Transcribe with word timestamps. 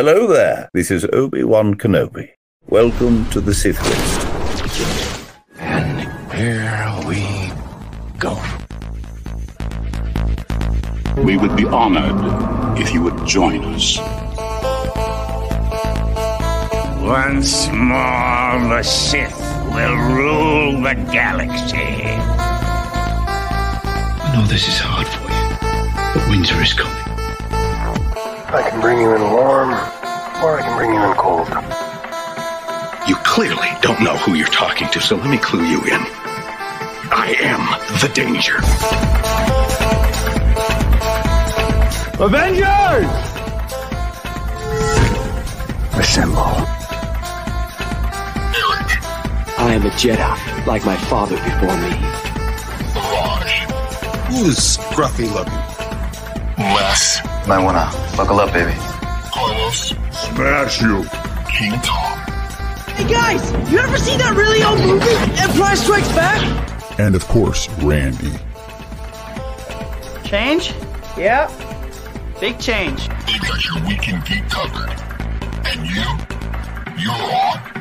Hello 0.00 0.26
there. 0.26 0.70
This 0.72 0.90
is 0.90 1.04
Obi 1.12 1.44
Wan 1.44 1.74
Kenobi. 1.74 2.30
Welcome 2.68 3.28
to 3.32 3.38
the 3.38 3.52
Sith 3.52 3.78
List. 3.84 4.26
And 5.58 6.08
here 6.32 6.90
we 7.06 7.52
go. 8.18 8.32
We 11.22 11.36
would 11.36 11.54
be 11.54 11.66
honored 11.66 12.80
if 12.80 12.94
you 12.94 13.02
would 13.02 13.26
join 13.26 13.62
us. 13.74 13.98
Once 17.02 17.68
more, 17.68 18.58
the 18.72 18.82
Sith 18.82 19.38
will 19.74 19.96
rule 20.16 20.80
the 20.80 20.94
galaxy. 21.12 21.76
I 24.16 24.32
know 24.34 24.46
this 24.46 24.66
is 24.66 24.78
hard 24.78 25.06
for 25.06 25.28
you, 25.28 25.58
but 26.14 26.26
winter 26.30 26.58
is 26.62 26.72
coming. 26.72 26.99
I 28.52 28.68
can 28.68 28.80
bring 28.80 28.98
you 28.98 29.14
in 29.14 29.22
warm, 29.22 29.70
or 30.42 30.58
I 30.58 30.62
can 30.62 30.76
bring 30.76 30.92
you 30.92 31.00
in 31.04 31.14
cold. 31.14 31.46
You 33.08 33.14
clearly 33.24 33.68
don't 33.80 34.02
know 34.02 34.16
who 34.16 34.34
you're 34.34 34.48
talking 34.48 34.88
to, 34.88 35.00
so 35.00 35.14
let 35.14 35.30
me 35.30 35.38
clue 35.38 35.62
you 35.62 35.78
in. 35.82 36.00
I 37.12 37.36
am 37.38 37.62
the 38.00 38.08
danger. 38.12 38.56
Avengers! 42.20 43.06
Assemble. 45.94 46.66
I 49.58 49.74
am 49.74 49.86
a 49.86 49.90
Jedi, 49.90 50.66
like 50.66 50.84
my 50.84 50.96
father 50.96 51.36
before 51.36 51.76
me. 51.76 51.92
Who 54.30 54.46
is 54.46 54.76
scruffy 54.76 55.32
looking? 55.32 55.52
Les. 56.58 57.29
Might 57.50 57.64
wanna 57.64 57.90
buckle 58.16 58.38
up, 58.38 58.52
baby. 58.52 58.72
Carlos. 59.34 59.92
Smash 60.12 60.80
you. 60.80 61.02
King 61.48 61.72
Tom. 61.82 62.16
Hey 62.94 63.12
guys, 63.12 63.72
you 63.72 63.80
ever 63.80 63.98
seen 63.98 64.18
that 64.18 64.36
really 64.36 64.62
old 64.62 64.78
movie, 64.78 65.10
Empire 65.42 65.74
Strikes 65.74 66.06
Back? 66.12 67.00
And 67.00 67.16
of 67.16 67.26
course, 67.26 67.68
Randy. 67.82 68.30
Change? 70.22 70.72
Yep. 71.16 71.50
Big 72.38 72.60
change. 72.60 73.08
They 73.26 73.38
got 73.38 73.64
your 73.64 73.84
weekend 73.84 74.24
geek 74.26 74.48
covered. 74.48 74.90
And 75.66 75.84
you, 75.90 76.06
you're 77.02 77.12
on 77.12 77.79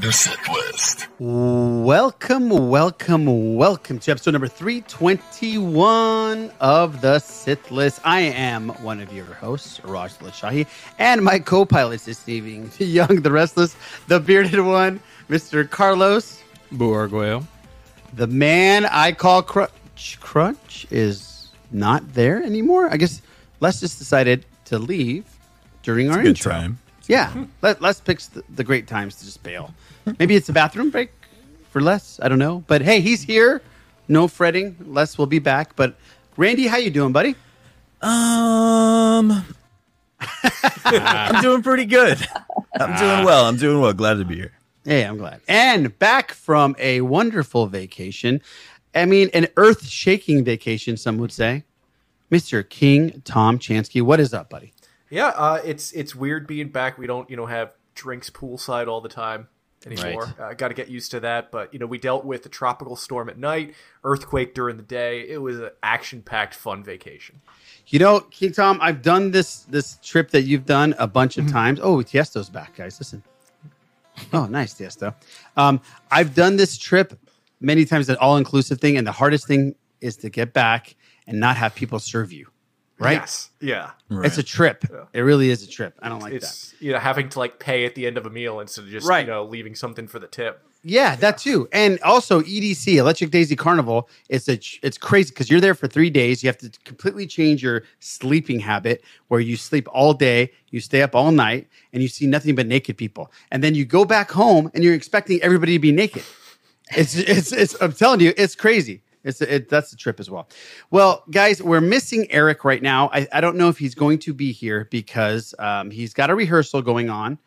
the 0.00 0.12
Sith 0.12 0.48
List. 0.48 1.08
Welcome, 1.18 2.50
welcome, 2.50 3.56
welcome 3.56 3.98
to 3.98 4.10
episode 4.10 4.32
number 4.32 4.48
321 4.48 6.50
of 6.60 7.00
the 7.00 7.18
Sith 7.18 7.70
List. 7.70 8.00
I 8.04 8.20
am 8.20 8.68
one 8.82 9.00
of 9.00 9.12
your 9.12 9.24
hosts, 9.24 9.82
Raj 9.84 10.12
Lashahi, 10.18 10.66
and 10.98 11.24
my 11.24 11.38
co 11.38 11.64
pilot 11.64 12.02
this 12.02 12.28
evening, 12.28 12.70
the 12.78 12.84
young, 12.84 13.22
the 13.22 13.30
restless, 13.30 13.74
the 14.08 14.20
bearded 14.20 14.60
one, 14.60 15.00
Mr. 15.30 15.68
Carlos 15.68 16.42
Buarguel. 16.72 17.46
The 18.12 18.26
man 18.26 18.84
I 18.86 19.12
call 19.12 19.42
Crunch. 19.42 20.18
Crunch 20.20 20.86
is 20.90 21.48
not 21.70 22.12
there 22.12 22.42
anymore. 22.42 22.90
I 22.90 22.98
guess 22.98 23.22
Les 23.60 23.80
just 23.80 23.98
decided 23.98 24.44
to 24.66 24.78
leave 24.78 25.24
during 25.82 26.10
our 26.10 26.18
good 26.18 26.26
intro. 26.26 26.52
time. 26.52 26.78
Yeah, 27.08 27.44
let, 27.62 27.82
us 27.82 28.00
pick 28.00 28.20
the, 28.20 28.42
the 28.54 28.64
great 28.64 28.86
times 28.86 29.16
to 29.16 29.24
just 29.24 29.42
bail. 29.42 29.72
Maybe 30.18 30.36
it's 30.36 30.48
a 30.48 30.52
bathroom 30.52 30.90
break 30.90 31.10
for 31.70 31.80
Les. 31.80 32.20
I 32.22 32.28
don't 32.28 32.38
know, 32.38 32.64
but 32.66 32.82
hey, 32.82 33.00
he's 33.00 33.22
here. 33.22 33.60
No 34.08 34.28
fretting. 34.28 34.76
Les 34.86 35.18
will 35.18 35.26
be 35.26 35.38
back. 35.38 35.74
But 35.74 35.96
Randy, 36.36 36.66
how 36.66 36.76
you 36.76 36.90
doing, 36.90 37.12
buddy? 37.12 37.34
Um, 38.00 39.44
I'm 40.84 41.42
doing 41.42 41.62
pretty 41.62 41.84
good. 41.86 42.18
I'm 42.78 42.96
doing 42.98 43.24
well. 43.24 43.46
I'm 43.46 43.56
doing 43.56 43.80
well. 43.80 43.92
Glad 43.92 44.14
to 44.14 44.24
be 44.24 44.36
here. 44.36 44.52
Hey, 44.84 45.02
I'm 45.02 45.16
glad. 45.16 45.40
And 45.48 45.98
back 45.98 46.32
from 46.32 46.76
a 46.78 47.00
wonderful 47.00 47.66
vacation. 47.66 48.40
I 48.94 49.04
mean, 49.04 49.28
an 49.34 49.48
earth-shaking 49.56 50.44
vacation, 50.44 50.96
some 50.96 51.18
would 51.18 51.32
say. 51.32 51.64
Mr. 52.30 52.68
King 52.68 53.22
Tom 53.24 53.58
Chansky, 53.58 54.02
what 54.02 54.20
is 54.20 54.32
up, 54.32 54.50
buddy? 54.50 54.72
Yeah, 55.10 55.28
uh, 55.28 55.60
it's 55.64 55.92
it's 55.92 56.14
weird 56.14 56.46
being 56.46 56.68
back. 56.68 56.98
We 56.98 57.06
don't 57.06 57.28
you 57.30 57.36
know 57.36 57.46
have 57.46 57.72
drinks 57.94 58.30
poolside 58.30 58.88
all 58.88 59.00
the 59.00 59.08
time 59.08 59.48
anymore. 59.86 60.34
Right. 60.38 60.50
Uh, 60.50 60.54
Got 60.54 60.68
to 60.68 60.74
get 60.74 60.88
used 60.88 61.12
to 61.12 61.20
that. 61.20 61.50
But 61.50 61.72
you 61.72 61.78
know, 61.78 61.86
we 61.86 61.98
dealt 61.98 62.24
with 62.24 62.44
a 62.44 62.48
tropical 62.48 62.96
storm 62.96 63.28
at 63.28 63.38
night, 63.38 63.74
earthquake 64.04 64.54
during 64.54 64.76
the 64.76 64.82
day. 64.82 65.28
It 65.28 65.40
was 65.40 65.58
an 65.58 65.70
action-packed, 65.82 66.54
fun 66.54 66.82
vacation. 66.84 67.40
You 67.88 68.00
know, 68.00 68.20
King 68.20 68.52
Tom, 68.52 68.78
I've 68.82 69.00
done 69.00 69.30
this 69.30 69.60
this 69.60 69.98
trip 70.02 70.30
that 70.32 70.42
you've 70.42 70.66
done 70.66 70.94
a 70.98 71.06
bunch 71.06 71.38
of 71.38 71.50
times. 71.50 71.78
Oh, 71.80 71.98
Tiesto's 71.98 72.50
back, 72.50 72.76
guys. 72.76 72.98
Listen. 72.98 73.22
Oh, 74.32 74.46
nice, 74.46 74.74
Tiesto. 74.74 75.14
Um, 75.56 75.80
I've 76.10 76.34
done 76.34 76.56
this 76.56 76.78
trip 76.78 77.18
many 77.60 77.84
times, 77.84 78.08
an 78.08 78.16
all 78.16 78.38
inclusive 78.38 78.80
thing, 78.80 78.96
and 78.96 79.06
the 79.06 79.12
hardest 79.12 79.46
thing 79.46 79.74
is 80.00 80.16
to 80.16 80.30
get 80.30 80.52
back 80.52 80.96
and 81.26 81.38
not 81.38 81.56
have 81.56 81.74
people 81.74 81.98
serve 81.98 82.32
you. 82.32 82.48
Right? 82.98 83.12
Yes. 83.12 83.50
Yeah. 83.60 83.90
It's 84.10 84.38
a 84.38 84.42
trip. 84.42 84.84
It 85.12 85.20
really 85.20 85.50
is 85.50 85.62
a 85.62 85.68
trip. 85.68 85.98
I 86.00 86.08
don't 86.08 86.20
like 86.20 86.40
that. 86.40 86.72
you 86.80 86.92
know 86.92 86.98
having 86.98 87.28
to 87.28 87.38
like 87.38 87.58
pay 87.58 87.84
at 87.84 87.94
the 87.94 88.06
end 88.06 88.16
of 88.16 88.24
a 88.24 88.30
meal 88.30 88.60
instead 88.60 88.84
of 88.84 88.90
just 88.90 89.06
Right. 89.06 89.26
you 89.26 89.32
know 89.32 89.44
leaving 89.44 89.74
something 89.74 90.06
for 90.06 90.18
the 90.18 90.26
tip. 90.26 90.62
Yeah, 90.82 91.16
that 91.16 91.36
too. 91.38 91.68
And 91.72 91.98
also 92.02 92.42
EDC, 92.42 92.94
Electric 92.96 93.30
Daisy 93.32 93.56
Carnival, 93.56 94.08
it's 94.28 94.48
a 94.48 94.58
it's 94.86 94.96
crazy 94.96 95.30
because 95.30 95.50
you're 95.50 95.60
there 95.60 95.74
for 95.74 95.88
three 95.88 96.10
days. 96.10 96.42
You 96.42 96.48
have 96.48 96.58
to 96.58 96.70
completely 96.84 97.26
change 97.26 97.62
your 97.62 97.82
sleeping 97.98 98.60
habit 98.60 99.02
where 99.28 99.40
you 99.40 99.56
sleep 99.56 99.88
all 99.92 100.14
day, 100.14 100.52
you 100.70 100.78
stay 100.80 101.02
up 101.02 101.14
all 101.14 101.32
night, 101.32 101.66
and 101.92 102.02
you 102.02 102.08
see 102.08 102.26
nothing 102.26 102.54
but 102.54 102.66
naked 102.66 102.96
people. 102.96 103.32
And 103.50 103.64
then 103.64 103.74
you 103.74 103.84
go 103.84 104.04
back 104.04 104.30
home 104.30 104.70
and 104.74 104.84
you're 104.84 104.94
expecting 104.94 105.42
everybody 105.42 105.72
to 105.74 105.78
be 105.80 105.92
naked. 105.92 106.22
It's 106.96 107.16
it's 107.16 107.52
it's 107.52 107.74
I'm 107.82 107.92
telling 107.92 108.20
you, 108.20 108.32
it's 108.36 108.54
crazy. 108.54 109.02
It's 109.26 109.40
it, 109.40 109.68
that's 109.68 109.90
the 109.90 109.96
trip 109.96 110.20
as 110.20 110.30
well. 110.30 110.48
Well, 110.90 111.24
guys, 111.30 111.60
we're 111.60 111.80
missing 111.80 112.30
Eric 112.30 112.64
right 112.64 112.80
now. 112.80 113.10
I, 113.12 113.26
I 113.32 113.40
don't 113.40 113.56
know 113.56 113.68
if 113.68 113.76
he's 113.76 113.94
going 113.94 114.18
to 114.20 114.32
be 114.32 114.52
here 114.52 114.86
because 114.90 115.54
um, 115.58 115.90
he's 115.90 116.14
got 116.14 116.30
a 116.30 116.34
rehearsal 116.34 116.80
going 116.80 117.10
on 117.10 117.38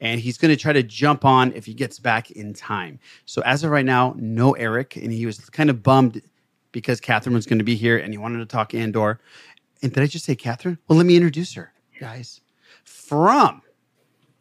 and 0.00 0.20
he's 0.20 0.38
going 0.38 0.50
to 0.50 0.56
try 0.56 0.72
to 0.72 0.82
jump 0.82 1.24
on 1.24 1.52
if 1.52 1.66
he 1.66 1.74
gets 1.74 1.98
back 1.98 2.30
in 2.30 2.54
time. 2.54 2.98
So 3.26 3.42
as 3.42 3.64
of 3.64 3.70
right 3.70 3.84
now, 3.84 4.14
no 4.16 4.52
Eric, 4.52 4.96
and 4.96 5.12
he 5.12 5.26
was 5.26 5.38
kind 5.50 5.70
of 5.70 5.82
bummed 5.82 6.22
because 6.72 7.00
Catherine 7.00 7.34
was 7.34 7.46
going 7.46 7.58
to 7.58 7.64
be 7.64 7.76
here 7.76 7.98
and 7.98 8.12
he 8.12 8.18
wanted 8.18 8.38
to 8.38 8.46
talk 8.46 8.74
Andor. 8.74 9.20
And 9.82 9.92
did 9.92 10.02
I 10.02 10.06
just 10.06 10.24
say 10.24 10.34
Catherine? 10.34 10.78
Well, 10.88 10.96
let 10.96 11.06
me 11.06 11.16
introduce 11.16 11.54
her, 11.54 11.72
guys. 12.00 12.40
From 12.84 13.62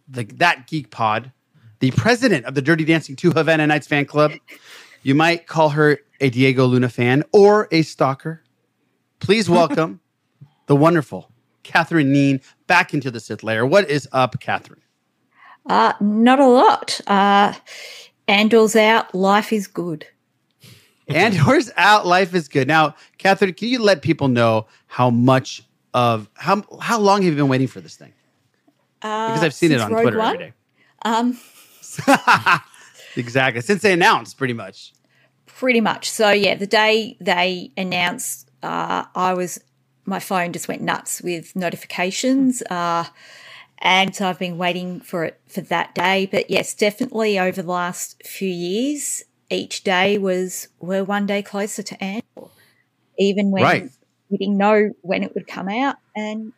the 0.07 0.23
that 0.23 0.67
geek 0.67 0.91
pod, 0.91 1.31
the 1.79 1.91
president 1.91 2.45
of 2.45 2.55
the 2.55 2.61
Dirty 2.61 2.85
Dancing 2.85 3.15
2 3.15 3.31
Havana 3.31 3.67
Nights 3.67 3.87
fan 3.87 4.05
club. 4.05 4.31
You 5.05 5.13
might 5.13 5.45
call 5.45 5.69
her 5.69 5.99
a 6.19 6.31
Diego 6.31 6.65
Luna 6.65 6.89
fan 6.89 7.23
or 7.31 7.67
a 7.69 7.83
stalker. 7.83 8.41
Please 9.19 9.47
welcome 9.47 9.99
the 10.65 10.75
wonderful 10.75 11.29
Catherine 11.61 12.11
Kneen 12.11 12.41
back 12.65 12.91
into 12.91 13.11
the 13.11 13.19
Sith 13.19 13.43
layer. 13.43 13.67
What 13.67 13.87
is 13.87 14.09
up, 14.11 14.39
Catherine? 14.39 14.81
Uh, 15.67 15.93
not 16.01 16.39
a 16.39 16.47
lot. 16.47 16.99
Uh, 17.05 17.53
Andor's 18.27 18.75
out. 18.75 19.13
Life 19.13 19.53
is 19.53 19.67
good. 19.67 20.07
Andor's 21.07 21.69
out. 21.77 22.07
Life 22.07 22.33
is 22.33 22.47
good. 22.47 22.67
Now, 22.67 22.95
Catherine, 23.19 23.53
can 23.53 23.67
you 23.67 23.83
let 23.83 24.01
people 24.01 24.27
know 24.27 24.65
how 24.87 25.11
much 25.11 25.61
of 25.93 26.27
how 26.33 26.63
how 26.81 26.97
long 26.97 27.21
have 27.21 27.31
you 27.31 27.37
been 27.37 27.47
waiting 27.47 27.67
for 27.67 27.79
this 27.79 27.95
thing? 27.95 28.11
Uh, 29.03 29.27
Because 29.27 29.43
I've 29.43 29.53
seen 29.53 29.71
it 29.71 29.79
on 29.81 29.93
Rogue 29.93 30.01
Twitter 30.01 30.17
One. 30.17 30.33
every 30.33 30.45
day. 30.47 30.53
Um, 31.03 31.37
Exactly. 33.15 33.61
Since 33.61 33.81
they 33.81 33.93
announced, 33.93 34.37
pretty 34.37 34.53
much. 34.53 34.93
pretty 35.45 35.81
much. 35.81 36.09
So 36.09 36.31
yeah, 36.31 36.55
the 36.55 36.67
day 36.67 37.17
they 37.19 37.71
announced, 37.77 38.49
uh, 38.63 39.05
I 39.15 39.33
was 39.33 39.59
my 40.05 40.19
phone 40.19 40.53
just 40.53 40.67
went 40.67 40.81
nuts 40.81 41.21
with 41.21 41.55
notifications, 41.55 42.61
uh, 42.69 43.05
and 43.79 44.15
so 44.15 44.27
I've 44.29 44.39
been 44.39 44.57
waiting 44.57 44.99
for 45.01 45.25
it 45.25 45.39
for 45.47 45.61
that 45.61 45.95
day. 45.95 46.27
But 46.27 46.49
yes, 46.49 46.73
definitely 46.73 47.39
over 47.39 47.61
the 47.61 47.71
last 47.71 48.21
few 48.25 48.49
years, 48.49 49.23
each 49.49 49.83
day 49.83 50.17
was 50.17 50.67
we're 50.79 51.03
one 51.03 51.25
day 51.25 51.41
closer 51.41 51.83
to 51.83 52.03
Andor, 52.03 52.49
even 53.17 53.51
when 53.51 53.63
Right. 53.63 53.89
we 54.29 54.37
didn't 54.37 54.57
know 54.57 54.91
when 55.01 55.23
it 55.23 55.33
would 55.35 55.47
come 55.47 55.69
out, 55.69 55.95
and 56.15 56.53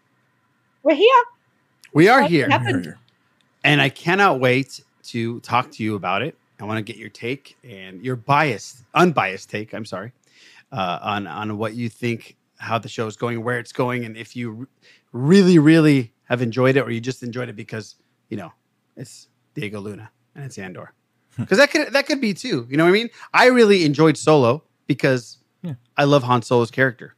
we're 0.84 0.96
here. 0.96 1.24
We 1.94 2.08
are 2.10 2.22
What 2.22 2.32
here. 2.32 2.50
happened? 2.50 2.96
And 3.64 3.82
I 3.82 3.90
cannot 3.90 4.40
wait 4.40 4.82
to 5.08 5.40
talk 5.42 5.72
to 5.72 5.84
you 5.84 5.96
about 5.96 6.22
it. 6.22 6.38
I 6.60 6.66
want 6.66 6.78
to 6.78 6.82
get 6.84 6.98
your 7.00 7.10
take 7.10 7.58
and 7.64 8.04
your 8.04 8.16
biased, 8.16 8.84
unbiased 8.94 9.50
take. 9.50 9.74
I'm 9.74 9.86
sorry, 9.86 10.12
uh, 10.72 11.00
on 11.02 11.28
on 11.28 11.58
what 11.58 11.76
you 11.76 11.90
think, 11.90 12.36
how 12.58 12.78
the 12.80 12.90
show 12.90 13.06
is 13.08 13.16
going, 13.16 13.44
where 13.44 13.60
it's 13.60 13.72
going, 13.72 14.06
and 14.06 14.18
if 14.18 14.36
you 14.36 14.68
really, 15.12 15.60
really 15.60 16.14
have 16.26 16.42
enjoyed 16.42 16.76
it, 16.76 16.82
or 16.82 16.92
you 16.92 17.00
just 17.00 17.22
enjoyed 17.24 17.48
it 17.50 17.56
because 17.56 17.96
you 18.30 18.38
know 18.38 18.52
it's 18.96 19.28
Diego 19.54 19.80
Luna 19.80 20.10
and 20.36 20.46
it's 20.46 20.58
Andor. 20.58 20.94
Because 21.38 21.60
that 21.60 21.70
could 21.70 21.94
that 21.94 22.08
could 22.08 22.20
be 22.20 22.34
too. 22.34 22.66
You 22.70 22.78
know 22.78 22.84
what 22.86 22.90
I 22.90 22.94
mean? 22.94 23.10
I 23.34 23.48
really 23.48 23.86
enjoyed 23.86 24.18
Solo 24.18 24.64
because 24.88 25.38
I 25.96 26.06
love 26.06 26.24
Han 26.24 26.42
Solo's 26.42 26.72
character, 26.72 27.16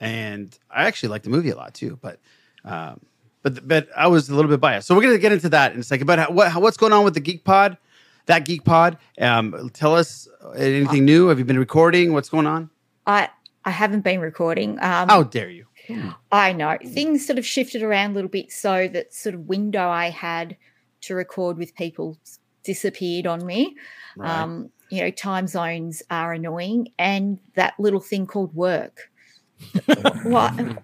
and 0.00 0.56
I 0.70 0.84
actually 0.86 1.10
like 1.10 1.22
the 1.22 1.30
movie 1.30 1.50
a 1.50 1.56
lot 1.56 1.74
too. 1.74 1.98
But 2.02 2.18
um, 2.64 3.00
but 3.42 3.66
but 3.66 3.88
I 3.96 4.08
was 4.08 4.28
a 4.28 4.34
little 4.34 4.50
bit 4.50 4.60
biased. 4.60 4.88
So 4.88 4.94
we're 4.96 5.02
gonna 5.02 5.18
get 5.18 5.32
into 5.32 5.48
that 5.50 5.72
in 5.72 5.80
a 5.80 5.82
second. 5.84 6.06
But 6.06 6.18
how, 6.18 6.30
what, 6.30 6.50
how- 6.50 6.60
what's 6.60 6.76
going 6.76 6.92
on 6.92 7.04
with 7.04 7.14
the 7.14 7.20
Geek 7.20 7.44
Pod? 7.44 7.76
That 8.26 8.44
Geek 8.44 8.64
Pod. 8.64 8.98
Um, 9.20 9.70
tell 9.72 9.94
us 9.94 10.28
anything 10.56 11.04
new. 11.04 11.28
Have 11.28 11.38
you 11.38 11.44
been 11.44 11.58
recording? 11.58 12.12
What's 12.12 12.28
going 12.28 12.46
on? 12.46 12.70
I 13.06 13.28
I 13.64 13.70
haven't 13.70 14.02
been 14.02 14.20
recording. 14.20 14.72
Um, 14.80 15.08
How 15.08 15.22
dare 15.22 15.50
you? 15.50 15.66
I 16.32 16.52
know 16.52 16.78
things 16.82 17.26
sort 17.26 17.38
of 17.38 17.44
shifted 17.44 17.82
around 17.82 18.12
a 18.12 18.14
little 18.14 18.30
bit, 18.30 18.50
so 18.52 18.88
that 18.88 19.12
sort 19.12 19.34
of 19.34 19.42
window 19.42 19.88
I 19.88 20.08
had 20.10 20.56
to 21.02 21.14
record 21.14 21.58
with 21.58 21.74
people 21.74 22.18
disappeared 22.62 23.26
on 23.26 23.44
me. 23.44 23.76
Right. 24.16 24.30
Um, 24.30 24.70
you 24.90 25.02
know, 25.02 25.10
time 25.10 25.46
zones 25.46 26.02
are 26.10 26.32
annoying, 26.32 26.88
and 26.98 27.38
that 27.54 27.74
little 27.78 28.00
thing 28.00 28.26
called 28.26 28.54
work. 28.54 29.10
why? 30.22 30.76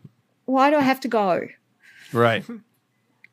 Why 0.45 0.71
do 0.71 0.77
I 0.77 0.83
have 0.83 1.01
to 1.01 1.09
go? 1.09 1.49
Right. 2.13 2.45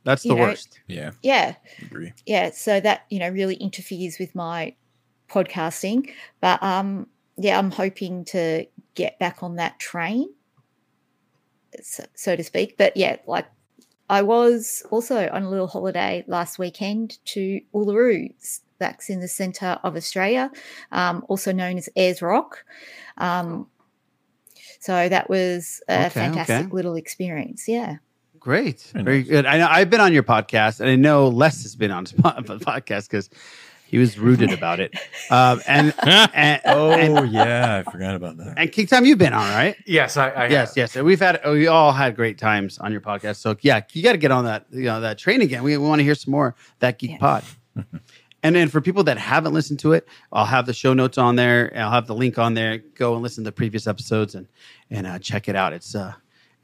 That's 0.07 0.24
the 0.24 0.30
You 0.30 0.36
know, 0.36 0.42
worst. 0.44 0.80
Yeah. 0.88 1.12
Yeah, 1.21 1.56
Agree. 1.81 2.13
yeah. 2.25 2.51
So 2.51 2.80
that 2.80 3.06
you 3.09 3.19
know 3.19 3.27
really 3.30 3.56
interferes 3.56 4.18
with 4.19 4.33
my 4.33 4.74
podcasting, 5.30 6.09
but 6.39 6.63
um, 6.63 7.07
yeah, 7.36 7.59
I'm 7.59 7.71
hoping 7.71 8.24
to 8.25 8.65
get 8.95 9.19
back 9.19 9.44
on 9.44 9.57
that 9.57 9.80
train, 9.80 10.30
so, 11.81 12.06
so 12.15 12.38
to 12.38 12.44
speak. 12.44 12.77
But 12.77 12.95
yeah, 12.95 13.18
like 13.27 13.48
I 14.09 14.21
was 14.21 14.81
also 14.92 15.27
on 15.30 15.44
a 15.44 15.50
little 15.50 15.68
holiday 15.68 16.24
last 16.25 16.57
weekend 16.57 17.18
to 17.25 17.60
Uluru. 17.74 18.33
That's 18.80 19.10
in 19.10 19.19
the 19.19 19.27
centre 19.27 19.77
of 19.83 19.98
Australia, 19.98 20.51
um, 20.94 21.25
also 21.27 21.51
known 21.51 21.77
as 21.77 21.89
Ayers 21.98 22.21
Rock. 22.21 22.63
Um, 23.18 23.68
so 24.80 25.10
that 25.10 25.30
was 25.30 25.81
a 25.89 26.06
Okay, 26.06 26.10
fantastic 26.12 26.68
okay. 26.68 26.68
little 26.71 26.95
experience. 26.95 27.68
Yeah. 27.68 27.98
Great. 28.48 28.80
Very 28.96 29.24
good. 29.24 29.46
I 29.46 29.58
know 29.58 29.68
I've 29.70 29.90
been 29.90 30.00
on 30.00 30.14
your 30.14 30.24
podcast, 30.24 30.80
and 30.80 30.90
I 30.90 30.96
know 30.96 31.28
Les 31.28 31.64
has 31.64 31.76
been 31.76 31.92
on 31.92 32.04
the 32.16 32.60
podcast 32.62 33.10
because 33.10 33.30
he 33.86 33.98
was 33.98 34.18
rooted 34.18 34.54
about 34.54 34.80
it. 34.80 34.96
Um, 35.30 35.60
and, 35.68 35.94
and 36.34 36.62
Oh 36.64 36.92
and, 36.92 37.30
yeah, 37.30 37.84
I 37.86 37.92
forgot 37.92 38.16
about 38.16 38.38
that. 38.38 38.54
and 38.56 38.72
King 38.72 38.88
Time, 38.88 39.04
you've 39.04 39.18
been 39.18 39.34
on, 39.34 39.50
right? 39.54 39.76
Yes, 39.86 40.16
I, 40.16 40.30
I 40.30 40.48
yes, 40.48 40.70
have. 40.70 40.78
yes. 40.78 40.96
And 40.96 41.06
We've 41.06 41.20
had 41.20 41.42
we 41.46 41.68
all 41.68 41.92
had 41.92 42.16
great 42.16 42.38
times 42.38 42.80
on 42.80 42.94
your 42.94 43.02
podcast. 43.02 43.36
So 43.36 43.58
yeah, 43.60 43.82
you 43.92 44.02
got 44.02 44.14
to 44.14 44.18
get 44.18 44.32
on 44.32 44.46
that 44.46 44.66
you 44.72 44.84
know 44.86 45.02
that 45.02 45.18
train 45.18 45.42
again. 45.42 45.62
We, 45.62 45.76
we 45.78 45.86
want 45.86 46.00
to 46.00 46.04
hear 46.06 46.16
some 46.16 46.32
more 46.32 46.56
that 46.80 47.00
Geek 47.00 47.20
Pod. 47.20 47.44
and 48.44 48.56
then 48.56 48.70
for 48.70 48.80
people 48.80 49.04
that 49.04 49.18
haven't 49.18 49.52
listened 49.54 49.80
to 49.80 49.92
it, 49.92 50.08
I'll 50.32 50.46
have 50.46 50.66
the 50.66 50.74
show 50.74 50.94
notes 50.94 51.18
on 51.18 51.36
there. 51.36 51.74
I'll 51.76 51.92
have 51.92 52.08
the 52.08 52.16
link 52.16 52.38
on 52.38 52.54
there. 52.54 52.78
Go 52.96 53.14
and 53.16 53.22
listen 53.22 53.44
to 53.44 53.50
the 53.50 53.52
previous 53.52 53.88
episodes 53.88 54.36
and 54.36 54.48
and 54.90 55.06
uh, 55.06 55.20
check 55.20 55.50
it 55.50 55.58
out. 55.58 55.74
It's 55.74 55.94
uh 55.96 56.14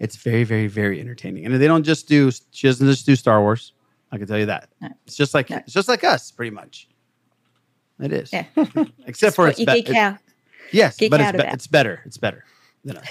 it's 0.04 0.16
very 0.18 0.44
very 0.44 0.68
very 0.68 1.00
entertaining. 1.00 1.46
And 1.46 1.56
they 1.56 1.68
don't 1.68 1.84
just 1.84 2.08
do 2.08 2.32
she 2.52 2.68
doesn't 2.68 2.88
just 2.88 3.06
do 3.06 3.16
Star 3.16 3.42
Wars. 3.42 3.74
I 4.12 4.18
can 4.18 4.28
tell 4.28 4.38
you 4.38 4.46
that. 4.48 4.70
It's 5.08 5.16
just 5.16 5.34
like 5.34 5.50
it's 5.50 5.74
just 5.74 5.88
like 5.88 6.04
us, 6.04 6.30
pretty 6.32 6.52
much. 6.52 6.88
It 8.00 8.12
is. 8.12 8.32
Yeah. 8.34 8.46
Except 9.08 9.36
for 9.36 9.48
it's 9.48 9.60
you 9.60 9.66
be- 9.66 9.82
geek. 9.82 9.96
Yes, 10.72 10.98
geek 10.98 11.12
but 11.12 11.22
it's, 11.22 11.32
be- 11.32 11.48
it's 11.48 11.68
better. 11.68 12.02
It's 12.06 12.18
better 12.18 12.44
than 12.84 12.98
us. 12.98 13.08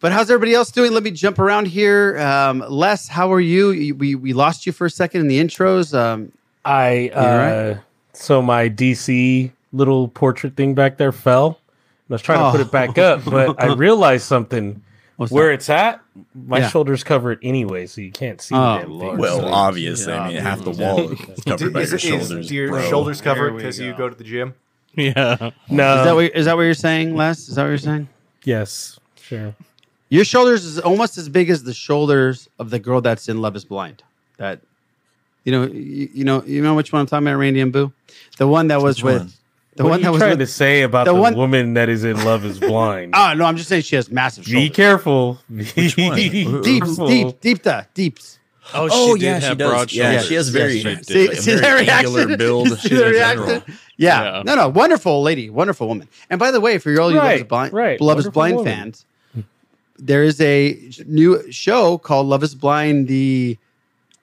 But 0.00 0.10
how's 0.10 0.28
everybody 0.30 0.52
else 0.54 0.72
doing? 0.72 0.92
Let 0.92 1.04
me 1.04 1.12
jump 1.12 1.38
around 1.38 1.66
here. 1.68 2.18
Um, 2.18 2.64
Les, 2.68 3.06
how 3.06 3.32
are 3.32 3.40
you? 3.40 3.70
You- 3.70 3.94
We 3.94 4.14
we 4.16 4.32
lost 4.32 4.66
you 4.66 4.72
for 4.72 4.86
a 4.86 4.90
second 4.90 5.20
in 5.22 5.28
the 5.28 5.38
intros. 5.40 5.96
Um, 5.96 6.32
I 6.64 7.10
all 7.14 7.22
right? 7.22 7.52
uh, 7.52 7.78
so 8.12 8.42
my 8.42 8.68
DC 8.68 9.50
little 9.72 10.08
portrait 10.08 10.54
thing 10.56 10.74
back 10.74 10.96
there 10.98 11.12
fell. 11.12 11.58
I 12.10 12.14
was 12.14 12.22
trying 12.22 12.40
to 12.40 12.50
put 12.50 12.60
Oh. 12.60 12.64
it 12.68 12.72
back 12.72 12.98
up, 12.98 13.24
but 13.24 13.62
I 13.62 13.72
realized 13.74 14.24
something. 14.26 14.82
What's 15.22 15.32
Where 15.32 15.48
that? 15.48 15.54
it's 15.54 15.70
at, 15.70 16.00
my 16.34 16.58
Yeah. 16.58 16.68
shoulders 16.68 17.04
cover 17.04 17.32
it 17.32 17.38
anyway, 17.42 17.86
so 17.86 18.00
you 18.00 18.10
can't 18.12 18.40
see 18.40 18.54
Oh, 18.54 18.74
the 18.74 18.80
damn 18.80 18.90
Lord. 18.90 19.18
Well, 19.20 19.38
So- 19.40 19.46
obviously, 19.46 20.12
Yeah, 20.12 20.20
I 20.22 20.28
mean, 20.28 20.36
half 20.42 20.64
the 20.64 20.72
yeah. 20.72 20.92
wall 20.92 21.12
is 21.12 21.18
covered 21.46 21.72
by 21.72 21.80
Is, 21.82 21.90
your 21.90 21.96
is- 21.96 22.02
shoulders. 22.28 22.48
do 22.48 22.54
your 22.54 22.68
bro. 22.68 22.88
shoulders 22.90 23.20
There 23.20 23.32
covered 23.34 23.54
we 23.54 23.58
because 23.62 23.78
you 23.78 23.92
go. 23.92 23.98
go 23.98 24.08
to 24.10 24.14
the 24.16 24.24
gym? 24.24 24.54
Yeah. 24.94 25.34
is 25.46 25.52
No. 25.70 26.04
that 26.04 26.14
what, 26.14 26.24
is 26.36 26.44
that 26.46 26.56
what 26.56 26.62
you're 26.62 26.74
saying, 26.74 27.14
Les? 27.16 27.48
Is 27.48 27.54
that 27.54 27.62
what 27.62 27.68
you're 27.68 27.78
saying? 27.78 28.08
yes. 28.44 28.98
Sure. 29.20 29.54
Your 30.10 30.24
shoulders 30.24 30.64
is 30.64 30.78
almost 30.78 31.16
as 31.16 31.28
big 31.30 31.48
as 31.48 31.62
the 31.62 31.72
shoulders 31.72 32.48
of 32.58 32.68
the 32.70 32.78
girl 32.78 33.00
that's 33.00 33.28
in 33.30 33.40
Love 33.40 33.56
Is 33.56 33.64
Blind. 33.64 34.02
That 34.36 34.60
you 35.44 35.52
know, 35.52 35.62
you, 35.66 36.10
you 36.12 36.24
know, 36.24 36.42
you 36.44 36.62
know 36.62 36.74
which 36.74 36.92
one 36.92 37.00
I'm 37.00 37.06
talking 37.06 37.26
about, 37.26 37.38
Randy 37.38 37.60
and 37.60 37.72
Boo, 37.72 37.92
the 38.36 38.46
one 38.46 38.68
that 38.68 38.82
was 38.82 38.96
Which 39.02 39.04
with 39.14 39.22
one? 39.22 39.32
The 39.76 39.84
what 39.84 39.90
one 39.90 39.98
are 40.00 40.02
that 40.02 40.08
you 40.08 40.12
was 40.12 40.20
trying 40.20 40.30
with, 40.38 40.40
to 40.40 40.46
say 40.52 40.82
about 40.82 41.06
the 41.06 41.14
the, 41.14 41.20
one- 41.20 41.34
woman 41.36 41.74
that 41.74 41.88
is 41.88 42.04
in 42.04 42.22
Love 42.24 42.44
Is 42.44 42.58
Blind? 42.60 43.14
Oh 43.16 43.32
no, 43.36 43.44
I'm 43.44 43.56
just 43.56 43.68
saying 43.68 43.82
she 43.82 43.96
has 43.96 44.10
massive 44.10 44.44
Be 44.44 44.68
careful. 44.70 45.38
Which 45.48 45.96
one? 45.96 46.16
Deep, 46.16 46.62
deep, 46.62 47.40
deep, 47.40 47.62
the 47.62 47.86
deeps. 47.94 48.38
Oh, 48.74 48.88
she 48.88 48.94
Oh 48.96 49.14
did 49.16 49.22
yeah, 49.22 49.32
have 49.34 49.42
she 49.42 49.54
does. 49.56 49.70
broad 49.70 49.92
Yeah, 49.92 50.10
shoulders. 50.12 50.28
she 50.28 50.34
has 50.34 50.48
very, 50.50 50.74
Yes, 50.74 50.98
she 50.98 51.04
See, 51.04 51.26
did. 51.26 51.36
see 51.38 51.56
very 51.56 51.84
their 51.84 51.94
angular 51.96 52.26
reaction? 52.26 52.38
build. 52.38 52.78
See 52.78 52.94
their 52.94 53.10
reaction? 53.10 53.62
Yeah. 53.96 54.22
Yeah. 54.36 54.42
No, 54.46 54.54
no. 54.54 54.68
Wonderful 54.68 55.20
lady. 55.22 55.50
Wonderful 55.50 55.88
woman. 55.88 56.08
And 56.30 56.38
by 56.38 56.50
the 56.52 56.60
way, 56.60 56.78
for 56.78 56.88
all 57.00 57.10
you 57.10 57.16
Love 57.18 57.32
is 57.32 57.42
Blind, 57.44 57.72
right. 57.72 58.00
Love 58.00 58.18
is 58.20 58.28
Blind 58.28 58.56
woman. 58.56 58.72
fans, 58.72 59.04
there 59.98 60.22
is 60.22 60.40
a 60.40 60.90
new 61.06 61.50
show 61.52 61.98
called 61.98 62.26
Love 62.28 62.42
is 62.42 62.54
Blind. 62.54 63.08
The 63.08 63.58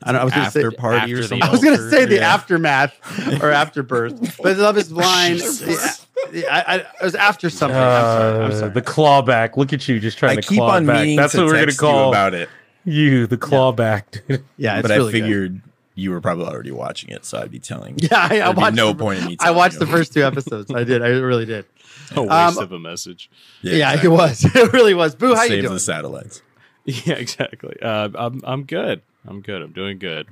I 0.04 0.12
don't. 0.14 0.22
I 0.22 0.24
was 0.24 0.34
gonna 0.34 0.52
say, 0.52 0.70
party 0.72 0.98
After 0.98 1.14
or 1.14 1.18
the 1.18 1.24
something. 1.28 1.44
I 1.48 1.52
was 1.52 1.62
going 1.64 1.78
to 1.78 1.90
say 1.90 2.06
the 2.06 2.16
yeah. 2.16 2.34
aftermath 2.34 3.42
or 3.44 3.52
afterbirth, 3.64 4.38
but 4.42 4.58
Love 4.58 4.78
is 4.78 4.90
Blind. 4.90 5.40
the- 5.40 6.00
the- 6.32 6.48
I, 6.48 6.60
I, 6.62 6.76
it 6.78 6.86
was 7.02 7.16
after 7.16 7.50
something. 7.50 7.78
I'm 7.78 8.02
sorry. 8.04 8.44
I'm 8.46 8.52
Uh, 8.52 8.56
sorry. 8.56 8.72
The 8.72 8.82
clawback. 8.82 9.58
Look 9.58 9.74
at 9.74 9.88
you, 9.88 10.00
just 10.00 10.18
trying 10.18 10.38
I 10.38 10.42
to 10.42 10.48
keep 10.48 10.60
claw 10.60 10.76
on 10.76 10.86
back. 10.86 11.08
That's 11.18 11.34
what 11.34 11.46
we're 11.48 11.60
gonna 11.60 11.74
call 11.74 12.04
you 12.04 12.10
about 12.10 12.34
it, 12.34 12.50
you, 12.86 13.26
the 13.28 13.38
clawback. 13.38 14.26
dude. 14.28 14.44
yeah, 14.58 14.80
it's 14.80 14.88
but 14.88 14.96
really 14.96 15.10
I 15.10 15.12
good. 15.12 15.22
figured 15.22 15.62
you 15.96 16.12
were 16.12 16.22
probably 16.22 16.46
already 16.46 16.72
watching 16.72 17.10
it, 17.10 17.26
so 17.26 17.40
I'd 17.40 17.52
be 17.52 17.60
telling. 17.60 17.98
you. 18.00 18.08
Yeah, 18.12 18.20
I, 18.20 18.26
I 18.26 18.30
There'd 18.30 18.58
watched. 18.58 18.76
no 18.78 18.94
the, 18.94 19.04
point 19.04 19.20
in 19.22 19.26
me. 19.28 19.38
I 19.42 19.52
watched 19.52 19.74
you. 19.76 19.80
the 19.80 19.88
first 19.88 20.14
two 20.14 20.24
episodes. 20.26 20.72
I 20.74 20.84
did. 20.86 21.02
I 21.02 21.08
really 21.10 21.46
did. 21.46 21.66
A 22.16 22.22
waste 22.22 22.32
Um, 22.32 22.58
of 22.64 22.72
a 22.72 22.80
message. 22.80 23.30
Yeah, 23.62 23.92
exactly. 23.92 24.08
it 24.08 24.12
was. 24.12 24.46
It 24.56 24.74
really 24.74 24.94
was. 24.94 25.16
Boo, 25.16 25.36
how 25.36 25.44
you 25.44 25.50
Save 25.50 25.62
doing? 25.64 25.74
the 25.74 25.80
satellites. 25.80 26.42
Yeah, 26.86 27.14
exactly. 27.16 27.76
Uh, 27.82 28.10
I'm 28.16 28.42
I'm 28.46 28.64
good. 28.64 29.02
I'm 29.28 29.42
good. 29.42 29.62
I'm 29.62 29.72
doing 29.72 30.00
good. 30.00 30.28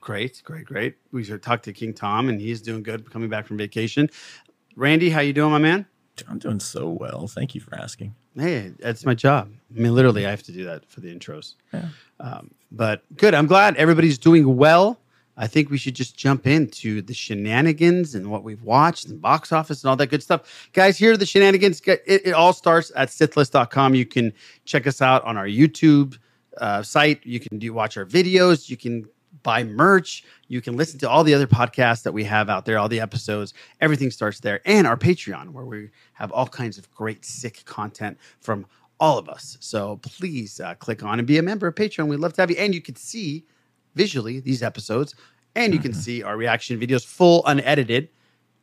Great, 0.00 0.42
great, 0.44 0.66
great. 0.66 0.96
We 1.12 1.24
should 1.24 1.42
talk 1.42 1.62
to 1.62 1.72
King 1.72 1.94
Tom, 1.94 2.28
and 2.28 2.40
he's 2.40 2.60
doing 2.60 2.82
good, 2.82 3.10
coming 3.10 3.28
back 3.28 3.46
from 3.46 3.56
vacation. 3.56 4.10
Randy, 4.76 5.10
how 5.10 5.20
you 5.20 5.32
doing, 5.32 5.50
my 5.50 5.58
man? 5.58 5.86
I'm 6.28 6.38
doing 6.38 6.60
so 6.60 6.88
well. 6.88 7.26
Thank 7.26 7.54
you 7.54 7.60
for 7.60 7.74
asking. 7.74 8.14
Hey, 8.36 8.72
that's 8.78 9.04
my 9.04 9.14
job. 9.14 9.50
I 9.74 9.80
mean, 9.80 9.94
literally, 9.94 10.26
I 10.26 10.30
have 10.30 10.42
to 10.44 10.52
do 10.52 10.64
that 10.64 10.86
for 10.86 11.00
the 11.00 11.14
intros. 11.14 11.54
Um, 12.20 12.50
but 12.70 13.02
good. 13.16 13.34
I'm 13.34 13.46
glad 13.46 13.76
everybody's 13.76 14.18
doing 14.18 14.56
well. 14.56 14.98
I 15.38 15.46
think 15.46 15.68
we 15.68 15.76
should 15.76 15.94
just 15.94 16.16
jump 16.16 16.46
into 16.46 17.02
the 17.02 17.12
shenanigans 17.12 18.14
and 18.14 18.30
what 18.30 18.42
we've 18.42 18.62
watched 18.62 19.06
and 19.06 19.20
box 19.20 19.52
office 19.52 19.82
and 19.82 19.90
all 19.90 19.96
that 19.96 20.06
good 20.06 20.22
stuff. 20.22 20.68
Guys, 20.72 20.96
here 20.96 21.12
are 21.12 21.16
the 21.16 21.26
shenanigans. 21.26 21.80
It, 21.86 22.02
it 22.06 22.32
all 22.32 22.54
starts 22.54 22.90
at 22.96 23.08
sithlist.com. 23.08 23.94
You 23.94 24.06
can 24.06 24.32
check 24.64 24.86
us 24.86 25.02
out 25.02 25.22
on 25.24 25.36
our 25.36 25.46
YouTube 25.46 26.16
uh, 26.60 26.82
site. 26.82 27.24
You 27.24 27.40
can 27.40 27.58
do 27.58 27.72
watch 27.72 27.96
our 27.96 28.06
videos. 28.06 28.68
You 28.68 28.76
can 28.76 29.06
buy 29.42 29.64
merch. 29.64 30.24
You 30.48 30.60
can 30.60 30.76
listen 30.76 30.98
to 31.00 31.08
all 31.08 31.24
the 31.24 31.34
other 31.34 31.46
podcasts 31.46 32.02
that 32.02 32.12
we 32.12 32.24
have 32.24 32.48
out 32.48 32.64
there, 32.64 32.78
all 32.78 32.88
the 32.88 33.00
episodes. 33.00 33.54
Everything 33.80 34.10
starts 34.10 34.40
there. 34.40 34.60
And 34.64 34.86
our 34.86 34.96
Patreon, 34.96 35.50
where 35.50 35.64
we 35.64 35.90
have 36.14 36.32
all 36.32 36.46
kinds 36.46 36.78
of 36.78 36.90
great, 36.90 37.24
sick 37.24 37.64
content 37.64 38.18
from 38.40 38.66
all 38.98 39.18
of 39.18 39.28
us. 39.28 39.58
So 39.60 39.98
please 40.02 40.58
uh, 40.60 40.74
click 40.74 41.02
on 41.02 41.18
and 41.18 41.28
be 41.28 41.38
a 41.38 41.42
member 41.42 41.66
of 41.66 41.74
Patreon. 41.74 42.08
We'd 42.08 42.20
love 42.20 42.32
to 42.34 42.42
have 42.42 42.50
you. 42.50 42.56
And 42.56 42.74
you 42.74 42.80
can 42.80 42.96
see 42.96 43.44
visually 43.94 44.40
these 44.40 44.62
episodes, 44.62 45.14
and 45.54 45.72
you 45.72 45.80
can 45.80 45.94
see 45.94 46.22
our 46.22 46.36
reaction 46.36 46.78
videos, 46.78 47.04
full 47.04 47.42
unedited. 47.46 48.08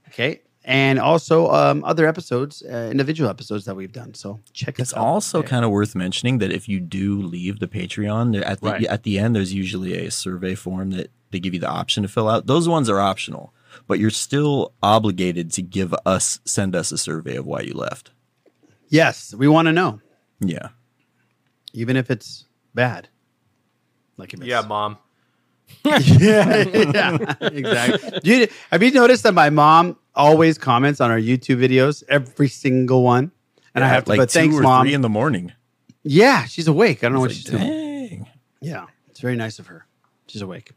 Okay. 0.10 0.42
And 0.66 0.98
also 0.98 1.52
um, 1.52 1.84
other 1.84 2.08
episodes, 2.08 2.64
uh, 2.64 2.88
individual 2.90 3.30
episodes 3.30 3.66
that 3.66 3.76
we've 3.76 3.92
done. 3.92 4.14
So 4.14 4.40
check 4.54 4.80
us 4.80 4.90
It's 4.92 4.94
out. 4.94 5.04
also 5.06 5.44
kind 5.44 5.66
of 5.66 5.72
worth 5.72 5.94
mentioning 5.94 6.38
that 6.38 6.54
if 6.54 6.70
you 6.70 6.80
do 6.80 7.22
leave 7.22 7.60
the 7.60 7.68
Patreon, 7.68 8.42
at 8.46 8.62
the 8.62 8.70
Right. 8.70 8.86
at 8.86 9.04
the 9.04 9.20
end, 9.20 9.36
there's 9.36 9.54
usually 9.54 10.06
a 10.06 10.10
survey 10.10 10.56
form 10.56 10.92
that 10.92 11.12
they 11.32 11.40
give 11.42 11.54
you 11.54 11.60
the 11.60 11.68
option 11.70 12.04
to 12.04 12.10
fill 12.10 12.30
out. 12.30 12.48
Those 12.48 12.70
ones 12.70 12.90
are 12.90 13.02
optional, 13.02 13.54
but 13.88 14.00
you're 14.00 14.10
still 14.10 14.72
obligated 14.82 15.52
to 15.54 15.62
give 15.62 15.94
us 16.06 16.40
send 16.46 16.76
us 16.78 16.94
a 16.94 16.98
survey 16.98 17.36
of 17.36 17.46
why 17.46 17.60
you 17.62 17.74
left. 17.74 18.12
Yes, 18.88 19.34
we 19.36 19.50
want 19.50 19.66
to 19.66 19.74
know, 19.74 20.00
Yeah, 20.40 20.70
even 21.74 21.98
if 21.98 22.10
it's 22.10 22.46
bad. 22.74 23.10
Like 24.16 24.34
if 24.34 24.40
it's 24.40 24.48
Yeah, 24.48 24.62
mom. 24.62 24.98
yeah, 25.84 26.64
yeah, 26.68 27.18
exactly. 27.42 28.20
Do 28.24 28.36
you, 28.38 28.48
have 28.72 28.84
you 28.84 28.92
noticed 28.92 29.24
that 29.24 29.34
my 29.34 29.50
mom 29.50 29.98
always 30.16 30.58
comments 30.58 31.02
on 31.02 31.12
our 31.12 31.20
YouTube 31.20 31.58
videos, 31.58 32.04
every 32.10 32.48
single 32.50 33.04
one? 33.04 33.32
And 33.76 33.84
I 33.84 33.88
have 33.88 34.04
to, 34.06 34.12
like 34.12 34.20
but 34.20 34.32
thanks, 34.32 34.56
mom. 34.58 34.86
three 34.86 34.94
in 34.94 35.02
the 35.02 35.10
morning. 35.10 35.52
yeah, 36.04 36.46
she's 36.46 36.68
awake. 36.68 37.04
I 37.04 37.08
don't 37.08 37.14
know 37.16 37.20
what 37.22 37.32
It's 37.32 37.40
she's 37.42 37.52
like, 37.54 37.62
doing. 37.64 38.28
Yeah, 38.62 38.86
it's 39.10 39.20
very 39.20 39.36
nice 39.36 39.58
of 39.60 39.68
her. 39.68 39.86
She's 40.28 40.42
awake. 40.42 40.72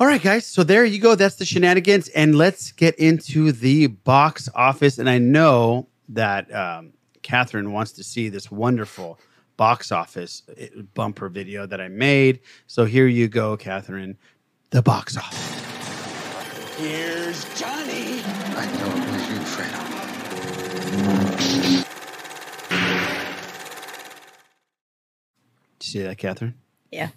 All 0.00 0.06
right, 0.06 0.22
guys. 0.22 0.46
So 0.46 0.62
there 0.64 0.84
you 0.84 1.00
go. 1.00 1.14
That's 1.14 1.36
the 1.36 1.44
shenanigans, 1.44 2.08
and 2.08 2.36
let's 2.36 2.72
get 2.72 2.94
into 2.96 3.52
the 3.52 3.86
box 3.88 4.48
office. 4.54 4.98
And 4.98 5.08
I 5.08 5.18
know 5.18 5.88
that 6.10 6.52
um, 6.54 6.92
Catherine 7.22 7.72
wants 7.72 7.92
to 7.92 8.04
see 8.04 8.28
this 8.28 8.50
wonderful 8.50 9.18
box 9.56 9.90
office 9.90 10.42
uh, 10.50 10.82
bumper 10.94 11.28
video 11.28 11.66
that 11.66 11.80
I 11.80 11.88
made. 11.88 12.40
So 12.66 12.84
here 12.84 13.06
you 13.08 13.28
go, 13.28 13.56
Catherine. 13.56 14.16
The 14.70 14.82
box 14.82 15.16
office. 15.16 15.77
Here's 16.78 17.44
Johnny. 17.58 18.22
I 18.24 18.64
know 18.78 18.86
it 18.86 19.10
was 19.10 19.28
you, 19.28 19.38
Fredo. 19.50 19.82
Did 25.80 25.86
you 25.86 25.90
see 25.92 26.02
that, 26.02 26.18
Catherine? 26.18 26.54
Yeah. 26.92 27.08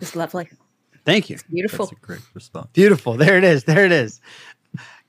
It's 0.00 0.16
lovely. 0.16 0.48
Thank 1.04 1.30
you. 1.30 1.38
Beautiful. 1.48 1.86
That's 1.86 1.96
a 1.96 2.04
great 2.04 2.22
response. 2.34 2.70
Beautiful. 2.72 3.16
There 3.16 3.38
it 3.38 3.44
is. 3.44 3.62
There 3.62 3.84
it 3.84 3.92
is. 3.92 4.20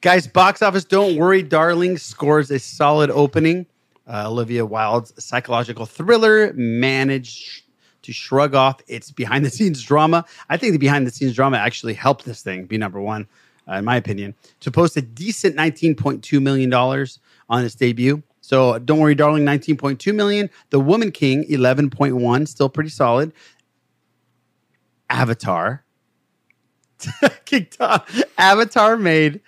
Guys, 0.01 0.27
box 0.27 0.62
office, 0.62 0.86
don't 0.86 1.15
worry, 1.15 1.42
darling, 1.42 1.98
scores 1.98 2.51
a 2.51 2.60
solid 2.60 3.10
opening. 3.10 3.65
Uh, 4.08 4.30
Olivia 4.30 4.68
Wilde's 4.68 5.13
psychological 5.18 5.88
thriller 5.88 6.53
managed 6.53 7.63
to 8.03 8.13
shrug 8.13 8.53
off 8.53 8.82
its 8.88 9.10
behind 9.12 9.44
the 9.46 9.50
scenes 9.50 9.82
drama. 9.82 10.25
I 10.50 10.58
think 10.58 10.74
the 10.74 10.77
behind 10.77 11.08
the 11.08 11.12
scenes 11.12 11.34
drama 11.34 11.58
actually 11.58 11.96
helped 11.96 12.25
this 12.25 12.44
thing 12.44 12.65
be 12.65 12.77
number 12.77 13.01
one, 13.01 13.27
uh, 13.70 13.75
in 13.75 13.86
my 13.86 13.96
opinion, 13.96 14.36
to 14.62 14.72
post 14.72 14.98
a 14.98 15.01
decent 15.01 15.55
$19.2 15.55 16.41
million 16.41 16.74
on 16.74 17.65
its 17.65 17.75
debut. 17.75 18.24
So 18.41 18.77
don't 18.79 19.00
worry, 19.00 19.15
darling, 19.15 19.46
19.2 19.46 20.13
million. 20.13 20.50
The 20.70 20.79
Woman 20.79 21.12
King, 21.12 21.46
11.1, 21.46 22.48
still 22.48 22.70
pretty 22.70 22.89
solid. 22.89 23.32
Avatar. 25.10 25.86
Avatar 28.38 28.98
made 28.98 29.41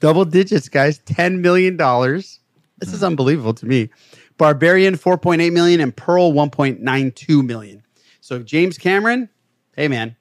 double 0.00 0.24
digits, 0.24 0.68
guys. 0.68 0.98
$10 1.00 1.40
million. 1.40 1.76
This 1.76 2.92
is 2.92 3.02
unbelievable 3.02 3.54
to 3.54 3.66
me. 3.66 3.90
Barbarian, 4.38 4.96
4.8 4.96 5.52
million, 5.52 5.80
and 5.80 5.94
Pearl, 5.94 6.32
1.92 6.32 7.46
million. 7.46 7.84
So 8.20 8.40
James 8.40 8.78
Cameron, 8.78 9.28
hey 9.76 9.88
man, 9.88 10.16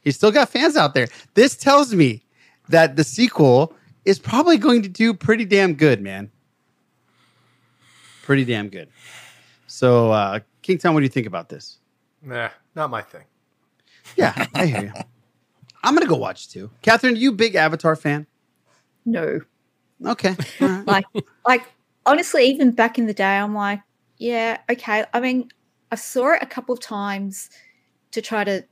he's 0.00 0.16
still 0.16 0.32
got 0.32 0.48
fans 0.48 0.76
out 0.76 0.94
there. 0.94 1.08
This 1.34 1.56
tells 1.56 1.94
me 1.94 2.25
that 2.68 2.96
the 2.96 3.04
sequel 3.04 3.74
is 4.04 4.18
probably 4.18 4.56
going 4.56 4.82
to 4.82 4.88
do 4.88 5.12
pretty 5.14 5.44
damn 5.44 5.74
good, 5.74 6.00
man. 6.00 6.30
Pretty 8.22 8.44
damn 8.44 8.68
good. 8.68 8.88
So, 9.66 10.10
uh, 10.12 10.40
King 10.62 10.78
Tom, 10.78 10.94
what 10.94 11.00
do 11.00 11.04
you 11.04 11.10
think 11.10 11.26
about 11.26 11.48
this? 11.48 11.78
Nah, 12.22 12.50
not 12.74 12.90
my 12.90 13.02
thing. 13.02 13.24
Yeah, 14.16 14.46
I 14.54 14.66
hear 14.66 14.82
you. 14.84 14.92
I'm 15.82 15.94
gonna 15.94 16.06
go 16.06 16.16
watch 16.16 16.48
too. 16.48 16.70
Catherine, 16.82 17.16
you 17.16 17.32
big 17.32 17.54
Avatar 17.54 17.94
fan? 17.94 18.26
No. 19.04 19.40
Okay. 20.04 20.36
like 20.86 21.04
like 21.46 21.62
honestly, 22.04 22.46
even 22.46 22.72
back 22.72 22.98
in 22.98 23.06
the 23.06 23.14
day, 23.14 23.36
I'm 23.38 23.54
like, 23.54 23.80
yeah, 24.18 24.58
okay. 24.70 25.04
I 25.12 25.20
mean, 25.20 25.48
I 25.92 25.94
saw 25.96 26.34
it 26.34 26.42
a 26.42 26.46
couple 26.46 26.74
of 26.74 26.80
times 26.80 27.50
to 28.10 28.20
try 28.20 28.44
to 28.44 28.64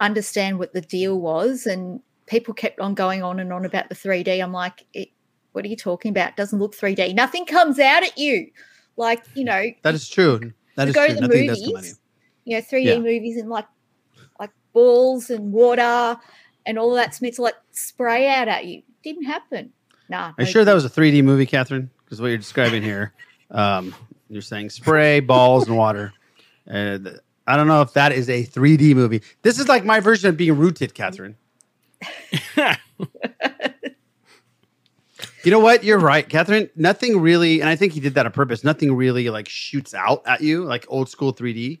understand 0.00 0.58
what 0.58 0.72
the 0.72 0.80
deal 0.80 1.18
was, 1.18 1.66
and 1.66 2.00
people 2.26 2.54
kept 2.54 2.80
on 2.80 2.94
going 2.94 3.22
on 3.22 3.40
and 3.40 3.52
on 3.52 3.64
about 3.64 3.88
the 3.88 3.94
3D. 3.94 4.42
I'm 4.42 4.52
like, 4.52 4.86
it, 4.94 5.08
what 5.52 5.64
are 5.64 5.68
you 5.68 5.76
talking 5.76 6.10
about? 6.10 6.30
It 6.30 6.36
doesn't 6.36 6.58
look 6.58 6.74
3D. 6.74 7.14
Nothing 7.14 7.46
comes 7.46 7.78
out 7.78 8.02
at 8.02 8.16
you. 8.18 8.48
Like, 8.96 9.22
you 9.34 9.44
know, 9.44 9.70
That 9.82 9.94
is 9.94 10.08
true. 10.08 10.52
That 10.76 10.88
is 10.88 10.94
go 10.94 11.06
true. 11.06 11.14
to 11.16 11.20
the 11.20 11.28
Nothing 11.28 11.46
does 11.46 11.58
come 11.60 11.66
out 11.68 11.70
you. 11.70 11.74
movies, 11.76 12.00
you 12.44 12.56
know, 12.56 12.62
3D 12.62 12.84
Yeah. 12.84 12.98
movies 12.98 13.36
and 13.36 13.48
like 13.48 13.66
like 14.38 14.50
balls 14.72 15.30
and 15.30 15.52
water 15.52 16.16
and 16.66 16.78
all 16.78 16.94
that's 16.94 17.20
meant 17.22 17.34
to 17.36 17.42
like 17.42 17.54
spray 17.72 18.28
out 18.28 18.48
at 18.48 18.66
you. 18.66 18.82
Didn't 19.02 19.24
happen. 19.24 19.72
Nah. 20.08 20.28
Are 20.28 20.34
you 20.38 20.44
no 20.44 20.50
sure 20.50 20.64
that 20.64 20.74
was 20.74 20.84
a 20.84 20.90
3D 20.90 21.22
movie, 21.22 21.46
Catherine? 21.46 21.90
Because 22.04 22.20
what 22.20 22.28
you're 22.28 22.38
describing 22.38 22.82
here, 22.82 23.12
um, 23.50 23.94
you're 24.28 24.42
saying 24.42 24.70
spray, 24.70 25.20
balls, 25.20 25.66
and 25.68 25.76
water. 25.76 26.12
And 26.66 27.20
I 27.46 27.56
don't 27.56 27.66
know 27.66 27.82
if 27.82 27.92
that 27.94 28.12
is 28.12 28.28
a 28.30 28.44
3D 28.44 28.94
movie. 28.94 29.22
This 29.42 29.58
is 29.58 29.68
like 29.68 29.84
my 29.84 30.00
version 30.00 30.28
of 30.30 30.36
being 30.36 30.56
rooted, 30.56 30.94
Catherine. 30.94 31.36
you 35.44 35.50
know 35.50 35.58
what? 35.60 35.84
You're 35.84 35.98
right, 35.98 36.28
Catherine. 36.28 36.70
Nothing 36.76 37.20
really, 37.20 37.60
and 37.60 37.68
I 37.68 37.76
think 37.76 37.92
he 37.92 38.00
did 38.00 38.14
that 38.14 38.26
on 38.26 38.32
purpose. 38.32 38.64
Nothing 38.64 38.94
really 38.96 39.28
like 39.30 39.48
shoots 39.48 39.94
out 39.94 40.22
at 40.26 40.40
you 40.40 40.64
like 40.64 40.86
old 40.88 41.08
school 41.08 41.32
3D. 41.34 41.80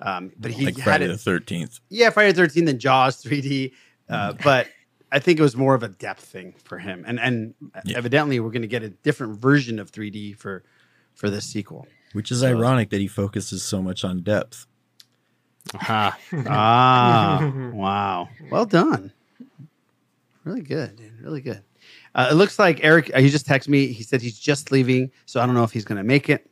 Um, 0.00 0.30
but 0.38 0.50
he 0.52 0.66
like 0.66 0.76
had 0.76 0.84
Friday 0.84 1.04
it. 1.06 1.08
the 1.08 1.18
Thirteenth. 1.18 1.80
Yeah, 1.88 2.10
Friday 2.10 2.32
the 2.32 2.42
13th 2.42 2.68
and 2.68 2.78
Jaws 2.78 3.22
3D. 3.22 3.72
Uh, 4.08 4.32
but 4.44 4.68
I 5.10 5.18
think 5.18 5.38
it 5.38 5.42
was 5.42 5.56
more 5.56 5.74
of 5.74 5.82
a 5.82 5.88
depth 5.88 6.24
thing 6.24 6.54
for 6.64 6.78
him. 6.78 7.04
And 7.06 7.18
and 7.18 7.54
evidently 7.94 8.38
we're 8.40 8.50
going 8.50 8.62
to 8.62 8.68
get 8.68 8.82
a 8.82 8.90
different 8.90 9.40
version 9.40 9.78
of 9.78 9.90
3D 9.90 10.36
for 10.36 10.62
for 11.14 11.30
this 11.30 11.46
sequel. 11.46 11.86
Which 12.12 12.30
is 12.30 12.40
So- 12.40 12.46
ironic 12.48 12.90
that 12.90 13.00
he 13.00 13.06
focuses 13.08 13.62
so 13.64 13.82
much 13.82 14.04
on 14.04 14.22
depth. 14.22 14.66
Aha. 15.74 16.16
ah, 16.46 17.52
wow. 17.74 18.28
Well 18.50 18.64
done. 18.64 19.12
Really 20.48 20.62
good, 20.62 20.96
dude. 20.96 21.20
Really 21.20 21.42
good. 21.42 21.62
Uh, 22.14 22.28
it 22.30 22.34
looks 22.34 22.58
like 22.58 22.82
Eric, 22.82 23.10
uh, 23.14 23.20
he 23.20 23.28
just 23.28 23.46
texted 23.46 23.68
me. 23.68 23.88
He 23.88 24.02
said 24.02 24.22
he's 24.22 24.38
just 24.38 24.72
leaving. 24.72 25.10
So 25.26 25.42
I 25.42 25.46
don't 25.46 25.54
know 25.54 25.62
if 25.62 25.72
he's 25.72 25.84
going 25.84 25.98
to 25.98 26.02
make 26.02 26.30
it. 26.30 26.50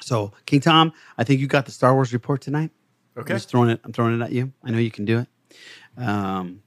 So, 0.00 0.32
King 0.46 0.60
Tom, 0.60 0.90
I 1.18 1.24
think 1.24 1.40
you 1.40 1.46
got 1.46 1.66
the 1.66 1.70
Star 1.70 1.92
Wars 1.92 2.14
report 2.14 2.40
tonight. 2.40 2.70
Okay. 3.14 3.34
I'm 3.34 3.36
just 3.36 3.50
throwing 3.50 3.68
it. 3.68 3.80
I'm 3.84 3.92
throwing 3.92 4.18
it 4.18 4.24
at 4.24 4.32
you. 4.32 4.54
I 4.64 4.70
know 4.70 4.78
you 4.78 4.90
can 4.90 5.04
do 5.04 5.18
it. 5.18 5.28
Um, 6.02 6.62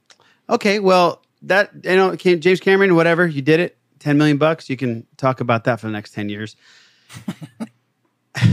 okay. 0.48 0.78
Well, 0.78 1.24
that, 1.42 1.72
you 1.82 1.96
know, 1.96 2.14
James 2.14 2.60
Cameron, 2.60 2.94
whatever, 2.94 3.26
you 3.26 3.42
did 3.42 3.58
it. 3.58 3.76
10 3.98 4.16
million 4.16 4.38
bucks. 4.38 4.70
You 4.70 4.76
can 4.76 5.08
talk 5.16 5.40
about 5.40 5.64
that 5.64 5.80
for 5.80 5.88
the 5.88 5.92
next 5.92 6.14
10 6.14 6.28
years. 6.28 6.54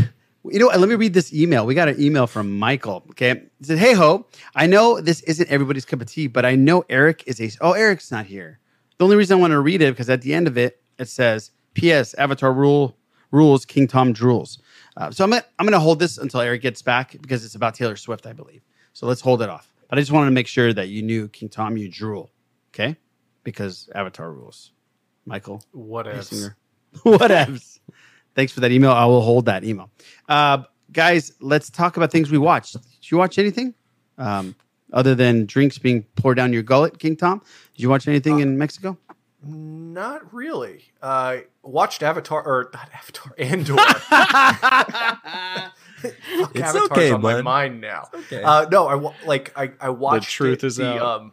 You 0.51 0.59
know, 0.59 0.67
what? 0.67 0.79
let 0.79 0.89
me 0.89 0.95
read 0.95 1.13
this 1.13 1.33
email. 1.33 1.65
We 1.65 1.75
got 1.75 1.87
an 1.87 2.01
email 2.01 2.27
from 2.27 2.57
Michael. 2.57 3.03
Okay. 3.11 3.43
He 3.59 3.65
said, 3.65 3.77
Hey 3.77 3.93
ho, 3.93 4.25
I 4.55 4.67
know 4.67 5.01
this 5.01 5.21
isn't 5.21 5.49
everybody's 5.49 5.85
cup 5.85 6.01
of 6.01 6.07
tea, 6.07 6.27
but 6.27 6.45
I 6.45 6.55
know 6.55 6.83
Eric 6.89 7.23
is 7.27 7.39
a 7.41 7.49
oh, 7.61 7.73
Eric's 7.73 8.11
not 8.11 8.25
here. 8.25 8.59
The 8.97 9.03
only 9.03 9.15
reason 9.15 9.37
I 9.37 9.41
want 9.41 9.51
to 9.51 9.59
read 9.59 9.81
it 9.81 9.91
because 9.93 10.09
at 10.09 10.21
the 10.21 10.33
end 10.33 10.47
of 10.47 10.57
it, 10.57 10.81
it 10.97 11.07
says, 11.07 11.51
P.S. 11.73 12.13
Avatar 12.15 12.51
rule 12.51 12.97
rules, 13.31 13.65
King 13.65 13.87
Tom 13.87 14.13
drools. 14.13 14.59
Uh, 14.95 15.11
so 15.11 15.23
I'm 15.23 15.29
gonna 15.29 15.43
I'm 15.59 15.65
gonna 15.65 15.79
hold 15.79 15.99
this 15.99 16.17
until 16.17 16.41
Eric 16.41 16.61
gets 16.61 16.81
back 16.81 17.15
because 17.21 17.45
it's 17.45 17.55
about 17.55 17.75
Taylor 17.75 17.95
Swift, 17.95 18.25
I 18.25 18.33
believe. 18.33 18.63
So 18.93 19.05
let's 19.05 19.21
hold 19.21 19.41
it 19.41 19.49
off. 19.49 19.71
But 19.89 19.99
I 19.99 20.01
just 20.01 20.11
wanted 20.11 20.27
to 20.27 20.33
make 20.33 20.47
sure 20.47 20.73
that 20.73 20.89
you 20.89 21.01
knew 21.01 21.27
King 21.27 21.49
Tom, 21.49 21.77
you 21.77 21.89
drool. 21.89 22.31
Okay? 22.73 22.97
Because 23.43 23.89
Avatar 23.95 24.31
rules. 24.31 24.71
Michael. 25.25 25.63
Whatevs. 25.75 26.53
What 27.03 27.21
Whatevs. 27.31 27.79
Thanks 28.37 28.53
for 28.53 28.59
that 28.59 28.71
email. 28.71 28.91
I 28.91 29.03
will 29.05 29.21
hold 29.21 29.45
that 29.47 29.63
email. 29.63 29.89
Uh, 30.29 30.59
guys, 30.93 31.33
let's 31.41 31.71
talk 31.71 31.97
about 31.97 32.11
things 32.11 32.29
we 32.29 32.37
watched. 32.37 32.73
Did 32.73 33.11
you 33.11 33.17
watch 33.17 33.39
anything 33.39 33.73
um, 34.19 34.55
other 34.93 35.15
than 35.15 35.47
drinks 35.47 35.79
being 35.79 36.03
poured 36.15 36.37
down 36.37 36.53
your 36.53 36.61
gullet, 36.61 36.99
King 36.99 37.15
Tom? 37.17 37.41
Did 37.75 37.81
you 37.81 37.89
watch 37.89 38.07
anything 38.07 38.37
in 38.39 38.55
Mexico? 38.55 38.95
Not 39.43 40.31
really. 40.31 40.83
Uh, 41.01 41.37
watched 41.63 42.03
Avatar 42.03 42.43
or 42.43 42.69
not 42.75 42.89
Avatar 42.93 43.33
Andor. 43.39 43.75
Fuck, 45.97 46.55
It's 46.55 46.61
Avatar's 46.61 46.91
okay, 46.91 47.11
on 47.11 47.21
my 47.23 47.41
mind 47.41 47.81
now. 47.81 48.07
okay. 48.13 48.43
Uh, 48.43 48.67
no, 48.69 48.87
I 48.87 49.25
like 49.25 49.51
I 49.57 49.71
I 49.81 49.89
watched 49.89 50.27
The 50.27 50.31
truth 50.31 50.63
it 50.63 50.67
is 50.67 50.75
the, 50.75 50.93
out. 51.01 51.01
um 51.21 51.31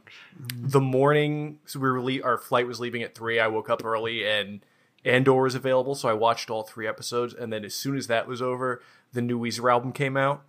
the 0.57 0.81
morning. 0.81 1.59
So 1.67 1.79
we 1.81 1.91
were 1.91 2.01
le- 2.01 2.23
our 2.23 2.39
flight 2.39 2.67
was 2.67 2.81
leaving 2.81 3.03
at 3.03 3.15
three. 3.15 3.39
I 3.41 3.49
woke 3.49 3.69
up 3.69 3.85
early 3.85 4.27
and 4.27 4.65
Andor 5.05 5.43
was 5.43 5.55
available, 5.55 5.95
so 5.95 6.09
I 6.09 6.13
watched 6.15 6.51
all 6.51 6.63
three 6.63 6.87
episodes. 6.87 7.35
And 7.35 7.53
then 7.53 7.65
as 7.65 7.75
soon 7.75 7.97
as 7.97 8.07
that 8.07 8.27
was 8.27 8.41
over, 8.41 8.81
the 9.13 9.21
new 9.23 9.39
Weezer 9.39 9.71
album 9.71 9.93
came 9.93 10.17
out. 10.17 10.43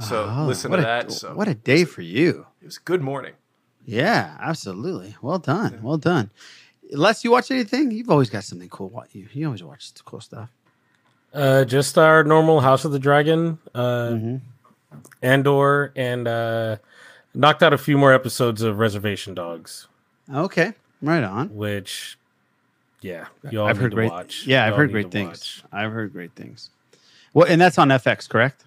So 0.00 0.26
Oh, 0.30 0.46
listen 0.46 0.70
to 0.70 0.78
a- 0.78 0.80
that. 0.82 1.10
So 1.12 1.34
What 1.34 1.48
a 1.48 1.54
day 1.54 1.84
for 1.84 2.02
you. 2.02 2.46
it 2.62 2.66
was 2.66 2.76
a 2.76 2.80
good 2.80 3.02
morning. 3.02 3.34
Yeah, 3.84 4.36
absolutely. 4.40 5.16
Well 5.22 5.38
done. 5.38 5.80
Well 5.82 5.96
done. 5.98 6.30
Les, 6.92 7.24
you 7.24 7.30
watch 7.30 7.50
anything? 7.50 7.90
You've 7.90 8.10
always 8.10 8.30
got 8.30 8.44
something 8.44 8.68
cool. 8.68 8.88
What 8.90 9.14
you 9.14 9.26
you 9.32 9.46
always 9.46 9.62
watch 9.62 9.92
cool 10.04 10.20
stuff. 10.20 10.50
Uh, 11.34 11.64
just 11.64 11.98
our 11.98 12.22
normal 12.24 12.60
House 12.60 12.84
of 12.84 12.92
the 12.92 12.98
Dragon, 12.98 13.58
uh, 13.74 14.08
Mm-hmm. 14.10 14.36
Andor, 15.22 15.92
and 15.96 16.26
uh, 16.26 16.76
knocked 17.34 17.62
out 17.62 17.72
a 17.74 17.78
few 17.78 17.98
more 17.98 18.12
episodes 18.14 18.62
of 18.62 18.78
Reservation 18.78 19.34
Dogs, 19.34 19.86
Okay, 20.32 20.72
right 21.02 21.22
on. 21.22 21.54
which, 21.54 22.18
yeah, 23.00 23.26
you 23.50 23.60
all 23.60 23.66
I've 23.68 23.78
heard 23.78 23.94
great. 23.94 24.10
watch. 24.10 24.44
Yeah, 24.46 24.64
You 24.66 24.70
I've 24.72 24.76
heard 24.76 24.92
great 24.92 25.10
things. 25.10 25.28
watch. 25.28 25.62
I've 25.72 25.92
heard 25.92 26.12
great 26.12 26.32
things. 26.32 26.70
Well, 27.34 27.46
and 27.48 27.60
that's 27.60 27.78
on 27.78 27.88
FX, 27.88 28.28
correct? 28.28 28.64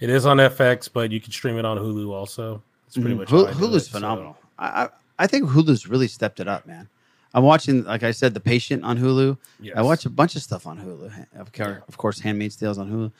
It 0.00 0.10
is 0.10 0.26
on 0.26 0.36
FX, 0.38 0.88
but 0.92 1.10
you 1.10 1.20
can 1.20 1.32
stream 1.32 1.56
it 1.58 1.64
on 1.64 1.78
Hulu 1.78 2.10
also. 2.10 2.62
It's 2.86 2.96
pretty 2.96 3.14
Mhm. 3.14 3.18
much 3.18 3.28
Hulu- 3.28 3.44
how 3.46 3.50
I 3.50 3.52
do 3.54 3.58
Hulu's 3.58 3.82
it, 3.82 3.86
so- 3.86 3.92
phenomenal. 3.92 4.38
I, 4.58 4.84
I 4.84 4.88
I 5.18 5.26
think 5.26 5.48
Hulu's 5.48 5.86
really 5.86 6.08
stepped 6.08 6.40
it 6.40 6.48
up, 6.48 6.66
man. 6.66 6.88
I'm 7.34 7.42
watching, 7.42 7.84
like 7.84 8.02
I 8.02 8.10
said, 8.10 8.34
The 8.34 8.40
Patient 8.40 8.84
on 8.84 8.98
Hulu. 8.98 9.36
I 9.74 9.82
watch 9.82 10.04
a 10.06 10.10
bunch 10.10 10.36
of 10.36 10.42
stuff 10.42 10.66
on 10.66 10.78
Hulu. 10.78 11.26
Of 11.38 11.52
course, 11.52 11.78
of 11.88 11.96
course 11.96 12.20
Handmaid's 12.20 12.56
Tales 12.56 12.76
on 12.78 12.90
Hulu. 12.90 13.10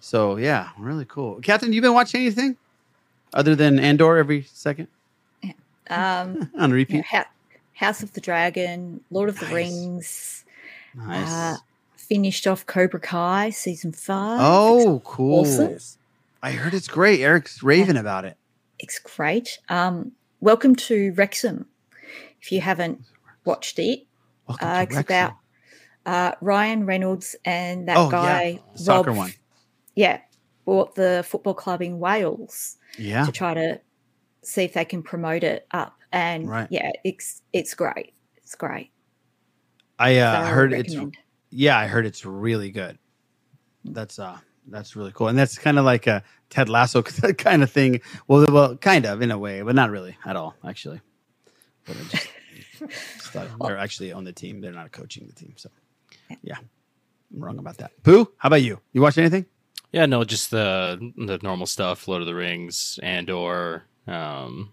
So 0.00 0.36
yeah, 0.36 0.70
really 0.78 1.04
cool. 1.06 1.36
Catherine, 1.40 1.72
you 1.72 1.80
been 1.80 1.94
watching 1.94 2.20
anything 2.22 2.56
other 3.32 3.54
than 3.56 3.78
Andor 3.78 4.16
every 4.18 4.42
second 4.52 4.88
Um, 5.88 6.50
on 6.58 6.70
repeat? 6.72 6.98
know, 6.98 7.02
Ha- 7.10 7.30
House 7.80 8.02
of 8.02 8.12
the 8.12 8.20
Dragon, 8.20 9.00
Lord 9.10 9.30
of 9.30 9.40
the 9.40 9.46
Rings, 9.46 10.44
Nice. 10.94 11.28
uh, 11.30 11.56
finished 11.96 12.46
off 12.46 12.66
Cobra 12.66 13.00
Kai 13.00 13.48
season 13.48 13.92
five. 13.92 14.38
Oh, 14.42 15.00
cool. 15.02 15.40
Awesome. 15.46 15.78
I 16.42 16.52
heard 16.52 16.74
it's 16.74 16.88
great. 16.88 17.20
Eric's 17.20 17.62
raving 17.62 17.96
about 17.96 18.26
it. 18.26 18.36
It's 18.78 18.98
great. 18.98 19.58
Um, 19.70 20.12
welcome 20.40 20.76
to 20.76 21.12
Wrexham. 21.16 21.66
If 22.42 22.52
you 22.52 22.60
haven't 22.60 23.00
watched 23.46 23.78
it, 23.78 24.06
uh, 24.48 24.54
it's 24.86 24.94
Wrexham. 24.96 25.00
about 25.00 25.32
uh, 26.04 26.32
Ryan 26.42 26.84
Reynolds 26.84 27.34
and 27.46 27.88
that 27.88 27.96
Oh, 27.96 28.10
guy, 28.10 28.60
The 28.74 28.78
soccer 28.78 29.10
Rob- 29.10 29.16
one. 29.16 29.32
Yeah, 29.94 30.20
bought 30.66 30.96
the 30.96 31.24
football 31.26 31.54
club 31.54 31.80
in 31.80 31.98
Wales 31.98 32.76
Yeah. 32.98 33.24
to 33.24 33.32
try 33.32 33.54
to 33.54 33.80
see 34.42 34.62
if 34.62 34.72
they 34.74 34.84
can 34.84 35.02
promote 35.02 35.44
it 35.44 35.66
up. 35.72 35.96
And 36.12 36.48
Right. 36.48 36.68
yeah, 36.70 36.90
it's 37.04 37.42
it's 37.52 37.74
great. 37.74 38.14
It's 38.36 38.54
great. 38.54 38.90
I 39.98 40.16
uh, 40.18 40.32
Thoroughly 40.32 40.50
heard 40.54 40.72
it's 40.72 40.96
yeah, 41.50 41.78
I 41.78 41.86
heard 41.86 42.06
it's 42.06 42.24
really 42.24 42.70
good. 42.70 42.98
That's 43.84 44.18
uh 44.18 44.38
that's 44.66 44.96
really 44.96 45.12
cool. 45.12 45.28
And 45.28 45.38
that's 45.38 45.58
kind 45.58 45.78
of 45.78 45.84
like 45.84 46.06
a 46.06 46.22
Ted 46.48 46.68
Lasso 46.68 47.02
kind 47.38 47.62
of 47.62 47.70
thing. 47.70 48.00
Well, 48.28 48.46
well, 48.52 48.76
kind 48.76 49.06
of 49.06 49.22
in 49.22 49.30
a 49.30 49.38
way, 49.38 49.62
but 49.62 49.74
not 49.74 49.90
really 49.90 50.16
at 50.24 50.36
all, 50.36 50.54
actually. 50.64 51.00
But 51.84 51.96
I 51.96 52.00
just, 52.02 52.28
just 52.78 52.90
thought 53.32 53.48
they're 53.60 53.78
actually 53.78 54.12
on 54.12 54.24
the 54.24 54.32
team. 54.32 54.60
They're 54.60 54.72
not 54.72 54.92
coaching 54.92 55.26
the 55.26 55.32
team. 55.32 55.54
So 55.56 55.70
yeah. 56.42 56.56
I'm 57.32 57.44
wrong 57.44 57.58
about 57.58 57.78
that. 57.78 57.92
Boo, 58.02 58.30
how 58.38 58.48
about 58.48 58.62
you? 58.62 58.80
You 58.92 59.00
watch 59.02 59.16
anything? 59.18 59.46
Yeah, 59.92 60.06
no, 60.06 60.22
just 60.24 60.50
the 60.50 61.12
the 61.16 61.38
normal 61.42 61.66
stuff, 61.66 62.06
Lord 62.06 62.22
of 62.22 62.26
the 62.26 62.34
Rings, 62.34 62.98
Andor, 63.02 63.84
um, 64.10 64.72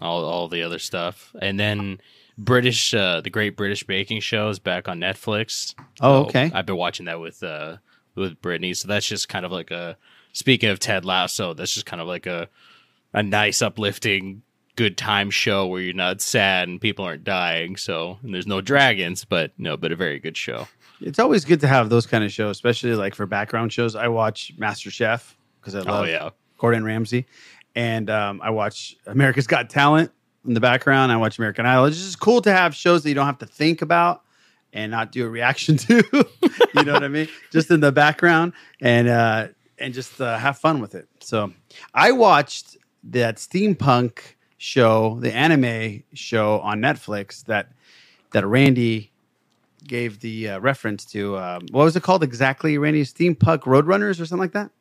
all 0.00 0.24
all 0.24 0.48
the 0.48 0.62
other 0.62 0.78
stuff, 0.78 1.34
and 1.40 1.58
then 1.58 2.00
British, 2.36 2.94
uh, 2.94 3.20
the 3.20 3.30
Great 3.30 3.56
British 3.56 3.84
Baking 3.84 4.20
Show 4.20 4.48
is 4.48 4.58
back 4.58 4.88
on 4.88 5.00
Netflix. 5.00 5.74
Oh, 6.00 6.22
So 6.24 6.28
okay. 6.28 6.50
I've 6.54 6.66
been 6.66 6.76
watching 6.76 7.06
that 7.06 7.20
with 7.20 7.42
uh 7.42 7.76
with 8.14 8.40
Brittany, 8.40 8.74
so 8.74 8.88
that's 8.88 9.06
just 9.06 9.28
kind 9.28 9.44
of 9.46 9.52
like 9.52 9.70
a 9.70 9.96
speaking 10.32 10.68
of 10.70 10.78
Ted 10.78 11.04
Lasso, 11.04 11.54
that's 11.54 11.74
just 11.74 11.86
kind 11.86 12.00
of 12.02 12.08
like 12.08 12.26
a 12.26 12.48
a 13.14 13.22
nice, 13.22 13.62
uplifting, 13.62 14.42
good 14.76 14.96
time 14.98 15.30
show 15.30 15.66
where 15.66 15.80
you're 15.80 15.94
not 15.94 16.20
sad 16.20 16.68
and 16.68 16.80
people 16.80 17.04
aren't 17.04 17.24
dying. 17.24 17.76
So 17.76 18.18
and 18.22 18.34
there's 18.34 18.46
no 18.46 18.60
dragons, 18.60 19.24
but 19.24 19.52
no, 19.58 19.76
but 19.76 19.92
a 19.92 19.96
very 19.96 20.18
good 20.18 20.36
show. 20.36 20.68
It's 21.00 21.18
always 21.20 21.44
good 21.44 21.60
to 21.60 21.68
have 21.68 21.90
those 21.90 22.06
kind 22.06 22.24
of 22.24 22.32
shows, 22.32 22.56
especially 22.56 22.94
like 22.94 23.14
for 23.14 23.24
background 23.24 23.72
shows. 23.72 23.94
I 23.96 24.08
watch 24.08 24.52
Master 24.58 24.90
Chef 24.90 25.36
because 25.60 25.74
I 25.74 25.80
Oh, 25.80 25.84
love 25.84 26.08
yeah. 26.08 26.30
Gordon 26.58 26.82
Ramsay, 26.84 27.24
and 27.78 28.10
um, 28.10 28.40
I 28.42 28.50
watch 28.50 28.96
America's 29.06 29.46
Got 29.46 29.70
Talent 29.70 30.10
in 30.44 30.52
the 30.52 30.58
background. 30.58 31.12
I 31.12 31.16
watch 31.16 31.38
American 31.38 31.64
Idol. 31.64 31.84
It's 31.84 31.96
just 31.96 32.18
cool 32.18 32.42
to 32.42 32.52
have 32.52 32.74
shows 32.74 33.04
that 33.04 33.08
you 33.08 33.14
don't 33.14 33.26
have 33.26 33.38
to 33.38 33.46
think 33.46 33.82
about 33.82 34.24
and 34.72 34.90
not 34.90 35.12
do 35.12 35.24
a 35.24 35.28
reaction 35.28 35.76
to. 35.86 36.02
you 36.74 36.82
know 36.82 36.94
what 36.94 37.04
I 37.04 37.08
mean? 37.08 37.28
Just 37.52 37.70
in 37.70 37.78
the 37.78 37.92
background 37.92 38.54
and 38.80 39.06
uh, 39.06 39.48
and 39.78 39.94
just 39.94 40.20
uh, 40.20 40.36
have 40.38 40.58
fun 40.58 40.80
with 40.80 40.96
it. 40.96 41.06
So 41.20 41.52
I 41.94 42.10
watched 42.10 42.76
that 43.04 43.36
steampunk 43.36 44.18
show, 44.56 45.20
the 45.20 45.32
anime 45.32 46.02
show 46.14 46.58
on 46.58 46.80
Netflix 46.80 47.44
that 47.44 47.70
that 48.32 48.44
Randy 48.44 49.12
gave 49.86 50.18
the 50.18 50.48
uh, 50.48 50.58
reference 50.58 51.04
to. 51.12 51.38
Um, 51.38 51.66
what 51.70 51.84
was 51.84 51.94
it 51.94 52.02
called 52.02 52.24
exactly, 52.24 52.76
Randy? 52.76 53.04
Steampunk 53.04 53.60
Roadrunners 53.60 54.20
or 54.20 54.26
something 54.26 54.50
like 54.52 54.52
that? 54.52 54.72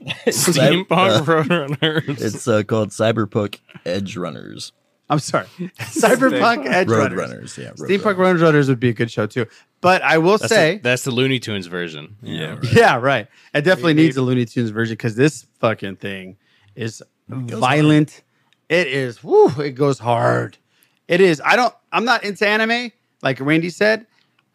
Steampunk 0.26 0.88
Uh, 0.90 1.22
Roadrunners. 1.22 2.20
It's 2.20 2.46
uh, 2.48 2.62
called 2.62 2.90
Cyberpunk 2.90 3.60
Edge 3.84 4.16
Runners. 4.16 4.72
I'm 5.08 5.20
sorry, 5.20 5.46
Cyberpunk 5.78 6.66
Edge 6.66 6.88
Road 6.88 7.12
Runners. 7.12 7.30
Runners, 7.30 7.58
yeah, 7.58 7.68
Road 7.68 7.88
Steampunk 7.90 8.16
Road 8.16 8.40
Runners 8.40 8.68
would 8.68 8.80
be 8.80 8.88
a 8.88 8.92
good 8.92 9.10
show 9.10 9.26
too. 9.26 9.46
But 9.80 10.02
I 10.02 10.18
will 10.18 10.38
That's 10.38 10.52
say, 10.52 10.76
the, 10.76 10.82
that's 10.82 11.04
the 11.04 11.12
Looney 11.12 11.38
Tunes 11.38 11.66
version. 11.66 12.16
Yeah, 12.22 12.58
yeah, 12.72 12.96
right. 12.98 13.28
It 13.54 13.62
definitely 13.62 13.94
needs 13.94 14.16
a 14.16 14.22
Looney 14.22 14.44
Tunes 14.46 14.70
version 14.70 14.94
because 14.94 15.14
this 15.14 15.46
fucking 15.60 15.96
thing 15.96 16.36
is 16.74 17.02
violent. 17.28 18.22
It 18.68 18.88
is. 18.88 19.22
Woo, 19.22 19.48
it 19.60 19.72
goes 19.76 20.00
hard. 20.00 20.58
It 21.06 21.20
is. 21.20 21.40
I 21.44 21.54
don't. 21.54 21.74
I'm 21.92 22.04
not 22.04 22.24
into 22.24 22.46
anime. 22.46 22.90
Like 23.22 23.38
Randy 23.40 23.70
said, 23.70 24.06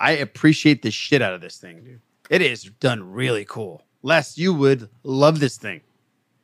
I 0.01 0.11
appreciate 0.11 0.81
the 0.81 0.91
shit 0.91 1.21
out 1.21 1.33
of 1.33 1.39
this 1.39 1.57
thing, 1.57 1.81
dude. 1.83 2.01
It 2.29 2.41
is 2.41 2.63
done 2.63 3.09
really 3.09 3.45
cool. 3.45 3.83
Les, 4.03 4.37
you 4.37 4.53
would 4.53 4.89
love 5.03 5.39
this 5.39 5.57
thing. 5.57 5.81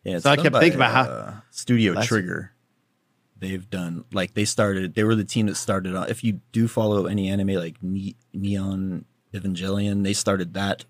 Yeah, 0.03 0.19
so 0.19 0.29
I 0.29 0.35
kept 0.37 0.53
by, 0.53 0.59
thinking 0.61 0.79
about 0.79 0.91
how 0.91 1.03
uh, 1.11 1.33
Studio 1.51 1.93
Les- 1.93 2.05
Trigger. 2.05 2.53
They've 3.39 3.69
done 3.69 4.05
like 4.11 4.33
they 4.33 4.45
started. 4.45 4.95
They 4.95 5.03
were 5.03 5.15
the 5.15 5.25
team 5.25 5.45
that 5.47 5.55
started 5.55 5.95
on. 5.95 6.09
If 6.09 6.23
you 6.23 6.41
do 6.51 6.67
follow 6.67 7.05
any 7.05 7.29
anime 7.29 7.49
like 7.49 7.75
ne- 7.81 8.15
Neon 8.33 9.05
Evangelion, 9.33 10.03
they 10.03 10.13
started 10.13 10.53
that 10.55 10.85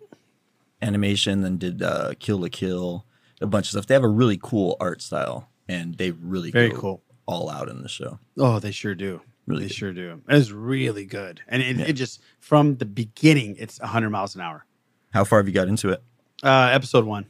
animation. 0.81 1.41
Then 1.41 1.57
did 1.57 1.81
uh, 1.81 2.13
Kill 2.19 2.37
la 2.39 2.47
Kill, 2.51 3.05
a 3.41 3.47
bunch 3.47 3.67
of 3.67 3.71
stuff. 3.71 3.87
They 3.87 3.95
have 3.95 4.03
a 4.03 4.07
really 4.09 4.39
cool 4.41 4.77
art 4.79 5.01
style, 5.01 5.49
and 5.67 5.95
they 5.95 6.11
really 6.11 6.51
Very 6.51 6.71
cool. 6.71 7.01
all 7.25 7.49
out 7.49 7.69
in 7.69 7.81
the 7.81 7.89
show. 7.89 8.19
Oh, 8.37 8.59
they 8.59 8.71
sure 8.71 8.95
do. 8.95 9.21
Really 9.45 9.63
they 9.63 9.67
good. 9.67 9.75
sure 9.75 9.93
do. 9.93 10.21
It's 10.29 10.51
really 10.51 11.05
good, 11.05 11.41
and 11.47 11.61
it, 11.61 11.79
it 11.79 11.93
just 11.93 12.21
from 12.39 12.77
the 12.77 12.85
beginning, 12.85 13.55
it's 13.57 13.79
100 13.79 14.09
miles 14.09 14.35
an 14.35 14.41
hour. 14.41 14.65
How 15.11 15.23
far 15.23 15.39
have 15.39 15.47
you 15.47 15.53
got 15.53 15.67
into 15.67 15.89
it? 15.89 16.03
Uh, 16.43 16.69
episode 16.71 17.05
one. 17.05 17.25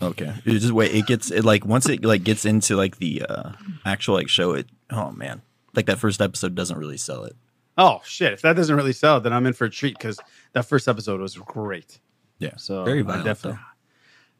Okay, 0.00 0.32
it 0.44 0.58
just 0.58 0.72
wait. 0.72 0.94
It 0.94 1.06
gets 1.06 1.30
it 1.30 1.44
like 1.44 1.64
once 1.64 1.88
it 1.88 2.04
like 2.04 2.24
gets 2.24 2.44
into 2.44 2.76
like 2.76 2.96
the 2.98 3.22
uh 3.28 3.52
actual 3.86 4.14
like 4.16 4.28
show. 4.28 4.52
It 4.52 4.68
oh 4.90 5.12
man, 5.12 5.42
like 5.74 5.86
that 5.86 5.98
first 5.98 6.20
episode 6.20 6.54
doesn't 6.54 6.76
really 6.76 6.96
sell 6.96 7.24
it. 7.24 7.36
Oh 7.78 8.00
shit! 8.04 8.32
If 8.32 8.42
that 8.42 8.54
doesn't 8.56 8.74
really 8.74 8.92
sell, 8.92 9.20
then 9.20 9.32
I'm 9.32 9.46
in 9.46 9.52
for 9.52 9.64
a 9.66 9.70
treat 9.70 9.96
because 9.96 10.18
that 10.54 10.64
first 10.66 10.88
episode 10.88 11.20
was 11.20 11.36
great. 11.36 12.00
Yeah, 12.40 12.56
So 12.56 12.82
very 12.84 13.00
I 13.00 13.02
violent. 13.02 13.24
definitely- 13.24 13.60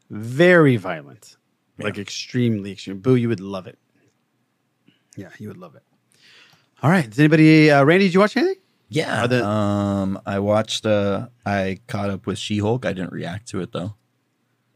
though. 0.09 0.17
very 0.19 0.75
violent, 0.75 1.37
like 1.79 1.97
extremely 1.97 2.73
extreme. 2.73 2.99
Boo, 2.99 3.15
you 3.15 3.29
would 3.29 3.39
love 3.39 3.65
it. 3.65 3.79
Yeah, 5.15 5.29
you 5.39 5.47
would 5.47 5.57
love 5.57 5.75
it. 5.75 5.83
All 6.81 6.89
right. 6.89 7.09
Does 7.09 7.19
anybody, 7.19 7.71
uh, 7.71 7.83
Randy? 7.85 8.07
Did 8.07 8.13
you 8.15 8.19
watch 8.19 8.35
anything? 8.35 8.61
Yeah. 8.89 9.25
The- 9.27 9.45
um, 9.47 10.19
I 10.25 10.39
watched. 10.39 10.85
Uh, 10.85 11.27
I 11.45 11.79
caught 11.87 12.09
up 12.09 12.25
with 12.27 12.37
She 12.37 12.57
Hulk. 12.59 12.85
I 12.85 12.91
didn't 12.93 13.13
react 13.13 13.47
to 13.49 13.61
it 13.61 13.71
though. 13.71 13.95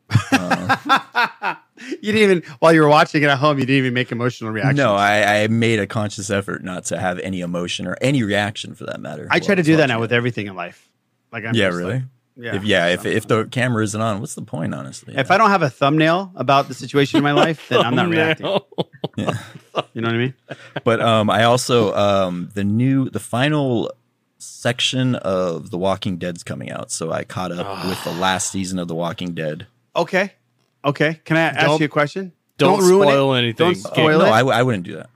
You 2.02 2.12
didn't 2.12 2.42
even 2.42 2.44
while 2.60 2.74
you 2.74 2.82
were 2.82 2.88
watching 2.90 3.22
it 3.22 3.28
at 3.30 3.38
home. 3.38 3.60
You 3.60 3.66
didn't 3.66 3.78
even 3.78 3.94
make 3.94 4.12
emotional 4.12 4.52
reactions. 4.52 4.78
No, 4.78 4.96
I, 4.96 5.44
I 5.44 5.48
made 5.48 5.80
a 5.80 5.86
conscious 5.86 6.32
effort 6.32 6.64
not 6.64 6.86
to 6.86 7.00
have 7.00 7.20
any 7.20 7.42
emotion 7.42 7.86
or 7.86 7.96
any 8.02 8.24
reaction 8.24 8.74
for 8.74 8.86
that 8.86 9.00
matter. 9.00 9.28
I 9.30 9.40
try 9.40 9.54
to 9.56 9.60
was 9.60 9.68
do 9.68 9.78
that 9.78 9.86
now 9.88 9.98
it. 10.00 10.02
with 10.02 10.12
everything 10.12 10.48
in 10.48 10.56
life. 10.56 10.90
Like, 11.32 11.46
I'm 11.46 11.54
yeah, 11.54 11.68
really. 11.68 11.94
like- 11.94 12.04
yeah. 12.36 12.56
If 12.56 12.64
yeah, 12.66 12.88
if 12.88 13.06
if 13.06 13.28
the 13.28 13.46
camera 13.46 13.84
isn't 13.84 14.00
on, 14.00 14.20
what's 14.20 14.36
the 14.36 14.42
point? 14.44 14.74
Honestly, 14.74 15.16
If 15.18 15.30
I 15.32 15.38
don't 15.38 15.50
have 15.50 15.62
a 15.62 15.70
thumbnail 15.70 16.32
about 16.36 16.68
the 16.68 16.74
situation 16.74 17.18
in 17.18 17.24
my 17.24 17.32
life, 17.46 17.68
then 17.70 17.82
I'm 17.82 17.96
not 17.96 18.10
reacting. 18.10 18.60
Yeah. 19.16 19.38
You 19.94 20.02
know 20.02 20.08
what 20.08 20.16
I 20.16 20.18
mean? 20.18 20.34
but 20.84 21.00
um, 21.02 21.30
I 21.30 21.44
also 21.44 21.94
um, 21.94 22.50
the 22.56 22.64
new 22.64 23.10
the 23.12 23.20
final 23.20 23.92
section 24.40 25.14
of 25.16 25.70
The 25.70 25.78
Walking 25.78 26.18
Dead's 26.18 26.44
coming 26.44 26.72
out, 26.72 26.90
so 26.92 27.12
I 27.12 27.24
caught 27.24 27.52
up 27.52 27.86
with 27.86 28.04
the 28.04 28.12
last 28.12 28.52
season 28.52 28.80
of 28.80 28.88
The 28.88 28.96
Walking 28.96 29.34
Dead. 29.36 29.68
Okay. 29.98 30.32
Okay. 30.86 31.20
Can 31.26 31.38
I 31.38 31.42
ask 31.42 31.60
Don't- 31.66 31.80
you 31.82 31.86
a 31.86 31.90
question? 31.90 32.32
don't 32.58 32.80
ruin 32.80 33.08
spoil 33.08 33.34
it. 33.34 33.38
anything. 33.40 33.58
Don't 33.58 33.86
Okay. 33.86 34.02
spoil 34.02 34.20
no, 34.20 34.26
it. 34.26 34.30
I, 34.32 34.38
w- 34.40 34.58
I 34.58 34.64
wouldn't 34.64 34.84
do 34.84 34.96
that. 34.96 35.10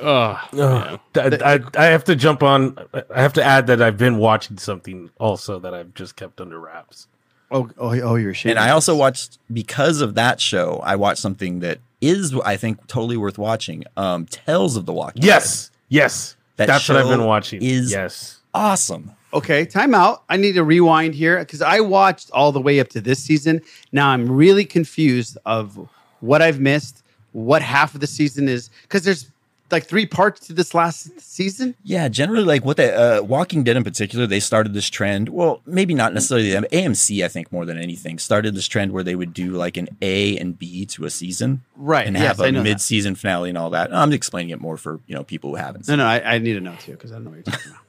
Ugh. 0.00 1.00
Th- 1.14 1.42
I, 1.42 1.60
I 1.76 1.84
have 1.86 2.04
to 2.04 2.14
jump 2.16 2.42
on. 2.42 2.76
I 3.14 3.20
have 3.20 3.32
to 3.34 3.42
add 3.44 3.66
that 3.68 3.80
I've 3.82 3.96
been 3.98 4.18
watching 4.18 4.58
something 4.58 5.10
also 5.18 5.58
that 5.60 5.74
I've 5.74 5.94
just 5.94 6.14
kept 6.16 6.40
under 6.40 6.58
wraps. 6.60 7.06
oh, 7.50 7.70
oh, 7.78 7.98
oh, 8.00 8.14
you're 8.16 8.30
ashamed. 8.30 8.50
And 8.50 8.58
I 8.58 8.70
also 8.70 8.94
watched 8.94 9.38
because 9.52 10.00
of 10.00 10.14
that 10.16 10.40
show. 10.40 10.80
I 10.84 10.96
watched 10.96 11.20
something 11.20 11.60
that 11.60 11.78
is, 12.00 12.34
I 12.44 12.56
think, 12.56 12.86
totally 12.86 13.16
worth 13.16 13.38
watching. 13.38 13.84
Um, 13.96 14.26
Tales 14.26 14.76
of 14.76 14.84
the 14.86 14.92
Walking. 14.92 15.22
Yes, 15.22 15.70
yes, 15.88 16.36
That 16.56 16.66
that's 16.66 16.88
what 16.88 16.98
I've 16.98 17.08
been 17.08 17.24
watching. 17.24 17.62
is- 17.62 17.90
yes, 17.90 18.38
awesome. 18.52 19.12
Okay, 19.34 19.64
time 19.64 19.94
out. 19.94 20.22
I 20.28 20.36
need 20.36 20.52
to 20.52 20.62
rewind 20.64 21.14
here 21.14 21.40
because 21.40 21.60
I 21.60 21.80
watched 21.80 22.30
all 22.30 22.52
the 22.52 22.60
way 22.60 22.78
up 22.78 22.88
to 22.90 23.00
this 23.00 23.22
season. 23.22 23.60
Now 23.90 24.10
I'm 24.10 24.30
really 24.30 24.64
confused 24.64 25.36
of 25.44 25.88
what 26.20 26.40
I've 26.40 26.60
missed, 26.60 27.02
what 27.32 27.60
half 27.60 27.94
of 27.94 28.00
the 28.00 28.06
season 28.06 28.48
is, 28.48 28.70
because 28.82 29.02
there's 29.02 29.28
like 29.72 29.86
three 29.86 30.06
parts 30.06 30.46
to 30.46 30.52
this 30.52 30.72
last 30.72 31.20
season. 31.20 31.74
Yeah, 31.82 32.06
generally, 32.08 32.44
like 32.44 32.64
what 32.64 32.76
the 32.76 33.18
uh, 33.18 33.22
Walking 33.22 33.64
Dead 33.64 33.76
in 33.76 33.82
particular, 33.82 34.26
they 34.26 34.38
started 34.38 34.72
this 34.72 34.88
trend. 34.88 35.30
Well, 35.30 35.62
maybe 35.66 35.94
not 35.94 36.14
necessarily 36.14 36.50
them. 36.50 36.64
AMC, 36.70 37.24
I 37.24 37.28
think, 37.28 37.50
more 37.50 37.64
than 37.64 37.76
anything, 37.76 38.18
started 38.18 38.54
this 38.54 38.68
trend 38.68 38.92
where 38.92 39.02
they 39.02 39.16
would 39.16 39.34
do 39.34 39.50
like 39.52 39.76
an 39.76 39.88
A 40.00 40.38
and 40.38 40.56
B 40.56 40.86
to 40.86 41.06
a 41.06 41.10
season, 41.10 41.62
Right, 41.76 42.06
And 42.06 42.16
yes, 42.16 42.38
have 42.38 42.40
a 42.40 42.52
mid-season 42.52 43.16
finale 43.16 43.48
and 43.48 43.58
all 43.58 43.70
that. 43.70 43.92
I'm 43.92 44.12
explaining 44.12 44.50
it 44.50 44.60
more 44.60 44.76
for 44.76 45.00
you 45.08 45.14
know 45.16 45.24
people 45.24 45.50
who 45.50 45.56
haven't. 45.56 45.88
No, 45.88 45.96
no, 45.96 46.06
I, 46.06 46.34
I 46.34 46.38
need 46.38 46.54
to 46.54 46.60
know 46.60 46.76
too 46.76 46.92
because 46.92 47.10
I 47.10 47.16
don't 47.16 47.24
know 47.24 47.30
what 47.30 47.36
you're 47.38 47.42
talking 47.44 47.72
about. 47.72 47.83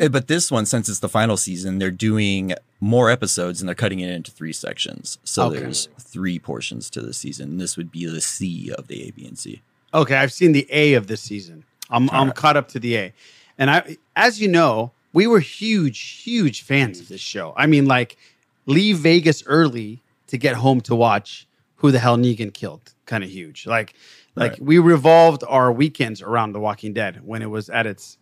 Uh, 0.00 0.08
But 0.08 0.28
this 0.28 0.50
one, 0.50 0.66
since 0.66 0.88
it's 0.88 1.00
the 1.00 1.08
final 1.08 1.36
season, 1.36 1.78
they're 1.78 1.90
doing 1.90 2.54
more 2.80 3.10
episodes 3.10 3.60
and 3.60 3.68
they're 3.68 3.74
cutting 3.74 4.00
it 4.00 4.10
into 4.10 4.30
three 4.30 4.52
sections. 4.52 5.18
So 5.24 5.46
Okay. 5.46 5.60
there's 5.60 5.88
three 5.98 6.38
portions 6.38 6.90
to 6.90 7.00
the 7.00 7.12
season. 7.14 7.58
This 7.58 7.76
would 7.76 7.90
be 7.92 8.06
the 8.06 8.20
C 8.20 8.70
of 8.76 8.88
the 8.88 9.08
A, 9.08 9.10
B, 9.12 9.24
and 9.26 9.38
C. 9.38 9.62
Okay, 9.94 10.16
I've 10.16 10.32
seen 10.32 10.52
the 10.52 10.66
A 10.70 10.94
of 10.94 11.06
this 11.06 11.20
season. 11.20 11.64
I'm 11.90 12.08
I'm 12.10 12.32
caught 12.32 12.56
up 12.56 12.68
to 12.68 12.78
the 12.80 12.96
A, 12.96 13.12
and 13.58 13.70
I, 13.70 13.98
as 14.16 14.40
you 14.40 14.48
know, 14.48 14.92
we 15.12 15.26
were 15.26 15.40
huge, 15.40 16.00
huge 16.22 16.62
fans 16.62 16.98
of 17.00 17.08
this 17.08 17.20
show. 17.20 17.52
I 17.56 17.66
mean, 17.66 17.84
like 17.84 18.16
leave 18.64 18.96
Vegas 18.98 19.42
early 19.46 20.02
to 20.28 20.38
get 20.38 20.54
home 20.56 20.80
to 20.82 20.94
watch 20.94 21.46
who 21.76 21.90
the 21.90 21.98
hell 21.98 22.16
Negan 22.16 22.54
killed. 22.54 22.94
Kind 23.04 23.22
of 23.24 23.28
huge. 23.30 23.66
Like 23.66 23.92
like 24.34 24.52
Right. 24.52 24.62
we 24.62 24.78
revolved 24.78 25.44
our 25.46 25.70
weekends 25.70 26.22
around 26.22 26.52
The 26.52 26.60
Walking 26.60 26.94
Dead 26.94 27.20
when 27.22 27.42
it 27.42 27.50
was 27.50 27.68
at 27.68 27.86
its 27.86 28.16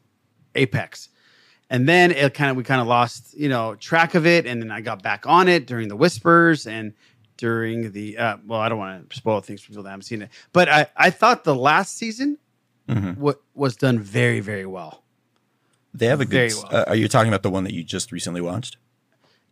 apex. 0.57 1.09
And 1.73 1.89
then 1.89 2.11
it 2.11 2.35
kind 2.35 2.51
of 2.51 2.57
we 2.57 2.65
kind 2.65 2.81
of 2.81 2.87
lost, 2.89 3.33
you 3.39 3.49
know, 3.49 3.77
track 3.77 4.15
of 4.17 4.27
it 4.27 4.45
and 4.47 4.61
then 4.61 4.71
I 4.73 4.81
got 4.81 5.03
back 5.03 5.25
on 5.27 5.49
it 5.49 5.67
during 5.67 5.89
the 5.89 5.97
whispers 5.97 6.67
and 6.67 6.93
during 7.37 7.93
the 7.93 8.19
uh 8.19 8.37
well, 8.47 8.61
I 8.61 8.69
don't 8.69 8.79
want 8.79 9.09
to 9.09 9.17
spoil 9.17 9.41
things 9.41 9.63
for 9.63 9.69
people 9.69 9.85
that 9.85 9.91
haven't 9.91 10.03
seen 10.05 10.23
it. 10.23 10.31
But 10.53 10.69
I 10.69 10.87
I 10.97 11.11
thought 11.11 11.45
the 11.45 11.55
last 11.55 11.97
season 11.97 12.39
Mhm. 12.89 13.17
what 13.19 13.41
was 13.55 13.77
done 13.77 14.01
very 14.01 14.41
very 14.41 14.67
well. 14.67 15.05
They 15.95 16.07
have 16.07 16.21
a 16.21 16.25
Very 16.25 16.49
good. 16.49 16.57
well. 16.71 16.83
Uh, 16.83 16.85
are 16.89 16.97
you 16.97 17.09
talking 17.09 17.29
about 17.33 17.43
the 17.45 17.51
one 17.51 17.65
that 17.65 17.73
you 17.73 17.83
just 17.85 18.11
recently 18.13 18.41
watched? 18.41 18.77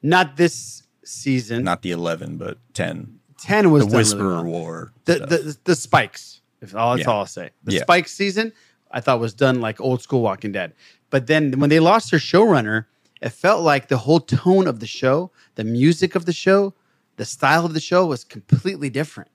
Not 0.03 0.37
this 0.37 0.83
season. 1.05 1.65
Not 1.65 1.83
the 1.83 1.91
eleven, 1.93 2.37
but 2.37 2.59
ten. 2.75 3.21
10 3.41 3.71
was 3.71 3.87
the 3.87 4.03
done 4.03 4.19
really 4.19 4.35
well. 4.35 4.45
War. 4.45 4.93
the, 5.05 5.15
the 5.21 5.57
the 5.65 5.77
spikes. 5.77 6.41
If 6.61 6.75
all 6.75 6.97
that's 6.97 7.07
Yeah. 7.07 7.13
all 7.13 7.21
I'll 7.21 7.27
say. 7.27 7.51
The 7.63 7.75
Yeah. 7.75 7.83
spikes 7.83 8.13
season, 8.13 8.53
I 8.91 9.01
thought 9.01 9.21
was 9.21 9.33
done 9.35 9.61
like 9.61 9.81
old 9.81 10.03
school 10.03 10.23
Walking 10.23 10.51
Dead. 10.51 10.73
But 11.11 11.27
then 11.27 11.59
when 11.59 11.71
they 11.71 11.81
lost 11.81 12.11
their 12.11 12.21
showrunner, 12.21 12.87
it 13.21 13.31
felt 13.31 13.63
like 13.63 13.89
the 13.89 13.99
whole 13.99 14.21
tone 14.21 14.67
of 14.67 14.81
the 14.81 14.87
show, 14.87 15.31
the 15.55 15.65
music 15.65 16.15
of 16.15 16.27
the 16.27 16.33
show, 16.33 16.75
the 17.17 17.25
style 17.25 17.65
of 17.65 17.75
the 17.75 17.81
show 17.81 18.07
was 18.07 18.25
completely 18.25 18.91
different, 18.91 19.31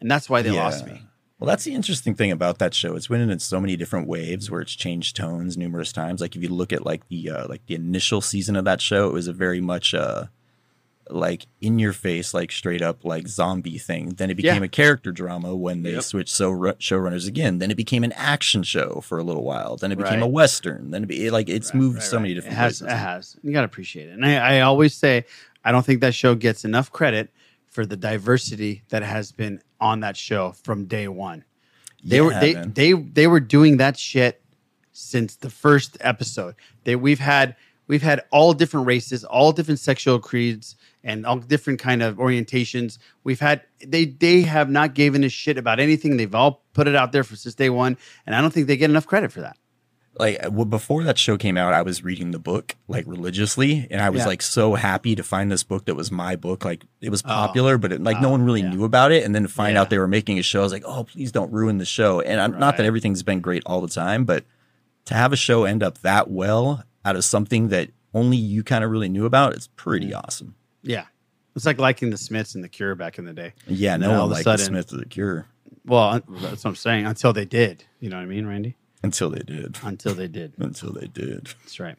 and 0.00 0.10
that's 0.10 0.30
why 0.30 0.42
they 0.42 0.50
lost 0.52 0.86
me. 0.86 1.02
Well, 1.40 1.48
that's 1.48 1.64
the 1.64 1.74
interesting 1.74 2.14
thing 2.14 2.30
about 2.30 2.58
that 2.58 2.74
show. 2.74 2.94
It's 2.94 3.08
been 3.08 3.28
in 3.28 3.38
so 3.40 3.60
many 3.60 3.76
different 3.76 4.06
waves 4.06 4.50
where 4.50 4.60
it's 4.60 4.74
changed 4.74 5.16
tones 5.16 5.56
numerous 5.56 5.92
times. 5.92 6.20
Like 6.20 6.36
if 6.36 6.42
you 6.42 6.48
look 6.48 6.72
at 6.72 6.86
like 6.86 7.08
the 7.08 7.30
uh, 7.30 7.48
like 7.48 7.66
the 7.66 7.74
initial 7.74 8.20
season 8.20 8.54
of 8.56 8.64
that 8.64 8.80
show, 8.80 9.08
it 9.08 9.12
was 9.12 9.26
a 9.26 9.32
very 9.32 9.60
much 9.60 9.94
uh 9.94 10.26
like 11.10 11.46
in 11.60 11.78
your 11.78 11.92
face, 11.92 12.32
like 12.32 12.50
straight 12.50 12.80
up 12.80 13.04
like 13.04 13.28
zombie 13.28 13.78
thing. 13.78 14.10
Then 14.10 14.30
it 14.30 14.34
became 14.36 14.62
Yeah. 14.62 14.66
a 14.66 14.68
character 14.68 15.12
drama 15.12 15.54
when 15.54 15.82
they 15.82 15.92
Yep. 15.92 16.02
switched 16.02 16.34
so 16.34 16.52
showrunners 16.52 17.28
again. 17.28 17.58
Then 17.58 17.70
it 17.70 17.76
became 17.76 18.04
an 18.04 18.12
action 18.12 18.62
show 18.62 19.00
for 19.02 19.18
a 19.18 19.22
little 19.22 19.44
while. 19.44 19.76
Then 19.76 19.92
it 19.92 19.98
became 19.98 20.22
a 20.22 20.26
western. 20.26 20.90
Then 20.90 21.02
it 21.02 21.06
be 21.06 21.30
like 21.30 21.48
it's 21.48 21.74
moved 21.74 22.02
so 22.02 22.18
many 22.18 22.32
It 22.32 22.36
different 22.36 22.56
has. 22.56 22.78
places. 22.80 22.94
It 22.94 22.96
has. 22.98 23.36
You 23.42 23.52
got 23.52 23.60
to 23.60 23.66
appreciate 23.66 24.08
it. 24.08 24.12
And 24.12 24.24
I, 24.24 24.56
I 24.56 24.60
always 24.62 24.94
say, 24.94 25.26
I 25.64 25.72
don't 25.72 25.84
think 25.84 26.00
that 26.00 26.14
show 26.14 26.34
gets 26.34 26.64
enough 26.64 26.90
credit 26.90 27.30
for 27.68 27.84
the 27.84 27.96
diversity 27.96 28.82
that 28.88 29.02
has 29.02 29.30
been 29.32 29.60
on 29.80 30.00
that 30.00 30.16
show 30.16 30.52
from 30.62 30.86
day 30.86 31.08
one. 31.08 31.44
They 32.02 32.20
were 32.20 32.32
Yeah, 32.32 32.40
they 32.40 32.54
man. 32.54 32.72
they 32.74 32.92
they 32.92 33.26
were 33.26 33.40
doing 33.40 33.76
that 33.78 33.98
shit 33.98 34.40
since 34.92 35.36
the 35.36 35.50
first 35.50 35.96
episode. 36.00 36.54
They 36.84 36.96
we've 36.96 37.18
had 37.18 37.56
we've 37.88 38.02
had 38.02 38.22
all 38.30 38.52
different 38.54 38.86
races, 38.86 39.24
all 39.24 39.52
different 39.52 39.80
sexual 39.80 40.18
creeds, 40.18 40.76
and 41.04 41.24
all 41.26 41.36
different 41.38 41.78
kind 41.78 42.02
of 42.02 42.16
orientations. 42.16 42.98
We've 43.22 43.38
had 43.40 43.60
they 43.86 44.06
they 44.06 44.40
have 44.42 44.68
not 44.70 44.94
given 44.94 45.22
a 45.22 45.28
shit 45.28 45.58
about 45.58 45.78
anything. 45.78 46.16
They've 46.16 46.34
all 46.34 46.64
put 46.72 46.88
it 46.88 46.96
out 46.96 47.12
there 47.12 47.22
for 47.22 47.36
since 47.36 47.54
day 47.54 47.70
one, 47.70 47.96
and 48.26 48.34
I 48.34 48.40
don't 48.40 48.52
think 48.52 48.66
they 48.66 48.76
get 48.76 48.90
enough 48.90 49.06
credit 49.06 49.30
for 49.30 49.42
that. 49.42 49.56
like 50.18 50.38
well, 50.52 50.64
before 50.64 51.02
that 51.02 51.18
show 51.18 51.36
came 51.36 51.56
out, 51.58 51.74
I 51.74 51.82
was 51.82 52.04
reading 52.04 52.30
the 52.30 52.38
book 52.38 52.76
like 52.88 53.04
religiously, 53.06 53.86
and 53.90 54.00
I 54.00 54.10
was 54.10 54.20
Yeah. 54.20 54.26
like 54.28 54.42
so 54.42 54.74
happy 54.74 55.14
to 55.16 55.22
find 55.24 55.50
this 55.50 55.64
book 55.64 55.86
that 55.86 55.96
was 55.96 56.10
my 56.12 56.36
book. 56.36 56.64
Like 56.64 56.84
it 57.00 57.10
was 57.10 57.20
Oh. 57.24 57.28
popular, 57.28 57.78
but 57.78 57.92
it, 57.92 58.00
like 58.02 58.20
no 58.20 58.30
one 58.30 58.42
really 58.44 58.62
knew 58.62 58.84
about 58.84 59.10
it. 59.12 59.24
And 59.24 59.34
then 59.34 59.42
to 59.42 59.48
find 59.48 59.74
Yeah. 59.74 59.80
out 59.82 59.90
they 59.90 59.98
were 59.98 60.06
making 60.08 60.38
a 60.38 60.42
show, 60.42 60.60
I 60.60 60.62
was 60.62 60.72
like, 60.72 60.84
oh, 60.86 61.02
please 61.04 61.32
don't 61.32 61.52
ruin 61.52 61.78
the 61.78 61.84
show. 61.84 62.20
And 62.20 62.40
I'm, 62.40 62.58
not 62.60 62.76
that 62.76 62.86
everything's 62.86 63.24
been 63.24 63.40
great 63.40 63.62
all 63.66 63.80
the 63.80 63.88
time, 63.88 64.24
but 64.24 64.44
to 65.06 65.14
have 65.14 65.32
a 65.32 65.36
show 65.36 65.64
end 65.64 65.82
up 65.82 65.98
that 66.02 66.30
well 66.30 66.84
out 67.04 67.16
of 67.16 67.24
something 67.24 67.68
that 67.68 67.90
only 68.14 68.36
you 68.36 68.62
kind 68.62 68.84
of 68.84 68.90
really 68.92 69.08
knew 69.08 69.26
about, 69.26 69.52
it's 69.54 69.68
pretty 69.74 70.06
Mm-hmm. 70.10 70.20
awesome. 70.24 70.54
Yeah. 70.84 71.06
It's 71.56 71.66
like 71.66 71.78
liking 71.78 72.10
the 72.10 72.16
Smiths 72.16 72.54
and 72.54 72.62
the 72.64 72.68
Cure 72.68 72.94
back 72.94 73.18
in 73.18 73.24
the 73.24 73.32
day. 73.32 73.52
Yeah, 73.66 73.94
And 73.94 74.02
no 74.02 74.08
then 74.10 74.18
one 74.20 74.30
liked 74.30 74.44
the 74.44 74.56
Smiths 74.58 74.92
of 74.92 74.98
the 74.98 75.06
Cure 75.06 75.46
Well, 75.84 76.20
that's 76.28 76.64
what 76.64 76.70
I'm 76.70 76.76
saying. 76.76 77.06
Until 77.06 77.32
they 77.32 77.44
did. 77.44 77.84
You 78.00 78.10
know 78.10 78.16
what 78.16 78.22
I 78.22 78.26
mean, 78.26 78.46
Randy? 78.46 78.76
until 79.02 79.28
they 79.28 79.42
did. 79.42 79.76
Until 79.82 80.14
they 80.14 80.28
did. 80.28 80.54
Until 80.58 80.90
they 80.92 81.06
did. 81.06 81.48
That's 81.62 81.78
right. 81.78 81.96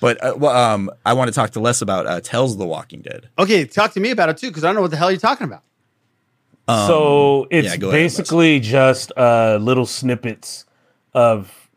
But 0.00 0.24
uh, 0.24 0.34
well, 0.38 0.56
um, 0.56 0.90
I 1.04 1.12
want 1.12 1.28
to 1.28 1.34
talk 1.34 1.50
to 1.50 1.60
Les 1.60 1.82
about 1.82 2.06
uh, 2.06 2.20
Tales 2.22 2.52
of 2.54 2.58
the 2.58 2.66
Walking 2.66 3.02
Dead. 3.02 3.28
Okay, 3.38 3.66
talk 3.66 3.92
to 3.92 4.00
me 4.00 4.10
about 4.12 4.30
it 4.30 4.38
too, 4.38 4.48
because 4.48 4.64
I 4.64 4.68
don't 4.68 4.76
know 4.76 4.80
what 4.82 4.90
the 4.90 4.96
hell 4.96 5.10
you're 5.10 5.20
talking 5.20 5.44
about. 5.46 5.62
so 6.68 7.42
Um, 7.42 7.48
it's 7.50 7.68
yeah, 7.68 7.76
go 7.76 7.88
ahead, 7.88 7.98
basically 7.98 8.60
just 8.60 9.12
uh, 9.16 9.58
little 9.60 9.86
snippets 9.86 10.64
of 11.12 11.68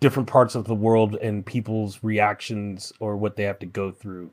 different 0.00 0.28
parts 0.28 0.54
of 0.54 0.64
the 0.64 0.74
world 0.74 1.14
and 1.16 1.44
people's 1.46 2.02
reactions 2.02 2.92
or 3.00 3.16
what 3.16 3.36
they 3.36 3.44
have 3.44 3.58
to 3.60 3.66
go 3.66 3.90
through 3.90 4.30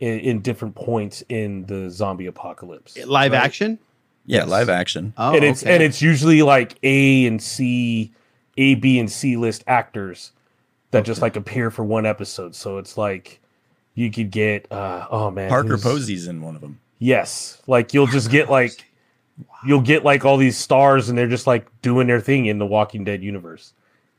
in, 0.00 0.18
in 0.20 0.40
different 0.40 0.74
points 0.74 1.22
in 1.28 1.64
the 1.66 1.90
zombie 1.90 2.26
apocalypse. 2.26 2.96
Live 3.06 3.32
right? 3.32 3.38
action? 3.44 3.78
Yeah, 4.26 4.40
Yes. 4.40 4.48
live 4.48 4.68
action. 4.68 5.12
Oh, 5.16 5.34
and 5.34 5.44
it's 5.44 5.62
okay. 5.62 5.74
and 5.74 5.82
it's 5.82 6.02
usually 6.02 6.42
like 6.42 6.76
A 6.82 7.26
and 7.26 7.40
C, 7.42 8.12
A, 8.56 8.74
B, 8.74 8.98
and 8.98 9.10
C 9.10 9.36
list 9.36 9.64
actors 9.66 10.32
that 10.90 11.04
just 11.04 11.22
like 11.22 11.36
appear 11.36 11.70
for 11.70 11.84
one 11.84 12.04
episode. 12.06 12.54
So 12.54 12.78
it's 12.78 12.96
like 12.96 13.40
you 13.94 14.10
could 14.10 14.30
get 14.30 14.70
uh 14.72 15.06
oh 15.10 15.30
man 15.30 15.48
Parker 15.48 15.70
who's- 15.76 15.82
Posey's 15.84 16.26
in 16.26 16.42
one 16.42 16.54
of 16.54 16.60
them. 16.60 16.80
Yes, 16.98 17.60
like 17.66 17.94
you'll 17.94 18.06
just 18.06 18.30
get 18.30 18.50
like 18.50 18.84
you'll 19.66 19.80
get 19.80 20.04
like 20.04 20.24
all 20.26 20.36
these 20.36 20.58
stars 20.58 21.08
and 21.08 21.16
they're 21.16 21.26
just 21.26 21.46
like 21.46 21.66
doing 21.82 22.06
their 22.06 22.20
thing 22.20 22.46
in 22.46 22.58
the 22.58 22.66
Walking 22.66 23.04
Dead 23.04 23.22
universe, 23.22 23.72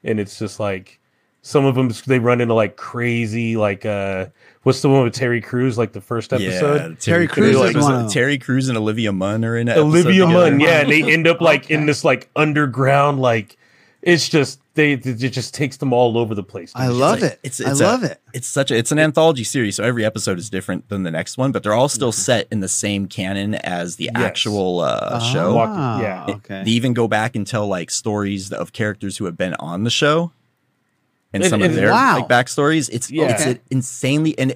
and 0.03 0.19
it's 0.19 0.39
just 0.39 0.59
like 0.59 0.99
some 1.43 1.63
of 1.65 1.75
them 1.75 1.91
they 2.07 2.17
run 2.19 2.41
into 2.41 2.53
like 2.55 2.75
crazy 2.75 3.55
like 3.55 3.85
uh 3.85 4.25
what's 4.63 4.81
the 4.81 4.89
one 4.89 5.03
with 5.03 5.13
Terry 5.13 5.41
Crews 5.41 5.77
like 5.77 5.91
the 5.93 6.01
first 6.01 6.33
episode 6.33 6.91
Yeah, 6.91 6.95
Terry, 6.99 7.27
Crews 7.27 7.55
Crews. 7.57 7.69
is 7.69 7.75
was 7.75 7.85
one 7.85 8.05
it. 8.05 8.09
Terry 8.11 8.37
Crews 8.37 8.69
and 8.69 8.77
Olivia 8.77 9.11
Munn 9.11 9.43
are 9.45 9.57
in 9.57 9.67
it. 9.67 9.77
Olivia 9.77 10.27
Munn, 10.27 10.59
yeah, 10.59 10.81
and 10.81 10.89
they 10.91 11.03
end 11.11 11.27
up 11.27 11.41
like 11.41 11.69
in 11.71 11.85
this 11.85 12.03
like 12.03 12.29
underground 12.35 13.19
like 13.19 13.57
it's 14.01 14.27
just 14.29 14.59
they 14.73 14.93
it 14.93 15.03
just 15.29 15.53
takes 15.53 15.77
them 15.77 15.93
all 15.93 16.17
over 16.17 16.33
the 16.33 16.41
place. 16.43 16.71
I 16.73 16.87
love 16.87 17.21
it. 17.21 17.39
It's, 17.43 17.61
I 17.61 17.69
it's 17.71 17.81
a- 17.81 17.83
love 17.83 18.03
it. 18.03 18.19
It's 18.33 18.47
such 18.47 18.71
a 18.71 18.75
it's 18.75 18.91
an 18.91 18.97
anthology 18.99 19.43
series, 19.43 19.75
so 19.75 19.83
every 19.83 20.03
episode 20.05 20.39
is 20.39 20.49
different 20.49 20.89
than 20.89 21.03
the 21.03 21.11
next 21.11 21.37
one, 21.37 21.51
but 21.51 21.61
they're 21.61 21.73
all 21.73 21.89
still 21.89 22.11
set 22.11 22.47
in 22.51 22.61
the 22.61 22.67
same 22.67 23.05
canon 23.07 23.55
as 23.55 23.97
the 23.97 24.09
actual 24.15 24.79
uh, 24.79 25.19
show. 25.19 25.53
Walking- 25.53 26.03
yeah. 26.03 26.25
It- 26.29 26.35
okay. 26.37 26.63
They 26.63 26.71
even 26.71 26.93
go 26.93 27.07
back 27.07 27.35
and 27.35 27.45
tell 27.45 27.67
like 27.67 27.91
stories 27.91 28.51
of 28.51 28.73
characters 28.73 29.17
who 29.17 29.25
have 29.25 29.37
been 29.37 29.53
on 29.55 29.83
the 29.83 29.89
show 29.91 30.31
and 31.33 31.43
And- 31.43 31.49
some 31.49 31.61
of 31.61 31.73
their 31.73 31.91
Wow. 31.91 32.17
like 32.19 32.27
backstories. 32.27 32.89
It's 32.91 33.09
Yeah. 33.11 33.29
it's 33.31 33.41
Okay. 33.43 33.59
insanely 33.69 34.37
and 34.37 34.55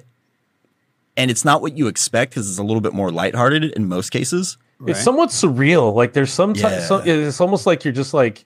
and 1.16 1.30
it's 1.30 1.44
not 1.44 1.62
what 1.62 1.76
you 1.78 1.86
expect 1.86 2.32
because 2.32 2.48
it's 2.50 2.58
a 2.58 2.62
little 2.62 2.80
bit 2.82 2.92
more 2.92 3.10
lighthearted 3.10 3.64
in 3.64 3.88
most 3.88 4.10
cases. 4.10 4.58
It's 4.86 5.02
somewhat 5.02 5.30
surreal. 5.30 5.94
Like 5.94 6.12
there's 6.12 6.30
some, 6.32 6.54
Yeah. 6.54 6.80
some 6.80 7.02
it's 7.08 7.40
almost 7.40 7.64
like 7.66 7.84
you're 7.84 7.94
just 7.94 8.12
like 8.12 8.44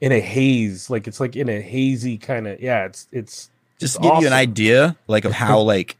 in 0.00 0.10
a 0.10 0.18
haze. 0.20 0.90
Like 0.90 1.06
it's 1.06 1.20
like 1.20 1.36
in 1.36 1.48
a 1.48 1.60
hazy 1.60 2.18
kind 2.18 2.48
of 2.48 2.60
yeah. 2.60 2.86
It's 2.86 3.06
it's 3.12 3.50
just 3.78 3.94
it's 3.96 4.02
to 4.04 4.10
give 4.14 4.20
you 4.22 4.26
an 4.26 4.32
idea 4.32 4.96
like 5.06 5.24
of 5.24 5.32
how 5.32 5.60
like 5.74 5.96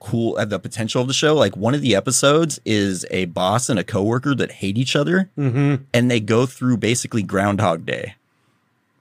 cool 0.00 0.38
at 0.38 0.50
the 0.50 0.58
potential 0.58 1.00
of 1.00 1.08
the 1.08 1.14
show 1.14 1.34
like 1.34 1.56
one 1.56 1.74
of 1.74 1.80
the 1.80 1.94
episodes 1.96 2.60
is 2.66 3.06
a 3.10 3.24
boss 3.26 3.68
and 3.68 3.78
a 3.78 3.82
coworker 3.84 4.34
that 4.34 4.52
hate 4.52 4.76
each 4.76 4.94
other 4.94 5.30
Mhm. 5.38 5.80
and 5.94 6.10
they 6.10 6.20
go 6.20 6.44
through 6.46 6.76
basically 6.76 7.22
groundhog 7.22 7.86
day 7.86 8.14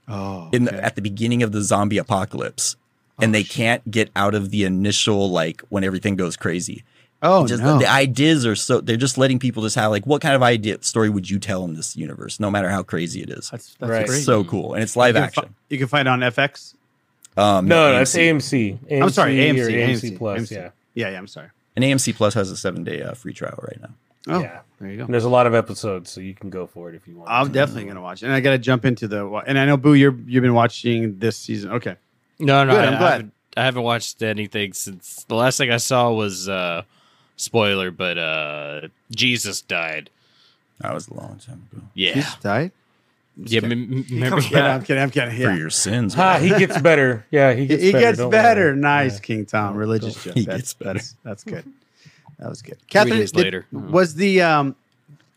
Oh, 0.07 0.49
in 0.53 0.65
the, 0.65 0.83
at 0.83 0.95
the 0.95 1.01
beginning 1.01 1.41
of 1.43 1.51
the 1.51 1.61
zombie 1.61 1.97
apocalypse 1.97 2.75
and 3.19 3.33
they 3.33 3.43
can't 3.43 3.89
get 3.89 4.09
out 4.15 4.35
of 4.35 4.51
the 4.51 4.63
initial 4.63 5.29
like 5.31 5.61
when 5.69 5.83
everything 5.83 6.15
goes 6.15 6.35
crazy 6.37 6.83
Oh, 7.23 7.47
just 7.47 7.63
no. 7.63 7.79
the 7.79 7.89
ideas 7.89 8.45
are 8.45 8.55
so 8.55 8.81
they're 8.81 8.97
just 8.97 9.17
letting 9.17 9.39
people 9.39 9.63
just 9.63 9.75
have 9.77 9.89
like 9.89 10.05
what 10.05 10.21
kind 10.21 10.35
of 10.35 10.43
idea 10.43 10.77
story 10.81 11.09
would 11.09 11.27
you 11.29 11.39
tell 11.39 11.63
in 11.65 11.73
this 11.73 11.95
universe 11.97 12.39
no 12.39 12.51
matter 12.51 12.69
how 12.69 12.83
crazy 12.83 13.23
it 13.23 13.29
is 13.31 13.49
That's, 13.49 13.73
that's 13.79 13.89
Right. 13.89 14.01
it's 14.03 14.23
so 14.25 14.43
cool 14.43 14.73
and 14.75 14.83
it's 14.83 14.95
live 14.95 15.15
you 15.15 15.21
can 15.21 15.31
fi- 15.31 15.41
action 15.41 15.55
you 15.69 15.77
can 15.79 15.87
find 15.87 16.07
it 16.07 16.11
on 16.11 16.19
FX. 16.19 16.75
um 17.37 17.67
no, 17.67 17.75
AMC. 17.93 17.97
that's 17.97 18.15
AMC. 18.15 19.01
I'm 19.01 19.09
sorry, 19.09 19.35
AMC 19.37 19.55
AMC, 19.57 19.71
AMC, 19.71 20.11
AMC 20.11 20.17
Plus. 20.19 20.41
AMC. 20.41 20.51
Yeah, 20.51 20.69
Yeah, 20.93 21.09
yeah, 21.09 21.17
I'm 21.17 21.27
sorry. 21.27 21.47
and 21.75 21.83
amc 21.83 22.15
plus 22.15 22.33
has 22.35 22.51
a 22.51 22.57
seven 22.57 22.83
day 22.83 23.01
uh, 23.01 23.13
free 23.15 23.33
trial 23.33 23.57
right 23.63 23.81
now 23.81 23.89
Oh, 24.27 24.39
Yeah. 24.41 24.59
there 24.79 24.89
you 24.89 24.97
go. 24.97 25.05
and 25.05 25.13
there's 25.13 25.23
a 25.25 25.29
lot 25.29 25.45
of 25.47 25.53
episodes, 25.53 26.09
so 26.11 26.19
you 26.21 26.33
can 26.33 26.49
go 26.49 26.65
for 26.67 26.89
it 26.89 26.95
if 26.95 27.07
you 27.07 27.15
want. 27.15 27.29
I'm 27.29 27.51
definitely 27.51 27.85
gonna 27.85 28.01
watch 28.01 28.23
it, 28.23 28.25
and 28.27 28.33
I 28.35 28.39
got 28.39 28.51
to 28.51 28.57
jump 28.57 28.85
into 28.85 29.07
the. 29.07 29.25
And 29.47 29.57
I 29.59 29.65
know 29.65 29.77
Boo, 29.77 29.93
you're 29.93 30.15
you've 30.25 30.41
been 30.41 30.53
watching 30.53 31.19
this 31.19 31.37
season. 31.37 31.71
Okay, 31.71 31.95
No, 32.39 32.63
no, 32.63 32.73
Good, 32.73 32.83
I, 32.83 32.87
I'm 32.87 32.93
I 32.95 32.97
glad. 32.97 33.11
haven't, 33.11 33.33
I 33.57 33.63
haven't 33.63 33.83
watched 33.83 34.21
anything 34.23 34.73
since 34.73 35.23
the 35.27 35.35
last 35.35 35.57
thing 35.57 35.71
I 35.71 35.77
saw 35.77 36.11
was 36.11 36.49
uh 36.49 36.83
spoiler, 37.37 37.91
but 37.91 38.17
uh 38.17 38.87
Jesus 39.11 39.61
died. 39.61 40.09
that 40.79 40.93
was 40.93 41.07
a 41.07 41.13
long 41.13 41.39
time 41.45 41.67
ago 41.71 41.83
Yeah, 41.93 42.13
He's 42.15 42.35
died. 42.37 42.71
yeah. 43.37 43.61
m- 43.63 43.71
m- 43.71 44.05
Remember? 44.11 44.37
I'm 44.37 44.41
kidding. 44.41 44.63
I'm 44.63 44.81
kidding. 44.83 45.03
I'm 45.03 45.11
kidding. 45.11 45.35
for 45.45 45.53
your 45.55 45.69
sins 45.69 46.15
man. 46.17 46.41
he 46.41 46.49
gets 46.49 46.79
better. 46.81 47.25
Yeah, 47.31 47.53
he 47.53 47.61
He 47.61 47.67
gets 47.67 47.83
he 47.83 47.91
better. 47.91 48.15
gets 48.17 48.25
better. 48.31 48.65
worry. 48.71 48.77
Nice, 48.77 49.13
Yeah. 49.15 49.19
King 49.19 49.45
Tom. 49.45 49.75
Religious 49.75 50.21
joke. 50.23 50.33
He 50.33 50.45
That's, 50.45 50.57
gets 50.57 50.73
better. 50.73 50.93
That's, 50.93 51.15
that's 51.23 51.43
good. 51.43 51.65
That 52.39 52.49
was 52.49 52.61
good. 52.61 52.77
Catherine, 52.89 53.19
days 53.19 53.31
did- 53.31 53.43
later. 53.43 53.65
was 53.71 54.15
the 54.15 54.41
um, 54.41 54.75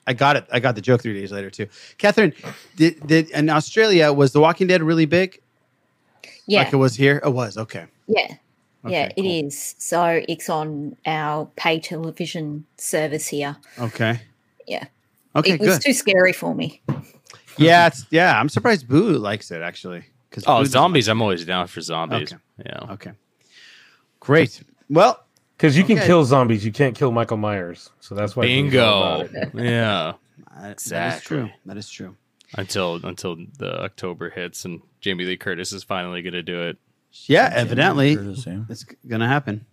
I 0.06 0.14
got 0.14 0.36
it. 0.36 0.46
I 0.50 0.58
got 0.58 0.74
the 0.74 0.80
joke 0.80 1.02
three 1.02 1.14
days 1.14 1.30
later 1.30 1.50
too. 1.50 1.68
Catherine, 1.98 2.32
did 2.76 3.06
did 3.06 3.30
in 3.30 3.50
Australia 3.50 4.12
was 4.12 4.32
The 4.32 4.40
Walking 4.40 4.66
Dead 4.66 4.82
really 4.82 5.06
big? 5.06 5.40
Yeah. 6.46 6.62
Like 6.62 6.72
it 6.72 6.76
was 6.76 6.96
here. 6.96 7.20
It 7.24 7.30
was 7.30 7.58
okay. 7.58 7.84
Yeah. 8.06 8.34
yeah, 8.86 9.08
Okay, 9.10 9.12
it 9.16 9.44
is. 9.44 9.74
So 9.78 10.22
it's 10.28 10.48
on 10.48 10.96
our 11.04 11.46
pay 11.56 11.78
television 11.78 12.64
service 12.78 13.28
here. 13.28 13.56
Okay. 13.78 14.22
Yeah. 14.66 14.86
Okay, 15.36 15.52
it 15.52 15.60
was 15.60 15.68
good. 15.76 15.82
too 15.82 15.92
scary 15.92 16.32
for 16.32 16.54
me. 16.54 16.80
Yeah, 17.58 17.88
it's 17.88 18.06
yeah. 18.10 18.40
I'm 18.40 18.48
surprised 18.48 18.88
Boo 18.88 19.18
likes 19.18 19.50
it 19.50 19.60
actually. 19.60 20.04
Because 20.30 20.44
Oh, 20.46 20.64
zombies! 20.64 21.08
I'm 21.08 21.20
always 21.20 21.44
down 21.44 21.66
for 21.66 21.80
zombies. 21.80 22.32
Okay. 22.32 22.42
Yeah. 22.64 22.92
Okay. 22.92 23.12
Great. 24.20 24.62
Well, 24.88 25.22
Because 25.58 25.76
you 25.76 25.82
can 25.82 25.98
kill 25.98 26.24
zombies, 26.24 26.64
you 26.64 26.70
can't 26.70 26.96
kill 26.96 27.10
Michael 27.10 27.36
Myers. 27.36 27.90
So 27.98 28.14
that's 28.14 28.36
why. 28.36 28.44
Boo's 28.44 28.76
all 28.76 29.24
Bingo. 29.24 29.24
about 29.24 29.34
it. 29.34 29.50
yeah. 29.54 30.12
That 30.60 31.16
is 31.16 31.22
true. 31.22 31.50
That 31.66 31.76
is 31.76 31.90
true. 31.90 32.16
Until 32.54 33.04
until 33.04 33.36
the 33.58 33.82
October 33.82 34.30
hits 34.30 34.64
and 34.64 34.80
Jamie 35.00 35.24
Lee 35.24 35.36
Curtis 35.36 35.72
is 35.72 35.82
finally 35.82 36.22
going 36.22 36.34
to 36.34 36.44
do 36.44 36.62
it. 36.62 36.78
Yeah, 37.26 37.50
evidently 37.52 38.14
Curtis, 38.16 38.46
yeah. 38.46 38.60
it's 38.68 38.84
gonna 39.06 39.26
happen. 39.26 39.66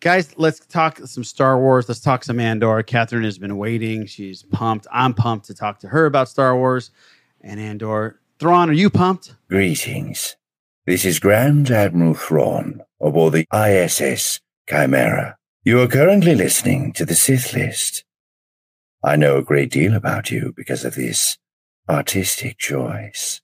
Guys, 0.00 0.36
let's 0.38 0.60
talk 0.60 0.98
some 1.04 1.24
Star 1.24 1.58
Wars. 1.58 1.88
Let's 1.88 2.00
talk 2.00 2.24
some 2.24 2.40
Andor. 2.40 2.82
Catherine 2.82 3.24
has 3.24 3.38
been 3.38 3.56
waiting. 3.56 4.06
She's 4.06 4.44
pumped. 4.44 4.86
I'm 4.92 5.12
pumped 5.12 5.46
to 5.46 5.54
talk 5.54 5.80
to 5.80 5.88
her 5.88 6.06
about 6.06 6.28
Star 6.28 6.56
Wars 6.56 6.90
and 7.42 7.60
Andor. 7.60 8.20
Thrawn, 8.38 8.70
are 8.70 8.74
you 8.74 8.90
pumped? 8.90 9.34
Greetings. 9.48 10.36
This 10.86 11.04
is 11.04 11.18
Grand 11.18 11.70
Admiral 11.70 12.14
Thrawn 12.14 12.82
aboard 13.00 13.32
the 13.32 13.46
ISS 13.52 14.40
Chimera. 14.68 15.36
You 15.64 15.80
are 15.80 15.86
currently 15.88 16.34
listening 16.34 16.92
to 16.94 17.04
the 17.04 17.14
Sith 17.14 17.52
List. 17.52 18.04
I 19.02 19.14
know 19.16 19.36
a 19.38 19.42
great 19.42 19.70
deal 19.70 19.94
about 19.94 20.30
you 20.30 20.52
because 20.56 20.84
of 20.84 20.96
this 20.96 21.38
artistic 21.88 22.58
choice. 22.58 23.40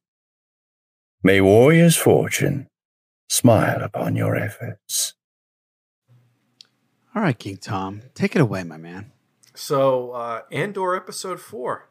May 1.23 1.41
warrior's 1.41 1.97
fortune 1.97 2.67
smile 3.29 3.83
upon 3.83 4.17
your 4.17 4.35
efforts. 4.35 5.15
All 7.15 7.23
right, 7.23 7.39
King 7.39 7.59
Tom, 7.59 8.03
take 8.15 8.35
it 8.35 8.43
away, 8.43 8.65
my 8.65 8.77
man. 8.77 9.13
So, 9.55 10.13
uh, 10.13 10.41
Andor 10.51 10.97
episode 10.97 11.39
four. 11.41 11.89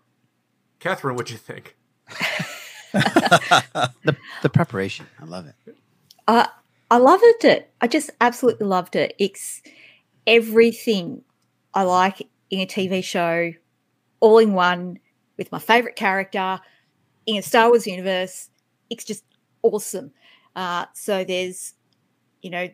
Catherine, 0.80 1.16
what'd 1.16 1.32
you 1.32 1.38
think? 1.38 1.78
The 2.94 4.18
the 4.42 4.50
preparation, 4.50 5.08
I 5.18 5.24
love 5.24 5.48
it. 5.48 5.78
Uh, 6.28 6.48
I 6.92 6.98
loved 6.98 7.46
it. 7.46 7.72
I 7.80 7.88
just 7.88 8.10
absolutely 8.20 8.68
loved 8.68 8.98
it. 8.98 9.16
It's 9.18 9.62
everything 10.28 11.24
I 11.74 11.84
like 11.84 12.28
in 12.50 12.60
a 12.60 12.66
TV 12.66 13.02
show, 13.02 13.54
all 14.20 14.40
in 14.40 14.52
one, 14.52 15.00
with 15.38 15.54
my 15.54 15.60
favorite 15.60 15.96
character 15.96 16.60
in 17.26 17.38
a 17.38 17.42
Star 17.42 17.70
Wars 17.70 17.88
universe. 17.88 18.50
It's 18.90 19.06
just 19.06 19.24
awesome. 19.62 20.12
Uh, 20.54 20.86
so 20.94 21.24
there's, 21.24 21.76
you 22.42 22.50
know, 22.50 22.68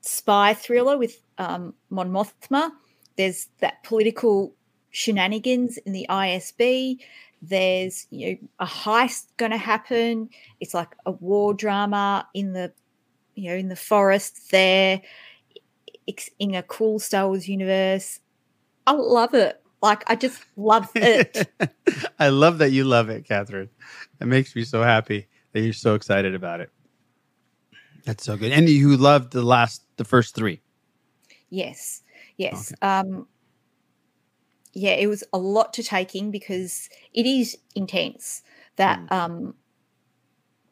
spy 0.00 0.52
thriller 0.52 0.98
with 0.98 1.22
um, 1.38 1.74
Mon 1.90 2.10
Mothma. 2.10 2.72
There's 3.16 3.50
that 3.60 3.84
political 3.84 4.52
shenanigans 4.90 5.76
in 5.78 5.92
the 5.92 6.06
ISB. 6.10 6.98
There's 7.40 8.08
you 8.10 8.30
know 8.30 8.48
a 8.58 8.66
heist 8.66 9.26
going 9.36 9.52
to 9.52 9.58
happen. 9.58 10.28
It's 10.58 10.74
like 10.74 10.96
a 11.06 11.12
war 11.12 11.54
drama 11.54 12.26
in 12.34 12.52
the 12.52 12.72
you 13.38 13.50
know 13.50 13.56
in 13.56 13.68
the 13.68 13.76
forest 13.76 14.50
there. 14.50 15.00
In 16.38 16.54
a 16.54 16.62
cool 16.62 16.98
Star 16.98 17.28
Wars 17.28 17.48
universe. 17.48 18.18
I 18.86 18.92
love 18.92 19.34
it. 19.34 19.62
Like 19.82 20.02
I 20.10 20.16
just 20.16 20.42
love 20.56 20.90
it. 20.94 21.48
I 22.18 22.30
love 22.30 22.58
that 22.58 22.72
you 22.72 22.84
love 22.84 23.10
it, 23.10 23.26
Catherine. 23.26 23.68
It 24.20 24.26
makes 24.26 24.56
me 24.56 24.64
so 24.64 24.82
happy 24.82 25.28
that 25.52 25.60
you're 25.60 25.72
so 25.72 25.94
excited 25.94 26.34
about 26.34 26.60
it. 26.60 26.70
That's 28.04 28.24
so 28.24 28.36
good. 28.36 28.52
And 28.52 28.68
you 28.68 28.96
loved 28.96 29.32
the 29.32 29.42
last, 29.42 29.84
the 29.98 30.04
first 30.04 30.34
three. 30.34 30.62
Yes, 31.50 32.02
yes. 32.38 32.72
Um, 32.80 33.26
yeah, 34.72 34.92
it 34.92 35.08
was 35.08 35.24
a 35.32 35.38
lot 35.38 35.74
to 35.74 35.82
take 35.82 36.14
in 36.14 36.30
because 36.30 36.88
it 37.12 37.26
is 37.26 37.56
intense. 37.74 38.42
That 38.76 39.00
um, 39.12 39.54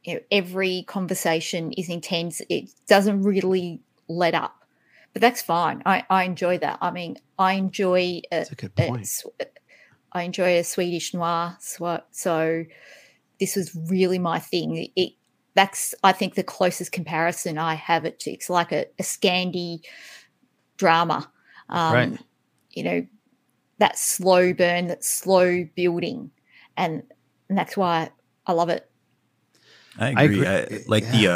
you 0.06 0.14
know, 0.14 0.20
every 0.30 0.84
conversation 0.86 1.72
is 1.72 1.88
intense. 1.88 2.40
It 2.48 2.70
doesn't 2.86 3.22
really 3.22 3.80
let 4.08 4.34
up, 4.34 4.64
but 5.12 5.20
that's 5.20 5.42
fine. 5.42 5.82
I, 5.84 6.04
I 6.08 6.24
enjoy 6.24 6.58
that. 6.58 6.78
I 6.80 6.92
mean, 6.92 7.18
I 7.38 7.54
enjoy. 7.54 7.98
A, 7.98 8.22
That's 8.30 8.52
a 8.52 8.54
good 8.54 8.74
point. 8.74 9.08
sw- 9.08 9.26
I 10.12 10.22
enjoy 10.22 10.58
a 10.58 10.64
Swedish 10.64 11.12
noir. 11.12 11.56
So, 11.60 12.00
so 12.12 12.64
this 13.40 13.56
was 13.56 13.76
really 13.90 14.18
my 14.18 14.38
thing. 14.38 14.88
It 14.94 15.12
that's 15.54 15.94
I 16.04 16.12
think 16.12 16.34
the 16.34 16.44
closest 16.44 16.92
comparison 16.92 17.58
I 17.58 17.74
have 17.74 18.04
it 18.04 18.20
to. 18.20 18.30
It's 18.30 18.48
like 18.48 18.70
a, 18.72 18.86
a 18.98 19.02
Scandi 19.02 19.80
drama. 20.76 21.30
Um, 21.68 21.92
Right. 21.92 22.18
You 22.70 22.82
know, 22.82 23.06
that 23.78 23.98
slow 23.98 24.52
burn, 24.52 24.88
that 24.88 25.02
slow 25.02 25.66
building, 25.74 26.30
and, 26.76 27.02
and 27.48 27.56
that's 27.58 27.74
why 27.74 28.10
I 28.46 28.52
love 28.52 28.68
it. 28.68 28.88
I 29.98 30.08
I 30.16 30.22
agree. 30.24 30.44
agree. 30.44 30.78
I, 30.78 30.82
like 30.86 31.04
the 31.10 31.28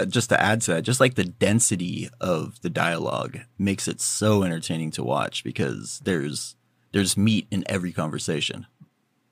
uh, 0.00 0.04
just 0.06 0.30
to 0.30 0.40
add 0.40 0.62
to 0.62 0.72
that, 0.74 0.82
just 0.82 1.00
like 1.00 1.14
the 1.14 1.24
density 1.24 2.08
of 2.20 2.60
the 2.62 2.70
dialogue 2.70 3.40
makes 3.58 3.86
it 3.88 4.00
so 4.00 4.42
entertaining 4.42 4.90
to 4.92 5.04
watch 5.04 5.44
because 5.44 6.00
there's 6.04 6.56
there's 6.92 7.16
meat 7.16 7.46
in 7.50 7.64
every 7.66 7.92
conversation. 7.92 8.66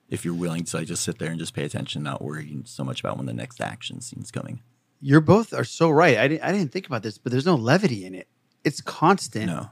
If 0.09 0.25
you're 0.25 0.35
willing 0.35 0.65
to 0.65 0.77
like, 0.79 0.87
just 0.87 1.05
sit 1.05 1.19
there 1.19 1.31
and 1.31 1.39
just 1.39 1.55
pay 1.55 1.65
attention, 1.65 2.03
not 2.03 2.23
worrying 2.23 2.63
so 2.67 2.83
much 2.85 3.01
about 3.01 3.17
when 3.19 3.27
the 3.27 3.35
next 3.35 3.61
action 3.61 4.01
scene's 4.01 4.31
coming. 4.31 4.63
You're 5.01 5.21
both 5.21 5.53
are 5.53 5.65
so 5.65 5.91
right. 5.91 6.17
I 6.17 6.29
didn't, 6.29 6.43
I 6.43 6.51
didn't 6.53 6.73
think 6.73 6.87
about 6.87 7.03
this, 7.03 7.19
but 7.19 7.31
there's 7.31 7.47
no 7.47 7.55
levity 7.57 8.05
in 8.07 8.15
it. 8.15 8.27
It's 8.65 8.81
constant. 8.81 9.47
No, 9.47 9.69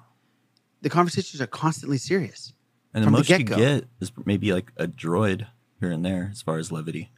The 0.82 0.90
conversations 0.90 1.40
are 1.40 1.46
constantly 1.46 1.98
serious. 1.98 2.52
and 2.94 3.02
the 3.02 3.06
From 3.06 3.14
the 3.14 3.18
most 3.20 3.30
you 3.30 3.44
get 3.44 3.84
is 4.00 4.12
maybe 4.24 4.52
like 4.52 4.72
a 4.76 4.86
droid 4.86 5.46
here 5.80 5.90
and 5.90 6.04
there 6.04 6.28
as 6.30 6.42
far 6.42 6.58
as 6.58 6.70
levity. 6.70 7.10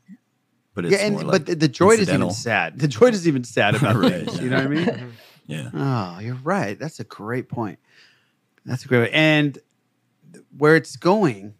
But 0.78 0.84
it's 0.84 0.92
yeah, 0.94 1.06
and 1.06 1.14
more 1.16 1.24
but 1.24 1.32
like 1.32 1.44
the, 1.46 1.56
the 1.56 1.68
droid 1.68 1.98
is 1.98 2.08
even 2.08 2.30
sad. 2.30 2.78
The 2.78 2.86
droid 2.86 3.12
is 3.14 3.26
even 3.26 3.42
sad 3.42 3.74
about 3.74 3.96
Right, 4.00 4.12
things. 4.24 4.36
yeah. 4.36 4.42
You 4.44 4.50
know 4.50 4.56
what 4.58 4.64
I 4.64 4.68
mean? 4.68 5.12
Yeah. 5.48 5.70
Oh, 5.74 6.18
you're 6.20 6.38
right. 6.44 6.78
That's 6.78 7.00
a 7.00 7.04
great 7.04 7.48
point. 7.48 7.80
That's 8.64 8.84
a 8.84 8.88
great 8.88 9.10
and 9.12 9.58
where 10.56 10.76
it's 10.76 10.94
going. 10.96 11.54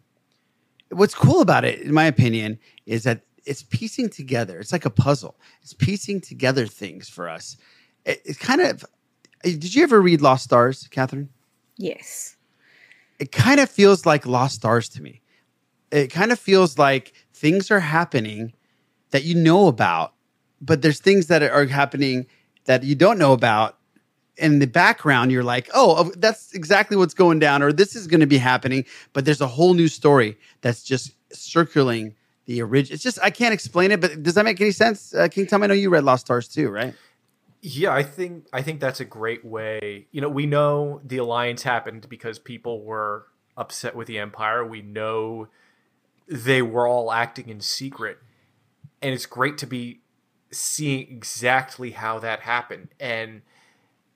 What's 0.89 1.15
cool 1.15 1.41
about 1.41 1.65
it, 1.65 1.81
in 1.81 1.91
my 1.91 2.05
opinion, 2.05 2.59
is 2.85 3.03
that 3.03 3.23
it's 3.45 3.63
piecing 3.63 4.09
together. 4.09 4.57
It's 4.59 4.71
like 4.71 4.85
a 4.85 4.89
puzzle. 4.89 5.35
It's 5.63 5.73
piecing 5.73 6.21
together 6.21 6.65
things 6.65 7.09
for 7.09 7.27
us. 7.27 7.57
It, 8.05 8.21
it's 8.23 8.37
kind 8.39 8.61
of. 8.61 8.85
Eh, 9.43 9.51
did 9.57 9.75
you 9.75 9.83
ever 9.83 9.99
read 10.01 10.21
Lost 10.21 10.45
Stars, 10.45 10.87
Catherine? 10.91 11.29
Yes. 11.75 12.37
it 13.19 13.31
kind 13.33 13.59
of 13.59 13.69
feels 13.69 14.05
like 14.05 14.25
lost 14.25 14.55
stars 14.55 14.87
to 14.89 15.01
me. 15.01 15.21
It 15.91 16.07
kind 16.11 16.31
of 16.31 16.39
feels 16.39 16.77
like 16.77 17.11
things 17.33 17.69
are 17.71 17.79
happening 17.81 18.53
that 19.11 19.23
you 19.23 19.35
know 19.35 19.67
about, 19.67 20.13
but 20.61 20.81
there's 20.81 20.99
things 20.99 21.27
that 21.27 21.43
are 21.43 21.65
happening 21.65 22.27
that 22.65 22.83
you 22.83 22.95
don't 22.95 23.17
know 23.17 23.33
about. 23.33 23.77
In 24.37 24.59
the 24.59 24.67
background, 24.67 25.33
you're 25.33 25.43
like, 25.43 25.69
oh, 25.73 26.13
that's 26.15 26.53
exactly 26.53 26.95
what's 26.95 27.13
going 27.13 27.39
down, 27.39 27.61
or 27.61 27.73
this 27.73 27.93
is 27.93 28.07
going 28.07 28.21
to 28.21 28.25
be 28.25 28.37
happening. 28.37 28.85
But 29.11 29.25
there's 29.25 29.41
a 29.41 29.47
whole 29.47 29.73
new 29.73 29.89
story 29.89 30.37
that's 30.61 30.81
just 30.81 31.11
circling 31.33 32.15
the 32.45 32.61
original. 32.61 32.93
It's 32.93 33.03
just, 33.03 33.19
I 33.21 33.31
can't 33.31 33.53
explain 33.53 33.91
it, 33.91 33.99
but 33.99 34.23
does 34.23 34.35
that 34.35 34.45
make 34.45 34.61
any 34.61 34.71
sense? 34.71 35.13
Uh, 35.13 35.27
King 35.27 35.45
Tom, 35.45 35.61
I 35.61 35.67
know 35.67 35.73
you 35.73 35.89
read 35.89 36.05
Lost 36.05 36.25
Stars 36.25 36.47
too, 36.47 36.69
right? 36.69 36.93
Yeah, 37.61 37.93
I 37.93 38.03
think 38.03 38.45
I 38.53 38.61
think 38.61 38.79
that's 38.79 39.01
a 39.01 39.05
great 39.05 39.43
way. 39.43 40.07
You 40.11 40.21
know, 40.21 40.29
we 40.29 40.45
know 40.45 41.01
the 41.03 41.17
alliance 41.17 41.63
happened 41.63 42.07
because 42.07 42.39
people 42.39 42.81
were 42.81 43.27
upset 43.57 43.93
with 43.93 44.07
the 44.07 44.17
empire. 44.17 44.65
We 44.65 44.81
know 44.81 45.49
they 46.29 46.61
were 46.61 46.87
all 46.87 47.11
acting 47.11 47.49
in 47.49 47.59
secret. 47.59 48.19
And 49.01 49.13
it's 49.13 49.25
great 49.25 49.57
to 49.59 49.67
be 49.67 50.01
seeing 50.51 51.01
exactly 51.09 51.91
how 51.91 52.19
that 52.19 52.41
happened. 52.41 52.89
And 52.99 53.41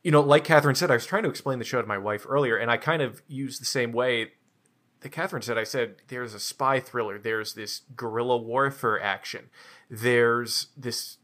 you 0.03 0.11
know, 0.11 0.21
like 0.21 0.43
Catherine 0.43 0.75
said, 0.75 0.91
I 0.91 0.95
was 0.95 1.05
trying 1.05 1.23
to 1.23 1.29
explain 1.29 1.59
the 1.59 1.65
show 1.65 1.81
to 1.81 1.87
my 1.87 1.97
wife 1.97 2.25
earlier, 2.27 2.57
and 2.57 2.69
I 2.69 2.77
kind 2.77 3.01
of 3.01 3.21
used 3.27 3.61
the 3.61 3.65
same 3.65 3.93
way 3.93 4.33
that 4.99 5.11
Catherine 5.11 5.41
said. 5.41 5.57
I 5.57 5.63
said, 5.63 5.95
there's 6.09 6.33
a 6.33 6.39
spy 6.39 6.81
thriller, 6.81 7.17
there's 7.17 7.53
this 7.53 7.81
guerrilla 7.95 8.37
warfare 8.37 9.01
action, 9.01 9.49
there's 9.89 10.67
this 10.75 11.17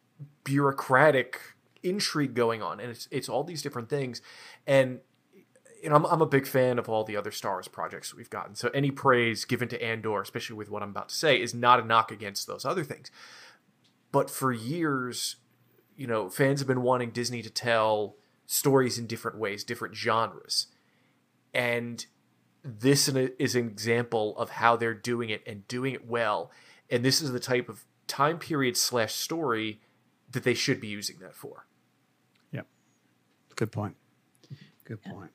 bureaucratic 0.46 1.42
intrigue 1.84 2.34
going 2.34 2.62
on, 2.62 2.80
and 2.80 2.90
it's 2.90 3.08
it's 3.12 3.28
all 3.28 3.44
these 3.44 3.62
different 3.62 3.90
things. 3.90 4.22
And 4.66 5.00
you 5.84 5.90
know, 5.90 5.96
I'm, 5.96 6.06
I'm 6.06 6.22
a 6.22 6.26
big 6.26 6.48
fan 6.48 6.80
of 6.80 6.90
all 6.90 7.04
the 7.04 7.18
other 7.18 7.32
Star 7.32 7.54
Wars 7.54 7.68
projects 7.68 8.14
we've 8.14 8.30
gotten. 8.30 8.56
So 8.56 8.70
any 8.74 8.92
praise 8.92 9.46
given 9.46 9.68
to 9.70 9.82
Andor, 9.82 10.22
especially 10.22 10.56
with 10.56 10.70
what 10.70 10.84
I'm 10.84 10.90
about 10.90 11.10
to 11.10 11.16
say, 11.16 11.42
is 11.42 11.54
not 11.54 11.80
a 11.80 11.86
knock 11.86 12.12
against 12.12 12.48
those 12.48 12.66
other 12.66 12.84
things. 12.84 13.12
But 14.12 14.30
for 14.30 14.52
years, 14.52 15.38
you 15.96 16.08
know, 16.08 16.30
fans 16.30 16.60
have 16.60 16.68
been 16.68 16.82
wanting 16.82 17.12
Disney 17.12 17.42
to 17.42 17.50
tell 17.50 18.16
stories 18.46 18.98
in 18.98 19.06
different 19.06 19.38
ways, 19.38 19.64
different 19.64 19.96
genres. 19.96 20.68
And 21.54 22.06
this 22.64 23.08
is 23.08 23.56
an 23.56 23.68
example 23.68 24.38
of 24.38 24.52
how 24.52 24.76
they're 24.76 24.94
doing 24.94 25.30
it 25.30 25.44
and 25.46 25.68
doing 25.68 25.94
it 25.94 26.08
well. 26.08 26.52
And 26.90 27.06
this 27.06 27.22
is 27.22 27.32
the 27.32 27.40
type 27.40 27.70
of 27.70 27.86
time 28.08 28.40
period 28.40 28.76
slash 28.76 29.14
story 29.14 29.80
that 30.32 30.44
they 30.44 30.54
should 30.54 30.82
be 30.82 30.88
using 30.88 31.18
that 31.20 31.36
for. 31.36 31.66
Yep. 32.52 32.68
Good 33.56 33.72
point. 33.72 33.96
Good 34.86 35.04
point. 35.04 35.32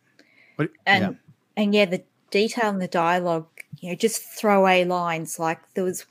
What, 0.56 0.70
and 0.84 1.02
yeah. 1.02 1.62
and 1.62 1.74
yeah, 1.74 1.84
the 1.84 2.02
detail 2.30 2.70
in 2.70 2.78
the 2.78 2.88
dialogue, 2.88 3.46
you 3.78 3.90
know, 3.90 3.94
just 3.94 4.22
throwaway 4.22 4.84
lines 4.84 5.38
like 5.38 5.60
there 5.74 5.84
was 5.84 6.06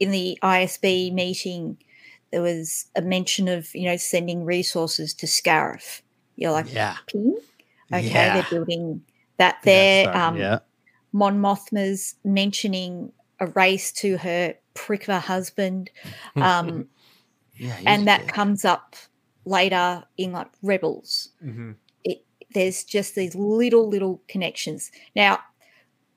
in 0.00 0.10
the 0.10 0.38
ISB 0.42 1.12
meeting, 1.12 1.78
there 2.34 2.42
was 2.42 2.86
a 2.96 3.00
mention 3.00 3.46
of 3.46 3.72
you 3.76 3.84
know 3.88 3.96
sending 3.96 4.44
resources 4.44 5.14
to 5.14 5.26
Scarif. 5.26 6.00
You're 6.34 6.50
like, 6.50 6.72
Yeah. 6.74 6.96
ping? 7.06 7.38
Okay, 7.92 8.08
Yeah. 8.08 8.34
they're 8.34 8.50
building 8.50 9.02
that 9.36 9.58
there. 9.62 10.06
Sorry, 10.06 10.16
Um, 10.16 10.36
yeah. 10.36 10.58
Mon 11.12 11.38
Mothma's 11.40 12.16
mentioning 12.24 13.12
a 13.38 13.46
race 13.46 13.92
to 13.92 14.16
her 14.18 14.54
prick 14.74 15.04
of 15.04 15.10
a 15.10 15.20
husband. 15.20 15.90
Um, 16.34 16.88
Yeah, 17.56 17.78
and 17.86 18.08
that 18.08 18.26
comes 18.26 18.64
up 18.64 18.96
later 19.44 20.02
in 20.16 20.32
like 20.32 20.48
Rebels. 20.60 21.28
Mhm. 21.44 21.76
It 22.02 22.24
there's 22.52 22.82
just 22.82 23.14
these 23.14 23.36
little 23.36 23.88
little 23.88 24.20
connections. 24.26 24.90
Now, 25.14 25.38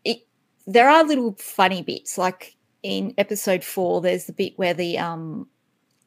it 0.03 0.25
there 0.65 0.89
are 0.89 1.03
little 1.03 1.35
funny 1.37 1.83
bits 1.83 2.17
like 2.17 2.55
in 2.81 3.13
episode 3.19 3.63
four. 3.63 4.01
There's 4.01 4.25
the 4.25 4.33
bit 4.33 4.57
where 4.57 4.73
the 4.73 4.97
um 4.97 5.47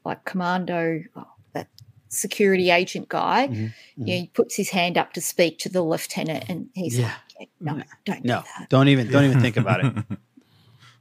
like 0.04 0.24
commando 0.24 1.02
oh, 1.16 1.26
that 1.52 1.68
security 2.08 2.70
agent 2.70 3.08
guy, 3.08 3.48
Mhm, 3.48 3.72
you 3.96 4.06
know, 4.06 4.12
he 4.22 4.30
puts 4.34 4.56
his 4.56 4.70
hand 4.70 4.96
up 4.98 5.12
to 5.12 5.20
speak 5.20 5.58
to 5.60 5.68
the 5.68 5.82
lieutenant, 5.82 6.44
and 6.48 6.68
he's 6.74 6.98
Yeah. 6.98 7.14
like, 7.38 7.50
"No, 7.60 7.82
don't 8.04 8.22
do 8.22 8.28
No, 8.28 8.42
that." 8.58 8.68
don't 8.70 8.88
even 8.88 9.10
don't 9.10 9.24
even 9.24 9.40
think 9.40 9.56
about 9.56 9.84
it. 9.84 9.92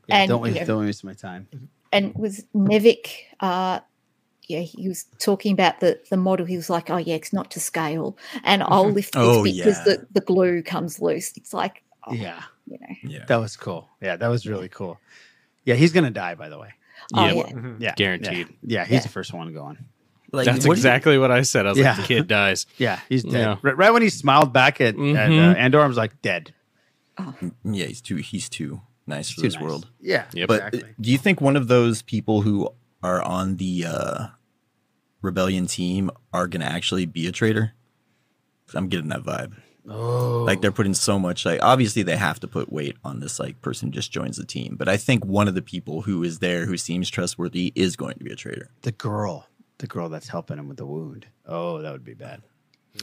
Yeah, 0.08 0.22
And, 0.22 0.30
don't 0.30 0.40
you 0.40 0.44
waste 0.54 0.60
know- 0.62 0.66
don't 0.76 0.86
waste 0.86 1.04
my 1.04 1.14
time. 1.14 1.48
and 1.92 2.14
was 2.16 2.44
Nemik 2.56 3.08
uh 3.42 3.80
yeah, 4.48 4.62
he 4.62 4.88
was 4.88 5.06
talking 5.20 5.54
about 5.54 5.80
the 5.80 6.00
the 6.10 6.18
model. 6.18 6.48
He 6.48 6.56
was 6.56 6.68
like, 6.70 6.90
"Oh 6.90 6.98
yeah, 6.98 7.14
it's 7.14 7.32
not 7.32 7.52
to 7.52 7.60
scale, 7.60 8.18
and 8.44 8.64
I'll 8.64 8.90
lift 8.92 9.14
this 9.14 9.22
Oh, 9.24 9.44
because 9.44 9.78
yeah. 9.78 9.84
the, 9.84 10.08
the 10.12 10.22
glue 10.22 10.64
comes 10.64 11.00
loose." 11.00 11.38
It's 11.38 11.54
like, 11.54 11.84
oh, 12.08 12.14
yeah, 12.16 12.42
you 12.66 12.80
know, 12.82 12.96
Yeah. 13.04 13.26
that 13.28 13.36
was 13.36 13.56
cool. 13.56 13.88
Yeah, 14.02 14.16
that 14.16 14.28
was 14.28 14.48
really 14.48 14.68
cool. 14.70 15.00
Yeah, 15.66 15.76
he's 15.76 15.92
gonna 15.92 16.10
die 16.10 16.34
by 16.34 16.50
the 16.50 16.58
way. 16.58 16.74
Oh, 17.14 17.26
Yeah, 17.26 17.34
yeah. 17.34 17.44
Mhm. 17.44 17.76
Yeah, 17.80 17.94
Guaranteed. 17.96 18.48
Yeah, 18.62 18.82
yeah 18.82 18.86
he's 18.86 18.94
Yeah. 18.94 19.00
the 19.02 19.10
first 19.10 19.34
one 19.34 19.54
going. 19.54 19.78
Like, 20.32 20.46
That's 20.46 20.58
what 20.60 20.62
do 20.64 20.68
you- 20.68 20.74
exactly 20.74 21.18
what 21.18 21.32
I 21.32 21.42
said. 21.42 21.66
I 21.66 21.70
was 21.70 21.78
Yeah. 21.80 21.94
like, 21.94 22.02
the 22.02 22.04
kid 22.08 22.28
dies. 22.28 22.66
Yeah, 22.78 23.00
he's 23.10 23.24
dead. 23.24 23.34
Yeah. 23.34 23.56
Right, 23.62 23.76
right 23.78 23.92
when 23.92 24.02
he 24.04 24.10
smiled 24.10 24.54
back 24.54 24.80
at, 24.80 24.94
at 24.96 25.00
uh, 25.00 25.00
Mhm. 25.00 25.56
Andor, 25.58 25.82
I 25.82 25.88
was 25.88 25.98
like, 25.98 26.22
dead. 26.22 26.54
Yeah, 27.64 27.86
he's 27.86 28.00
too 28.02 28.18
he's 28.18 28.48
too 28.48 28.82
nice 29.08 29.30
for 29.30 29.38
Too 29.38 29.42
this 29.48 29.56
nice. 29.56 29.64
world. 29.64 29.88
Yeah, 30.00 30.26
Yep. 30.34 30.48
But 30.48 30.56
exactly. 30.58 30.84
uh, 30.84 30.94
do 31.02 31.12
you 31.12 31.18
think 31.18 31.42
one 31.42 31.56
of 31.58 31.68
those 31.68 32.02
people 32.04 32.44
who 32.44 32.70
are 33.04 33.22
on 33.22 33.58
the 33.58 33.86
uh, 33.88 34.28
rebellion 35.22 35.68
team 35.68 36.12
are 36.32 36.48
going 36.48 36.62
to 36.62 36.68
actually 36.72 37.06
be 37.06 37.28
a 37.28 37.32
traitor? 37.32 37.74
I'm 38.74 38.88
getting 38.88 39.10
that 39.10 39.24
vibe. 39.24 39.54
Oh, 39.88 40.44
Like 40.46 40.62
they're 40.62 40.72
putting 40.72 40.94
so 40.94 41.18
much 41.18 41.46
like 41.46 41.62
obviously 41.64 42.04
they 42.04 42.18
have 42.18 42.40
to 42.42 42.48
put 42.48 42.72
weight 42.72 42.98
on 43.04 43.20
this 43.20 43.40
like 43.40 43.62
person 43.62 43.88
who 43.90 43.94
just 43.94 44.12
joins 44.12 44.38
the 44.38 44.46
team, 44.46 44.76
but 44.78 44.88
I 44.90 44.98
think 44.98 45.26
one 45.26 45.48
of 45.48 45.56
the 45.56 45.62
people 45.62 46.02
who 46.02 46.24
is 46.24 46.40
there 46.40 46.66
who 46.66 46.78
seems 46.78 47.10
trustworthy 47.10 47.72
is 47.76 47.96
going 47.96 48.16
to 48.18 48.24
be 48.24 48.32
a 48.32 48.36
traitor. 48.36 48.70
the 48.82 48.92
girl, 48.92 49.48
the 49.80 49.88
girl 49.88 50.10
that's 50.10 50.28
helping 50.28 50.58
him 50.58 50.68
with 50.68 50.78
the 50.78 50.86
wound. 50.86 51.28
Oh, 51.46 51.82
that 51.82 51.92
would 51.92 52.04
be 52.04 52.14
bad. 52.14 52.42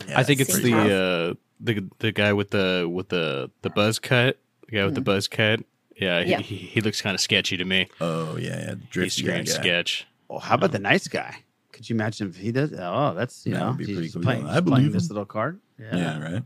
Yeah, 0.08 0.18
I 0.18 0.22
think 0.22 0.40
it's 0.40 0.54
the 0.54 0.60
pretty- 0.72 0.74
uh, 0.92 1.34
the 1.60 1.88
the 2.00 2.12
guy 2.12 2.32
with 2.34 2.50
the 2.50 2.88
with 2.92 3.08
the 3.08 3.50
the 3.62 3.70
buzz 3.70 3.98
cut. 3.98 4.38
The 4.68 4.76
guy 4.76 4.84
with 4.84 4.94
the 4.94 5.00
buzz 5.00 5.26
cut. 5.28 5.60
Yeah, 5.96 6.20
Yeah. 6.20 6.38
He, 6.40 6.56
he, 6.56 6.66
he 6.66 6.80
looks 6.82 7.00
kind 7.00 7.14
of 7.14 7.20
sketchy 7.20 7.56
to 7.56 7.64
me. 7.64 7.88
Oh 8.00 8.36
yeah, 8.36 8.48
yeah. 8.58 8.74
He 8.74 8.86
Drifty 8.90 9.22
guy 9.22 9.28
screams 9.44 9.54
sketch. 9.54 10.06
Oh, 10.28 10.38
how 10.38 10.56
about 10.56 10.72
the 10.72 10.78
nice 10.78 11.08
guy? 11.08 11.36
Could 11.72 11.88
you 11.88 11.94
imagine 11.96 12.28
if 12.28 12.36
he 12.36 12.52
does? 12.52 12.72
Oh, 12.76 13.14
that's 13.14 13.46
you 13.46 13.54
That 13.54 13.60
know, 13.60 13.72
be 13.72 13.86
he's 13.86 13.96
pretty 13.96 14.10
cool. 14.12 14.22
playing, 14.22 14.46
I 14.46 14.60
believe 14.60 14.76
playing 14.78 14.92
this 14.92 15.08
little 15.08 15.24
card. 15.24 15.60
Yeah, 15.78 16.20
right. 16.20 16.42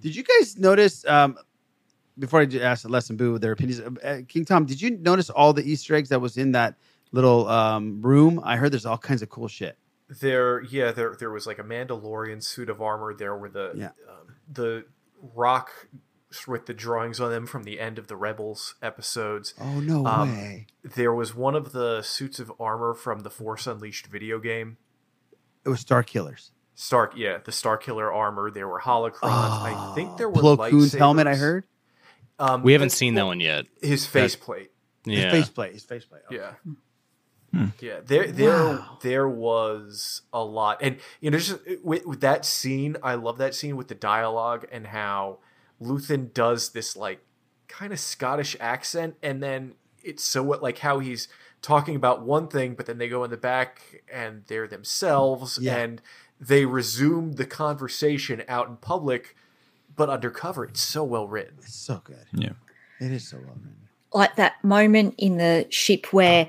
Did 0.00 0.14
you 0.16 0.22
guys 0.22 0.56
notice? 0.58 1.04
Um, 1.06 1.36
before 2.18 2.40
I 2.40 2.46
j- 2.46 2.60
ask 2.62 2.88
Les 2.88 3.08
and 3.10 3.18
Boo 3.18 3.38
their 3.38 3.52
opinions, 3.52 3.80
uh, 3.80 4.20
King 4.26 4.44
Tom, 4.44 4.66
did 4.66 4.80
you 4.82 4.90
notice 4.98 5.30
all 5.30 5.52
the 5.52 5.62
Easter 5.62 5.94
eggs 5.94 6.08
that 6.08 6.20
was 6.20 6.36
in 6.36 6.52
that 6.52 6.74
little 7.12 7.48
um, 7.48 8.02
room? 8.02 8.40
I 8.42 8.56
heard 8.56 8.72
there's 8.72 8.86
all 8.86 8.98
kinds 8.98 9.22
of 9.22 9.28
cool 9.28 9.46
shit. 9.48 9.78
There, 10.20 10.62
yeah, 10.64 10.90
there 10.90 11.14
there 11.18 11.30
was 11.30 11.46
like 11.46 11.58
a 11.58 11.62
Mandalorian 11.64 12.42
suit 12.42 12.70
of 12.70 12.80
armor. 12.82 13.14
There 13.14 13.36
were 13.36 13.48
the 13.50 13.72
Yeah. 13.76 13.90
um, 14.08 14.34
the 14.52 14.86
rock 15.34 15.70
with 16.46 16.66
the 16.66 16.74
drawings 16.74 17.20
on 17.20 17.30
them 17.30 17.46
from 17.46 17.62
the 17.64 17.78
end 17.80 17.98
of 17.98 18.06
the 18.08 18.16
Rebels 18.16 18.74
episodes. 18.82 19.54
Oh 19.60 19.80
no 19.80 20.04
Um, 20.06 20.30
way! 20.36 20.66
There 20.82 21.12
was 21.14 21.34
one 21.34 21.54
of 21.54 21.72
the 21.72 22.02
suits 22.02 22.38
of 22.40 22.50
armor 22.58 22.94
from 22.94 23.20
the 23.20 23.30
Force 23.30 23.66
Unleashed 23.66 24.06
video 24.08 24.38
game. 24.38 24.76
It 25.64 25.68
was 25.68 25.84
Starkiller's. 25.84 26.52
Stark, 26.80 27.14
yeah, 27.16 27.38
the 27.44 27.50
Starkiller 27.50 28.14
armor. 28.14 28.52
There 28.52 28.68
were 28.68 28.78
holocrons. 28.80 29.18
I 29.24 29.92
think 29.96 30.16
there 30.16 30.28
were 30.28 30.40
Plo 30.40 30.70
Koon's 30.70 30.92
helmet. 30.92 31.26
I 31.26 31.34
heard 31.34 31.64
Um, 32.38 32.62
We 32.62 32.72
haven't 32.72 32.86
that's- 32.90 32.98
seen 32.98 33.14
that 33.14 33.26
one 33.26 33.40
yet. 33.40 33.66
His 33.82 34.06
faceplate. 34.06 34.70
his 35.04 35.18
Yeah. 35.18 35.30
faceplate. 35.32 35.72
His 35.72 35.82
faceplate. 35.82 36.22
Okay. 36.26 36.36
Yeah. 36.36 36.52
Hmm. 37.52 37.64
Yeah, 37.80 37.98
there, 38.04 38.30
there, 38.30 38.50
Wow. 38.52 38.98
there 39.02 39.28
was 39.28 40.22
a 40.32 40.44
lot, 40.44 40.78
and 40.82 40.98
you 41.20 41.30
know, 41.32 41.38
just 41.38 41.58
with, 41.82 42.04
with 42.06 42.20
that 42.20 42.44
scene, 42.44 42.96
I 43.02 43.14
love 43.14 43.38
that 43.38 43.54
scene 43.56 43.76
with 43.76 43.88
the 43.88 43.94
dialogue 43.96 44.66
and 44.70 44.86
how 44.88 45.38
Luthen 45.82 46.32
does 46.32 46.68
this 46.70 46.94
like 46.94 47.24
kind 47.66 47.92
of 47.92 47.98
Scottish 47.98 48.54
accent, 48.60 49.16
and 49.22 49.42
then 49.42 49.74
it's 50.04 50.22
so 50.22 50.42
what 50.44 50.62
like 50.62 50.78
how 50.78 50.98
he's 51.00 51.26
talking 51.62 51.96
about 51.96 52.22
one 52.22 52.46
thing, 52.48 52.74
but 52.74 52.86
then 52.86 52.98
they 52.98 53.08
go 53.08 53.24
in 53.24 53.30
the 53.30 53.36
back 53.36 54.02
and 54.12 54.44
they're 54.46 54.68
themselves, 54.68 55.58
Yeah. 55.60 55.76
and 55.78 56.02
they 56.40 56.64
resume 56.64 57.32
the 57.32 57.46
conversation 57.46 58.42
out 58.48 58.68
in 58.68 58.76
public, 58.76 59.34
but 59.96 60.08
undercover. 60.08 60.64
It's 60.64 60.80
so 60.80 61.02
well 61.04 61.26
written. 61.26 61.54
It's 61.58 61.74
so 61.74 62.00
good. 62.04 62.26
Yeah. 62.32 62.50
It 63.00 63.10
is 63.12 63.28
so 63.28 63.38
well 63.38 63.56
written. 63.56 63.74
like 64.12 64.36
that 64.36 64.62
moment 64.64 65.14
in 65.18 65.36
the 65.36 65.66
ship 65.70 66.12
where 66.12 66.48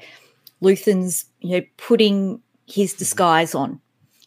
Luthen's, 0.62 1.26
you 1.42 1.60
know, 1.60 1.66
putting 1.78 2.42
his 2.68 2.94
disguise 2.94 3.54
on, 3.56 3.82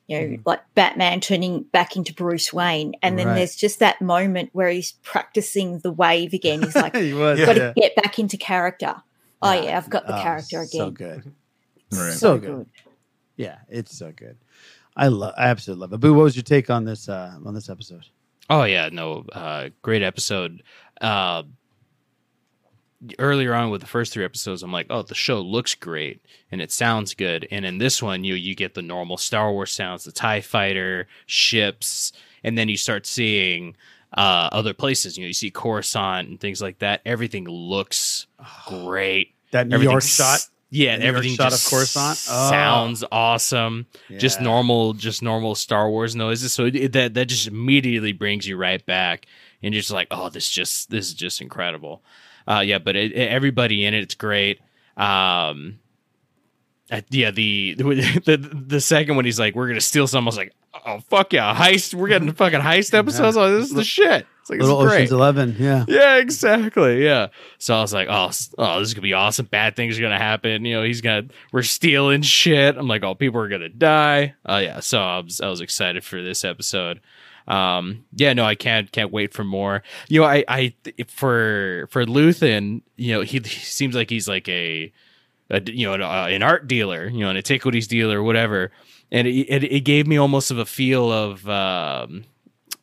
you 0.09 0.18
know, 0.18 0.27
mm-hmm. 0.27 0.42
like 0.44 0.61
Batman 0.75 1.20
turning 1.20 1.62
back 1.62 1.96
into 1.96 2.12
Bruce 2.12 2.53
Wayne. 2.53 2.94
And 3.03 3.18
then 3.18 3.29
Right. 3.29 3.35
there's 3.37 3.55
just 3.57 3.79
that 3.79 4.01
moment 4.03 4.51
where 4.53 4.68
he's 4.68 4.92
practicing 5.03 5.79
the 5.79 5.92
wave 5.92 6.33
again. 6.35 6.62
He's 6.62 6.75
like, 6.77 6.94
he 7.09 7.14
was. 7.14 7.38
got 7.40 7.55
to 7.55 7.72
yeah. 7.77 7.88
get 7.88 7.96
back 7.96 8.18
into 8.18 8.37
character. 8.37 8.96
Oh, 9.40 9.53
yeah, 9.53 9.77
I've 9.77 9.90
got 9.90 10.07
the 10.07 10.18
Oh, 10.18 10.22
character 10.22 10.59
again. 10.61 10.68
So 10.70 10.90
good. 10.90 11.33
Right. 11.92 12.12
So 12.12 12.38
good. 12.38 12.66
Yeah, 13.37 13.59
it's 13.68 13.96
so 13.96 14.12
good. 14.14 14.37
I 14.96 15.09
love. 15.09 15.35
I 15.37 15.46
absolutely 15.46 15.81
love 15.81 15.92
it. 15.92 16.00
Boo, 16.00 16.14
what 16.14 16.24
was 16.24 16.37
your 16.37 16.42
take 16.42 16.70
on 16.70 16.85
this? 16.85 17.09
Uh, 17.09 17.37
on 17.44 17.55
this 17.55 17.68
episode? 17.68 18.05
Oh 18.50 18.64
yeah, 18.64 18.88
no, 18.92 19.24
uh, 19.33 19.70
great 19.83 20.02
episode. 20.02 20.62
Uh, 21.00 21.44
earlier 23.18 23.55
on 23.55 23.70
with 23.70 23.81
the 23.81 23.87
first 23.87 24.12
three 24.12 24.24
episodes, 24.24 24.62
I'm 24.62 24.72
like, 24.72 24.87
oh, 24.90 25.02
the 25.02 25.14
show 25.14 25.40
looks 25.40 25.74
great 25.74 26.22
and 26.50 26.61
it 26.61 26.70
sounds 26.70 27.14
good. 27.14 27.48
And 27.50 27.64
in 27.64 27.78
this 27.78 28.02
one, 28.02 28.24
you 28.24 28.35
you 28.35 28.55
get 28.55 28.74
the 28.74 28.83
normal 28.83 29.16
Star 29.16 29.52
Wars 29.52 29.72
sounds, 29.72 30.05
the 30.05 30.12
Tie 30.12 30.40
Fighter, 30.40 31.09
ships, 31.26 32.12
and 32.44 32.57
then 32.57 32.68
you 32.68 32.76
start 32.76 33.07
seeing 33.07 33.76
uh, 34.16 34.50
other 34.52 34.74
places. 34.74 35.16
You 35.16 35.24
know, 35.24 35.28
you 35.28 35.35
see 35.35 35.50
Coruscant 35.50 36.28
and 36.28 36.40
things 36.40 36.61
like 36.61 36.78
that. 36.81 37.00
Everything 37.07 37.44
looks 37.44 38.26
great. 38.66 39.35
That 39.52 39.68
New 39.68 39.81
York 39.81 40.02
shot. 40.02 40.40
Yeah, 40.73 40.93
York 40.93 41.03
everything 41.05 41.37
shot 41.37 41.47
of 41.49 41.53
just 41.53 41.71
Coruscant? 41.71 42.19
Oh. 42.31 42.51
sounds 42.51 43.05
awesome. 43.13 43.87
Just 44.19 44.41
normal, 44.41 44.95
just 44.95 45.23
normal 45.23 45.55
Star 45.55 45.89
Wars 45.91 46.17
noises. 46.17 46.53
So 46.53 46.65
it, 46.65 46.93
that 46.93 47.15
that 47.15 47.27
just 47.27 47.47
immediately 47.47 48.13
brings 48.13 48.47
you 48.49 48.57
right 48.57 48.85
back, 48.87 49.27
and 49.63 49.75
you're 49.75 49.83
just 49.83 49.93
like, 49.93 50.09
oh, 50.11 50.31
this 50.31 50.49
just 50.49 50.91
this 50.91 51.07
is 51.09 51.15
just 51.15 51.41
incredible. 51.43 52.03
Uh, 52.49 52.63
yeah, 52.65 52.79
but 52.79 52.97
it, 52.97 53.13
it- 53.13 53.29
everybody 53.29 53.85
in 53.85 53.93
it, 53.95 54.03
it's 54.03 54.15
great. 54.15 54.61
Um, 54.97 55.79
uh, 56.92 57.00
yeah, 57.11 57.31
the, 57.33 57.74
the 57.74 58.64
the 58.68 58.81
second 58.81 59.16
one, 59.16 59.24
he's 59.24 59.40
like, 59.40 59.55
we're 59.55 59.68
gonna 59.68 59.81
steal 59.81 60.07
some. 60.07 60.24
I 60.24 60.26
was 60.26 60.37
like, 60.37 60.52
oh 60.87 61.00
fuck 61.09 61.33
yeah, 61.33 61.55
heist. 61.55 61.94
We're 61.94 62.09
getting 62.09 62.33
fucking 62.35 62.61
heist 62.61 62.94
episodes. 62.94 63.37
Oh, 63.37 63.50
this 63.50 63.68
is 63.68 63.74
the 63.74 63.85
shit. 63.85 64.26
It's 64.40 64.50
like 64.50 64.61
Little 64.61 64.83
is 64.83 64.88
great. 64.88 64.96
Ocean's 64.96 65.12
Eleven. 65.12 65.57
Yeah. 65.59 65.84
Yeah, 65.88 66.16
exactly. 66.16 67.05
Yeah. 67.05 67.28
So 67.59 67.76
I 67.76 67.80
was 67.80 67.95
like, 67.95 68.09
oh, 68.11 68.30
oh, 68.59 68.78
this 68.80 68.88
is 68.88 68.95
gonna 68.95 69.03
be 69.03 69.12
awesome. 69.12 69.47
Bad 69.47 69.76
things 69.76 69.99
are 69.99 70.03
gonna 70.03 70.18
happen. 70.18 70.64
You 70.64 70.74
know, 70.74 70.82
he's 70.82 71.01
gonna 71.01 71.28
we're 71.53 71.62
stealing 71.62 72.22
shit. 72.22 72.76
I'm 72.76 72.88
like, 72.88 73.03
oh, 73.03 73.14
people 73.14 73.40
are 73.40 73.49
gonna 73.49 73.68
die. 73.68 74.34
Oh 74.45 74.59
yeah. 74.59 74.80
So 74.80 75.01
I 75.01 75.20
was 75.20 75.40
I 75.40 75.49
was 75.49 75.61
excited 75.61 76.05
for 76.05 76.22
this 76.22 76.45
episode. 76.45 77.01
Um, 77.47 78.05
yeah, 78.14 78.32
no, 78.34 78.45
I 78.45 78.55
can't 78.55 78.90
can't 78.93 79.12
wait 79.12 79.32
for 79.32 79.45
more. 79.45 79.82
You 80.09 80.20
know, 80.20 80.26
I 80.26 80.45
I 80.49 80.74
for 81.09 81.88
for 81.90 82.05
Luthen, 82.05 82.82
you 82.97 83.14
know, 83.14 83.22
he, 83.22 83.38
he 83.38 83.61
seems 83.61 83.95
like 83.95 84.11
he's 84.11 84.28
like 84.28 84.49
a, 84.49 84.93
a 85.53 85.61
you 85.70 85.86
know 85.86 85.94
an, 85.94 86.03
uh, 86.03 86.26
an 86.28 86.42
art 86.42 86.66
dealer, 86.66 87.07
you 87.09 87.20
know, 87.20 87.30
an 87.30 87.36
antiquities 87.36 87.86
dealer, 87.86 88.20
whatever. 88.22 88.72
And 89.12 89.28
it, 89.28 89.32
it, 89.48 89.64
it 89.64 89.80
gave 89.84 90.07
me 90.09 90.16
almost 90.16 90.50
of 90.50 90.59
a 90.59 90.64
feel 90.64 91.12
of 91.12 91.46
um, 91.48 92.24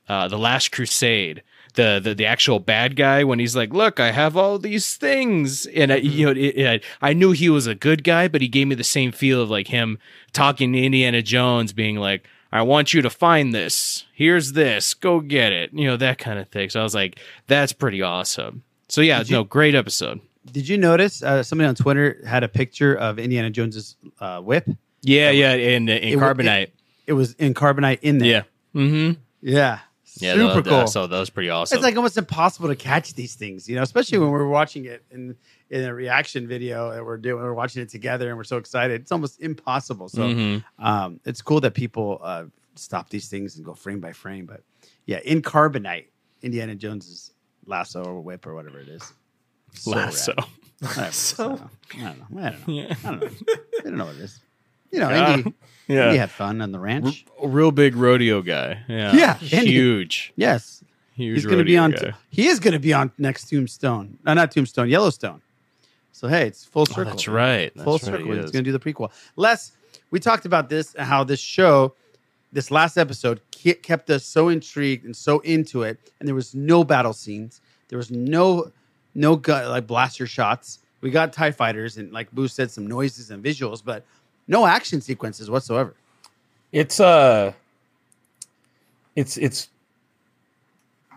uh, 0.07 0.28
the 0.28 0.38
Last 0.38 0.72
Crusade, 0.72 1.41
the, 1.74 1.99
the 2.03 2.13
the 2.15 2.26
actual 2.28 2.59
bad 2.59 2.95
guy 2.95 3.24
when 3.24 3.39
he's 3.39 3.55
like, 3.55 3.74
"Look, 3.74 3.99
I 3.99 4.11
have 4.11 4.38
all 4.38 4.59
these 4.59 4.95
things," 4.95 5.65
and 5.65 5.91
I, 5.91 5.95
you 5.97 6.26
know, 6.28 6.32
it, 6.32 6.38
it, 6.38 6.84
I 7.01 7.13
knew 7.13 7.32
he 7.32 7.49
was 7.49 7.65
a 7.67 7.76
good 7.76 8.03
guy, 8.03 8.28
but 8.28 8.41
he 8.41 8.47
gave 8.47 8.67
me 8.67 8.76
the 8.76 8.84
same 8.84 9.11
feel 9.11 9.41
of 9.41 9.49
like 9.49 9.67
him 9.70 9.97
talking 10.32 10.72
to 10.74 10.80
Indiana 10.80 11.22
Jones, 11.24 11.74
being 11.74 11.95
like, 11.97 12.28
I 12.51 12.61
want 12.61 12.93
you 12.93 13.01
to 13.01 13.09
find 13.09 13.53
this. 13.53 14.05
Here's 14.13 14.53
this. 14.53 14.93
Go 14.93 15.20
get 15.22 15.51
it. 15.51 15.72
You 15.74 15.88
know, 15.88 15.97
that 15.97 16.17
kind 16.20 16.38
of 16.39 16.47
thing. 16.49 16.70
So 16.70 16.80
I 16.80 16.84
was 16.84 16.93
like, 16.95 17.20
that's 17.47 17.74
pretty 17.74 18.01
awesome. 18.03 18.61
So 18.88 19.01
yeah, 19.01 19.22
you- 19.24 19.32
no, 19.36 19.43
great 19.43 19.74
episode. 19.76 20.20
Did 20.52 20.68
you 20.68 20.78
notice 20.78 21.22
uh, 21.24 21.43
somebody 21.43 21.68
on 21.68 21.76
Twitter 21.76 22.22
had 22.26 22.43
a 22.43 22.47
picture 22.47 22.95
of 22.95 23.20
Indiana 23.20 23.50
Jones's 23.50 23.95
uh, 24.20 24.41
whip? 24.41 24.68
Yeah, 25.02 25.30
yeah, 25.32 25.54
in 25.54 25.88
in 25.89 26.14
It 26.14 26.20
carbonite. 26.20 26.64
It, 26.64 26.74
it 27.08 27.14
was 27.14 27.34
in 27.34 27.54
carbonite 27.54 28.00
in 28.02 28.18
there. 28.20 28.45
yeah. 28.76 28.82
Mm-hmm. 28.82 29.20
Yeah. 29.41 29.80
Yeah, 30.16 30.34
Super 30.34 30.62
tho- 30.62 30.70
cool. 30.70 30.88
So 30.88 31.08
that 31.08 31.20
was 31.20 31.30
pretty 31.30 31.50
awesome. 31.50 31.78
It's 31.78 31.84
like 31.84 31.95
almost 31.95 32.18
impossible 32.18 32.68
to 32.68 32.76
catch 32.76 33.14
these 33.14 33.36
things, 33.36 33.70
you 33.70 33.76
know, 33.78 33.84
especially 33.84 34.18
when 34.18 34.32
we're 34.32 34.47
watching 34.47 34.86
it 34.86 35.04
in 35.12 35.36
in 35.70 35.84
a 35.86 35.93
reaction 35.93 36.45
video 36.47 36.91
that 36.91 37.06
we're 37.06 37.18
doing. 37.18 37.41
We're 37.41 37.54
watching 37.54 37.82
it 37.84 37.89
together 37.89 38.28
and 38.28 38.36
we're 38.36 38.43
so 38.43 38.58
excited. 38.58 39.00
It's 39.02 39.12
almost 39.12 39.39
impossible. 39.39 40.10
So 40.10 40.24
Mhm. 40.24 40.64
um, 40.80 41.20
it's 41.26 41.41
cool 41.41 41.62
that 41.62 41.74
people 41.74 42.20
uh, 42.22 42.45
stop 42.76 43.10
these 43.10 43.30
things 43.30 43.56
and 43.56 43.64
go 43.64 43.74
frame 43.76 44.00
by 44.02 44.12
frame. 44.12 44.45
But 44.45 44.64
yeah, 45.06 45.20
in 45.24 45.41
carbonite, 45.41 46.08
Indiana 46.41 46.76
Jones's 46.76 47.32
lasso 47.66 48.04
or 48.04 48.20
whip 48.20 48.45
or 48.45 48.56
whatever 48.56 48.80
it 48.80 48.89
is. 48.89 49.14
So 49.74 49.91
Lasso. 49.91 50.34
rad. 50.36 50.45
Whatever 50.80 50.97
it 50.97 51.61
is. 51.61 51.67
I 51.99 52.09
don't 52.11 52.24
know. 52.24 52.39
I 52.39 52.43
don't 52.43 52.47
know. 52.47 52.49
I 52.49 52.53
don't 52.53 52.67
know. 52.67 52.74
Yeah. 52.74 52.95
I 53.03 53.09
don't 53.09 53.22
know. 53.22 53.30
I 53.80 53.84
don't 53.84 53.97
know 53.97 54.05
what 54.05 54.15
it 54.15 54.22
is. 54.22 54.39
You 54.91 54.99
know, 54.99 55.09
Yeah. 55.09 55.34
Indy, 55.36 55.53
Yeah. 55.88 56.05
Indy 56.07 56.17
had 56.17 56.32
fun 56.32 56.61
on 56.61 56.72
the 56.72 56.80
ranch. 56.80 57.26
a 57.41 57.47
real 57.47 57.72
big 57.72 57.95
rodeo 57.95 58.41
guy. 58.41 58.84
Yeah. 58.88 59.13
Yeah, 59.15 59.38
Indy. 59.51 59.72
Huge. 59.72 60.34
Yes. 60.36 60.84
Huge. 61.15 61.36
He's 61.36 61.45
going 61.45 61.57
to 61.59 61.63
be 61.65 61.78
on. 61.78 61.91
guy. 61.91 62.13
He 62.30 62.47
is 62.47 62.59
going 62.59 62.74
to 62.74 62.80
be 62.80 62.93
on 62.93 63.11
next 63.17 63.49
Tombstone. 63.49 64.17
No, 64.26 64.34
not 64.34 64.51
Tombstone. 64.51 64.89
Yellowstone. 64.89 65.41
So 66.11 66.28
hey, 66.28 66.47
it's 66.47 66.65
full 66.65 66.82
oh, 66.82 66.86
circle. 66.86 67.01
Oh, 67.01 67.05
that's 67.11 67.28
right. 67.28 67.74
full 67.76 67.93
right, 67.93 68.01
circle. 68.01 68.26
He's 68.34 68.51
going 68.51 68.63
to 68.63 68.72
do 68.72 68.72
the 68.72 68.80
prequel. 68.80 69.11
Les, 69.36 69.72
we 70.11 70.20
talked 70.20 70.45
about 70.45 70.70
this 70.70 70.93
and 70.95 71.07
how 71.07 71.24
this 71.24 71.39
show, 71.39 71.93
this 72.51 72.72
last 72.72 72.97
episode, 72.97 73.41
ke- 73.55 73.82
kept 73.82 74.09
us 74.09 74.26
so 74.26 74.49
intrigued 74.49 75.05
and 75.05 75.15
so 75.15 75.39
into 75.39 75.84
it, 75.84 75.99
and 76.20 76.28
there 76.28 76.36
was 76.36 76.55
no 76.55 76.84
battle 76.84 77.13
scenes. 77.13 77.61
There 77.89 77.97
was 77.97 78.11
no 78.11 78.72
no 79.16 79.36
gu- 79.36 79.51
like 79.68 79.88
blaster 79.88 80.28
shots. 80.28 80.80
We 81.01 81.12
got 81.12 81.32
Tie 81.34 81.51
fighters 81.51 81.97
and 81.97 82.12
like 82.12 82.32
Boo 82.32 82.47
said, 82.47 82.70
some 82.72 82.86
noises 82.88 83.32
and 83.32 83.43
visuals, 83.43 83.82
but 83.84 84.03
no 84.47 84.66
action 84.66 85.01
sequences 85.01 85.49
whatsoever. 85.49 85.95
It's 86.72 86.99
uh 86.99 87.53
it's 89.16 89.38
it's 89.38 89.70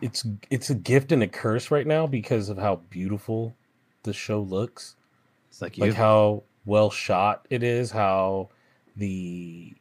it's 0.01 0.26
it's 0.51 0.70
a 0.70 0.74
gift 0.74 1.12
and 1.12 1.22
a 1.22 1.28
curse 1.28 1.70
right 1.70 1.86
now 1.86 2.07
because 2.07 2.49
of 2.49 2.59
how 2.59 2.76
beautiful 2.90 3.55
the 4.03 4.12
show 4.12 4.40
looks. 4.40 4.97
It's 5.51 5.62
like 5.62 5.78
like 5.78 5.95
how 5.95 6.43
well 6.64 6.90
shot 6.90 7.47
it 7.51 7.62
is, 7.62 7.90
how 7.90 8.49
the 8.97 9.74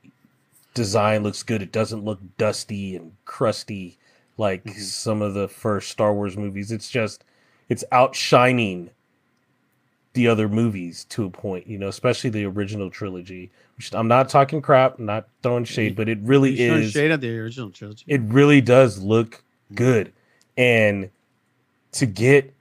design 0.73 1.23
looks 1.23 1.43
good. 1.43 1.61
It 1.61 1.71
doesn't 1.71 2.03
look 2.03 2.19
dusty 2.37 2.95
and 2.95 3.13
crusty 3.25 3.97
like 4.37 4.63
Mm-hmm. 4.63 4.79
some 4.79 5.21
of 5.21 5.33
the 5.33 5.47
first 5.47 5.89
Star 5.89 6.13
Wars 6.13 6.37
movies. 6.37 6.71
It's 6.71 6.89
just 6.89 7.23
it's 7.71 7.85
outshining 7.93 8.89
the 10.13 10.27
other 10.27 10.49
movies 10.49 11.05
to 11.05 11.23
a 11.23 11.29
point, 11.29 11.67
you 11.67 11.77
know, 11.77 11.87
especially 11.87 12.29
the 12.29 12.43
original 12.43 12.89
trilogy. 12.89 13.49
Which 13.77 13.93
I'm 13.93 14.09
not 14.09 14.27
talking 14.27 14.61
crap, 14.61 14.99
I'm 14.99 15.05
not 15.05 15.29
throwing 15.41 15.63
shade, 15.63 15.95
but 15.95 16.09
it 16.09 16.19
really 16.21 16.51
You 16.51 16.73
is 16.75 16.91
shade 16.91 17.11
at 17.11 17.21
the 17.21 17.39
original 17.39 17.69
trilogy. 17.69 18.03
it 18.07 18.19
really 18.23 18.59
does 18.59 19.01
look 19.01 19.41
good 19.73 20.11
and 20.57 21.09
to 21.93 22.05
get 22.05 22.53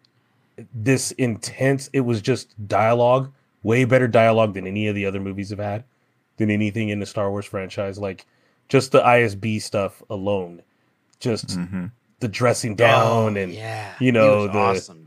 this 0.73 1.11
intense 1.13 1.91
it 1.93 2.01
was 2.01 2.21
just 2.21 2.55
dialogue 2.69 3.33
way 3.65 3.85
better 3.85 4.07
dialogue 4.07 4.55
than 4.55 4.65
any 4.65 4.87
of 4.87 4.95
the 4.95 5.07
other 5.07 5.19
movies 5.19 5.51
have 5.51 5.59
had 5.59 5.83
than 6.37 6.51
anything 6.51 6.91
in 6.91 7.01
the 7.01 7.07
star 7.07 7.31
wars 7.31 7.47
franchise 7.47 7.99
like 7.99 8.27
just 8.69 8.93
the 8.93 9.01
isb 9.01 9.61
stuff 9.61 10.03
alone 10.09 10.63
just 11.19 11.49
mm-hmm. 11.49 11.87
the 12.21 12.29
dressing 12.29 12.77
down 12.77 13.07
oh, 13.11 13.27
and 13.27 13.53
Oh, 13.53 13.55
yeah, 13.55 13.95
you 14.01 14.13
know 14.13 14.47
the 14.47 14.59
awesome, 14.59 14.99
dude. 14.99 15.00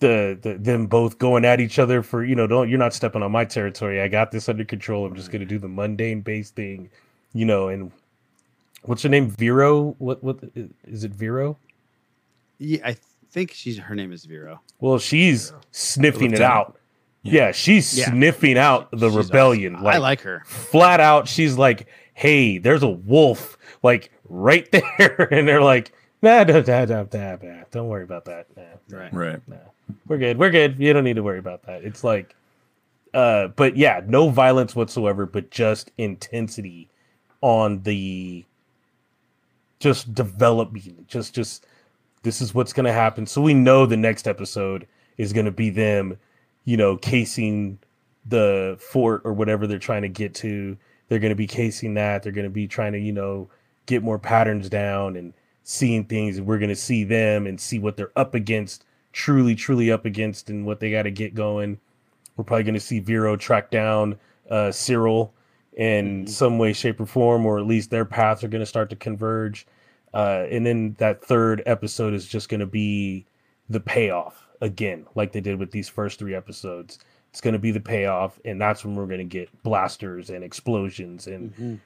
The, 0.00 0.38
the 0.42 0.54
them 0.58 0.86
both 0.86 1.18
going 1.18 1.44
at 1.44 1.60
each 1.60 1.78
other 1.78 2.02
for 2.02 2.24
you 2.24 2.34
know 2.34 2.46
don't 2.46 2.68
you're 2.68 2.78
not 2.78 2.92
stepping 2.92 3.22
on 3.22 3.30
my 3.32 3.44
territory 3.44 4.00
i 4.00 4.08
got 4.08 4.30
this 4.30 4.48
under 4.48 4.64
control 4.64 5.06
i'm 5.06 5.14
just 5.14 5.30
going 5.30 5.40
to 5.40 5.46
do 5.46 5.58
the 5.58 5.68
mundane 5.68 6.20
base 6.20 6.50
thing 6.50 6.90
you 7.32 7.44
know 7.46 7.68
and 7.68 7.90
what's 8.82 9.02
her 9.02 9.08
name 9.08 9.28
vero 9.30 9.94
what 9.98 10.22
what 10.22 10.38
is 10.86 11.04
it 11.04 11.12
vero 11.12 11.56
Yeah, 12.58 12.80
I 12.84 12.96
think 13.30 13.52
she's 13.52 13.78
her 13.78 13.94
name 13.94 14.12
is 14.12 14.24
Vero. 14.26 14.60
well 14.80 14.98
she's 14.98 15.52
sniffing 15.72 16.32
it 16.34 16.40
out 16.42 16.76
yeah, 17.22 17.52
she's 17.52 17.96
Yeah. 17.98 18.10
sniffing 18.10 18.58
out 18.58 18.90
the 18.90 19.08
She's 19.08 19.16
rebellion 19.16 19.76
awesome. 19.76 19.86
I 19.86 19.96
like 19.96 20.20
her. 20.20 20.42
flat 20.44 21.00
out 21.00 21.28
she's 21.28 21.56
like 21.56 21.86
hey 22.14 22.58
there's 22.58 22.82
a 22.82 22.88
wolf 22.88 23.56
like 23.82 24.10
right 24.28 24.70
there 24.98 25.28
and 25.32 25.48
they're 25.48 25.62
like 25.62 25.92
nah, 26.20 26.44
nah, 26.44 26.60
nah, 26.60 26.84
nah, 26.84 27.04
nah, 27.12 27.36
nah. 27.42 27.64
don't 27.70 27.88
worry 27.88 28.04
about 28.04 28.24
that 28.26 28.46
nah, 28.56 28.62
Right. 28.98 29.12
Right. 29.12 29.40
We're 30.06 30.18
good. 30.18 30.38
We're 30.38 30.50
good. 30.50 30.78
You 30.78 30.92
don't 30.92 31.04
need 31.04 31.16
to 31.16 31.22
worry 31.22 31.38
about 31.38 31.62
that. 31.64 31.84
It's 31.84 32.04
like 32.04 32.34
uh 33.12 33.48
but 33.48 33.76
yeah 33.76 34.00
no 34.06 34.28
violence 34.28 34.74
whatsoever 34.74 35.24
but 35.24 35.48
just 35.48 35.92
intensity 35.98 36.88
on 37.42 37.80
the 37.82 38.44
just 39.78 40.12
developing 40.14 41.04
just 41.06 41.32
just 41.34 41.66
this 42.22 42.40
is 42.40 42.54
what's 42.54 42.72
going 42.72 42.86
to 42.86 42.92
happen. 42.92 43.26
So 43.26 43.42
we 43.42 43.54
know 43.54 43.84
the 43.86 43.98
next 43.98 44.26
episode 44.26 44.86
is 45.18 45.32
going 45.32 45.44
to 45.44 45.52
be 45.52 45.70
them 45.70 46.18
you 46.64 46.76
know 46.76 46.96
casing 46.96 47.78
the 48.26 48.76
fort 48.80 49.20
or 49.24 49.32
whatever 49.32 49.66
they're 49.66 49.78
trying 49.78 50.02
to 50.02 50.08
get 50.08 50.34
to. 50.36 50.76
They're 51.08 51.18
going 51.18 51.30
to 51.30 51.36
be 51.36 51.46
casing 51.46 51.94
that. 51.94 52.22
They're 52.22 52.32
going 52.32 52.46
to 52.46 52.50
be 52.50 52.66
trying 52.66 52.92
to 52.92 52.98
you 52.98 53.12
know 53.12 53.48
get 53.86 54.02
more 54.02 54.18
patterns 54.18 54.68
down 54.68 55.16
and 55.16 55.34
seeing 55.62 56.04
things. 56.04 56.40
We're 56.40 56.58
going 56.58 56.70
to 56.70 56.76
see 56.76 57.04
them 57.04 57.46
and 57.46 57.60
see 57.60 57.78
what 57.78 57.96
they're 57.96 58.12
up 58.16 58.34
against 58.34 58.84
truly 59.14 59.54
truly 59.54 59.92
up 59.92 60.04
against 60.04 60.50
and 60.50 60.66
what 60.66 60.80
they 60.80 60.90
got 60.90 61.02
to 61.02 61.10
get 61.10 61.34
going. 61.34 61.78
We're 62.36 62.44
probably 62.44 62.64
going 62.64 62.74
to 62.74 62.80
see 62.80 62.98
vero 62.98 63.36
track 63.36 63.70
down 63.70 64.18
uh 64.50 64.70
Syril 64.70 65.30
in 65.76 66.26
some 66.26 66.58
way 66.58 66.72
shape 66.72 67.00
or 67.00 67.06
form 67.06 67.46
or 67.46 67.58
at 67.58 67.66
least 67.66 67.90
their 67.90 68.04
paths 68.04 68.44
are 68.44 68.48
going 68.48 68.60
to 68.60 68.66
start 68.66 68.90
to 68.90 68.96
converge. 68.96 69.66
Uh 70.12 70.44
and 70.50 70.66
then 70.66 70.96
that 70.98 71.24
third 71.24 71.62
episode 71.64 72.12
is 72.12 72.26
just 72.26 72.48
going 72.48 72.60
to 72.60 72.66
be 72.66 73.24
the 73.70 73.80
payoff 73.80 74.46
again 74.60 75.06
like 75.14 75.32
they 75.32 75.40
did 75.40 75.58
with 75.60 75.70
these 75.70 75.88
first 75.88 76.18
three 76.18 76.34
episodes. 76.34 76.98
It's 77.30 77.40
going 77.40 77.54
to 77.54 77.60
be 77.60 77.70
the 77.70 77.80
payoff 77.80 78.40
and 78.44 78.60
that's 78.60 78.84
when 78.84 78.96
we're 78.96 79.06
going 79.06 79.18
to 79.18 79.24
get 79.24 79.48
blasters 79.62 80.28
and 80.28 80.42
explosions 80.42 81.28
and 81.28 81.80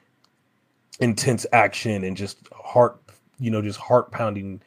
intense 0.98 1.44
action 1.52 2.04
and 2.04 2.16
just 2.16 2.38
heart 2.52 2.98
you 3.38 3.50
know 3.50 3.60
just 3.60 3.78
heart 3.78 4.10
pounding 4.10 4.62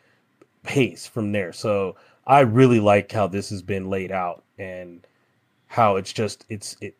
pace 0.63 1.07
from 1.07 1.31
there. 1.31 1.51
So 1.51 1.95
i 2.27 2.39
really 2.41 2.79
like 2.79 3.11
how 3.11 3.27
this 3.27 3.49
has 3.49 3.61
been 3.61 3.89
laid 3.89 4.11
out 4.11 4.43
and 4.57 5.05
how 5.71 5.95
it's 5.95 6.11
just 6.11 6.45
it's 6.49 6.75
it 6.81 6.95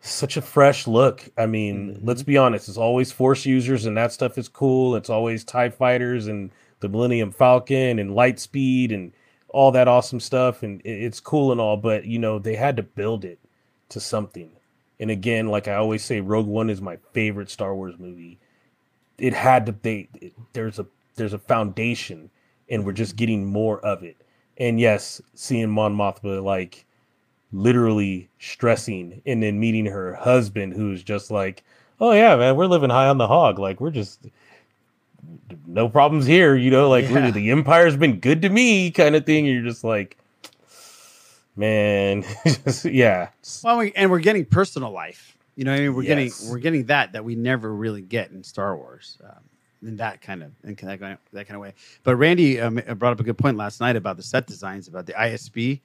such 0.00 0.36
a 0.36 0.42
fresh 0.42 0.86
look. 0.86 1.28
I 1.36 1.46
mean 1.46 1.94
mm-hmm. 1.94 2.06
let's 2.06 2.22
be 2.22 2.36
honest 2.36 2.68
it's 2.68 2.78
always 2.78 3.10
force 3.10 3.44
users 3.44 3.86
and 3.86 3.96
that 3.96 4.12
stuff 4.12 4.38
is 4.38 4.48
cool. 4.48 4.94
It's 4.96 5.10
always 5.10 5.44
tie 5.44 5.70
fighters 5.70 6.26
and 6.28 6.50
the 6.80 6.88
millennium 6.88 7.32
falcon 7.32 7.98
and 7.98 8.14
light 8.14 8.38
speed 8.40 8.92
and 8.92 9.12
all 9.48 9.72
that 9.72 9.88
awesome 9.88 10.20
stuff 10.20 10.62
and 10.62 10.80
it's 10.84 11.20
cool 11.20 11.52
and 11.52 11.60
all 11.60 11.76
but 11.76 12.04
you 12.04 12.18
know 12.18 12.38
they 12.38 12.54
had 12.56 12.76
to 12.76 12.82
build 12.84 13.24
it 13.24 13.38
to 13.90 14.00
something. 14.00 14.50
And 15.00 15.10
again 15.10 15.48
like 15.48 15.66
i 15.66 15.74
always 15.74 16.04
say 16.04 16.20
rogue 16.20 16.46
one 16.46 16.70
is 16.70 16.80
my 16.80 16.98
favorite 17.12 17.50
star 17.50 17.74
wars 17.74 17.94
movie. 17.98 18.38
It 19.18 19.34
had 19.34 19.66
to 19.66 19.74
they 19.82 20.08
it- 20.20 20.34
there's 20.52 20.78
a 20.78 20.86
there's 21.16 21.32
a 21.32 21.38
foundation 21.38 22.30
and 22.70 22.86
we're 22.86 22.92
just 22.92 23.16
getting 23.16 23.44
more 23.44 23.80
of 23.80 24.04
it 24.04 24.16
and 24.58 24.78
yes 24.80 25.20
seeing 25.34 25.70
mon 25.70 25.94
mothma 25.96 26.42
like 26.42 26.84
literally 27.52 28.28
stressing 28.38 29.20
and 29.26 29.42
then 29.42 29.58
meeting 29.60 29.86
her 29.86 30.14
husband 30.14 30.72
who's 30.72 31.02
just 31.02 31.30
like 31.30 31.64
oh 32.00 32.12
yeah 32.12 32.34
man 32.36 32.56
we're 32.56 32.66
living 32.66 32.90
high 32.90 33.08
on 33.08 33.18
the 33.18 33.26
hog 33.26 33.58
like 33.58 33.80
we're 33.80 33.90
just 33.90 34.26
no 35.66 35.88
problems 35.88 36.26
here 36.26 36.54
you 36.56 36.70
know 36.70 36.88
like 36.88 37.04
Yeah. 37.04 37.14
really 37.16 37.30
the 37.30 37.50
empire's 37.50 37.96
been 37.96 38.20
good 38.20 38.42
to 38.42 38.48
me 38.48 38.90
kind 38.90 39.14
of 39.14 39.24
thing 39.26 39.46
and 39.46 39.54
you're 39.54 39.64
just 39.64 39.84
like 39.84 40.16
man 41.56 42.24
just, 42.46 42.84
yeah 42.86 43.28
Well, 43.62 43.78
we, 43.78 43.92
and 43.92 44.10
we're 44.10 44.20
getting 44.20 44.44
personal 44.44 44.90
life. 44.90 45.36
You 45.54 45.64
know, 45.64 45.72
what 45.72 45.80
I 45.80 45.82
mean, 45.82 45.94
we're 45.94 46.02
Yes. 46.02 46.38
getting 46.40 46.50
we're 46.50 46.58
getting 46.60 46.86
that 46.86 47.12
that 47.12 47.24
we 47.24 47.34
never 47.34 47.72
really 47.74 48.00
get 48.00 48.30
in 48.30 48.42
Star 48.42 48.74
Wars, 48.74 49.18
um, 49.22 49.42
in 49.82 49.96
that 49.96 50.20
kind 50.20 50.42
of 50.42 50.52
in 50.64 50.74
that 50.82 51.00
kind 51.00 51.12
of, 51.14 51.18
that 51.32 51.46
kind 51.46 51.56
of 51.56 51.60
way. 51.62 51.74
But 52.04 52.16
Randy 52.16 52.60
um, 52.60 52.80
brought 52.96 53.12
up 53.12 53.20
a 53.20 53.24
good 53.24 53.38
point 53.38 53.56
last 53.56 53.80
night 53.80 53.96
about 53.96 54.16
the 54.16 54.22
set 54.22 54.46
designs, 54.46 54.88
about 54.88 55.06
the 55.06 55.12
ISB 55.14 55.80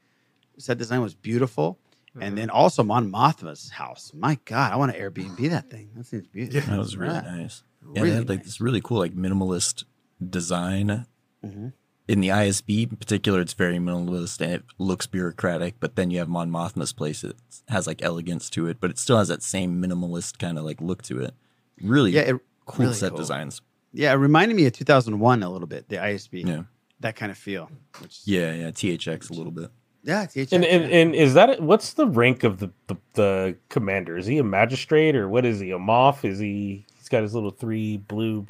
set 0.57 0.77
design 0.77 1.01
was 1.01 1.13
beautiful, 1.13 1.77
and 2.19 2.37
then 2.37 2.49
also 2.49 2.81
Mon 2.83 3.11
Mothma's 3.11 3.69
house. 3.69 4.11
My 4.15 4.39
God, 4.45 4.71
I 4.73 4.75
want 4.75 4.91
to 4.93 4.99
Airbnb 4.99 5.49
that 5.51 5.69
thing. 5.69 5.89
That 5.95 6.05
seems 6.07 6.27
beautiful. 6.33 6.71
That 6.71 6.79
was 6.79 6.97
really 6.97 7.13
Right. 7.13 7.25
nice. 7.25 7.63
Yeah, 7.93 8.01
Really 8.01 8.09
they 8.09 8.15
had 8.17 8.29
like 8.29 8.43
this 8.43 8.59
really 8.59 8.81
cool 8.81 8.97
like 8.99 9.13
minimalist 9.15 9.83
design. 10.29 11.05
Mhm. 11.45 11.73
In 12.07 12.21
the 12.21 12.29
ISB 12.29 12.89
in 12.89 12.95
particular, 12.97 13.41
it's 13.41 13.53
very 13.53 13.77
minimalist 13.77 14.39
and 14.41 14.51
it 14.53 14.63
looks 14.77 15.07
bureaucratic. 15.07 15.75
But 15.79 15.95
then 15.95 16.09
you 16.09 16.19
have 16.19 16.29
Mon 16.29 16.49
Mothma's 16.49 16.93
place; 16.93 17.23
it 17.23 17.35
has 17.67 17.85
like 17.85 18.01
elegance 18.01 18.49
to 18.51 18.65
it, 18.67 18.77
but 18.79 18.89
it 18.89 18.97
still 18.97 19.17
has 19.17 19.27
that 19.27 19.43
same 19.43 19.81
minimalist 19.81 20.37
kind 20.39 20.57
of 20.57 20.63
like 20.63 20.79
look 20.81 21.01
to 21.03 21.19
it. 21.19 21.33
Really, 21.81 22.11
Yeah, 22.11 22.21
it- 22.21 22.41
cool 22.65 22.85
Really 22.85 22.95
set 22.97 23.09
cool. 23.09 23.19
designs. 23.19 23.61
Yeah, 23.93 24.11
it 24.11 24.15
reminded 24.15 24.55
me 24.55 24.65
of 24.65 24.73
2001 24.73 25.43
a 25.43 25.49
little 25.49 25.67
bit, 25.67 25.89
the 25.89 25.95
ISB. 25.97 26.45
Yeah. 26.47 26.63
That 26.99 27.15
kind 27.15 27.31
of 27.31 27.37
feel. 27.37 27.69
Which, 28.01 28.21
Yeah, 28.25 28.53
yeah, 28.53 28.71
THX 28.71 29.29
a 29.29 29.33
little 29.33 29.51
bit. 29.51 29.69
yeah, 30.03 30.25
THX. 30.25 30.51
And, 30.51 30.65
and 30.65 30.91
and 30.91 31.15
is 31.15 31.33
that 31.35 31.61
what's 31.61 31.93
the 31.93 32.07
rank 32.07 32.43
of 32.43 32.59
the, 32.59 32.71
the 32.87 32.95
the 33.13 33.55
commander? 33.69 34.17
Is 34.17 34.25
he 34.25 34.37
a 34.39 34.43
magistrate 34.43 35.15
or 35.15 35.27
what 35.29 35.45
is 35.45 35.59
he? 35.59 35.71
A 35.71 35.79
moth? 35.79 36.25
Is 36.25 36.39
he? 36.39 36.85
He's 36.97 37.09
got 37.09 37.21
his 37.23 37.33
little 37.35 37.51
three 37.51 37.97
blue 37.97 38.45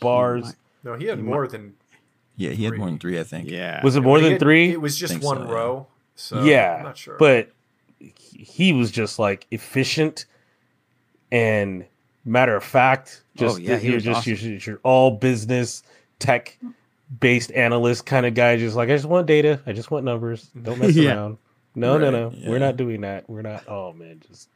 bars. 0.00 0.54
No, 0.84 0.94
he 0.94 1.06
had 1.06 1.22
more 1.22 1.46
than. 1.48 1.74
Yeah, 2.36 2.50
he 2.50 2.64
had 2.64 2.74
more 2.76 2.86
than 2.88 2.98
three, 2.98 3.18
I 3.18 3.24
think. 3.24 3.50
Yeah. 3.50 3.82
Was 3.82 3.96
it 3.96 4.00
more 4.02 4.18
but 4.18 4.22
than 4.22 4.32
had- 4.32 4.40
three? 4.40 4.70
It 4.70 4.80
was 4.80 4.96
just 4.96 5.22
one 5.22 5.38
so, 5.38 5.44
yeah. 5.44 5.50
row. 5.52 5.86
So 6.14 6.42
yeah, 6.44 6.74
I'm 6.78 6.82
not 6.84 6.96
sure. 6.96 7.16
but 7.18 7.50
he- 7.98 8.12
he 8.44 8.72
was 8.72 8.90
just 8.90 9.18
like 9.18 9.46
efficient 9.50 10.26
and 11.30 11.84
matter 12.28 12.54
of 12.56 12.64
fact. 12.64 13.22
Oh, 13.38 13.40
just 13.40 13.56
Oh, 13.56 13.60
yeah, 13.60 13.76
he 13.76 13.90
was 13.90 14.04
just 14.04 14.20
awesome. 14.28 14.48
your, 14.50 14.58
your 14.60 14.80
all 14.82 15.10
business 15.12 15.82
tech 16.18 16.58
based 17.20 17.50
analyst 17.52 18.06
kind 18.06 18.26
of 18.26 18.34
guy. 18.34 18.56
Just 18.56 18.76
like 18.76 18.88
I 18.88 18.92
just 18.94 19.06
want 19.06 19.26
data. 19.26 19.60
I 19.66 19.72
just 19.72 19.90
want 19.90 20.04
numbers. 20.04 20.48
Don't 20.62 20.78
mess 20.78 20.94
Yeah. 20.96 21.14
around. 21.14 21.38
No, 21.74 21.96
no, 21.98 22.04
Right, 22.06 22.12
no. 22.12 22.32
yeah. 22.34 22.50
We're 22.50 22.58
not 22.58 22.76
doing 22.76 23.02
that. 23.02 23.28
We're 23.30 23.42
not. 23.42 23.64
Oh 23.68 23.92
man, 23.92 24.20
just 24.28 24.48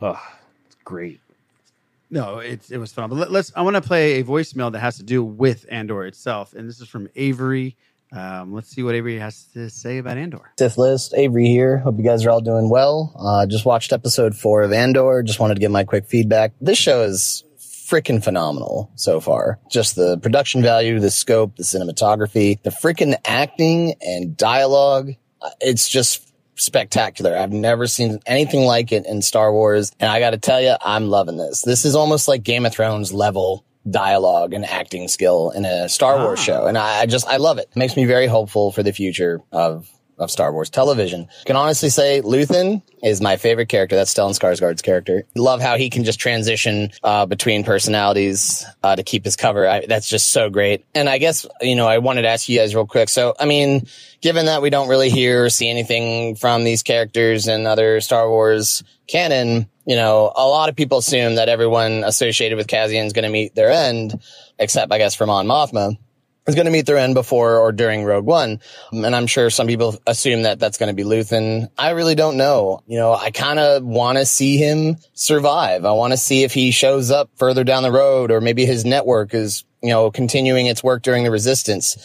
oh, 0.00 0.20
it's 0.66 0.76
great. 0.84 1.20
No, 2.10 2.38
it's 2.38 2.70
it 2.70 2.78
was 2.78 2.92
fun. 2.92 3.08
But 3.10 3.16
let, 3.30 3.34
us 3.34 3.52
I 3.56 3.62
want 3.62 3.74
to 3.76 3.82
play 3.82 4.20
a 4.20 4.24
voicemail 4.24 4.70
that 4.72 4.80
has 4.80 4.96
to 4.98 5.02
do 5.02 5.24
with 5.24 5.66
Andor 5.70 6.04
itself, 6.04 6.52
and 6.54 6.68
this 6.68 6.80
is 6.80 6.88
from 6.88 7.08
Avery. 7.16 7.74
Um, 8.14 8.52
let's 8.52 8.68
see 8.68 8.82
what 8.82 8.94
Avery 8.94 9.18
has 9.18 9.44
to 9.54 9.70
say 9.70 9.98
about 9.98 10.18
Andor. 10.18 10.52
Sith 10.58 10.76
List, 10.76 11.14
Avery 11.16 11.46
here. 11.46 11.78
Hope 11.78 11.96
you 11.96 12.04
guys 12.04 12.26
are 12.26 12.30
all 12.30 12.40
doing 12.42 12.68
well. 12.68 13.14
Uh, 13.18 13.46
just 13.46 13.64
watched 13.64 13.92
episode 13.92 14.36
four 14.36 14.62
of 14.62 14.72
Andor. 14.72 15.22
Just 15.22 15.40
wanted 15.40 15.54
to 15.54 15.60
give 15.60 15.70
my 15.70 15.84
quick 15.84 16.06
feedback. 16.06 16.52
This 16.60 16.76
show 16.78 17.02
is 17.02 17.44
freaking 17.58 18.22
phenomenal 18.22 18.90
so 18.96 19.20
far. 19.20 19.58
Just 19.70 19.96
the 19.96 20.18
production 20.18 20.62
value, 20.62 20.98
the 21.00 21.10
scope, 21.10 21.56
the 21.56 21.62
cinematography, 21.62 22.62
the 22.62 22.70
freaking 22.70 23.14
acting 23.24 23.94
and 24.02 24.36
dialogue. 24.36 25.12
Uh, 25.40 25.50
It's 25.60 25.88
just 25.88 26.28
spectacular. 26.54 27.36
I've 27.36 27.52
never 27.52 27.86
seen 27.86 28.20
anything 28.26 28.64
like 28.64 28.92
it 28.92 29.06
in 29.06 29.22
Star 29.22 29.52
Wars. 29.52 29.90
And 29.98 30.10
I 30.10 30.20
got 30.20 30.30
to 30.30 30.38
tell 30.38 30.60
you, 30.60 30.74
I'm 30.82 31.08
loving 31.08 31.36
this. 31.38 31.62
This 31.62 31.84
is 31.84 31.94
almost 31.94 32.28
like 32.28 32.42
Game 32.42 32.66
of 32.66 32.72
Thrones 32.72 33.12
level 33.12 33.64
dialogue 33.88 34.54
and 34.54 34.64
acting 34.64 35.08
skill 35.08 35.50
in 35.50 35.64
a 35.64 35.88
Star 35.88 36.18
Wars 36.18 36.40
show. 36.42 36.66
And 36.66 36.78
I, 36.78 37.00
I 37.00 37.06
just, 37.06 37.26
I 37.26 37.38
love 37.38 37.58
it. 37.58 37.68
It 37.70 37.76
makes 37.76 37.96
me 37.96 38.04
very 38.04 38.26
hopeful 38.26 38.70
for 38.70 38.82
the 38.82 38.92
future 38.92 39.40
of, 39.50 39.88
of 40.18 40.30
Star 40.30 40.52
Wars 40.52 40.70
television. 40.70 41.26
Can 41.46 41.56
honestly 41.56 41.88
say 41.88 42.22
Luthen 42.22 42.82
is 43.02 43.20
my 43.20 43.36
favorite 43.36 43.68
character. 43.68 43.96
That's 43.96 44.14
Stellan 44.14 44.38
Skarsgård's 44.38 44.82
character. 44.82 45.24
Love 45.34 45.60
how 45.60 45.76
he 45.76 45.90
can 45.90 46.04
just 46.04 46.20
transition, 46.20 46.92
uh, 47.02 47.26
between 47.26 47.64
personalities, 47.64 48.64
uh, 48.84 48.94
to 48.94 49.02
keep 49.02 49.24
his 49.24 49.34
cover. 49.34 49.66
I, 49.66 49.84
that's 49.86 50.08
just 50.08 50.30
so 50.30 50.48
great. 50.48 50.84
And 50.94 51.08
I 51.08 51.18
guess, 51.18 51.44
you 51.60 51.74
know, 51.74 51.88
I 51.88 51.98
wanted 51.98 52.22
to 52.22 52.28
ask 52.28 52.48
you 52.48 52.58
guys 52.58 52.74
real 52.74 52.86
quick. 52.86 53.08
So, 53.08 53.34
I 53.40 53.46
mean, 53.46 53.88
given 54.20 54.46
that 54.46 54.62
we 54.62 54.70
don't 54.70 54.88
really 54.88 55.10
hear 55.10 55.46
or 55.46 55.50
see 55.50 55.68
anything 55.68 56.36
from 56.36 56.62
these 56.62 56.84
characters 56.84 57.48
in 57.48 57.66
other 57.66 58.00
Star 58.00 58.28
Wars 58.28 58.84
canon, 59.08 59.68
you 59.84 59.96
know, 59.96 60.32
a 60.34 60.46
lot 60.46 60.68
of 60.68 60.76
people 60.76 60.98
assume 60.98 61.36
that 61.36 61.48
everyone 61.48 62.04
associated 62.04 62.56
with 62.56 62.68
Cassian 62.68 63.06
is 63.06 63.12
going 63.12 63.24
to 63.24 63.30
meet 63.30 63.54
their 63.54 63.70
end, 63.70 64.20
except 64.58 64.92
I 64.92 64.98
guess 64.98 65.14
for 65.14 65.26
Mon 65.26 65.46
Mothma 65.46 65.96
is 66.46 66.54
going 66.54 66.66
to 66.66 66.72
meet 66.72 66.86
their 66.86 66.98
end 66.98 67.14
before 67.14 67.58
or 67.58 67.72
during 67.72 68.04
Rogue 68.04 68.24
One. 68.24 68.60
And 68.90 69.14
I'm 69.14 69.26
sure 69.26 69.50
some 69.50 69.66
people 69.66 69.96
assume 70.06 70.42
that 70.42 70.58
that's 70.58 70.78
going 70.78 70.88
to 70.88 70.94
be 70.94 71.08
Luthen. 71.08 71.68
I 71.78 71.90
really 71.90 72.14
don't 72.14 72.36
know. 72.36 72.82
You 72.86 72.98
know, 72.98 73.14
I 73.14 73.30
kind 73.30 73.58
of 73.58 73.84
want 73.84 74.18
to 74.18 74.26
see 74.26 74.56
him 74.56 74.96
survive. 75.14 75.84
I 75.84 75.92
want 75.92 76.12
to 76.12 76.16
see 76.16 76.42
if 76.42 76.52
he 76.52 76.70
shows 76.70 77.10
up 77.10 77.30
further 77.36 77.64
down 77.64 77.82
the 77.82 77.92
road 77.92 78.30
or 78.30 78.40
maybe 78.40 78.66
his 78.66 78.84
network 78.84 79.34
is, 79.34 79.64
you 79.82 79.90
know, 79.90 80.10
continuing 80.10 80.66
its 80.66 80.82
work 80.82 81.02
during 81.02 81.24
the 81.24 81.30
resistance 81.30 81.96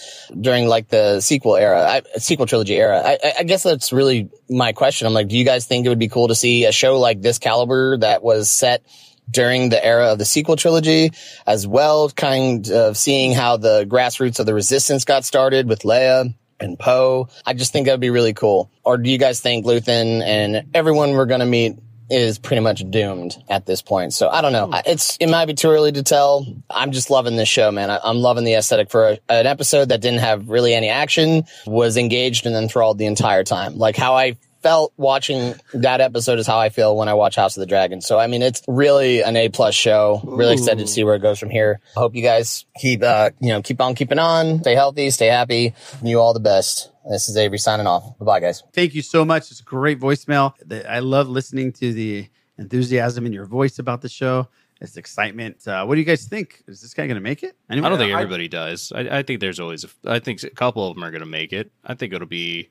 during 0.41 0.67
like 0.67 0.87
the 0.89 1.21
sequel 1.21 1.55
era, 1.55 1.81
I, 1.87 2.01
sequel 2.17 2.45
trilogy 2.47 2.75
era. 2.75 3.01
I, 3.05 3.19
I- 3.39 3.43
guess 3.43 3.63
that's 3.63 3.93
really 3.93 4.29
my 4.49 4.73
question. 4.73 5.07
I'm 5.07 5.13
like, 5.13 5.27
do 5.27 5.37
you 5.37 5.45
guys 5.45 5.65
think 5.65 5.85
it 5.85 5.89
would 5.89 5.99
be 5.99 6.07
cool 6.09 6.27
to 6.29 6.35
see 6.35 6.65
a 6.65 6.71
show 6.71 6.99
like 6.99 7.21
this 7.21 7.37
caliber 7.39 7.97
that 7.99 8.23
was 8.23 8.49
set 8.49 8.83
during 9.29 9.69
the 9.69 9.83
era 9.83 10.13
of 10.13 10.17
the 10.17 10.25
sequel 10.25 10.55
trilogy 10.55 11.11
as 11.45 11.67
well, 11.67 12.09
kind 12.09 12.69
of 12.71 12.97
seeing 12.97 13.33
how 13.33 13.57
the 13.57 13.85
grassroots 13.85 14.39
of 14.39 14.45
the 14.45 14.53
resistance 14.53 15.05
got 15.05 15.25
started 15.25 15.67
with 15.67 15.81
Leia 15.81 16.33
and 16.59 16.79
Poe. 16.79 17.27
I 17.45 17.53
just 17.53 17.71
think 17.71 17.85
that'd 17.85 17.99
be 17.99 18.09
really 18.09 18.33
cool. 18.33 18.71
Or 18.83 18.97
do 18.97 19.09
you 19.09 19.17
guys 19.17 19.39
think 19.41 19.65
Luthen 19.65 20.21
and 20.23 20.65
everyone 20.73 21.11
we're 21.11 21.25
going 21.25 21.41
to 21.41 21.45
meet 21.45 21.77
is 22.09 22.39
pretty 22.39 22.61
much 22.61 22.89
doomed 22.89 23.37
at 23.49 23.65
this 23.65 23.81
point. 23.81 24.13
So 24.13 24.29
I 24.29 24.41
don't 24.41 24.53
know. 24.53 24.67
Hmm. 24.67 24.75
It's, 24.85 25.17
it 25.17 25.27
might 25.27 25.45
be 25.45 25.53
too 25.53 25.69
early 25.69 25.91
to 25.91 26.03
tell. 26.03 26.45
I'm 26.69 26.91
just 26.91 27.09
loving 27.09 27.35
this 27.35 27.49
show, 27.49 27.71
man. 27.71 27.89
I, 27.89 27.99
I'm 28.03 28.17
loving 28.17 28.43
the 28.43 28.53
aesthetic 28.53 28.89
for 28.89 29.09
a, 29.09 29.19
an 29.29 29.45
episode 29.45 29.89
that 29.89 30.01
didn't 30.01 30.19
have 30.19 30.49
really 30.49 30.73
any 30.73 30.89
action, 30.89 31.43
was 31.65 31.97
engaged 31.97 32.45
and 32.45 32.55
enthralled 32.55 32.97
the 32.97 33.05
entire 33.05 33.43
time. 33.43 33.77
Like 33.77 33.97
how 33.97 34.15
I 34.15 34.37
felt 34.61 34.93
watching 34.97 35.55
that 35.73 36.01
episode 36.01 36.39
is 36.39 36.47
how 36.47 36.59
I 36.59 36.69
feel 36.69 36.95
when 36.95 37.09
I 37.09 37.13
watch 37.13 37.35
House 37.35 37.57
of 37.57 37.61
the 37.61 37.67
Dragon. 37.67 38.01
So 38.01 38.17
I 38.17 38.27
mean, 38.27 38.41
it's 38.41 38.61
really 38.67 39.21
an 39.21 39.35
A 39.35 39.49
plus 39.49 39.75
show. 39.75 40.21
Really 40.23 40.53
excited 40.53 40.79
to 40.79 40.87
see 40.87 41.03
where 41.03 41.15
it 41.15 41.21
goes 41.21 41.39
from 41.39 41.49
here. 41.49 41.79
I 41.95 41.99
hope 41.99 42.15
you 42.15 42.23
guys 42.23 42.65
keep, 42.77 43.03
uh, 43.03 43.31
you 43.39 43.49
know, 43.49 43.61
keep 43.61 43.81
on 43.81 43.95
keeping 43.95 44.19
on. 44.19 44.59
Stay 44.61 44.75
healthy, 44.75 45.09
stay 45.09 45.27
happy. 45.27 45.73
And 45.99 46.09
you 46.09 46.19
all 46.19 46.33
the 46.33 46.39
best. 46.39 46.91
This 47.09 47.29
is 47.29 47.37
Avery 47.37 47.57
signing 47.57 47.87
off. 47.87 48.17
Bye 48.19 48.25
bye, 48.25 48.39
guys. 48.39 48.63
Thank 48.73 48.93
you 48.93 49.01
so 49.01 49.23
much. 49.23 49.49
It's 49.51 49.61
a 49.61 49.63
great 49.63 49.99
voicemail. 49.99 50.53
I 50.87 50.99
love 50.99 51.29
listening 51.29 51.71
to 51.73 51.93
the 51.93 52.27
enthusiasm 52.57 53.25
in 53.25 53.33
your 53.33 53.45
voice 53.45 53.79
about 53.79 54.01
the 54.01 54.09
show. 54.09 54.47
It's 54.79 54.97
excitement. 54.97 55.67
Uh, 55.67 55.85
what 55.85 55.95
do 55.95 56.01
you 56.01 56.05
guys 56.05 56.25
think? 56.25 56.63
Is 56.67 56.81
this 56.81 56.93
guy 56.93 57.07
going 57.07 57.15
to 57.15 57.21
make 57.21 57.41
it? 57.43 57.55
I 57.69 57.75
don't 57.75 57.97
think 57.97 58.13
everybody 58.13 58.47
does. 58.47 58.91
I, 58.93 59.19
I 59.19 59.23
think 59.23 59.39
there's 59.39 59.59
always. 59.59 59.85
A, 59.85 59.89
I 60.05 60.19
think 60.19 60.43
a 60.43 60.49
couple 60.51 60.87
of 60.87 60.95
them 60.95 61.03
are 61.03 61.09
going 61.09 61.21
to 61.21 61.25
make 61.27 61.51
it. 61.53 61.71
I 61.83 61.95
think 61.95 62.13
it'll 62.13 62.27
be. 62.27 62.69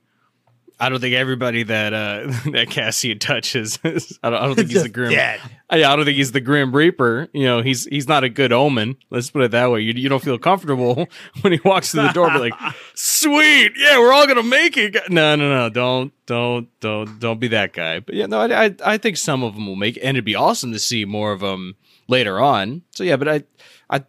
I 0.79 0.91
don't 0.91 1.01
think 1.01 1.14
everybody 1.14 1.62
that 1.62 1.95
uh 1.95 2.27
that 2.51 2.68
Cassian 2.68 3.18
touches. 3.18 3.79
Is, 3.85 4.18
I 4.22 4.31
don't. 4.31 4.43
I 4.43 4.47
don't 4.47 4.57
think 4.57 4.70
he's 4.70 4.83
the 4.83 4.89
grim. 4.89 5.11
dead. 5.11 5.41
I, 5.70 5.85
I 5.85 5.97
don't 5.97 6.05
think 6.05 6.16
he's 6.16 6.33
the 6.33 6.41
grim 6.41 6.74
reaper. 6.74 7.29
You 7.33 7.45
know, 7.45 7.62
he's 7.62 7.87
he's 7.87 8.07
not 8.07 8.24
a 8.24 8.29
good 8.29 8.53
omen. 8.53 8.97
Let's 9.11 9.31
put 9.31 9.43
it 9.43 9.53
that 9.53 9.70
way. 9.70 9.81
You 9.81 9.95
you 9.95 10.09
don't 10.09 10.22
feel 10.22 10.39
comfortable 10.39 11.09
when 11.41 11.53
he 11.53 11.61
walks 11.64 11.93
through 11.93 12.03
the 12.03 12.12
door. 12.12 12.29
But 12.29 12.41
like, 12.41 12.74
sweet, 12.95 13.72
yeah, 13.79 13.99
we're 13.99 14.12
all 14.12 14.27
gonna 14.27 14.43
make 14.43 14.77
it. 14.77 14.95
No, 15.09 15.35
no, 15.35 15.49
no, 15.49 15.68
don't 15.70 16.12
don't 16.27 16.68
don't 16.81 17.18
don't 17.18 17.41
be 17.41 17.49
that 17.49 17.72
guy. 17.72 18.01
But 18.01 18.14
yeah, 18.14 18.27
no, 18.27 18.41
I 18.41 18.66
I, 18.66 18.74
I 18.85 18.99
think 18.99 19.16
some 19.16 19.43
of 19.43 19.55
them 19.55 19.66
will 19.66 19.77
make 19.77 19.97
it, 19.97 20.01
and 20.01 20.16
it'd 20.16 20.24
be 20.24 20.35
awesome 20.35 20.72
to 20.72 20.79
see 20.79 21.05
more 21.05 21.33
of 21.33 21.41
them 21.41 21.77
later 22.07 22.39
on. 22.39 22.83
So 22.91 23.03
yeah, 23.03 23.16
but 23.16 23.29
I 23.29 23.45
I 23.89 24.05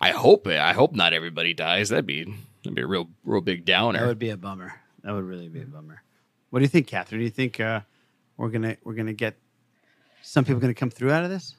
I 0.00 0.10
hope 0.10 0.46
it. 0.46 0.60
I 0.60 0.74
hope 0.74 0.94
not 0.94 1.12
everybody 1.12 1.54
dies. 1.54 1.88
That'd 1.88 2.06
be 2.06 2.24
that'd 2.62 2.74
be 2.76 2.82
a 2.82 2.86
real 2.86 3.08
real 3.24 3.40
big 3.40 3.64
downer. 3.64 3.98
That 3.98 4.06
would 4.06 4.18
be 4.20 4.30
a 4.30 4.36
bummer. 4.36 4.80
That 5.02 5.12
would 5.12 5.24
really 5.24 5.48
be 5.48 5.60
a 5.60 5.66
bummer. 5.66 6.03
What 6.54 6.60
do 6.60 6.66
you 6.66 6.68
think, 6.68 6.86
Catherine? 6.86 7.18
Do 7.18 7.24
you 7.24 7.30
think 7.32 7.58
uh, 7.58 7.80
we're 8.36 8.48
gonna 8.48 8.76
we're 8.84 8.94
gonna 8.94 9.12
get 9.12 9.34
some 10.22 10.44
people 10.44 10.60
gonna 10.60 10.72
come 10.72 10.88
through 10.88 11.10
out 11.10 11.24
of 11.24 11.30
this? 11.30 11.56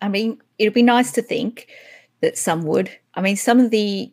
I 0.00 0.08
mean, 0.08 0.40
it'd 0.58 0.72
be 0.72 0.82
nice 0.82 1.12
to 1.12 1.20
think 1.20 1.66
that 2.22 2.38
some 2.38 2.62
would. 2.62 2.90
I 3.12 3.20
mean, 3.20 3.36
some 3.36 3.60
of 3.60 3.70
the 3.70 4.10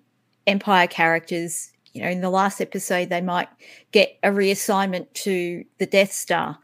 Empire 0.47 0.85
characters, 0.87 1.71
you 1.93 2.01
know, 2.01 2.09
in 2.09 2.19
the 2.19 2.29
last 2.29 2.59
episode, 2.59 3.07
they 3.07 3.21
might 3.21 3.47
get 3.93 4.19
a 4.21 4.31
reassignment 4.31 5.13
to 5.23 5.63
the 5.77 5.85
Death 5.85 6.11
Star. 6.11 6.59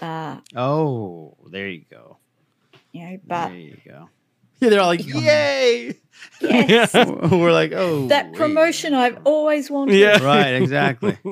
Uh, 0.00 0.38
Oh, 0.56 1.36
there 1.48 1.68
you 1.68 1.84
go. 1.88 2.16
you 2.90 3.04
know, 3.08 3.18
but 3.24 3.48
there 3.50 3.56
you 3.56 3.76
go. 3.86 4.08
Yeah, 4.58 4.70
they're 4.70 4.80
all 4.80 4.88
like, 4.88 5.06
"Yay!" 5.06 5.94
Yes. 6.40 6.92
we're 7.30 7.52
like, 7.52 7.70
"Oh, 7.70 8.08
that 8.08 8.32
promotion 8.32 8.94
I've 8.94 9.18
always 9.22 9.70
wanted. 9.70 9.94
Yeah. 9.94 10.20
right, 10.24 10.54
exactly." 10.54 11.16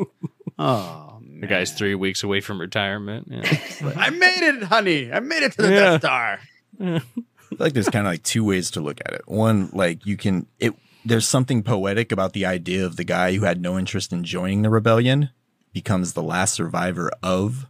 Oh, 0.65 1.21
the 1.41 1.47
guy's 1.47 1.73
three 1.73 1.95
weeks 1.95 2.23
away 2.23 2.41
from 2.41 2.61
retirement. 2.61 3.27
Yeah. 3.31 3.43
I 3.97 4.11
made 4.11 4.43
it, 4.43 4.63
honey. 4.65 5.13
I 5.13 5.21
made 5.21 5.43
it 5.43 5.53
to 5.53 5.63
the 5.63 5.71
Yeah. 5.71 5.81
Death 5.99 6.01
Star. 6.03 6.39
I 6.81 6.99
feel 7.01 7.57
like 7.59 7.73
there's 7.73 7.89
kind 7.89 8.07
of 8.07 8.13
like 8.13 8.23
two 8.23 8.45
ways 8.45 8.71
to 8.73 8.81
look 8.81 9.01
at 9.05 9.13
it. 9.15 9.23
One, 9.27 9.71
like 9.73 10.07
you 10.07 10.17
can 10.17 10.47
it 10.61 10.75
there's 11.05 11.27
something 11.27 11.63
poetic 11.65 12.13
about 12.13 12.33
the 12.33 12.47
idea 12.47 12.87
of 12.87 12.97
the 12.97 13.03
guy 13.05 13.35
who 13.35 13.45
had 13.45 13.61
no 13.61 13.77
interest 13.79 14.13
in 14.13 14.23
joining 14.25 14.63
the 14.63 14.71
rebellion 14.71 15.31
becomes 15.73 16.13
the 16.13 16.23
last 16.23 16.55
survivor 16.55 17.11
of 17.23 17.67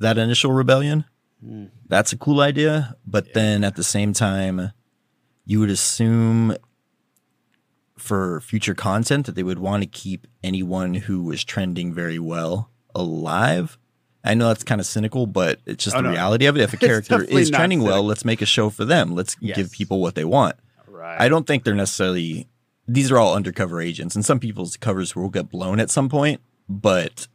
that 0.00 0.18
initial 0.18 0.52
rebellion. 0.52 1.04
Hmm. 1.44 1.66
That's 1.88 2.12
a 2.12 2.16
cool 2.18 2.40
idea, 2.40 2.96
but 3.06 3.34
then 3.34 3.62
at 3.62 3.76
the 3.76 3.84
same 3.84 4.12
time 4.12 4.72
you 5.44 5.60
would 5.60 5.70
assume 5.70 6.56
for 8.02 8.40
future 8.40 8.74
content 8.74 9.26
that 9.26 9.34
they 9.34 9.42
would 9.42 9.58
want 9.58 9.82
to 9.82 9.86
keep 9.88 10.26
anyone 10.42 10.94
who 10.94 11.22
was 11.22 11.44
trending 11.44 11.94
very 11.94 12.18
well 12.18 12.70
alive. 12.94 13.78
I 14.24 14.34
know 14.34 14.48
that's 14.48 14.64
kind 14.64 14.80
of 14.80 14.86
cynical, 14.86 15.26
but 15.26 15.60
it's 15.66 15.84
just 15.84 15.96
Oh, 15.96 16.00
the 16.00 16.08
no. 16.08 16.10
reality 16.10 16.46
of 16.46 16.56
it. 16.56 16.60
If 16.60 16.72
a 16.74 16.76
character 16.88 17.22
is 17.24 17.50
trending 17.50 17.82
well, 17.82 18.02
let's 18.04 18.24
make 18.24 18.42
a 18.42 18.46
show 18.46 18.70
for 18.70 18.84
them. 18.84 19.14
Let's 19.14 19.36
Yes. 19.40 19.56
give 19.56 19.72
people 19.72 20.00
what 20.00 20.14
they 20.14 20.24
want. 20.24 20.56
Right. 20.86 21.20
I 21.20 21.28
don't 21.28 21.46
think 21.46 21.64
they're 21.64 21.74
necessarily 21.74 22.48
these 22.88 23.10
are 23.12 23.18
all 23.18 23.34
undercover 23.34 23.80
agents, 23.80 24.14
and 24.16 24.24
some 24.24 24.40
people's 24.40 24.76
covers 24.76 25.14
will 25.14 25.28
get 25.28 25.48
blown 25.48 25.78
at 25.80 25.88
some 25.90 26.08
point, 26.08 26.40
but 26.68 27.28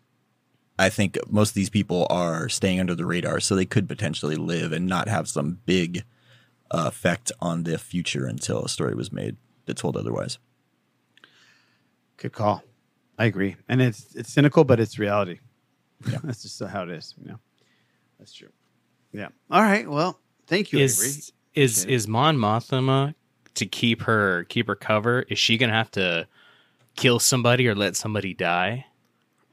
I 0.77 0.89
think 0.89 1.17
most 1.29 1.49
of 1.51 1.55
these 1.55 1.69
people 1.69 2.05
are 2.09 2.49
staying 2.49 2.79
under 2.81 2.93
the 2.95 3.05
radar, 3.05 3.39
so 3.39 3.55
they 3.55 3.65
could 3.65 3.87
potentially 3.87 4.35
live 4.35 4.71
and 4.73 4.85
not 4.87 5.07
have 5.07 5.27
some 5.29 5.59
big 5.65 6.03
uh, 6.69 6.83
effect 6.87 7.31
on 7.39 7.63
the 7.63 7.77
future 7.77 8.25
until 8.25 8.63
a 8.65 8.69
story 8.69 8.93
was 8.93 9.11
made 9.11 9.37
that 9.65 9.77
told 9.77 9.95
otherwise. 9.95 10.37
Good 12.17 12.33
call. 12.33 12.63
I 13.19 13.25
agree, 13.25 13.55
and 13.67 13.81
it's 13.81 14.15
it's 14.15 14.31
cynical, 14.31 14.63
but 14.63 14.79
it's 14.79 14.99
reality. 14.99 15.39
Yeah, 16.07 16.19
that's 16.23 16.43
just 16.43 16.61
how 16.63 16.83
it 16.83 16.89
is. 16.89 17.15
You 17.19 17.29
know, 17.29 17.39
that's 18.19 18.33
true. 18.33 18.49
Yeah. 19.11 19.29
All 19.49 19.61
right. 19.61 19.89
Well, 19.89 20.19
thank 20.47 20.71
you, 20.71 20.79
Avery. 20.79 20.85
Is 20.85 21.31
is 21.53 21.85
is 21.85 22.07
Mon 22.07 22.37
Mothma 22.37 23.15
to 23.55 23.65
keep 23.65 24.03
her 24.03 24.43
keep 24.45 24.67
her 24.67 24.75
cover? 24.75 25.25
Is 25.29 25.39
she 25.39 25.57
gonna 25.57 25.73
have 25.73 25.91
to 25.91 26.27
kill 26.95 27.19
somebody 27.19 27.67
or 27.67 27.75
let 27.75 27.95
somebody 27.95 28.33
die? 28.33 28.85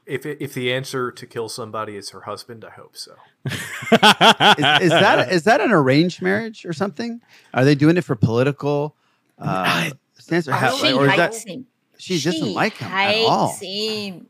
If 0.05 0.23
it, 0.27 0.37
if 0.39 0.53
the 0.53 0.71
answer 0.71 1.11
to 1.11 1.25
kill 1.25 1.49
somebody 1.49 1.95
is 1.95 2.11
her 2.11 2.21
husband, 2.21 2.63
I 2.63 2.69
hope 2.69 2.95
so. 2.95 3.13
is, 3.45 3.53
is 3.53 4.91
that 4.91 5.27
is 5.31 5.43
that 5.45 5.61
an 5.61 5.71
arranged 5.71 6.21
marriage 6.21 6.65
or 6.65 6.73
something? 6.73 7.21
Are 7.55 7.65
they 7.65 7.73
doing 7.73 7.97
it 7.97 8.03
for 8.03 8.15
political 8.15 8.95
uh, 9.39 9.89
stance, 10.19 10.47
or, 10.47 10.53
how, 10.53 10.75
she 10.77 10.93
or 10.93 11.07
is 11.07 11.13
hates 11.13 11.43
that 11.43 11.49
him. 11.49 11.65
She 11.97 12.19
doesn't 12.19 12.53
like 12.53 12.77
him 12.77 12.91
at 12.91 13.11
hates 13.13 13.29
all? 13.29 13.55
him. 13.61 14.27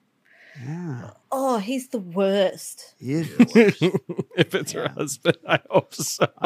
Yeah. 0.63 1.09
Oh, 1.31 1.57
he's 1.57 1.89
the 1.89 1.99
worst. 1.99 2.93
He 2.97 3.13
is 3.13 3.35
the 3.35 3.45
worst. 3.55 4.29
if 4.37 4.55
it's 4.55 4.71
her 4.71 4.87
husband, 4.89 5.37
I 5.47 5.59
hope 5.69 5.93
so. 5.93 6.27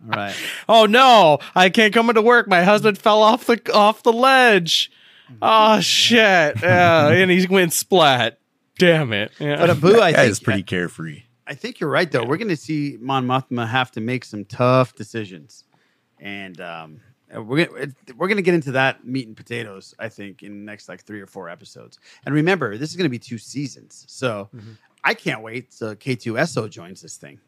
right. 0.00 0.34
Oh 0.68 0.86
no, 0.86 1.38
I 1.54 1.68
can't 1.68 1.92
come 1.92 2.08
into 2.08 2.22
work. 2.22 2.48
My 2.48 2.62
husband 2.62 2.96
fell 2.98 3.22
off 3.22 3.44
the 3.46 3.60
off 3.74 4.02
the 4.02 4.12
ledge. 4.12 4.90
Oh 5.42 5.80
shit! 5.80 6.56
Yeah, 6.62 7.08
and 7.08 7.30
he 7.30 7.46
went 7.46 7.72
splat. 7.72 8.38
Damn 8.78 9.12
it! 9.12 9.32
Yeah. 9.38 9.56
But 9.56 9.70
Abu, 9.70 10.00
I 10.00 10.12
think 10.12 10.30
is 10.30 10.40
pretty 10.40 10.62
carefree. 10.62 11.24
I 11.46 11.54
think 11.54 11.80
you're 11.80 11.90
right 11.90 12.10
though. 12.10 12.24
We're 12.24 12.38
going 12.38 12.48
to 12.48 12.56
see 12.56 12.96
Mon 13.00 13.26
Mothma 13.26 13.68
have 13.68 13.90
to 13.92 14.00
make 14.00 14.24
some 14.24 14.44
tough 14.44 14.94
decisions, 14.94 15.64
and 16.18 16.60
um, 16.60 17.00
we're 17.34 17.66
gonna, 17.66 17.88
we're 18.16 18.28
going 18.28 18.36
to 18.36 18.42
get 18.42 18.54
into 18.54 18.72
that 18.72 19.06
meat 19.06 19.26
and 19.28 19.36
potatoes. 19.36 19.94
I 19.98 20.08
think 20.08 20.42
in 20.42 20.52
the 20.60 20.64
next 20.70 20.88
like 20.88 21.02
three 21.04 21.20
or 21.20 21.26
four 21.26 21.48
episodes. 21.48 21.98
And 22.24 22.34
remember, 22.34 22.76
this 22.76 22.90
is 22.90 22.96
going 22.96 23.04
to 23.04 23.10
be 23.10 23.18
two 23.18 23.38
seasons, 23.38 24.04
so 24.08 24.48
I 25.04 25.14
can't 25.14 25.42
wait 25.42 25.70
till 25.70 25.94
K2SO 25.94 26.68
joins 26.70 27.00
this 27.02 27.16
thing. 27.16 27.38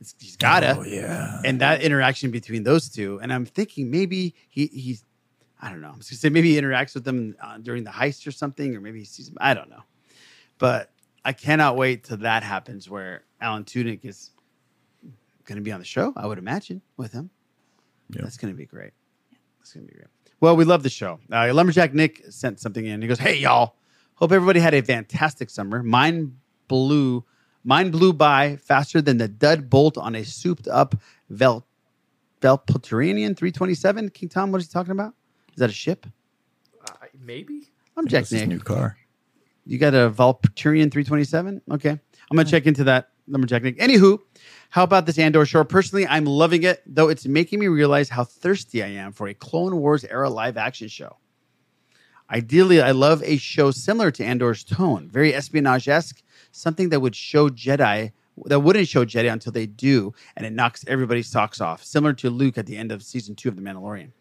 It's, 0.00 0.14
he's 0.18 0.36
gotta, 0.36 0.76
Oh, 0.78 0.82
yeah. 0.84 1.42
and 1.44 1.60
that 1.60 1.82
interaction 1.82 2.30
between 2.30 2.62
those 2.62 2.88
two. 2.88 3.18
And 3.22 3.32
I'm 3.32 3.44
thinking 3.44 3.90
maybe 3.90 4.34
he 4.48 4.66
he's 4.66 5.04
I 5.60 5.68
don't 5.70 5.80
know. 5.82 5.88
I 5.92 5.96
was 5.96 6.08
gonna 6.08 6.18
say 6.18 6.30
maybe 6.30 6.54
he 6.54 6.60
interacts 6.60 6.94
with 6.94 7.04
them 7.04 7.36
uh, 7.42 7.58
during 7.58 7.84
the 7.84 7.90
heist 7.90 8.26
or 8.26 8.30
something, 8.30 8.74
or 8.74 8.80
maybe 8.80 8.98
he 9.00 9.04
sees 9.04 9.26
them. 9.26 9.36
I 9.40 9.52
don't 9.54 9.68
know, 9.68 9.82
but 10.58 10.90
I 11.24 11.32
cannot 11.34 11.76
wait 11.76 12.04
till 12.04 12.16
that 12.18 12.42
happens 12.42 12.88
where 12.88 13.24
Alan 13.42 13.64
Tudyk 13.64 14.04
is 14.06 14.30
going 15.44 15.56
to 15.56 15.62
be 15.62 15.70
on 15.72 15.80
the 15.80 15.84
show. 15.86 16.14
I 16.16 16.26
would 16.26 16.38
imagine 16.38 16.80
with 16.96 17.12
him. 17.12 17.28
That's 18.08 18.36
going 18.38 18.52
to 18.54 18.56
be 18.56 18.64
great. 18.64 18.92
That's 19.60 19.72
going 19.72 19.86
to 19.86 19.92
be 19.92 19.96
great. 19.98 20.08
Well, 20.40 20.56
we 20.56 20.64
love 20.64 20.82
the 20.82 20.90
show. 20.90 21.20
Uh, 21.30 21.52
Lumberjack 21.52 21.94
Nick 21.94 22.24
sent 22.30 22.60
something 22.60 22.84
in. 22.84 23.02
He 23.02 23.08
goes, 23.08 23.18
"Hey 23.18 23.36
y'all, 23.38 23.76
hope 24.14 24.32
everybody 24.32 24.58
had 24.60 24.74
a 24.74 24.82
fantastic 24.82 25.50
summer. 25.50 25.82
Mine 25.82 26.36
blew, 26.66 27.24
mine 27.62 27.90
blew 27.90 28.12
by 28.12 28.56
faster 28.56 29.02
than 29.02 29.18
the 29.18 29.28
dud 29.28 29.68
bolt 29.68 29.98
on 29.98 30.14
a 30.14 30.24
souped 30.24 30.66
up 30.68 30.94
Vel, 31.28 31.66
Velpoturian 32.40 33.36
327. 33.36 34.10
King 34.10 34.28
Tom, 34.28 34.52
what 34.52 34.60
is 34.60 34.66
he 34.68 34.72
talking 34.72 34.92
about? 34.92 35.14
Is 35.52 35.58
that 35.58 35.70
a 35.70 35.74
ship? 35.74 36.06
Uh, 36.86 36.92
maybe. 37.22 37.68
I'm 37.96 38.06
Jack 38.06 38.20
That's 38.22 38.30
his 38.30 38.40
Nick. 38.42 38.48
new 38.48 38.60
car. 38.60 38.96
You 39.66 39.78
got 39.78 39.94
a 39.94 40.10
Valpaturian 40.10 40.90
327? 40.90 41.60
Okay. 41.72 41.90
I'm 41.90 41.98
going 42.34 42.46
to 42.46 42.50
check 42.50 42.66
into 42.66 42.84
that 42.84 43.10
lumberjack 43.28 43.62
Nick. 43.62 43.78
Anywho, 43.78 44.18
how 44.70 44.84
about 44.84 45.04
this 45.04 45.18
Andor 45.18 45.44
show? 45.44 45.64
Personally, 45.64 46.06
I'm 46.06 46.24
loving 46.24 46.62
it, 46.62 46.80
though 46.86 47.08
it's 47.08 47.26
making 47.26 47.58
me 47.58 47.66
realize 47.66 48.08
how 48.08 48.22
thirsty 48.22 48.84
I 48.84 48.86
am 48.86 49.10
for 49.12 49.26
a 49.26 49.34
Clone 49.34 49.76
Wars 49.76 50.04
era 50.04 50.30
live 50.30 50.56
action 50.56 50.86
show. 50.86 51.16
Ideally, 52.30 52.80
I 52.80 52.92
love 52.92 53.20
a 53.24 53.36
show 53.36 53.72
similar 53.72 54.12
to 54.12 54.24
Andor's 54.24 54.62
tone, 54.62 55.08
very 55.08 55.34
espionage 55.34 55.88
esque, 55.88 56.22
something 56.52 56.90
that 56.90 57.00
would 57.00 57.16
show 57.16 57.48
Jedi, 57.48 58.12
that 58.44 58.60
wouldn't 58.60 58.86
show 58.86 59.04
Jedi 59.04 59.32
until 59.32 59.50
they 59.50 59.66
do, 59.66 60.14
and 60.36 60.46
it 60.46 60.52
knocks 60.52 60.84
everybody's 60.86 61.28
socks 61.28 61.60
off, 61.60 61.82
similar 61.82 62.12
to 62.14 62.30
Luke 62.30 62.56
at 62.56 62.66
the 62.66 62.76
end 62.76 62.92
of 62.92 63.02
season 63.02 63.34
two 63.34 63.48
of 63.48 63.56
The 63.56 63.62
Mandalorian. 63.62 64.12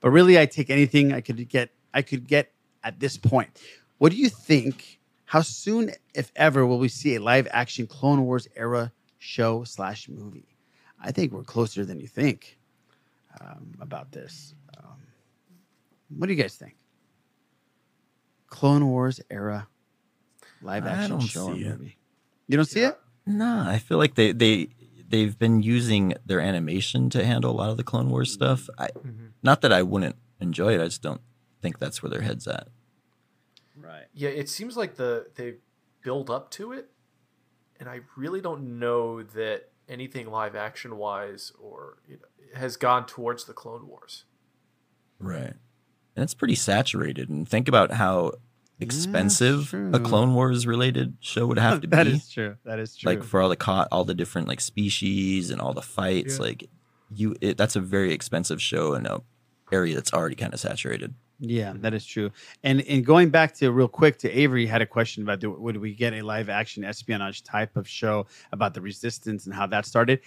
But 0.00 0.10
really, 0.10 0.38
I 0.38 0.46
take 0.46 0.70
anything 0.70 1.12
I 1.12 1.20
could 1.20 1.46
get. 1.50 1.70
I 1.92 2.00
could 2.00 2.26
get 2.26 2.52
at 2.82 2.98
this 2.98 3.18
point. 3.18 3.60
What 3.98 4.12
do 4.12 4.18
you 4.18 4.30
think? 4.30 5.00
How 5.26 5.42
soon, 5.42 5.90
if 6.14 6.32
ever, 6.34 6.64
will 6.64 6.78
we 6.78 6.88
see 6.88 7.16
a 7.16 7.20
live 7.20 7.46
action 7.50 7.86
Clone 7.86 8.24
Wars 8.24 8.48
era 8.56 8.92
show 9.18 9.64
slash 9.64 10.08
movie? 10.08 10.56
I 11.02 11.12
think 11.12 11.32
we're 11.32 11.42
closer 11.44 11.84
than 11.84 12.00
you 12.00 12.08
think 12.08 12.58
um, 13.40 13.74
about 13.80 14.10
this. 14.12 14.54
Um, 14.76 14.96
what 16.16 16.26
do 16.26 16.32
you 16.32 16.42
guys 16.42 16.56
think? 16.56 16.76
Clone 18.48 18.88
Wars 18.88 19.20
era 19.30 19.68
live 20.62 20.86
action 20.86 21.20
show 21.20 21.48
or 21.48 21.54
movie. 21.54 21.98
You 22.48 22.56
don't 22.56 22.64
see 22.64 22.80
it? 22.80 22.98
No, 23.26 23.64
I 23.66 23.78
feel 23.78 23.98
like 23.98 24.14
they 24.14 24.32
they 24.32 24.68
they've 25.08 25.38
been 25.38 25.62
using 25.62 26.14
their 26.24 26.40
animation 26.40 27.10
to 27.10 27.24
handle 27.24 27.50
a 27.50 27.56
lot 27.56 27.70
of 27.70 27.76
the 27.76 27.84
Clone 27.84 28.08
Wars 28.08 28.32
stuff. 28.32 28.68
I 28.78 28.88
not 29.42 29.60
that 29.60 29.72
I 29.72 29.82
wouldn't 29.82 30.16
enjoy 30.40 30.74
it. 30.74 30.80
I 30.80 30.84
just 30.84 31.02
don't 31.02 31.20
think 31.60 31.78
that's 31.78 32.02
where 32.02 32.10
their 32.10 32.22
heads 32.22 32.46
at. 32.46 32.68
Right. 33.76 34.06
Yeah, 34.12 34.30
it 34.30 34.48
seems 34.48 34.76
like 34.76 34.96
the 34.96 35.26
they 35.34 35.56
build 36.02 36.30
up 36.30 36.50
to 36.52 36.72
it, 36.72 36.90
and 37.80 37.88
I 37.88 38.00
really 38.16 38.40
don't 38.40 38.78
know 38.78 39.22
that 39.22 39.70
anything 39.88 40.30
live 40.30 40.54
action 40.54 40.96
wise 40.96 41.52
or 41.60 41.98
you 42.08 42.16
know, 42.16 42.58
has 42.58 42.76
gone 42.76 43.06
towards 43.06 43.44
the 43.44 43.52
Clone 43.52 43.86
Wars. 43.88 44.24
Right. 45.18 45.54
And 46.16 46.22
it's 46.22 46.34
pretty 46.34 46.54
saturated. 46.56 47.28
And 47.28 47.48
think 47.48 47.68
about 47.68 47.92
how 47.92 48.32
expensive 48.80 49.72
a. 49.74 49.98
Clone 50.00 50.34
Wars 50.34 50.66
related 50.66 51.16
show 51.20 51.46
would 51.46 51.58
have 51.58 51.80
to 51.82 51.86
That 51.88 52.04
be. 52.04 52.10
That 52.10 52.16
is 52.16 52.28
true. 52.30 52.56
That 52.64 52.78
is 52.78 52.96
true. 52.96 53.10
Like 53.12 53.24
for 53.24 53.40
all 53.40 53.48
the 53.48 53.56
co- 53.56 53.86
all 53.90 54.04
the 54.04 54.14
different 54.14 54.48
like 54.48 54.60
species 54.60 55.50
and 55.50 55.60
all 55.60 55.72
the 55.74 55.82
fights, 55.82 56.36
Yeah. 56.38 56.42
like 56.44 56.70
you 57.14 57.34
it, 57.40 57.56
that's 57.56 57.76
a 57.76 57.80
very 57.80 58.12
expensive 58.12 58.60
show 58.60 58.94
in 58.94 59.06
a 59.06 59.20
area 59.72 59.94
that's 59.94 60.12
already 60.12 60.34
kind 60.36 60.54
of 60.54 60.60
saturated. 60.60 61.14
Yeah, 61.40 61.72
that 61.76 61.94
is 61.94 62.04
true. 62.04 62.30
And 62.64 62.80
and 62.82 63.06
going 63.06 63.30
back 63.30 63.54
to 63.54 63.70
real 63.70 63.88
quick 63.88 64.18
to 64.18 64.30
Avery 64.30 64.66
had 64.66 64.82
a 64.82 64.86
question 64.86 65.22
about 65.22 65.38
do, 65.38 65.50
would 65.52 65.76
we 65.76 65.94
get 65.94 66.12
a 66.12 66.22
live 66.22 66.48
action 66.48 66.84
espionage 66.84 67.44
type 67.44 67.76
of 67.76 67.88
show 67.88 68.26
about 68.50 68.74
the 68.74 68.80
resistance 68.80 69.46
and 69.46 69.54
how 69.54 69.66
that 69.68 69.86
started? 69.86 70.20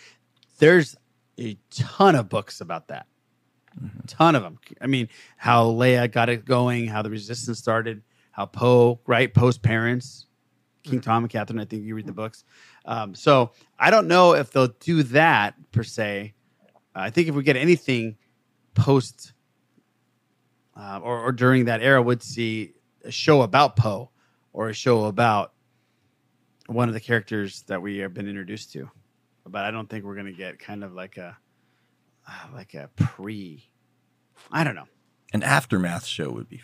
There's 0.60 0.96
a 1.38 1.58
ton 1.70 2.16
of 2.16 2.30
books 2.30 2.62
about 2.62 2.88
that. 2.88 3.08
Ton 4.08 4.36
of 4.36 4.44
them. 4.44 4.60
I 4.80 4.88
mean, 4.88 5.10
how 5.38 5.66
Leia 5.66 6.10
got 6.10 6.30
it 6.30 6.46
going, 6.46 6.88
how 6.88 7.02
the 7.02 7.10
resistance 7.10 7.58
started, 7.58 8.02
how 8.32 8.46
Poe, 8.46 9.00
right? 9.06 9.34
Poe's 9.34 9.58
parents, 9.58 10.28
King 10.84 11.02
Tom 11.02 11.24
and 11.24 11.30
Catherine. 11.30 11.60
I 11.60 11.66
think 11.66 11.84
you 11.84 11.96
read 11.96 12.06
the 12.06 12.14
books. 12.14 12.44
Um, 12.86 13.16
so 13.16 13.52
I 13.80 13.92
don't 13.92 14.08
know 14.08 14.34
if 14.34 14.52
they'll 14.52 14.74
do 14.80 15.04
that 15.04 15.56
per 15.72 15.84
se. 15.84 16.34
I 16.96 17.10
think 17.10 17.28
if 17.28 17.36
we 17.36 17.44
get 17.44 17.56
anything 17.56 18.18
post 18.74 19.34
uh, 20.76 21.00
or, 21.04 21.20
or 21.20 21.32
during 21.32 21.66
that 21.66 21.82
era 21.82 22.02
would 22.02 22.22
see 22.24 22.74
a 23.04 23.12
show 23.12 23.42
about 23.42 23.76
Poe 23.76 24.10
or 24.54 24.70
a 24.70 24.74
show 24.74 25.06
about 25.06 25.54
one 26.68 26.88
of 26.88 26.94
the 26.94 27.00
characters 27.00 27.64
that 27.64 27.82
we 27.82 27.98
have 27.98 28.14
been 28.14 28.28
introduced 28.28 28.72
to. 28.74 28.90
But 29.46 29.66
I 29.66 29.72
don't 29.72 29.90
think 29.90 30.06
we're 30.06 30.16
gonna 30.16 30.32
get 30.32 30.60
kind 30.60 30.84
of 30.84 30.94
like 30.94 31.18
a 31.18 31.36
uh, 32.28 32.48
like 32.54 32.74
a 32.74 32.90
pre. 32.96 33.68
I 34.52 34.64
don't 34.64 34.76
know. 34.76 34.88
An 35.34 35.44
aftermath 35.44 36.06
show 36.06 36.30
would 36.32 36.48
be 36.48 36.62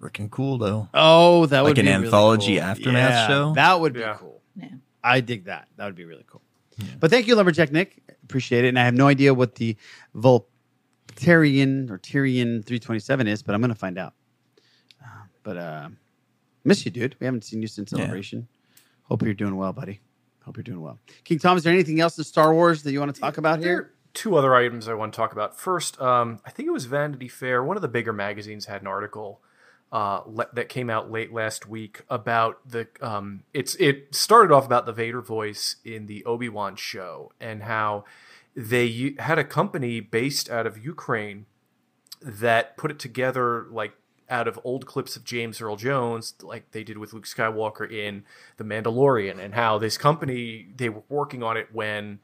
freaking 0.00 0.30
cool 0.30 0.56
though. 0.58 0.88
Oh, 0.94 1.46
that 1.46 1.60
like 1.60 1.70
would 1.70 1.78
an 1.78 1.86
be 1.86 1.90
really 1.92 2.04
anthology 2.04 2.54
cool. 2.56 2.64
aftermath 2.64 3.10
Yeah, 3.10 3.26
show. 3.28 3.52
That 3.54 3.80
would 3.80 3.92
be 3.92 4.00
Yeah. 4.00 4.16
cool. 4.18 4.40
Yeah. 4.56 4.68
I 5.02 5.20
dig 5.20 5.44
that. 5.46 5.68
That 5.76 5.86
would 5.86 5.94
be 5.96 6.04
really 6.04 6.24
cool. 6.26 6.42
But 6.98 7.10
thank 7.10 7.26
you, 7.26 7.34
Lumberjack 7.36 7.72
Nick. 7.72 8.00
Appreciate 8.24 8.64
it. 8.64 8.68
And 8.68 8.78
I 8.78 8.84
have 8.84 8.94
no 8.94 9.06
idea 9.06 9.34
what 9.34 9.56
the 9.56 9.76
Voltarian 11.20 11.90
or 11.90 11.98
Tyrion 11.98 12.64
327 12.64 13.26
is, 13.28 13.42
but 13.42 13.54
I'm 13.54 13.60
going 13.60 13.72
to 13.72 13.78
find 13.78 13.98
out. 13.98 14.14
Uh, 15.02 15.06
but 15.42 15.56
uh, 15.56 15.88
miss 16.64 16.84
you, 16.84 16.90
dude. 16.90 17.16
We 17.20 17.26
haven't 17.26 17.44
seen 17.44 17.60
you 17.62 17.68
since 17.68 17.92
Yeah. 17.92 17.98
Celebration. 17.98 18.48
Hope 19.04 19.22
you're 19.22 19.34
doing 19.34 19.56
well, 19.56 19.72
buddy. 19.72 20.00
Hope 20.44 20.56
you're 20.56 20.64
doing 20.64 20.80
well. 20.80 20.98
King 21.24 21.38
Tom, 21.38 21.56
is 21.56 21.64
there 21.64 21.72
anything 21.72 22.00
else 22.00 22.16
in 22.16 22.24
Star 22.24 22.54
Wars 22.54 22.82
that 22.84 22.92
you 22.92 23.00
want 23.00 23.14
to 23.14 23.20
talk 23.20 23.38
about 23.38 23.58
here? 23.60 23.92
two 24.12 24.34
other 24.36 24.56
items 24.56 24.88
I 24.88 24.94
want 24.94 25.12
to 25.12 25.16
talk 25.16 25.30
about. 25.32 25.56
First, 25.56 26.00
um, 26.00 26.40
I 26.44 26.50
think 26.50 26.66
it 26.68 26.72
was 26.72 26.86
Vanity 26.86 27.28
Fair. 27.28 27.62
One 27.62 27.76
of 27.76 27.80
the 27.82 27.86
bigger 27.88 28.12
magazines 28.12 28.66
had 28.66 28.80
an 28.80 28.88
article 28.88 29.40
uh, 29.92 30.22
le- 30.26 30.48
that 30.52 30.68
came 30.68 30.90
out 30.90 31.12
late 31.12 31.32
last 31.32 31.68
week 31.68 32.02
about 32.10 32.58
the. 32.68 32.88
Um, 33.00 33.44
it's 33.54 33.76
it 33.76 34.12
started 34.12 34.52
off 34.52 34.66
about 34.66 34.84
the 34.84 34.92
Vader 34.92 35.20
voice 35.20 35.76
in 35.84 36.06
the 36.06 36.24
Obi 36.24 36.48
Wan 36.48 36.74
show 36.74 37.30
and 37.40 37.62
how 37.62 38.04
they 38.54 39.14
had 39.18 39.38
a 39.38 39.44
company 39.44 40.00
based 40.00 40.50
out 40.50 40.66
of 40.66 40.82
Ukraine 40.82 41.46
that 42.22 42.76
put 42.76 42.90
it 42.90 42.98
together 42.98 43.66
like 43.70 43.92
out 44.28 44.46
of 44.46 44.60
old 44.62 44.86
clips 44.86 45.16
of 45.16 45.24
James 45.24 45.60
Earl 45.60 45.76
Jones, 45.76 46.34
like 46.40 46.70
they 46.70 46.84
did 46.84 46.98
with 46.98 47.12
Luke 47.12 47.26
Skywalker 47.26 47.90
in 47.90 48.24
The 48.56 48.64
Mandalorian, 48.64 49.38
and 49.38 49.54
how 49.54 49.78
this 49.78 49.98
company 49.98 50.68
they 50.76 50.88
were 50.88 51.02
working 51.08 51.42
on 51.42 51.56
it 51.56 51.68
when 51.72 52.20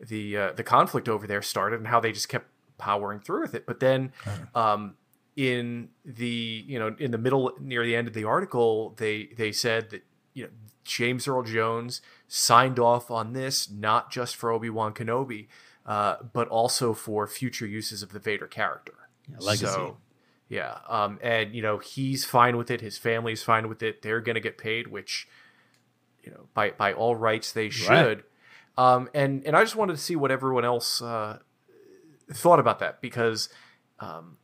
the 0.00 0.36
uh, 0.36 0.52
the 0.52 0.62
conflict 0.62 1.08
over 1.08 1.26
there 1.26 1.42
started 1.42 1.80
and 1.80 1.88
how 1.88 2.00
they 2.00 2.12
just 2.12 2.28
kept 2.28 2.46
powering 2.78 3.20
through 3.20 3.42
with 3.42 3.54
it. 3.54 3.66
But 3.66 3.80
then, 3.80 4.12
um, 4.54 4.94
in 5.36 5.88
the 6.04 6.64
you 6.66 6.78
know 6.78 6.94
in 6.98 7.10
the 7.10 7.18
middle 7.18 7.52
near 7.60 7.84
the 7.84 7.96
end 7.96 8.08
of 8.08 8.14
the 8.14 8.24
article, 8.24 8.94
they 8.96 9.30
they 9.36 9.50
said 9.50 9.90
that 9.90 10.04
you 10.34 10.44
know 10.44 10.50
James 10.84 11.26
Earl 11.26 11.42
Jones 11.42 12.00
signed 12.28 12.78
off 12.78 13.10
on 13.10 13.32
this 13.32 13.68
not 13.70 14.10
just 14.10 14.36
for 14.36 14.52
Obi 14.52 14.70
Wan 14.70 14.94
Kenobi, 14.94 15.48
uh, 15.88 16.16
but 16.34 16.46
also 16.48 16.92
for 16.92 17.26
future 17.26 17.66
uses 17.66 18.02
of 18.02 18.12
the 18.12 18.18
Vader 18.18 18.46
character. 18.46 18.92
legacy. 19.38 19.66
So, 19.66 19.96
yeah, 20.50 20.78
um, 20.86 21.18
and 21.22 21.54
you 21.54 21.62
know 21.62 21.78
he's 21.78 22.24
fine 22.24 22.58
with 22.58 22.70
it. 22.70 22.82
His 22.82 22.98
family's 22.98 23.42
fine 23.42 23.68
with 23.68 23.82
it. 23.82 24.02
They're 24.02 24.20
gonna 24.20 24.40
get 24.40 24.58
paid, 24.58 24.88
which 24.88 25.26
you 26.22 26.30
know 26.30 26.48
by 26.52 26.70
by 26.72 26.92
all 26.92 27.16
rights 27.16 27.52
they 27.52 27.70
should. 27.70 28.24
Um, 28.76 29.08
and 29.14 29.44
and 29.44 29.56
I 29.56 29.62
just 29.62 29.76
wanted 29.76 29.94
to 29.94 30.02
see 30.02 30.14
what 30.14 30.30
everyone 30.30 30.64
else 30.64 31.02
uh, 31.02 31.38
thought 32.32 32.60
about 32.60 32.78
that 32.80 33.00
because 33.00 33.48
um, 33.98 34.36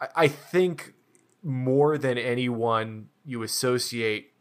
I, 0.00 0.08
I 0.16 0.28
think 0.28 0.94
more 1.42 1.96
than 1.98 2.18
anyone 2.18 3.08
you 3.24 3.42
associate 3.42 4.32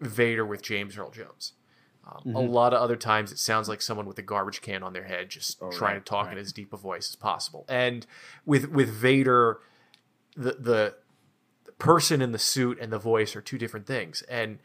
Vader 0.00 0.46
with 0.46 0.62
James 0.62 0.96
Earl 0.96 1.10
Jones. 1.10 1.54
Um, 2.08 2.22
A 2.34 2.40
Mhm. 2.40 2.50
lot 2.50 2.72
of 2.72 2.80
other 2.80 2.96
times 2.96 3.32
it 3.32 3.38
sounds 3.38 3.68
like 3.68 3.82
someone 3.82 4.06
with 4.06 4.18
a 4.18 4.22
garbage 4.22 4.62
can 4.62 4.82
on 4.82 4.94
their 4.94 5.04
head, 5.04 5.28
just 5.28 5.58
Oh, 5.60 5.70
trying 5.70 5.96
right, 5.96 6.04
to 6.06 6.08
talk 6.10 6.26
right. 6.26 6.32
in 6.32 6.38
as 6.38 6.52
deep 6.52 6.72
a 6.72 6.76
voice 6.78 7.10
as 7.10 7.16
possible. 7.16 7.66
And 7.68 8.06
with 8.46 8.70
with 8.70 8.88
Vader, 8.88 9.60
the 10.34 10.52
the 10.52 10.94
the 11.64 11.72
person 11.72 12.22
in 12.22 12.32
the 12.32 12.38
suit 12.38 12.78
and 12.80 12.90
the 12.92 12.98
voice 12.98 13.36
are 13.36 13.42
two 13.42 13.58
different 13.58 13.86
things. 13.86 14.22
And 14.22 14.58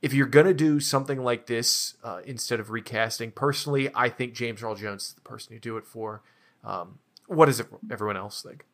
if 0.00 0.14
you're 0.14 0.26
gonna 0.26 0.54
do 0.54 0.80
something 0.80 1.22
like 1.22 1.46
this 1.46 1.96
uh, 2.02 2.20
instead 2.24 2.60
of 2.60 2.70
recasting, 2.70 3.30
personally, 3.32 3.90
I 3.94 4.08
think 4.08 4.32
James 4.32 4.62
Earl 4.62 4.74
Jones 4.76 5.08
is 5.08 5.12
the 5.14 5.20
person 5.20 5.52
to 5.54 5.60
do 5.60 5.76
it 5.76 5.84
for. 5.86 6.22
Um, 6.64 6.98
what 7.26 7.46
does 7.46 7.62
everyone 7.90 8.16
else 8.16 8.42
think? 8.42 8.64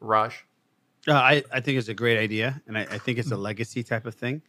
Raj? 0.00 0.44
Uh, 1.08 1.14
I, 1.14 1.42
I 1.52 1.60
think 1.60 1.78
it's 1.78 1.88
a 1.88 1.94
great 1.94 2.18
idea, 2.18 2.60
and 2.66 2.76
I, 2.76 2.82
I 2.82 2.98
think 2.98 3.18
it's 3.18 3.30
a 3.30 3.36
legacy 3.36 3.82
type 3.82 4.06
of 4.06 4.14
thing. 4.14 4.42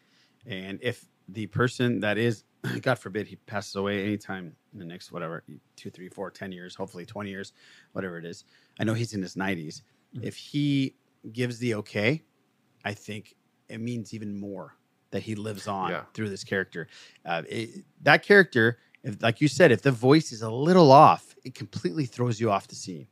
And 0.45 0.79
if 0.81 1.05
the 1.29 1.47
person 1.47 1.99
that 2.01 2.17
is, 2.17 2.43
God 2.81 2.95
forbid, 2.99 3.27
he 3.27 3.35
passes 3.35 3.75
away 3.75 4.03
anytime 4.03 4.53
in 4.73 4.79
the 4.79 4.85
next 4.85 5.11
whatever 5.11 5.43
two, 5.75 5.89
three, 5.89 6.09
four, 6.09 6.29
ten 6.31 6.51
years, 6.51 6.75
hopefully 6.75 7.05
twenty 7.05 7.29
years, 7.29 7.53
whatever 7.93 8.17
it 8.17 8.25
is. 8.25 8.43
I 8.79 8.83
know 8.83 8.93
he's 8.93 9.13
in 9.13 9.21
his 9.21 9.35
90s. 9.35 9.81
If 10.21 10.35
he 10.35 10.95
gives 11.31 11.59
the 11.59 11.75
okay, 11.75 12.23
I 12.83 12.93
think 12.93 13.35
it 13.69 13.79
means 13.79 14.13
even 14.13 14.39
more 14.39 14.75
that 15.11 15.21
he 15.23 15.35
lives 15.35 15.67
on 15.67 15.89
Yeah. 15.91 16.03
through 16.13 16.29
this 16.29 16.43
character. 16.43 16.87
Uh, 17.25 17.43
it- 17.47 17.85
that 18.01 18.23
character, 18.23 18.79
if, 19.03 19.21
like 19.21 19.39
you 19.41 19.47
said, 19.47 19.71
if 19.71 19.81
the 19.81 19.91
voice 19.91 20.31
is 20.31 20.41
a 20.41 20.49
little 20.49 20.91
off, 20.91 21.35
it 21.43 21.53
completely 21.55 22.05
throws 22.05 22.39
you 22.39 22.49
off 22.51 22.67
the 22.67 22.75
scene. 22.75 23.07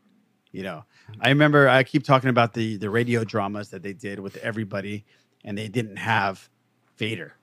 You 0.52 0.64
know, 0.64 0.86
I 1.20 1.30
remember 1.30 1.68
I 1.68 1.84
keep 1.84 2.04
talking 2.04 2.30
about 2.30 2.54
the 2.54 2.78
the 2.78 2.90
radio 2.90 3.24
dramas 3.26 3.70
that 3.72 3.84
they 3.84 3.92
did 3.94 4.20
with 4.20 4.38
everybody, 4.38 5.06
and 5.44 5.58
they 5.58 5.68
didn't 5.68 5.98
have 5.98 6.50
Vader. 6.98 7.36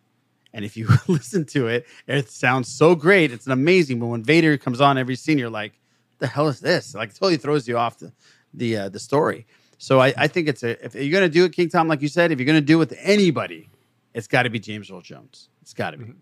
And 0.54 0.64
if 0.64 0.76
you 0.76 0.88
listen 1.08 1.44
to 1.46 1.68
it, 1.68 1.86
it 2.06 2.30
sounds 2.30 2.68
so 2.68 2.94
great. 2.94 3.32
It's 3.32 3.46
an 3.46 3.52
amazing. 3.52 4.00
But 4.00 4.06
when 4.06 4.22
Vader 4.22 4.56
comes 4.58 4.80
on 4.80 4.98
every 4.98 5.16
scene, 5.16 5.38
you're 5.38 5.50
like, 5.50 5.72
"The 6.18 6.26
hell 6.26 6.48
is 6.48 6.60
this?" 6.60 6.94
Like, 6.94 7.14
totally 7.14 7.36
throws 7.36 7.66
you 7.66 7.78
off 7.78 7.98
the 7.98 8.12
the 8.54 8.76
uh, 8.76 8.88
the 8.88 8.98
story. 8.98 9.46
So 9.78 10.00
I, 10.00 10.14
I 10.16 10.28
think 10.28 10.48
it's 10.48 10.62
a 10.62 10.84
if 10.84 10.94
you're 10.94 11.12
gonna 11.12 11.28
do 11.28 11.44
it, 11.44 11.52
King 11.52 11.68
Tom, 11.68 11.88
like 11.88 12.02
you 12.02 12.08
said, 12.08 12.32
if 12.32 12.38
you're 12.38 12.46
gonna 12.46 12.60
do 12.60 12.76
it 12.76 12.78
with 12.90 12.98
anybody, 13.00 13.68
it's 14.14 14.26
got 14.26 14.42
to 14.44 14.50
be 14.50 14.60
James 14.60 14.90
Earl 14.90 15.00
Jones. 15.00 15.48
It's 15.62 15.74
got 15.74 15.92
to 15.92 15.98
be. 15.98 16.12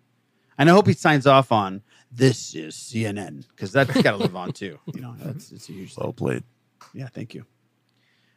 And 0.58 0.68
I 0.68 0.72
hope 0.72 0.86
he 0.86 0.92
signs 0.92 1.26
off 1.26 1.52
on 1.52 1.82
this 2.12 2.54
is 2.54 2.74
CNN 2.74 3.46
because 3.48 3.72
that's 3.72 3.90
got 4.02 4.12
to 4.12 4.16
live 4.18 4.36
on 4.36 4.52
too. 4.52 4.78
You 4.94 5.00
know, 5.00 5.14
that's 5.18 5.52
it's 5.52 5.68
a 5.68 5.72
huge. 5.72 5.96
Well 5.96 6.12
played. 6.12 6.42
Yeah, 6.92 7.08
thank 7.08 7.34
you. 7.34 7.44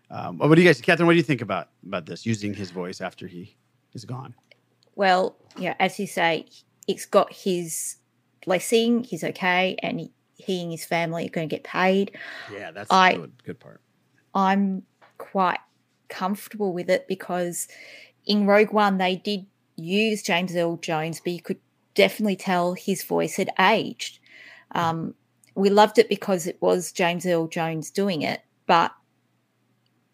Um, 0.10 0.38
what 0.38 0.54
do 0.54 0.62
you 0.62 0.68
guys, 0.68 0.80
Catherine? 0.80 1.08
What 1.08 1.14
do 1.14 1.18
you 1.18 1.24
think 1.24 1.42
about 1.42 1.70
about 1.86 2.06
this 2.06 2.26
using 2.26 2.54
his 2.54 2.72
voice 2.72 3.02
after 3.02 3.28
he 3.28 3.56
is 3.94 4.06
gone? 4.06 4.36
Well, 4.96 5.36
yeah, 5.58 5.76
as 5.80 6.00
you 6.00 6.08
say, 6.08 6.48
it's 6.88 7.06
got 7.06 7.32
his 7.34 7.98
blessing. 8.46 9.04
He's 9.04 9.24
okay, 9.24 9.76
and 9.82 10.00
he, 10.00 10.12
he 10.36 10.62
and 10.62 10.72
his 10.72 10.86
family 10.86 11.26
are 11.26 11.30
going 11.30 11.50
to 11.50 11.56
get 11.56 11.64
paid. 11.64 12.12
Yeah, 12.52 12.72
that's 12.72 12.92
I, 12.92 13.16
good, 13.16 13.44
good 13.44 13.60
part. 13.60 13.82
I'm 14.34 14.84
quite 15.18 15.60
comfortable 16.10 16.74
with 16.74 16.90
it 16.90 17.08
because 17.08 17.68
in 18.26 18.46
Rogue 18.46 18.72
One 18.72 18.98
they 18.98 19.16
did 19.16 19.46
use 19.76 20.22
James 20.22 20.56
Earl 20.56 20.78
Jones, 20.78 21.20
but 21.20 21.34
you 21.34 21.42
could 21.42 21.60
definitely 21.96 22.36
tell 22.36 22.74
his 22.74 23.04
voice 23.04 23.36
had 23.36 23.50
aged. 23.60 24.20
Um, 24.72 25.16
we 25.56 25.70
loved 25.70 26.00
it 26.00 26.10
because 26.10 26.48
it 26.48 26.62
was 26.62 26.92
James 26.92 27.26
Earl 27.26 27.48
Jones 27.48 27.92
doing 27.92 28.22
it, 28.22 28.42
but 28.66 28.92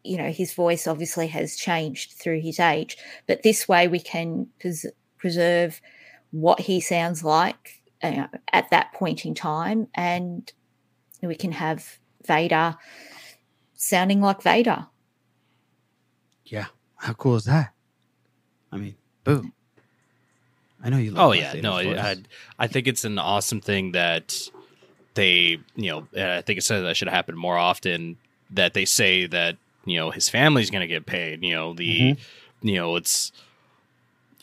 you 0.03 0.17
know 0.17 0.31
his 0.31 0.53
voice 0.53 0.87
obviously 0.87 1.27
has 1.27 1.55
changed 1.55 2.13
through 2.13 2.41
his 2.41 2.59
age. 2.59 2.97
But 3.27 3.43
this 3.43 3.67
way 3.67 3.87
we 3.87 3.99
can 3.99 4.47
pres- 4.59 4.85
preserve 5.17 5.81
what 6.31 6.61
he 6.61 6.79
sounds 6.79 7.23
like 7.23 7.81
uh, 8.03 8.27
at 8.53 8.69
that 8.71 8.93
point 8.93 9.25
in 9.25 9.33
time, 9.35 9.87
and 9.95 10.51
we 11.21 11.35
can 11.35 11.53
have 11.53 11.99
Vader 12.25 12.77
sounding 13.73 14.21
like 14.21 14.41
Vader. 14.41 14.87
Yeah, 16.45 16.67
how 16.97 17.13
cool 17.13 17.35
is 17.35 17.45
that? 17.45 17.73
I 18.71 18.77
mean, 18.77 18.95
boom. 19.23 19.53
I 20.83 20.89
know 20.89 20.97
you. 20.97 21.11
Love 21.11 21.29
Oh 21.29 21.31
yeah, 21.33 21.53
Vader's 21.53 21.63
no, 21.63 21.73
I. 21.73 22.11
I 22.11 22.15
I 22.57 22.67
think 22.67 22.87
it's 22.87 23.05
an 23.05 23.19
awesome 23.19 23.61
thing 23.61 23.91
that 23.93 24.49
they, 25.15 25.57
you 25.75 25.91
know, 25.91 26.07
I 26.15 26.41
think 26.41 26.59
it 26.59 26.63
said 26.63 26.81
that 26.81 26.95
should 26.95 27.09
happen 27.09 27.35
more 27.35 27.57
often. 27.57 28.17
That 28.51 28.73
they 28.73 28.85
say 28.85 29.27
that 29.27 29.57
you 29.89 29.99
know 29.99 30.11
his 30.11 30.29
family's 30.29 30.69
going 30.69 30.81
to 30.81 30.87
get 30.87 31.05
paid. 31.05 31.43
You 31.43 31.55
know 31.55 31.73
the, 31.73 31.99
Mm-hmm. 31.99 32.67
you 32.67 32.75
know 32.75 32.95
it's 32.95 33.31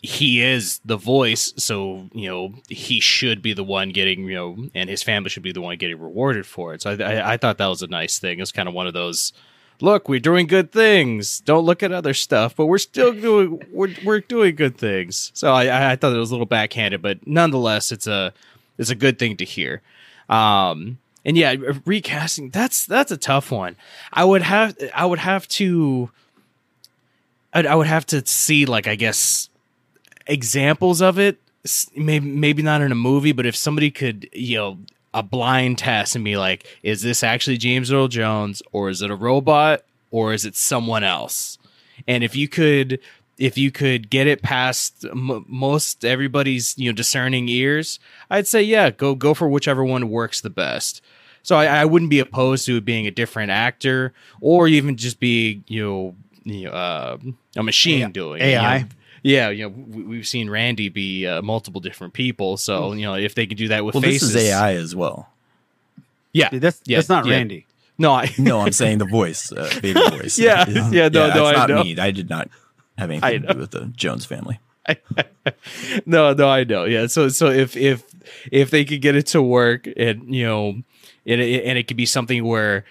he 0.03 0.43
is 0.43 0.81
the 0.85 0.97
voice, 0.97 1.53
so 1.57 2.09
you 2.13 2.29
know 2.29 2.55
he 2.69 3.01
should 3.01 3.43
be 3.43 3.53
the 3.53 3.65
one 3.65 3.91
getting 3.91 4.25
you 4.25 4.35
know, 4.35 4.69
and 4.75 4.89
his 4.89 5.03
family 5.03 5.31
should 5.31 5.43
be 5.43 5.53
the 5.53 5.61
one 5.61 5.77
getting 5.79 5.99
rewarded 5.99 6.47
for 6.47 6.75
it. 6.75 6.83
So 6.83 6.91
I 6.91 7.03
I, 7.03 7.33
I 7.33 7.37
thought 7.37 7.59
that 7.59 7.67
was 7.67 7.83
a 7.83 7.87
nice 7.89 8.19
thing. 8.19 8.39
It's 8.41 8.53
kind 8.53 8.69
of 8.69 8.75
one 8.75 8.87
of 8.87 8.93
those. 8.95 9.33
Look, 9.81 10.09
we're 10.09 10.21
doing 10.21 10.47
good 10.47 10.73
things. 10.73 11.41
Don't 11.41 11.65
look 11.67 11.83
at 11.83 11.93
other 11.93 12.15
stuff, 12.15 12.57
but 12.57 12.67
we're 12.67 12.79
still 12.79 13.13
doing 13.29 13.63
we're 13.73 13.95
we're 14.05 14.21
doing 14.21 14.55
good 14.55 14.79
things. 14.79 15.33
So 15.35 15.53
I 15.53 15.67
I 15.67 15.93
I 15.93 15.97
thought 15.97 16.15
it 16.15 16.19
was 16.19 16.31
a 16.31 16.35
little 16.35 16.47
backhanded, 16.47 17.03
but 17.03 17.27
nonetheless, 17.27 17.91
it's 17.93 18.07
a 18.07 18.33
it's 18.79 18.91
a 18.91 18.95
good 18.95 19.19
thing 19.19 19.37
to 19.39 19.45
hear. 19.45 19.83
Um, 20.29 20.99
and 21.27 21.37
yeah, 21.37 21.57
recasting 21.85 22.51
that's 22.51 22.87
that's 22.87 23.11
a 23.11 23.17
tough 23.17 23.51
one. 23.51 23.75
I 24.13 24.25
would 24.25 24.43
have 24.43 24.79
I 24.95 25.05
would 25.05 25.19
have 25.19 25.49
to 25.49 26.09
I'd, 27.53 27.67
I 27.67 27.75
would 27.75 27.89
have 27.89 28.07
to 28.07 28.25
see 28.25 28.65
like 28.65 28.87
I 28.87 28.95
guess 28.95 29.51
examples 30.29 31.03
of 31.03 31.19
it. 31.19 31.39
Maybe 31.97 32.25
maybe 32.25 32.63
not 32.63 32.81
in 32.81 32.93
a 32.93 32.95
movie, 32.97 33.33
but 33.33 33.45
if 33.45 33.57
somebody 33.57 33.91
could 33.91 34.29
you 34.33 34.57
know 34.57 34.79
a 35.13 35.23
blind 35.25 35.79
test 35.79 36.15
and 36.15 36.25
be 36.25 36.37
like, 36.37 36.65
is 36.85 37.03
this 37.03 37.25
actually 37.25 37.57
James 37.57 37.93
Earl 37.93 38.07
Jones 38.07 38.63
or 38.71 38.89
is 38.89 39.03
it 39.03 39.11
a 39.11 39.17
robot 39.17 39.83
or 40.13 40.33
is 40.33 40.45
it 40.45 40.55
someone 40.55 41.03
else? 41.03 41.59
And 42.07 42.23
if 42.23 42.37
you 42.37 42.47
could 42.47 43.01
if 43.37 43.59
you 43.59 43.73
could 43.73 44.11
get 44.11 44.29
it 44.29 44.43
past 44.43 45.05
m- 45.05 45.45
most 45.49 46.05
everybody's 46.05 46.79
you 46.79 46.93
know 46.93 46.95
discerning 46.95 47.49
ears, 47.49 47.99
I'd 48.31 48.47
say 48.47 48.63
yeah, 48.63 48.91
go 48.91 49.17
go 49.17 49.35
for 49.35 49.49
whichever 49.49 49.85
one 49.85 50.09
works 50.09 50.41
the 50.41 50.51
best. 50.51 51.03
So 51.47 51.55
I, 51.55 51.67
I 51.67 51.85
wouldn't 51.85 52.11
be 52.11 52.19
opposed 52.19 52.67
to 52.67 52.79
it 52.79 52.85
being 52.85 53.07
a 53.07 53.13
different 53.13 53.53
actor 53.53 54.13
or 54.41 54.67
even 54.67 54.97
just 54.97 55.21
be 55.21 55.63
you 55.69 55.81
know, 55.85 56.15
you 56.43 56.65
know 56.65 56.73
uh, 56.73 57.19
a 57.57 57.63
machine 57.63 58.03
AI. 58.03 58.09
doing 58.09 58.43
it, 58.43 58.47
you 58.47 58.51
AI. 58.57 58.79
know. 58.81 58.85
Yeah, 59.23 59.51
you 59.51 59.63
know, 59.63 59.69
we, 59.69 60.03
we've 60.03 60.27
seen 60.27 60.51
Randy 60.51 60.89
be 60.89 61.25
uh, 61.25 61.43
multiple 61.43 61.81
different 61.81 62.15
people. 62.15 62.57
So 62.57 62.95
you 62.95 63.03
know, 63.07 63.15
if 63.15 63.37
they 63.37 63.47
could 63.47 63.59
do 63.59 63.69
that 63.69 63.85
with 63.85 63.95
Well, 63.95 64.03
faces, 64.03 64.33
this 64.33 64.43
is 64.43 64.51
AI 64.51 64.75
as 64.75 64.97
well. 64.97 65.29
Yeah, 66.33 66.49
Dude, 66.49 66.63
that's 66.63 66.83
yeah, 66.85 66.99
that's 66.99 67.09
not 67.09 67.27
yeah. 67.27 67.35
Randy. 67.35 67.67
No, 67.97 68.13
I 68.13 68.35
No, 68.39 68.63
I'm 68.63 68.73
saying 68.73 68.99
the 68.99 69.05
voice, 69.05 69.53
uh, 69.53 69.71
Vader 69.81 70.11
voice. 70.11 70.39
Yeah, 70.41 70.69
yeah, 70.69 71.09
no, 71.09 71.29
no, 71.29 71.29
it's 71.29 71.37
I 71.39 71.53
not 71.53 71.69
know. 71.69 71.85
me. 71.85 71.97
I 71.97 72.11
did 72.11 72.29
not 72.29 72.49
have 72.99 73.09
anything 73.09 73.43
to 73.43 73.53
do 73.55 73.61
with 73.61 73.71
the 73.71 73.85
Jones 73.95 74.25
family. 74.27 74.59
no, 76.07 76.33
no, 76.33 76.49
I 76.49 76.65
know. 76.65 76.87
Yeah. 76.87 77.07
So, 77.07 77.29
so 77.29 77.51
if 77.51 77.77
if 77.77 78.03
if 78.51 78.71
they 78.71 78.85
could 78.85 79.01
get 79.01 79.15
it 79.15 79.27
to 79.29 79.41
work, 79.41 79.89
and 79.97 80.35
you 80.35 80.45
know, 80.45 80.83
and 81.27 81.41
it, 81.41 81.65
and 81.65 81.79
it 81.79 81.89
could 81.89 81.97
be 81.97 82.07
something 82.07 82.45
where 82.45 82.85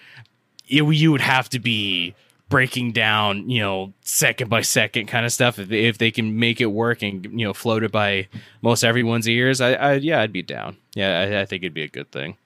it, 0.68 0.82
you 0.82 1.12
would 1.12 1.20
have 1.20 1.48
to 1.50 1.58
be 1.58 2.14
breaking 2.48 2.92
down, 2.92 3.48
you 3.50 3.60
know, 3.60 3.92
second 4.02 4.48
by 4.48 4.60
second 4.60 5.06
kind 5.06 5.26
of 5.26 5.32
stuff. 5.32 5.58
If 5.58 5.70
if 5.70 5.98
they 5.98 6.10
can 6.10 6.38
make 6.38 6.60
it 6.60 6.66
work 6.66 7.02
and 7.02 7.24
you 7.24 7.46
know 7.46 7.52
float 7.52 7.82
it 7.82 7.92
by 7.92 8.28
most 8.62 8.84
everyone's 8.84 9.28
ears, 9.28 9.60
I, 9.60 9.72
I 9.72 9.92
yeah, 9.94 10.20
I'd 10.20 10.32
be 10.32 10.42
down. 10.42 10.76
Yeah, 10.94 11.20
I, 11.20 11.40
I 11.42 11.44
think 11.46 11.62
it'd 11.62 11.74
be 11.74 11.82
a 11.82 11.88
good 11.88 12.10
thing. 12.10 12.36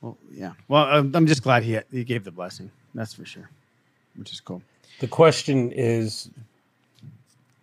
Well, 0.00 0.16
yeah. 0.32 0.52
Well, 0.68 0.84
I'm, 0.84 1.14
I'm 1.14 1.26
just 1.26 1.42
glad 1.42 1.62
he 1.62 1.78
he 1.90 2.04
gave 2.04 2.24
the 2.24 2.30
blessing. 2.30 2.70
That's 2.94 3.14
for 3.14 3.24
sure. 3.24 3.48
Which 4.16 4.32
is 4.32 4.40
cool. 4.40 4.62
The 5.00 5.08
question 5.08 5.72
is 5.72 6.30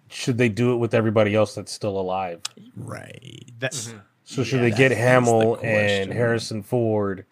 should 0.10 0.38
they 0.38 0.50
do 0.50 0.74
it 0.74 0.78
with 0.78 0.94
everybody 0.94 1.36
else 1.36 1.56
that's 1.56 1.72
still 1.72 2.00
alive? 2.00 2.42
Right. 2.76 3.46
That's 3.60 3.90
mm-hmm. 3.90 4.00
So 4.30 4.44
should 4.44 4.58
Yeah, 4.58 4.62
they 4.62 4.70
get 4.70 4.78
that 4.90 4.92
is 4.92 4.98
the 4.98 5.04
Hamill 5.04 5.60
and. 5.64 6.14
Harrison 6.14 6.62
Ford? 6.62 7.26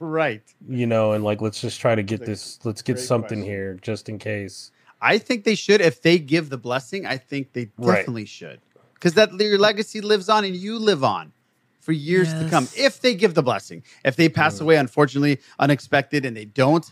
Right. 0.00 0.42
You 0.66 0.86
know, 0.86 1.12
and 1.12 1.22
like 1.22 1.42
let's 1.42 1.60
just 1.60 1.78
try 1.78 1.94
to 1.94 2.02
get 2.02 2.20
That's 2.20 2.56
this. 2.56 2.64
Let's 2.64 2.80
get 2.80 2.98
something 2.98 3.40
question. 3.40 3.44
here 3.44 3.78
just 3.82 4.08
in 4.08 4.18
case. 4.18 4.70
I 5.02 5.18
think 5.18 5.44
they 5.44 5.54
should. 5.54 5.82
If 5.82 6.00
they 6.00 6.18
give 6.18 6.48
the 6.48 6.56
blessing, 6.56 7.04
I 7.04 7.18
think 7.18 7.52
they 7.52 7.68
Right. 7.76 7.96
definitely 7.98 8.24
should. 8.24 8.60
Because 8.94 9.12
that 9.12 9.30
your 9.38 9.58
legacy 9.58 10.00
lives 10.00 10.30
on 10.30 10.46
and 10.46 10.56
you 10.56 10.78
live 10.78 11.04
on 11.04 11.32
for 11.80 11.92
years 11.92 12.32
to 12.32 12.48
come. 12.48 12.66
If 12.74 13.02
they 13.02 13.14
give 13.14 13.34
the 13.34 13.42
blessing. 13.42 13.82
If 14.02 14.16
they 14.16 14.30
pass 14.30 14.58
away, 14.58 14.76
unfortunately, 14.76 15.38
unexpected, 15.58 16.24
and 16.24 16.34
they 16.34 16.46
don't, 16.46 16.90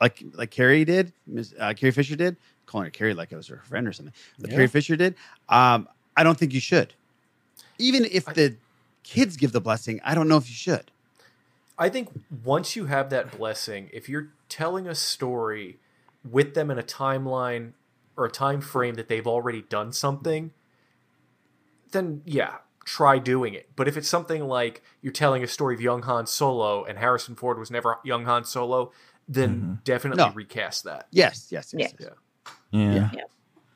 like 0.00 0.24
like 0.34 0.50
Carrie 0.50 0.84
did, 0.84 1.12
Miss 1.28 1.54
uh, 1.56 1.72
Carrie 1.74 1.92
Fisher 1.92 2.16
did, 2.16 2.36
calling 2.66 2.86
her 2.86 2.90
Carrie 2.90 3.14
like 3.14 3.30
it 3.30 3.36
was 3.36 3.46
her 3.46 3.58
friend 3.64 3.86
or 3.86 3.92
something. 3.92 4.14
But 4.40 4.50
Yeah. 4.50 4.56
Carrie 4.56 4.66
Fisher 4.68 4.96
did. 4.96 5.14
Um, 5.48 5.86
I 6.16 6.24
don't 6.24 6.36
think 6.36 6.52
you 6.52 6.60
should. 6.60 6.94
Even 7.78 8.06
if 8.10 8.24
the 8.26 8.56
kids 9.02 9.36
give 9.36 9.52
the 9.52 9.60
blessing, 9.60 10.00
I 10.04 10.14
don't 10.14 10.28
know 10.28 10.36
if 10.36 10.48
you 10.48 10.54
should. 10.54 10.90
I 11.78 11.88
think 11.88 12.10
once 12.44 12.76
you 12.76 12.86
have 12.86 13.10
that 13.10 13.36
blessing, 13.36 13.90
if 13.92 14.08
you're 14.08 14.28
telling 14.48 14.86
a 14.86 14.94
story 14.94 15.78
with 16.28 16.54
them 16.54 16.70
in 16.70 16.78
a 16.78 16.82
timeline 16.82 17.72
or 18.16 18.26
a 18.26 18.30
time 18.30 18.60
frame 18.60 18.94
that 18.94 19.08
they've 19.08 19.26
already 19.26 19.62
done 19.62 19.92
something, 19.92 20.52
then 21.92 22.22
yeah, 22.24 22.56
try 22.84 23.18
doing 23.18 23.54
it. 23.54 23.68
But 23.74 23.88
if 23.88 23.96
it's 23.96 24.08
something 24.08 24.44
like 24.44 24.82
you're 25.00 25.12
telling 25.12 25.42
a 25.42 25.48
story 25.48 25.74
of 25.74 25.80
young 25.80 26.02
Han 26.02 26.26
Solo 26.26 26.84
and 26.84 26.98
Harrison 26.98 27.34
Ford 27.34 27.58
was 27.58 27.70
never 27.70 27.98
young 28.04 28.24
Han 28.26 28.44
Solo, 28.44 28.92
then 29.28 29.56
mm-hmm. 29.56 29.74
definitely 29.84 30.24
No. 30.24 30.32
recast 30.32 30.84
that. 30.84 31.06
Yes, 31.10 31.48
yes, 31.50 31.74
yes. 31.76 31.94
Yeah. 31.98 32.08
Yeah. 32.70 33.10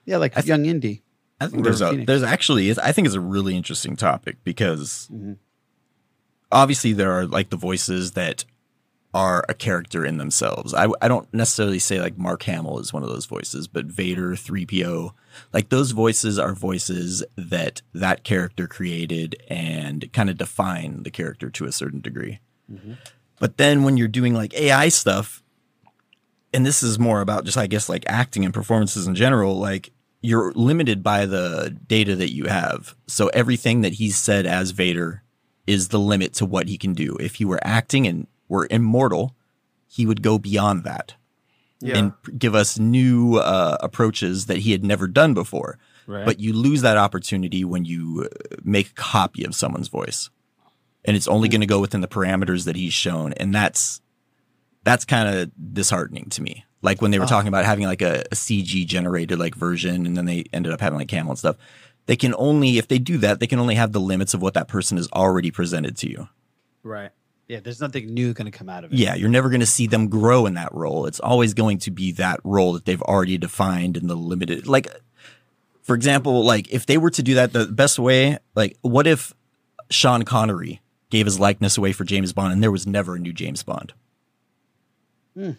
Yeah, 0.05 0.17
like 0.19 0.33
I 0.33 0.41
th- 0.41 0.47
young 0.47 0.67
Indy. 0.67 1.03
I 1.41 1.47
think 1.49 1.65
there's 1.65 1.81
a, 1.81 1.91
Phoenix. 1.91 2.07
there's 2.07 2.23
actually 2.23 2.71
I 2.83 2.93
think 2.93 3.07
it's 3.07 3.15
a 3.17 3.21
really 3.21 3.57
interesting 3.57 3.97
topic 3.97 4.37
because 4.45 5.09
Mm-hmm. 5.13 5.33
obviously 6.53 6.93
there 6.93 7.13
are 7.13 7.27
like 7.27 7.51
the 7.51 7.57
voices 7.57 8.13
that 8.13 8.45
are 9.15 9.45
a 9.49 9.55
character 9.55 10.05
in 10.05 10.19
themselves. 10.19 10.75
I 10.75 10.89
I 11.01 11.09
don't 11.09 11.33
necessarily 11.33 11.79
say 11.79 12.01
like 12.01 12.19
Mark 12.19 12.43
Hamill 12.45 12.79
is 12.81 12.93
one 12.93 13.03
of 13.03 13.09
those 13.09 13.25
voices, 13.27 13.67
but 13.69 13.87
Vader, 13.87 14.33
3PO, 14.33 15.13
like 15.53 15.69
those 15.71 15.93
voices 15.93 16.39
are 16.39 16.53
voices 16.55 17.25
that 17.37 17.81
that 17.95 18.25
character 18.25 18.67
created 18.67 19.37
and 19.49 20.13
kind 20.13 20.29
of 20.29 20.37
define 20.37 21.03
the 21.03 21.11
character 21.11 21.49
to 21.51 21.65
a 21.65 21.73
certain 21.73 22.01
degree. 22.01 22.41
But 23.39 23.59
then 23.59 23.85
when 23.85 23.97
you're 23.97 24.09
doing 24.09 24.35
like 24.35 24.55
AI 24.55 24.89
stuff, 24.89 25.43
and 26.53 26.65
this 26.67 26.83
is 26.83 26.99
more 26.99 27.21
about 27.21 27.45
just 27.45 27.57
I 27.57 27.67
guess 27.69 27.89
like 27.89 28.05
acting 28.07 28.45
and 28.45 28.53
performances 28.53 29.07
in 29.07 29.15
general, 29.15 29.59
like 29.59 29.93
you're 30.23 30.53
limited 30.55 31.03
by 31.03 31.27
the 31.27 31.77
data 31.87 32.17
that 32.17 32.33
you 32.33 32.47
have. 32.47 32.97
So 33.07 33.29
everything 33.29 33.83
that 33.83 33.95
he's 33.95 34.17
said 34.17 34.47
as 34.47 34.71
Vader 34.73 35.23
is 35.67 35.89
the 35.89 35.99
limit 36.01 36.33
to 36.35 36.47
what 36.47 36.69
he 36.69 36.79
can 36.79 36.95
do. 36.95 37.17
If 37.21 37.37
he 37.37 37.45
were 37.45 37.61
acting 37.63 38.07
and 38.07 38.27
were 38.49 38.67
immortal, 38.71 39.35
he 39.87 40.07
would 40.07 40.23
go 40.23 40.39
beyond 40.39 40.85
that 40.85 41.15
Yeah. 41.81 41.99
and 41.99 42.13
give 42.39 42.55
us 42.55 42.79
new 42.79 43.37
uh, 43.37 43.77
approaches 43.81 44.47
that 44.47 44.59
he 44.59 44.73
had 44.73 44.85
never 44.85 45.07
done 45.07 45.35
before. 45.35 45.79
Right. 46.07 46.25
But 46.25 46.39
you 46.41 46.53
lose 46.53 46.83
that 46.83 46.97
opportunity 46.97 47.65
when 47.65 47.85
you 47.85 48.29
uh, 48.31 48.57
make 48.63 48.91
a 48.91 48.95
copy 48.95 49.45
of 49.45 49.55
someone's 49.57 49.89
voice, 49.89 50.31
and 51.05 51.17
it's 51.17 51.27
only 51.27 51.49
going 51.49 51.63
to 51.63 51.67
go 51.67 51.81
within 51.81 52.01
the 52.01 52.07
parameters 52.09 52.65
that 52.65 52.77
he's 52.77 52.93
shown, 52.93 53.33
and 53.35 53.53
that's 53.55 54.01
that's 54.85 55.05
kind 55.05 55.29
of 55.37 55.51
disheartening 55.75 56.29
to 56.31 56.43
me. 56.43 56.65
Like 56.87 57.03
when 57.03 57.11
they 57.11 57.19
were 57.19 57.25
Oh. 57.25 57.29
talking 57.29 57.49
about 57.49 57.65
having 57.67 57.85
like 57.85 58.01
a, 58.01 58.21
a 58.33 58.35
CG 58.35 58.87
generated 58.87 59.39
like 59.39 59.55
version, 59.55 60.07
and 60.07 60.17
then 60.17 60.25
they 60.25 60.45
ended 60.53 60.73
up 60.73 60.81
having 60.81 60.99
like 60.99 61.09
camel 61.09 61.33
and 61.33 61.39
stuff. 61.39 61.57
They 62.07 62.17
can 62.17 62.35
only, 62.39 62.79
if 62.79 62.87
they 62.89 62.99
do 63.01 63.19
that, 63.19 63.41
they 63.41 63.47
can 63.49 63.59
only 63.59 63.75
have 63.75 63.91
the 63.93 64.01
limits 64.01 64.33
of 64.33 64.41
what 64.41 64.55
that 64.55 64.69
person 64.69 64.97
has 64.97 65.09
already 65.13 65.51
presented 65.51 65.97
to 65.99 66.09
you. 66.11 66.29
Right. 66.85 67.11
Yeah, 67.49 67.61
there's 67.61 67.81
nothing 67.81 68.15
new 68.15 68.33
going 68.33 68.51
to 68.51 68.57
come 68.57 68.69
out 68.69 68.85
of 68.85 68.93
it. 68.93 68.99
Yeah, 68.99 69.15
you're 69.17 69.29
never 69.29 69.49
going 69.51 69.61
to 69.61 69.67
see 69.67 69.87
them 69.89 70.09
grow 70.09 70.47
in 70.47 70.55
that 70.55 70.73
role. 70.73 71.07
It's 71.07 71.19
always 71.21 71.53
going 71.55 71.79
to 71.79 71.91
be 71.91 72.13
that 72.13 72.39
role 72.45 72.73
that 72.75 72.85
they've 72.85 73.03
already 73.03 73.39
defined 73.39 73.97
in 73.97 74.07
the 74.07 74.15
limited. 74.17 74.67
Like, 74.69 74.87
for 75.83 75.95
example, 75.97 76.45
like 76.45 76.73
if 76.73 76.87
they 76.87 76.97
were 76.99 77.11
to 77.11 77.23
do 77.23 77.35
that, 77.35 77.53
the 77.53 77.67
best 77.67 77.99
way, 77.99 78.39
like, 78.55 78.77
what 78.83 79.07
if 79.09 79.33
Sean 79.91 80.23
Connery 80.25 80.81
gave 81.11 81.27
his 81.27 81.39
likeness 81.41 81.77
away 81.79 81.93
for 81.93 82.05
James 82.05 82.33
Bond 82.33 82.53
and 82.53 82.63
there 82.63 82.73
was 82.73 82.87
never 82.87 83.15
a 83.17 83.19
new 83.19 83.33
James 83.33 83.63
Bond? 83.65 83.93
Hmm. 85.37 85.51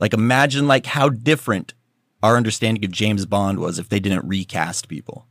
Like, 0.00 0.14
imagine 0.14 0.66
like 0.66 0.86
how 0.86 1.08
different 1.10 1.74
our 2.22 2.36
understanding 2.36 2.84
of 2.84 2.90
James 2.90 3.26
Bond 3.26 3.58
was 3.58 3.78
if 3.78 3.88
they 3.88 4.00
didn't 4.00 4.26
recast 4.26 4.88
people. 4.88 5.26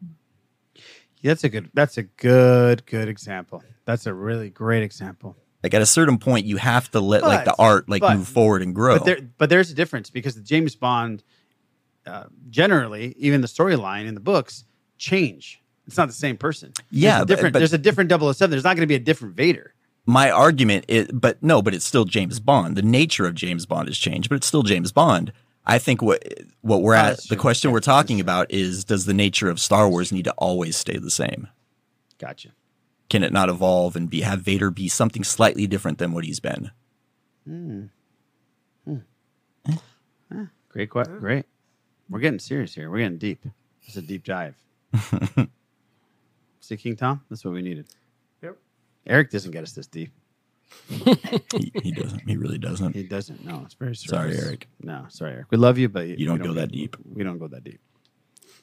That's 1.22 1.44
a 1.44 1.50
good. 1.50 1.70
That's 1.74 1.98
a 1.98 2.04
good, 2.04 2.86
good 2.86 3.08
example. 3.10 3.64
That's 3.86 4.06
a 4.06 4.14
really 4.14 4.50
great 4.50 4.84
example. 4.84 5.36
Like 5.64 5.74
at 5.74 5.82
a 5.82 5.86
certain 5.86 6.18
point, 6.18 6.46
you 6.46 6.56
have 6.58 6.90
to 6.92 7.02
let 7.02 7.24
like 7.24 7.44
the 7.44 7.56
art 7.60 7.90
like 7.90 8.02
but- 8.02 8.16
move 8.18 8.28
forward 8.28 8.62
and 8.62 8.74
grow. 8.74 8.98
But 9.00 9.06
there, 9.06 9.20
but 9.38 9.50
there's 9.50 9.70
a 9.70 9.74
difference 9.74 10.10
because 10.10 10.36
the 10.36 10.42
James 10.42 10.76
Bond, 10.76 11.24
uh, 12.06 12.26
generally, 12.50 13.14
even 13.18 13.42
the 13.42 13.48
storyline 13.48 14.06
in 14.08 14.14
the 14.14 14.22
books 14.22 14.64
change. 14.98 15.62
It's 15.86 15.98
not 15.98 16.08
the 16.08 16.14
same 16.14 16.38
person. 16.38 16.72
There's 16.92 17.04
Yeah, 17.04 17.18
a 17.18 17.20
but- 17.22 17.28
different. 17.28 17.54
but- 17.54 17.60
there's 17.60 17.74
a 17.74 17.78
different 17.78 18.10
007. 18.10 18.52
There's 18.52 18.64
not 18.64 18.76
going 18.78 18.84
to 18.84 18.88
be 18.88 18.96
a 18.96 19.00
different 19.00 19.36
Vader. 19.36 19.74
My 20.10 20.30
argument 20.32 20.86
is 20.88 21.08
but 21.14 21.42
no 21.44 21.62
but 21.62 21.74
it's 21.74 21.86
still 21.86 22.06
james 22.06 22.40
bond 22.40 22.76
the 22.76 22.82
nature 22.82 23.26
of 23.26 23.34
james 23.36 23.66
bond 23.66 23.88
has 23.88 23.98
changed 23.98 24.28
but 24.30 24.36
it's 24.36 24.48
still 24.48 24.64
james 24.64 24.92
bond 24.92 25.32
i 25.66 25.78
think 25.78 26.02
what 26.02 26.24
what 26.62 26.82
we're 26.82 26.94
at 26.96 27.20
the 27.30 27.36
question 27.36 27.72
we're 27.72 27.80
talking 27.80 28.20
about 28.20 28.50
is 28.52 28.84
does 28.84 29.06
the 29.06 29.14
nature 29.14 29.50
of 29.50 29.60
star 29.60 29.88
wars 29.90 30.12
need 30.12 30.24
to 30.26 30.34
always 30.34 30.76
stay 30.76 30.98
the 30.98 31.12
same 31.12 31.48
Gotcha. 32.18 32.50
can 33.10 33.24
it 33.24 33.32
not 33.32 33.50
evolve 33.50 33.96
and 33.96 34.10
be 34.10 34.22
have 34.22 34.42
vader 34.42 34.72
be 34.72 34.88
something 34.88 35.24
slightly 35.24 35.68
different 35.68 35.98
than 36.00 36.12
what 36.14 36.24
he's 36.26 36.40
been 36.40 36.72
Hmm. 37.46 37.84
Hmm. 38.86 38.98
Ah, 40.32 40.48
great, 40.70 40.90
que- 40.92 41.04
great. 41.20 41.46
We're 42.10 42.20
getting 42.20 42.38
serious 42.40 42.76
here. 42.76 42.90
We're 42.92 43.00
getting 43.00 43.18
deep. 43.18 43.44
It's 43.88 43.96
a 43.98 44.02
deep 44.04 44.24
dive. 44.24 44.56
See, 46.60 46.78
King 46.78 46.96
Tom, 46.96 47.22
that's 47.30 47.44
what 47.44 47.54
we 47.54 47.62
needed. 47.64 47.88
Yep. 49.06 49.14
Eric 49.14 49.32
doesn't 49.32 49.52
get 49.52 49.64
us 49.64 49.74
this 49.74 49.88
deep. 49.88 50.12
he, 50.88 51.72
he 51.82 51.92
doesn't 51.92 52.28
he 52.28 52.38
really 52.38 52.58
doesn't 52.60 52.94
He 52.94 53.04
doesn't. 53.04 53.44
No, 53.44 53.62
it's 53.66 53.74
very 53.74 53.96
Sorry. 53.96 54.38
Eric. 54.38 54.68
No, 54.82 55.06
sorry, 55.10 55.34
Eric. 55.34 55.48
We 55.50 55.58
love 55.58 55.78
you, 55.78 55.90
but 55.90 56.08
You 56.08 56.26
don't 56.28 56.40
we 56.40 56.48
go 56.48 56.54
that 56.54 56.72
deep. 56.72 56.96
We 57.04 57.24
don't 57.24 57.40
go 57.40 57.48
that 57.48 57.64
deep. 57.64 57.80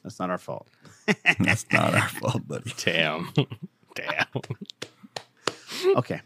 That's 0.03 0.19
not 0.19 0.29
our 0.29 0.37
fault. 0.37 0.69
that's 1.39 1.65
not 1.71 1.93
our 1.93 2.07
fault 2.07 2.47
buddy 2.47 2.73
Damn. 2.77 3.29
Damn. 3.95 4.25
Okay. 5.95 6.21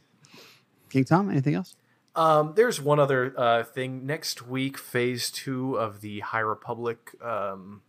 King 0.90 1.06
Tom, 1.06 1.30
anything 1.30 1.56
else? 1.56 1.76
Um, 2.16 2.54
there's 2.56 2.82
one 2.82 3.00
other 3.00 3.34
uh, 3.38 3.64
thing. 3.64 4.06
Next 4.06 4.46
week, 4.46 4.78
phase 4.78 5.32
two 5.32 5.76
of 5.76 6.02
the 6.02 6.20
High 6.20 6.40
Republic 6.40 7.16
um, 7.24 7.82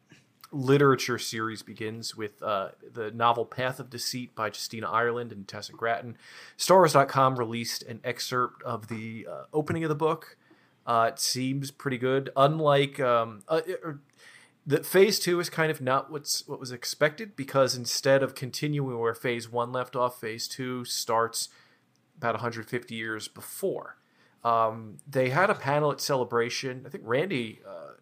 literature 0.53 1.19
series 1.19 1.63
begins 1.63 2.17
with 2.17 2.43
uh, 2.43 2.71
the 2.93 3.11
novel 3.11 3.45
Path 3.45 3.81
of 3.81 3.91
Deceit 3.91 4.35
by 4.35 4.47
Justina 4.49 4.91
Ireland 4.91 5.33
and 5.33 5.49
Tessa 5.49 5.73
Gratton. 5.73 6.17
StarWars.com 6.59 7.37
released 7.37 7.83
an 7.85 8.01
excerpt 8.05 8.63
of 8.63 8.89
the 8.89 9.27
uh, 9.31 9.45
opening 9.53 9.85
of 9.85 9.89
the 9.89 9.95
book. 9.95 10.37
Uh, 10.87 11.11
it 11.13 11.19
seems 11.19 11.71
pretty 11.71 11.99
good. 11.99 12.31
Unlike 12.37 13.01
um, 13.01 13.43
uh, 13.49 13.61
er, 13.85 14.01
the 14.67 14.83
phase 14.83 15.19
two 15.19 15.41
is 15.41 15.51
kind 15.51 15.71
of 15.71 15.81
not 15.81 16.11
what's 16.11 16.47
what 16.47 16.61
was 16.61 16.71
expected 16.71 17.35
because 17.35 17.77
instead 17.77 18.23
of 18.23 18.35
continuing 18.35 18.99
where 18.99 19.15
phase 19.15 19.51
one 19.51 19.73
left 19.73 19.97
off, 19.97 20.21
phase 20.21 20.47
two 20.47 20.85
starts 20.85 21.49
about 22.17 22.35
150 22.35 22.95
years 22.95 23.27
before. 23.29 23.97
Um, 24.45 24.99
they 25.09 25.31
had 25.31 25.51
a 25.51 25.55
panel 25.55 25.93
at 25.93 26.01
Celebration. 26.01 26.85
I 26.87 26.89
think 26.89 27.05
Randy, 27.07 27.61
uh, 27.67 27.93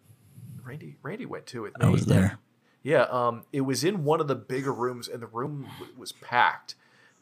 Randy, 0.65 0.97
Randy 1.01 1.25
went 1.25 1.45
to 1.47 1.65
it. 1.65 1.73
i 1.79 1.89
was 1.89 2.05
there 2.05 2.37
Yeah, 2.83 3.03
um, 3.03 3.43
it 3.53 3.61
was 3.61 3.83
in 3.83 4.03
one 4.03 4.19
of 4.21 4.27
the 4.27 4.35
bigger 4.35 4.73
rooms, 4.73 5.07
and 5.07 5.21
the 5.21 5.27
room 5.27 5.67
w- 5.79 5.93
was 5.97 6.11
packed. 6.11 6.75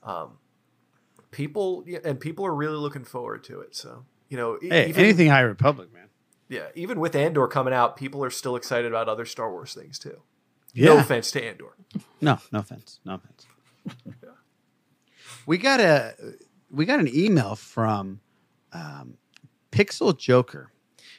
Um, 0.04 0.38
people 1.32 1.84
yeah, 1.88 2.00
and 2.06 2.20
people 2.20 2.46
are 2.46 2.56
really 2.56 2.78
looking 2.78 3.04
forward 3.04 3.44
to 3.46 3.60
it. 3.62 3.76
So 3.76 4.06
you 4.30 4.38
know, 4.38 4.58
Hey, 4.62 4.90
even- 4.90 5.04
anything 5.04 5.28
High 5.30 5.42
Republic, 5.42 5.94
man. 5.94 6.08
Yeah, 6.48 6.68
even 6.76 7.00
with 7.00 7.16
Andor 7.16 7.48
coming 7.48 7.74
out, 7.74 7.96
people 7.96 8.24
are 8.24 8.30
still 8.32 8.56
excited 8.56 8.92
about 8.92 9.08
other 9.08 9.26
Star 9.26 9.52
Wars 9.52 9.74
things 9.76 10.00
too. 10.00 10.22
Yeah. 10.74 10.88
No 10.88 10.98
offense 11.00 11.32
to 11.32 11.44
Andor. 11.44 11.76
No, 12.22 12.40
no 12.52 12.60
offense. 12.60 13.00
No 13.06 13.16
offense. 13.16 13.48
We 15.46 15.58
got 15.58 15.80
a 15.80 16.14
we 16.70 16.86
got 16.86 17.00
an 17.00 17.10
email 17.14 17.56
from 17.56 18.20
um, 18.72 19.16
Pixel 19.72 20.18
Joker. 20.18 20.72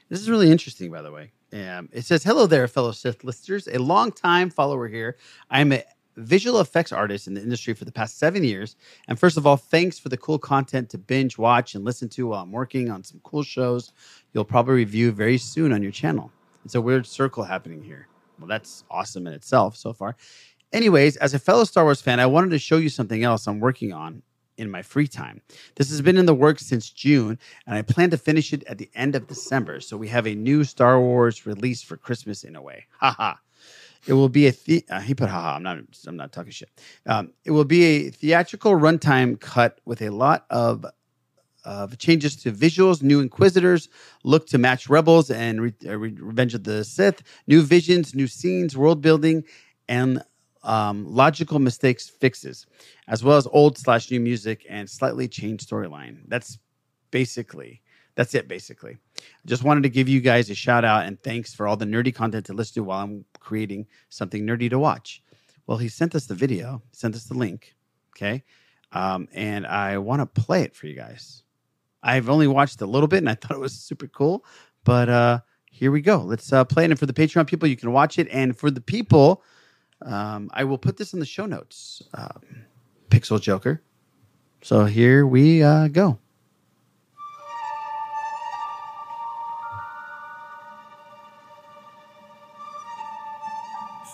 This 0.09 0.21
is 0.21 0.31
really 0.31 0.51
interesting, 0.51 0.91
by 0.91 1.03
the 1.03 1.11
way. 1.11 1.33
Um, 1.53 1.89
it 1.93 2.05
says, 2.05 2.23
"Hello 2.23 2.47
there, 2.47 2.69
fellow 2.69 2.93
Sith 2.93 3.25
listeners. 3.25 3.69
A 3.69 3.79
long-time 3.79 4.51
follower 4.51 4.87
here. 4.89 5.17
I 5.51 5.61
am 5.61 5.73
a 5.73 5.83
visual 6.17 6.61
effects 6.61 6.93
artist 6.93 7.27
in 7.27 7.35
the 7.35 7.43
industry 7.43 7.75
for 7.75 7.85
the 7.85 7.93
past 7.93 8.19
seven 8.19 8.45
years. 8.45 8.77
And 9.09 9.19
first 9.19 9.37
of 9.37 9.47
all, 9.47 9.57
thanks 9.57 9.99
for 9.99 10.09
the 10.09 10.17
cool 10.17 10.39
content 10.39 10.91
to 10.91 10.99
binge, 10.99 11.39
watch, 11.39 11.75
and 11.75 11.85
listen 11.85 12.09
to 12.11 12.29
while 12.29 12.43
I'm 12.43 12.53
working 12.53 12.91
on 12.91 13.03
some 13.03 13.21
cool 13.23 13.43
shows. 13.43 13.93
You'll 14.33 14.45
probably 14.45 14.75
review 14.75 15.13
very 15.13 15.39
soon 15.39 15.73
on 15.73 15.83
your 15.83 15.93
channel. 15.93 16.31
It's 16.65 16.75
a 16.75 16.81
weird 16.81 17.07
circle 17.07 17.45
happening 17.45 17.83
here. 17.83 18.09
Well, 18.39 18.49
that's 18.49 18.85
awesome 18.91 19.27
in 19.27 19.33
itself 19.33 19.77
so 19.77 19.93
far. 19.93 20.17
anyways, 20.73 21.17
as 21.17 21.35
a 21.35 21.39
fellow 21.39 21.65
Star 21.65 21.85
Wars 21.85 22.01
fan, 22.01 22.21
I 22.21 22.27
wanted 22.27 22.51
to 22.51 22.59
show 22.59 22.77
you 22.77 22.89
something 22.89 23.25
else 23.25 23.49
I'm 23.49 23.59
working 23.59 23.93
on 23.93 24.23
in 24.57 24.71
my 24.71 24.83
free 24.83 25.07
time. 25.07 25.41
This 25.77 25.91
has 25.91 26.01
been 26.01 26.17
in 26.17 26.27
the 26.27 26.35
works 26.35 26.67
since 26.67 26.91
June, 26.91 27.39
and 27.67 27.77
I 27.77 27.83
plan 27.83 28.11
to 28.11 28.19
finish 28.19 28.53
it 28.53 28.65
at 28.65 28.79
the 28.79 28.91
end 28.95 29.15
of 29.17 29.27
December. 29.27 29.81
So 29.81 29.97
we 29.97 30.09
have 30.09 30.27
a 30.27 30.35
new 30.35 30.65
Star 30.65 31.01
Wars 31.01 31.47
release 31.47 31.83
for 31.83 31.97
Christmas 31.97 32.45
in 32.45 32.57
a 32.57 32.63
way. 32.63 32.87
Haha. 33.01 33.35
It 34.07 34.15
will 34.15 34.31
be 34.31 34.47
a 34.47 34.53
the- 34.53 34.85
uh, 34.89 35.01
he 35.01 35.15
put 35.15 35.29
haha. 35.29 35.57
I'm 35.57 35.63
not 35.63 35.79
I'm 36.07 36.17
not 36.17 36.33
talking 36.33 36.53
shit. 36.53 36.71
Um, 37.07 37.33
it 37.45 37.51
will 37.51 37.65
be 37.67 37.85
a 37.85 38.11
theatrical 38.11 38.73
runtime 38.73 39.39
cut 39.39 39.81
with 39.85 40.01
a 40.03 40.11
lot 40.11 40.47
of 40.51 40.87
of 41.65 41.99
changes 41.99 42.37
to 42.37 42.53
visuals, 42.53 43.03
new 43.03 43.21
Inquisitors 43.21 43.91
look 44.25 44.47
to 44.49 44.57
match 44.59 44.89
Rebels 44.89 45.31
and 45.31 45.61
Re- 45.61 45.75
uh, 45.87 45.99
Re- 45.99 46.17
Revenge 46.19 46.55
of 46.55 46.65
the 46.65 46.85
Sith, 46.85 47.23
new 47.47 47.61
visions, 47.63 48.15
new 48.15 48.27
scenes, 48.27 48.77
world 48.77 49.03
building, 49.03 49.45
and 49.89 50.23
um, 50.63 51.05
logical 51.07 51.59
mistakes 51.59 52.09
fixes, 52.09 52.67
as 53.09 53.25
well 53.25 53.37
as 53.37 53.47
old 53.51 53.79
slash 53.79 54.11
new 54.11 54.21
music 54.21 54.67
and 54.69 54.89
slightly 54.89 55.29
changed 55.29 55.69
storyline. 55.69 56.19
That's 56.29 56.59
basically 57.11 57.83
that's 58.15 58.35
it. 58.35 58.49
Basically, 58.49 58.99
I 59.19 59.47
just 59.47 59.65
wanted 59.65 59.83
to 59.85 59.89
give 59.89 60.09
you 60.09 60.21
guys 60.21 60.51
a 60.51 60.55
shout 60.55 60.85
out 60.85 61.07
and 61.07 61.23
thanks 61.23 61.55
for 61.55 61.67
all 61.67 61.77
the 61.77 61.87
nerdy 61.87 62.15
content 62.15 62.47
to 62.47 62.53
listen 62.53 62.75
to 62.75 62.85
while 62.85 63.05
I'm 63.05 63.25
creating 63.39 63.87
something 64.09 64.47
nerdy 64.47 64.69
to 64.71 64.79
watch. 64.79 65.23
Well, 65.67 65.79
he 65.79 65.89
sent 65.89 66.15
us 66.15 66.27
the 66.27 66.35
video, 66.35 66.83
sent 66.93 67.15
us 67.15 67.25
the 67.25 67.35
link, 67.35 67.75
okay, 68.17 68.43
um, 68.93 69.29
and 69.33 69.67
I 69.67 69.99
want 69.99 70.21
to 70.21 70.43
play 70.43 70.63
it 70.63 70.75
for 70.75 70.87
you 70.87 70.97
guys. 70.97 71.45
I've 72.03 72.29
only 72.29 72.49
watched 72.49 72.81
a 72.81 72.87
little 72.87 73.09
bit 73.09 73.19
and 73.19 73.29
I 73.29 73.35
thought 73.41 73.57
it 73.57 73.61
was 73.61 73.75
super 73.75 74.09
cool, 74.09 74.45
but 74.85 75.09
uh, 75.09 75.41
here 75.71 75.91
we 75.91 76.01
go. 76.01 76.19
Let's 76.19 76.53
uh, 76.53 76.65
play 76.65 76.85
it. 76.85 76.91
And 76.91 76.99
for 76.99 77.07
the 77.07 77.13
Patreon 77.13 77.47
people, 77.47 77.69
you 77.69 77.77
can 77.77 77.93
watch 77.93 78.19
it. 78.19 78.29
And 78.31 78.57
for 78.57 78.71
the 78.71 78.81
people, 78.81 79.43
um, 80.03 80.51
I 80.53 80.65
will 80.65 80.79
put 80.79 80.97
this 80.97 81.13
in 81.13 81.21
the 81.21 81.27
show 81.27 81.47
notes. 81.47 82.03
Um, 82.15 82.41
Pixel 83.11 83.41
Joker. 83.41 83.83
So 84.63 84.85
here 84.85 85.27
we 85.27 85.63
uh, 85.63 85.89
go. 85.89 86.19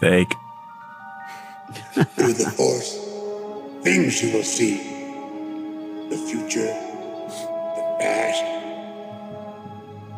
Fake. 0.01 0.35
Through 1.95 2.35
the 2.35 2.53
force, 2.55 2.99
things 3.83 4.23
you 4.23 4.33
will 4.37 4.45
see. 4.45 4.77
The 6.11 6.17
future, 6.17 6.67
the 6.67 7.97
past. 7.99 8.45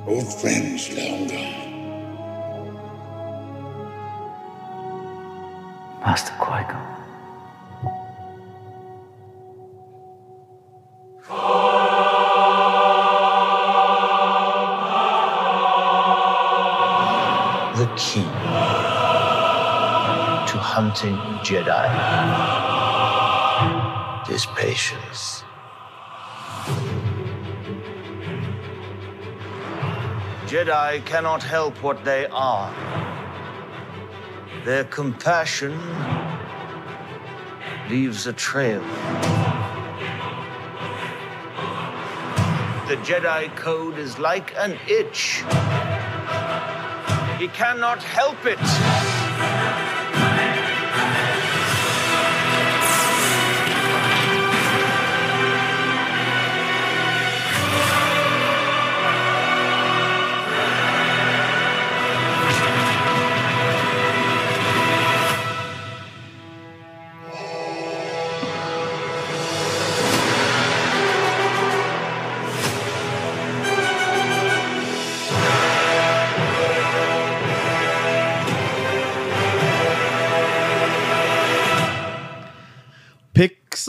Old 0.06 0.34
friends 0.40 0.92
long 0.96 1.28
gone. 1.28 1.67
Master 6.08 6.32
Qui-Gon. 6.38 6.86
The 17.76 17.86
key 17.98 18.22
to 20.50 20.56
hunting 20.56 21.16
Jedi 21.44 21.84
is 24.30 24.46
patience. 24.56 25.44
Jedi 30.46 31.04
cannot 31.04 31.42
help 31.42 31.82
what 31.82 32.02
they 32.02 32.26
are. 32.28 32.97
Their 34.64 34.84
compassion 34.84 35.78
leaves 37.88 38.26
a 38.26 38.32
trail. 38.32 38.82
The 42.88 42.96
Jedi 43.04 43.54
Code 43.56 43.98
is 43.98 44.18
like 44.18 44.54
an 44.56 44.78
itch. 44.88 45.44
He 47.38 47.48
cannot 47.48 48.02
help 48.02 48.44
it. 48.44 48.58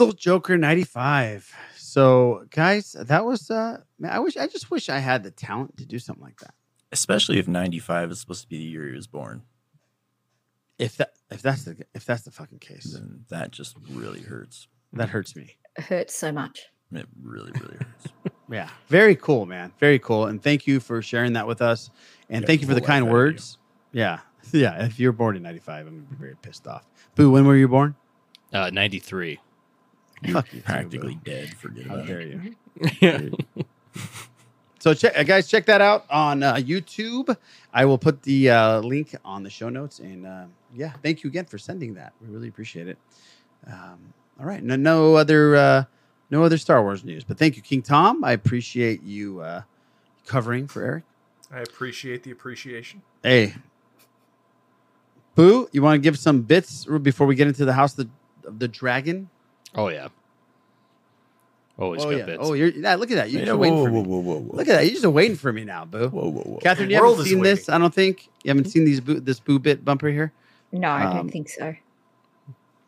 Pixel 0.00 0.16
Joker 0.16 0.56
95. 0.56 1.54
So, 1.76 2.44
guys, 2.50 2.96
that 2.98 3.24
was 3.24 3.50
uh 3.50 3.80
man, 3.98 4.12
I 4.12 4.18
wish 4.20 4.36
I 4.36 4.46
just 4.46 4.70
wish 4.70 4.88
I 4.88 4.98
had 4.98 5.22
the 5.22 5.30
talent 5.30 5.76
to 5.78 5.86
do 5.86 5.98
something 5.98 6.24
like 6.24 6.38
that. 6.40 6.54
Especially 6.92 7.38
if 7.38 7.46
95 7.46 8.10
is 8.10 8.20
supposed 8.20 8.42
to 8.42 8.48
be 8.48 8.58
the 8.58 8.64
year 8.64 8.88
he 8.88 8.94
was 8.94 9.06
born. 9.06 9.42
If 10.78 10.96
that 10.96 11.12
if 11.30 11.42
that's 11.42 11.64
the 11.64 11.76
if 11.94 12.04
that's 12.04 12.22
the 12.22 12.30
fucking 12.30 12.58
case. 12.60 12.92
Then 12.94 13.24
that 13.28 13.50
just 13.50 13.76
really 13.90 14.22
hurts. 14.22 14.68
That 14.92 15.10
hurts 15.10 15.36
me. 15.36 15.56
It 15.76 15.84
hurts 15.84 16.14
so 16.14 16.32
much. 16.32 16.66
It 16.92 17.06
really, 17.22 17.52
really 17.52 17.76
hurts. 17.76 18.08
Yeah. 18.50 18.68
Very 18.88 19.14
cool, 19.14 19.46
man. 19.46 19.70
Very 19.78 20.00
cool. 20.00 20.26
And 20.26 20.42
thank 20.42 20.66
you 20.66 20.80
for 20.80 21.02
sharing 21.02 21.34
that 21.34 21.46
with 21.46 21.62
us. 21.62 21.88
And 22.28 22.42
Yeah, 22.42 22.46
thank 22.48 22.62
you 22.62 22.66
for 22.66 22.74
the 22.74 22.80
kind 22.80 23.04
life 23.04 23.12
words. 23.12 23.58
Yeah. 23.92 24.18
Yeah. 24.52 24.84
If 24.86 24.98
you're 24.98 25.12
born 25.12 25.36
in 25.36 25.44
95, 25.44 25.86
I'm 25.86 25.94
gonna 25.94 26.06
be 26.10 26.16
very 26.16 26.34
pissed 26.42 26.66
off. 26.66 26.84
Boo, 27.14 27.30
when 27.30 27.46
were 27.46 27.54
you 27.54 27.68
born? 27.68 27.94
Uh, 28.52 28.70
93. 28.70 29.38
Fuck 30.32 30.52
you. 30.52 30.60
too, 30.60 30.64
Practically 30.64 31.14
Boo. 31.14 31.20
dead. 31.24 31.54
Forget 31.56 31.86
How 31.86 31.94
about 31.94 32.06
dare 32.06 32.20
it. 32.20 32.54
you? 33.00 33.32
So 34.82 34.94
check, 34.94 35.12
uh, 35.14 35.24
guys, 35.24 35.46
check 35.46 35.66
that 35.66 35.82
out 35.82 36.06
on 36.08 36.42
uh, 36.42 36.54
YouTube. 36.54 37.36
I 37.70 37.84
will 37.84 37.98
put 37.98 38.22
the 38.22 38.48
uh, 38.48 38.80
link 38.80 39.14
on 39.26 39.42
the 39.42 39.50
show 39.50 39.68
notes. 39.68 39.98
And 39.98 40.26
uh, 40.26 40.44
yeah, 40.74 40.92
thank 41.02 41.22
you 41.22 41.28
again 41.28 41.44
for 41.44 41.58
sending 41.58 41.92
that. 41.94 42.14
We 42.22 42.28
really 42.28 42.48
appreciate 42.48 42.88
it. 42.88 42.96
Um, 43.66 44.14
all 44.40 44.46
right, 44.46 44.62
no, 44.62 44.76
no 44.76 45.16
other, 45.16 45.54
uh, 45.54 45.84
no 46.30 46.42
other 46.42 46.56
Star 46.56 46.80
Wars 46.82 47.04
news. 47.04 47.24
But 47.24 47.36
thank 47.36 47.56
you, 47.56 47.62
King 47.62 47.82
Tom. 47.82 48.24
I 48.24 48.32
appreciate 48.32 49.02
you 49.02 49.40
uh, 49.42 49.62
covering 50.24 50.66
for 50.66 50.82
Eric. 50.82 51.04
I 51.52 51.58
appreciate 51.60 52.22
the 52.22 52.30
appreciation. 52.30 53.02
Hey, 53.22 53.56
Boo, 55.34 55.68
you 55.72 55.82
want 55.82 55.96
to 55.96 56.02
give 56.02 56.18
some 56.18 56.40
bits 56.40 56.86
before 57.02 57.26
we 57.26 57.34
get 57.34 57.46
into 57.48 57.66
the 57.66 57.74
House 57.74 57.98
of 57.98 58.08
the, 58.42 58.48
of 58.48 58.58
the 58.58 58.68
Dragon? 58.68 59.28
Oh, 59.74 59.88
yeah. 59.88 60.08
Always 61.78 62.04
oh 62.04 62.10
yeah. 62.10 62.26
bits. 62.26 62.38
Oh, 62.42 62.52
you're 62.52 62.68
yeah. 62.68 62.94
Look 62.96 63.10
at 63.10 63.14
that. 63.14 63.30
You're 63.30 63.40
Yeah, 63.40 63.46
just 63.46 63.58
waiting 63.58 63.78
whoa, 63.78 63.84
for 63.86 63.90
whoa, 63.90 64.02
me. 64.02 64.08
whoa, 64.08 64.18
whoa, 64.20 64.38
whoa. 64.40 64.56
Look 64.56 64.68
at 64.68 64.72
that. 64.74 64.84
You're 64.84 64.94
just 65.00 65.06
waiting 65.06 65.36
for 65.36 65.50
me 65.52 65.64
now, 65.64 65.86
Boo. 65.86 66.08
Whoa, 66.10 66.28
whoa, 66.30 66.42
whoa. 66.42 66.58
Catherine, 66.58 66.90
you 66.90 67.00
World 67.00 67.12
haven't 67.18 67.26
is 67.26 67.30
seen 67.32 67.42
this. 67.42 67.68
I 67.70 67.78
don't 67.78 67.94
think 67.94 68.28
you 68.44 68.50
haven't 68.50 68.66
seen 68.70 68.84
these 68.84 69.00
boo, 69.00 69.18
this 69.18 69.40
boo 69.40 69.58
bit 69.58 69.82
bumper 69.82 70.08
here. 70.10 70.32
No, 70.72 70.88
I 70.88 71.04
Um, 71.04 71.16
don't 71.16 71.30
think 71.30 71.48
so. 71.48 71.74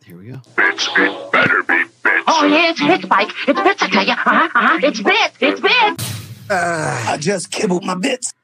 Here 0.05 0.17
we 0.19 0.27
go. 0.27 0.43
Bits, 0.57 0.89
it 0.97 1.33
better 1.33 1.63
be 1.63 1.85
bits. 1.85 1.93
Oh, 2.27 2.47
yeah, 2.47 2.71
it's 2.71 2.81
bits, 2.81 3.07
Mike. 3.09 3.31
It's 3.49 3.61
bits, 3.63 3.83
I 3.83 3.89
tell 3.89 4.05
you. 4.05 4.13
Uh-huh, 4.13 4.49
uh-huh. 4.55 4.79
It's 4.83 5.01
bits. 5.01 5.37
It's 5.41 5.61
bits. 5.61 6.51
Uh, 6.51 7.05
I 7.09 7.17
just 7.17 7.51
kibbled 7.51 7.85
my 7.85 7.95
bits. 7.95 8.35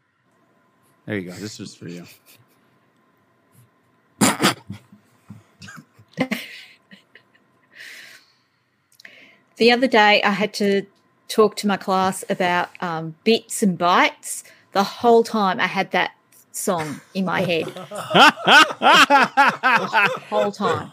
There 1.04 1.18
you 1.18 1.28
go. 1.30 1.34
This 1.36 1.58
was 1.58 1.74
for 1.74 1.88
you. 1.88 2.04
The 9.58 9.72
other 9.72 9.88
day, 9.88 10.22
I 10.22 10.30
had 10.30 10.54
to 10.54 10.86
talk 11.26 11.56
to 11.56 11.66
my 11.66 11.76
class 11.76 12.24
about 12.30 12.70
um, 12.80 13.16
bits 13.24 13.60
and 13.60 13.76
bytes. 13.76 14.44
The 14.70 14.84
whole 14.84 15.24
time, 15.24 15.58
I 15.58 15.66
had 15.66 15.90
that 15.90 16.12
song 16.52 17.00
in 17.12 17.24
my 17.24 17.40
head. 17.42 17.66
the 17.74 17.82
whole 20.28 20.52
time. 20.52 20.92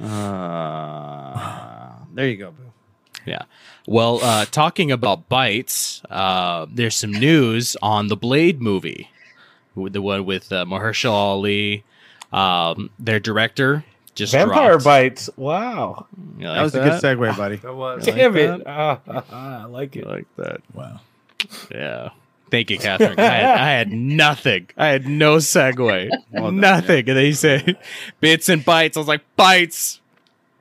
Uh, 0.00 1.94
there 2.14 2.28
you 2.28 2.36
go, 2.36 2.52
Boo. 2.52 2.72
Yeah. 3.24 3.42
Well, 3.88 4.22
uh, 4.22 4.44
talking 4.44 4.92
about 4.92 5.28
bites, 5.28 6.00
uh, 6.10 6.66
there's 6.72 6.94
some 6.94 7.10
news 7.10 7.76
on 7.82 8.06
the 8.06 8.16
Blade 8.16 8.62
movie, 8.62 9.10
the 9.74 10.00
one 10.00 10.24
with 10.24 10.52
uh, 10.52 10.64
Mahershala 10.64 11.12
Ali. 11.12 11.84
Um, 12.32 12.90
their 12.98 13.18
director 13.18 13.84
just 14.16 14.32
Vampire 14.32 14.70
dropped. 14.72 14.84
bites. 14.84 15.30
Wow. 15.36 16.06
You 16.38 16.44
That 16.46 16.52
like 16.54 16.62
was 16.62 16.74
a 16.74 16.80
good 16.80 17.02
segue, 17.02 17.36
buddy. 17.36 17.56
That 17.56 17.74
was. 17.76 18.04
Damn 18.04 18.36
it. 18.36 18.62
Ah, 18.66 19.00
I 19.30 19.64
like 19.66 19.94
it. 19.96 20.04
I 20.06 20.10
like 20.10 20.26
that. 20.36 20.60
Wow. 20.74 21.00
Yeah. 21.70 22.08
Thank 22.50 22.70
you, 22.70 22.78
Catherine. 22.78 23.18
I 23.18 23.22
had, 23.22 23.44
I 23.60 23.70
had 23.70 23.92
nothing. 23.92 24.68
I 24.76 24.86
had 24.88 25.06
no 25.06 25.36
segue. 25.36 26.10
nothing. 26.32 27.08
And 27.08 27.16
then 27.18 27.24
he 27.24 27.32
said 27.32 27.76
bits 28.20 28.48
and 28.48 28.64
bites. 28.64 28.96
I 28.96 29.00
was 29.00 29.08
like, 29.08 29.22
bites. 29.36 30.00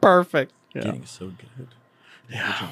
Perfect. 0.01 0.51
Yeah. 0.73 0.81
Getting 0.83 1.05
so 1.05 1.27
good. 1.27 1.67
Yeah. 2.29 2.69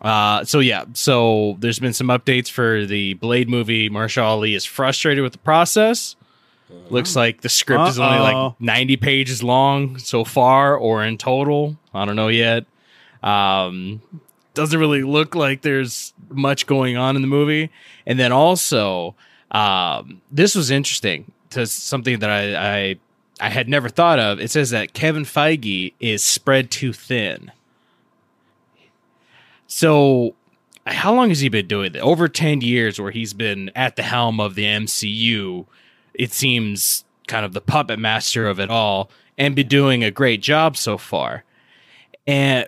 Uh, 0.00 0.44
so 0.44 0.58
yeah, 0.60 0.84
so 0.92 1.56
there's 1.58 1.78
been 1.78 1.92
some 1.94 2.08
updates 2.08 2.50
for 2.50 2.84
the 2.84 3.14
Blade 3.14 3.48
movie. 3.48 3.88
Mahershala 3.90 4.24
Ali 4.24 4.54
is 4.54 4.64
frustrated 4.64 5.22
with 5.24 5.32
the 5.32 5.38
process. 5.38 6.16
Looks 6.90 7.14
like 7.14 7.40
the 7.42 7.48
script 7.48 7.88
is 7.88 7.98
only 7.98 8.18
like 8.18 8.60
90 8.60 8.96
pages 8.96 9.42
long 9.42 9.98
so 9.98 10.24
far, 10.24 10.76
or 10.76 11.04
in 11.04 11.18
total. 11.18 11.76
I 11.94 12.04
don't 12.04 12.16
know 12.16 12.28
yet. 12.28 12.64
Um, 13.22 14.00
doesn't 14.54 14.78
really 14.78 15.02
look 15.02 15.34
like 15.34 15.62
there's 15.62 16.12
much 16.30 16.66
going 16.66 16.96
on 16.96 17.14
in 17.16 17.22
the 17.22 17.28
movie. 17.28 17.70
And 18.06 18.18
then 18.18 18.32
also, 18.32 19.14
um, 19.50 20.20
this 20.30 20.54
was 20.54 20.70
interesting 20.70 21.30
to 21.50 21.66
something 21.66 22.18
that 22.20 22.30
I, 22.30 22.54
I 22.56 22.96
I 23.40 23.50
had 23.50 23.68
never 23.68 23.88
thought 23.88 24.18
of. 24.18 24.40
It 24.40 24.50
says 24.50 24.70
that 24.70 24.94
Kevin 24.94 25.24
Feige 25.24 25.92
is 26.00 26.22
spread 26.22 26.70
too 26.70 26.92
thin. 26.92 27.52
So, 29.66 30.34
how 30.86 31.14
long 31.14 31.28
has 31.28 31.40
he 31.40 31.48
been 31.48 31.66
doing 31.66 31.92
that? 31.92 32.00
Over 32.00 32.28
10 32.28 32.60
years 32.60 33.00
where 33.00 33.10
he's 33.10 33.34
been 33.34 33.70
at 33.74 33.96
the 33.96 34.02
helm 34.02 34.40
of 34.40 34.54
the 34.54 34.64
MCU. 34.64 35.66
It 36.18 36.32
seems 36.32 37.04
kind 37.26 37.44
of 37.44 37.52
the 37.52 37.60
puppet 37.60 37.98
master 37.98 38.46
of 38.46 38.60
it 38.60 38.70
all 38.70 39.10
and 39.36 39.54
be 39.54 39.64
doing 39.64 40.02
a 40.04 40.10
great 40.10 40.40
job 40.40 40.76
so 40.76 40.96
far. 40.98 41.44
And 42.26 42.66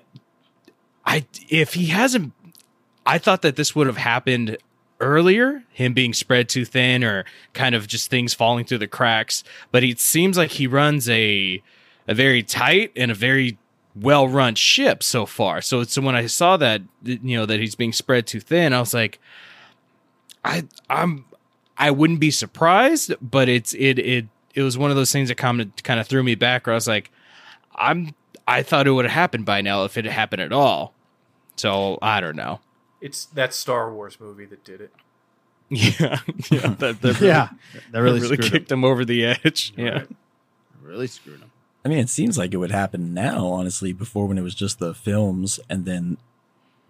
I 1.05 1.27
if 1.49 1.75
he 1.75 1.87
hasn't 1.87 2.33
I 3.07 3.19
thought 3.19 3.43
that 3.43 3.57
this 3.57 3.75
would 3.75 3.87
have 3.87 3.97
happened 3.97 4.59
earlier, 5.01 5.65
him 5.71 5.95
being 5.95 6.13
spread 6.13 6.49
too 6.49 6.65
thin 6.65 7.03
or 7.05 7.25
kind 7.55 7.75
of 7.75 7.87
just 7.87 8.11
things 8.11 8.35
falling 8.35 8.65
through 8.65 8.79
the 8.79 8.87
cracks, 8.87 9.45
but 9.71 9.83
it 9.83 9.99
seems 9.99 10.37
like 10.37 10.51
he 10.51 10.67
runs 10.67 11.09
a 11.09 11.63
a 12.07 12.15
very 12.15 12.43
tight 12.43 12.93
and 12.97 13.11
a 13.11 13.15
very 13.15 13.59
well 13.95 14.29
run 14.29 14.55
ship 14.55 15.03
so 15.03 15.27
far. 15.27 15.61
So 15.61 15.83
so 15.85 16.03
when 16.03 16.15
I 16.15 16.27
saw 16.27 16.57
that 16.59 16.83
you 17.03 17.37
know 17.37 17.47
that 17.47 17.61
he's 17.61 17.75
being 17.75 17.93
spread 17.93 18.27
too 18.27 18.41
thin, 18.41 18.73
I 18.73 18.81
was 18.81 18.95
like 18.95 19.19
I 20.45 20.65
I'm 20.91 21.25
I 21.79 21.91
wouldn't 21.91 22.21
be 22.21 22.31
surprised, 22.31 23.15
but 23.23 23.49
it's 23.49 23.73
it 23.75 23.99
it 23.99 24.27
it 24.55 24.63
was 24.63 24.77
one 24.77 24.91
of 24.91 24.97
those 24.97 25.13
things 25.13 25.29
that 25.29 25.37
kind 25.37 25.61
of 25.61 25.71
kind 25.85 26.01
of 26.01 26.07
threw 26.07 26.23
me 26.23 26.35
back 26.35 26.67
where 26.67 26.75
I 26.75 26.77
was 26.77 26.89
like 26.89 27.11
I'm 27.75 28.15
I 28.47 28.63
thought 28.63 28.87
it 28.87 28.91
would 28.91 29.05
have 29.05 29.13
happened 29.13 29.45
by 29.45 29.61
now 29.61 29.85
if 29.85 29.97
it 29.97 30.05
had 30.05 30.13
happened 30.15 30.43
at 30.43 30.53
all. 30.53 30.95
So 31.57 31.99
I 32.03 32.21
don't 32.21 32.37
know. 32.37 32.61
It's 33.01 33.27
that 33.27 33.55
Star 33.55 33.93
Wars 33.93 34.19
movie 34.21 34.47
that 34.47 34.65
did 34.65 34.81
it. 34.81 34.93
Yeah, 35.71 36.21
yeah, 36.51 36.75
that, 36.79 37.03
that 37.03 37.21
really, 37.21 37.27
Yeah, 37.27 37.51
that 37.93 37.99
really 38.01 38.21
really 38.21 38.39
kicked 38.39 38.73
him 38.73 38.85
over 38.85 39.05
the 39.05 39.27
edge. 39.27 39.75
Yeah, 39.77 39.91
Right. 39.91 40.09
Really 40.83 41.07
screwed 41.07 41.41
him. 41.41 41.51
I 41.85 41.89
mean, 41.91 41.99
it 41.99 42.09
seems 42.09 42.39
like 42.39 42.55
it 42.55 42.57
would 42.57 42.71
happen 42.71 43.13
now, 43.13 43.47
honestly, 43.49 43.93
before 43.93 44.27
when 44.27 44.39
it 44.39 44.43
was 44.43 44.55
just 44.55 44.79
the 44.79 44.95
films 44.95 45.61
and 45.69 45.85
then 45.85 46.17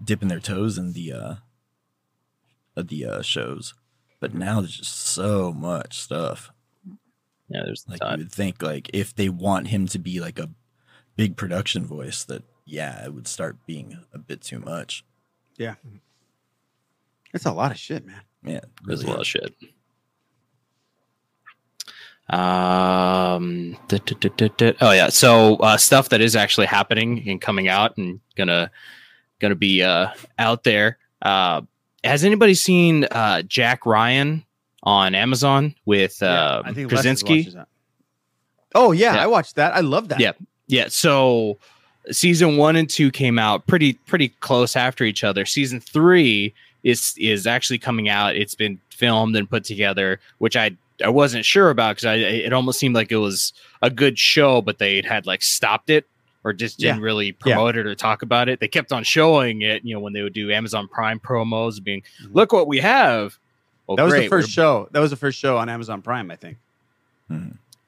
dipping 0.03 0.29
their 0.29 0.39
toes 0.39 0.79
in 0.79 0.93
the 0.93 1.13
uh 1.13 1.35
the 2.77 3.05
uh 3.05 3.23
shows. 3.23 3.75
But 4.21 4.35
now 4.35 4.61
there's 4.61 4.77
just 4.77 4.97
so 4.97 5.53
much 5.53 6.01
stuff. 6.01 6.51
Yeah, 7.49 7.63
there's 7.65 7.85
like 7.89 8.01
you 8.03 8.19
would 8.19 8.33
think 8.33 8.63
like 8.63 8.91
if 8.93 9.15
they 9.15 9.29
want 9.29 9.69
him 9.69 9.87
to 9.89 9.99
be 9.99 10.21
like 10.21 10.39
a 10.39 10.51
big 11.17 11.37
production 11.37 11.87
voice 11.87 12.25
that 12.25 12.43
yeah, 12.67 13.05
it 13.05 13.15
would 13.15 13.27
start 13.27 13.67
being 13.67 13.99
a 14.13 14.19
bit 14.19 14.43
too 14.43 14.59
much. 14.59 15.05
Yeah. 15.57 15.77
It's 17.33 17.47
a 17.47 17.53
lot 17.53 17.71
of 17.73 17.79
shit, 17.79 18.07
man. 18.07 18.21
Yeah, 18.45 18.61
there's 18.85 19.01
really 19.01 19.13
a 19.13 19.17
lot 19.17 19.21
of 19.21 19.27
shit. 19.27 19.55
Um. 22.31 23.79
duh, 23.89 23.99
duh, 24.05 24.17
duh, 24.21 24.29
duh, 24.37 24.49
duh. 24.57 24.73
Oh 24.83 24.93
yeah. 24.93 25.09
So 25.09 25.57
uh, 25.57 25.79
stuff 25.79 26.11
that 26.11 26.21
is 26.21 26.37
actually 26.37 26.67
happening 26.67 27.27
and 27.27 27.41
coming 27.41 27.69
out 27.69 27.97
and 27.97 28.21
gonna 28.37 28.71
gonna 29.39 29.55
be 29.55 29.83
uh, 29.83 30.09
out 30.39 30.65
there. 30.65 30.99
Uh, 31.23 31.63
has 32.05 32.25
anybody 32.25 32.55
seen 32.55 33.05
uh, 33.05 33.43
Jack 33.43 33.87
Ryan 33.87 34.45
on 34.83 35.15
Amazon 35.15 35.75
with 35.85 36.23
uh, 36.23 36.63
think 36.73 36.91
Les 36.91 36.97
Krasinski? 36.97 37.55
Oh 38.75 38.93
yeah, 38.93 39.15
Yeah. 39.15 39.23
I 39.23 39.27
watched 39.27 39.57
that. 39.57 39.75
I 39.75 39.81
love 39.81 40.09
that. 40.09 40.21
Yeah, 40.21 40.33
yeah. 40.67 40.89
So 40.89 41.59
season 42.11 42.57
one 42.57 42.77
and 42.77 42.89
two 42.89 43.11
came 43.11 43.39
out 43.39 43.67
pretty 43.67 43.95
pretty 43.95 44.29
close 44.41 44.77
after 44.77 45.05
each 45.05 45.25
other. 45.25 45.45
Season 45.45 45.81
three 45.81 46.55
is 46.83 47.15
is 47.19 47.47
actually 47.47 47.79
coming 47.79 48.09
out. 48.09 48.37
It's 48.37 48.55
been 48.55 48.81
filmed 48.91 49.37
and 49.37 49.49
put 49.49 49.65
together, 49.65 50.21
which 50.39 50.57
I 50.57 50.73
I 51.05 51.09
wasn't 51.09 51.45
sure 51.45 51.71
about 51.71 51.97
because 51.97 52.07
I 52.07 52.15
it 52.17 52.53
almost 52.53 52.79
seemed 52.79 52.95
like 52.95 53.11
it 53.13 53.17
was 53.17 53.53
a 53.83 53.91
good 53.91 54.19
show, 54.19 54.63
but 54.63 54.79
they 54.79 55.03
had 55.03 55.27
like 55.27 55.43
stopped 55.43 55.91
it 55.91 56.07
or 56.45 56.53
just 56.53 56.79
didn't 56.79 56.99
Yeah. 56.99 57.05
really 57.05 57.33
promote 57.33 57.77
it 57.77 57.87
or 57.87 57.95
talk 57.95 58.23
about 58.23 58.49
it. 58.49 58.61
They 58.61 58.69
kept 58.69 58.93
on 58.93 59.05
showing 59.05 59.63
it, 59.63 59.85
you 59.85 59.95
know, 59.95 60.01
when 60.01 60.13
they 60.13 60.23
would 60.23 60.33
do 60.33 60.51
Amazon 60.53 60.89
Prime 60.89 61.19
promos, 61.21 61.83
being 61.83 62.03
look 62.33 62.53
what 62.53 62.67
we 62.69 62.79
have. 62.79 63.39
Well, 63.87 63.97
Mm-hmm. 63.97 63.97
that 63.97 64.05
was 64.05 64.13
great, 64.13 64.23
the 64.25 64.29
first 64.29 64.47
we're- 64.49 64.53
show. 64.53 64.89
That 64.93 65.01
was 65.01 65.11
the 65.11 65.17
first 65.17 65.39
show 65.39 65.57
on 65.59 65.69
Amazon 65.69 66.03
Prime, 66.03 66.31
I 66.31 66.37
think. 66.37 66.59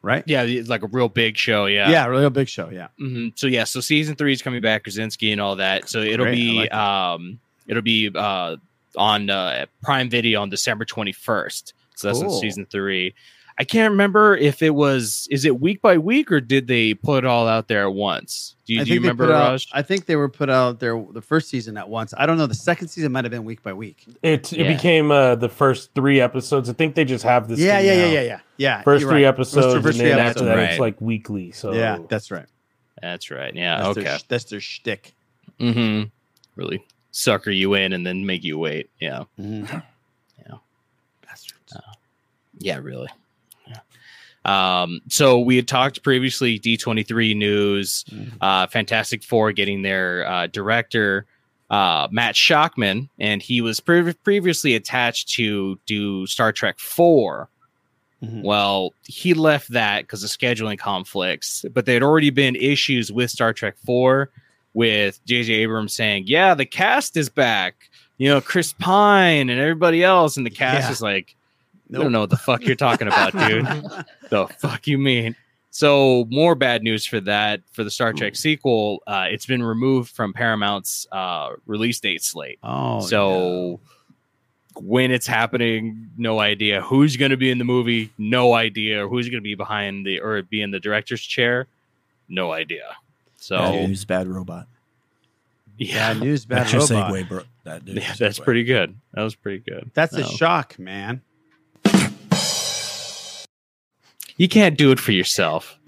Right? 0.02 0.24
Yeah, 0.26 0.42
it's 0.44 0.70
like 0.70 0.82
a 0.82 0.86
real 0.86 1.08
big 1.10 1.36
show. 1.36 1.66
Yeah, 1.66 1.90
Yeah, 1.90 2.06
real 2.06 2.30
big 2.30 2.48
show. 2.48 2.70
Yeah. 2.70 2.88
hmm 2.98 3.28
So 3.34 3.46
yeah, 3.46 3.64
so 3.64 3.80
season 3.80 4.16
three 4.16 4.32
is 4.32 4.40
coming 4.40 4.62
back, 4.62 4.84
Krasinski 4.84 5.30
and 5.30 5.40
all 5.42 5.56
that. 5.56 5.90
So 5.90 6.00
it'll 6.00 6.24
Great, 6.24 6.36
be 6.36 6.52
like 6.52 6.72
um 6.72 7.38
it'll 7.66 7.82
be 7.82 8.10
uh 8.14 8.56
on 8.96 9.28
uh, 9.30 9.66
Prime 9.82 10.08
Video 10.10 10.40
on 10.40 10.48
December 10.50 10.84
twenty 10.86 11.12
first. 11.12 11.74
So 11.96 12.08
that's 12.08 12.20
in 12.20 12.28
Cool. 12.28 12.40
season 12.40 12.66
three. 12.66 13.14
I 13.60 13.64
can't 13.64 13.90
remember 13.90 14.34
if 14.34 14.62
it 14.62 14.70
was 14.74 15.28
is 15.30 15.44
it 15.44 15.60
week 15.60 15.82
by 15.82 15.98
week 15.98 16.32
or 16.32 16.40
did 16.40 16.66
they 16.66 16.94
put 16.94 17.24
it 17.24 17.26
all 17.26 17.46
out 17.46 17.68
there 17.68 17.82
at 17.82 17.92
once? 17.92 18.54
Do 18.64 18.72
you, 18.72 18.84
do 18.86 18.94
you 18.94 19.00
remember 19.00 19.26
put 19.26 19.34
out- 19.34 19.50
Raj? 19.50 19.68
I 19.74 19.82
think 19.82 20.06
they 20.06 20.16
were 20.16 20.30
put 20.30 20.48
out 20.48 20.80
there 20.80 21.04
the 21.12 21.20
first 21.20 21.50
season 21.50 21.76
at 21.76 21.86
once. 21.86 22.14
I 22.16 22.24
don't 22.24 22.38
know. 22.38 22.46
The 22.46 22.54
second 22.54 22.88
season 22.88 23.12
might 23.12 23.24
have 23.24 23.30
been 23.30 23.44
week 23.44 23.62
by 23.62 23.74
week. 23.74 24.06
It 24.22 24.50
it 24.54 24.60
Yeah. 24.60 24.72
became 24.74 25.10
uh, 25.10 25.34
the 25.34 25.50
first 25.50 25.94
three 25.94 26.22
episodes. 26.22 26.70
I 26.70 26.72
think 26.72 26.94
they 26.94 27.04
just 27.04 27.22
have 27.24 27.48
this. 27.48 27.58
Yeah, 27.58 27.76
thing 27.76 27.86
yeah, 27.88 27.92
yeah, 27.92 28.04
now. 28.06 28.12
yeah, 28.12 28.20
yeah. 28.22 28.40
Yeah. 28.56 28.82
First 28.82 29.02
you're 29.02 29.10
three 29.10 29.24
right. 29.24 29.28
Episodes, 29.28 29.66
first 29.74 29.86
and 29.88 29.96
three 29.96 30.08
then 30.08 30.18
after 30.18 30.44
that, 30.44 30.52
episodes. 30.52 30.70
it's 30.72 30.80
like 30.80 31.00
weekly. 31.02 31.52
So 31.52 31.72
Yeah, 31.74 31.98
that's 32.08 32.30
right. 32.30 32.46
That's 33.02 33.30
right. 33.30 33.54
Yeah. 33.54 33.76
That's 33.76 33.88
okay. 33.90 34.02
Their, 34.04 34.18
that's 34.28 34.44
their 34.44 34.60
shtick. 34.60 35.12
mm-hmm. 35.60 36.08
Really 36.56 36.82
sucker 37.10 37.50
you 37.50 37.74
in 37.74 37.92
and 37.92 38.06
then 38.06 38.24
make 38.24 38.42
you 38.42 38.56
wait. 38.58 38.88
Yeah. 38.98 39.24
Mhm. 39.38 39.82
Yeah, 42.58 42.76
really. 42.78 43.06
Yeah. 43.08 43.19
Um, 44.44 45.00
so 45.08 45.38
we 45.38 45.56
had 45.56 45.68
talked 45.68 46.02
previously, 46.02 46.58
D23 46.58 47.36
news, 47.36 48.04
uh, 48.40 48.66
Fantastic 48.68 49.22
Four 49.22 49.52
getting 49.52 49.82
their 49.82 50.26
uh, 50.26 50.46
director, 50.46 51.26
uh, 51.68 52.08
Matt 52.10 52.34
Shakman, 52.34 53.08
and 53.18 53.42
he 53.42 53.60
was 53.60 53.80
pre- 53.80 54.14
previously 54.14 54.74
attached 54.74 55.28
to 55.34 55.78
do 55.86 56.26
Star 56.26 56.52
Trek 56.52 56.78
4. 56.78 57.48
Well, 58.22 58.92
he 59.04 59.32
left 59.32 59.70
that 59.70 60.02
because 60.02 60.22
of 60.22 60.28
scheduling 60.28 60.78
conflicts, 60.78 61.64
but 61.72 61.86
there 61.86 61.94
had 61.94 62.02
already 62.02 62.28
been 62.28 62.54
issues 62.54 63.10
with 63.10 63.30
Star 63.30 63.54
Trek 63.54 63.76
4 63.86 64.28
with 64.74 65.24
J.J. 65.24 65.54
Abrams 65.54 65.94
saying, 65.94 66.24
Yeah, 66.26 66.52
the 66.54 66.66
cast 66.66 67.16
is 67.16 67.30
back. 67.30 67.88
You 68.18 68.28
know, 68.28 68.42
Chris 68.42 68.74
Pine 68.74 69.48
and 69.48 69.58
everybody 69.58 70.04
else. 70.04 70.36
And 70.36 70.44
the 70.44 70.50
cast 70.50 70.88
Yeah. 70.88 70.92
is 70.92 71.00
like, 71.00 71.34
I 71.90 71.94
Nope. 71.94 72.02
don't 72.04 72.12
know 72.12 72.20
what 72.20 72.30
the 72.30 72.36
fuck 72.36 72.62
you're 72.62 72.76
talking 72.76 73.08
about, 73.08 73.32
dude. 73.32 73.66
the 74.30 74.46
fuck 74.58 74.86
you 74.86 74.96
mean? 74.96 75.34
So 75.72 76.24
more 76.30 76.54
bad 76.54 76.82
news 76.82 77.04
for 77.04 77.20
that 77.20 77.62
for 77.72 77.82
the 77.84 77.90
Star 77.90 78.12
Trek 78.12 78.36
sequel. 78.36 79.02
Uh, 79.06 79.26
it's 79.30 79.46
been 79.46 79.62
removed 79.62 80.10
from 80.10 80.32
Paramount's 80.32 81.06
uh, 81.12 81.50
release 81.66 81.98
date 82.00 82.22
slate. 82.22 82.58
Oh, 82.62 83.00
so 83.00 83.80
when 84.76 85.10
it's 85.10 85.26
happening, 85.26 86.10
no 86.16 86.38
idea. 86.40 86.80
Who's 86.80 87.16
going 87.16 87.30
to 87.32 87.36
be 87.36 87.50
in 87.50 87.58
the 87.58 87.64
movie? 87.64 88.12
No 88.18 88.54
idea. 88.54 89.06
Who's 89.08 89.26
going 89.28 89.40
to 89.42 89.46
be 89.46 89.54
behind 89.56 90.06
the 90.06 90.20
or 90.20 90.42
be 90.42 90.62
in 90.62 90.70
the 90.70 90.80
director's 90.80 91.22
chair? 91.22 91.66
No 92.28 92.52
idea. 92.52 92.96
So 93.36 93.56
Bad 93.58 93.88
news, 93.88 94.04
bad 94.04 94.26
robot. 94.28 94.66
yeah, 95.76 96.12
Bad 96.14 96.20
news, 96.22 96.44
bad 96.46 96.66
That's 96.68 96.72
your 96.72 96.82
robot. 96.82 97.12
segue, 97.12 97.28
bro. 97.28 97.42
That 97.64 97.84
dude, 97.84 97.96
yeah, 97.96 98.14
that's 98.18 98.38
pretty 98.38 98.64
good. 98.64 98.94
That 99.14 99.22
was 99.22 99.34
pretty 99.34 99.58
good. 99.58 99.90
That's 99.94 100.14
a 100.14 100.24
shock, 100.24 100.78
man. 100.78 101.22
You 104.40 104.48
can't 104.48 104.78
do 104.78 104.90
it 104.90 104.98
for 104.98 105.12
yourself. 105.12 105.78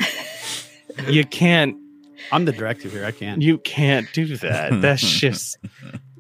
you 1.08 1.24
can't. 1.24 1.74
I'm 2.30 2.44
the 2.44 2.52
director 2.52 2.86
here. 2.90 3.06
I 3.06 3.10
can't. 3.10 3.40
You 3.40 3.56
can't 3.56 4.06
do 4.12 4.36
that. 4.36 4.78
That's 4.82 5.00
just. 5.20 5.56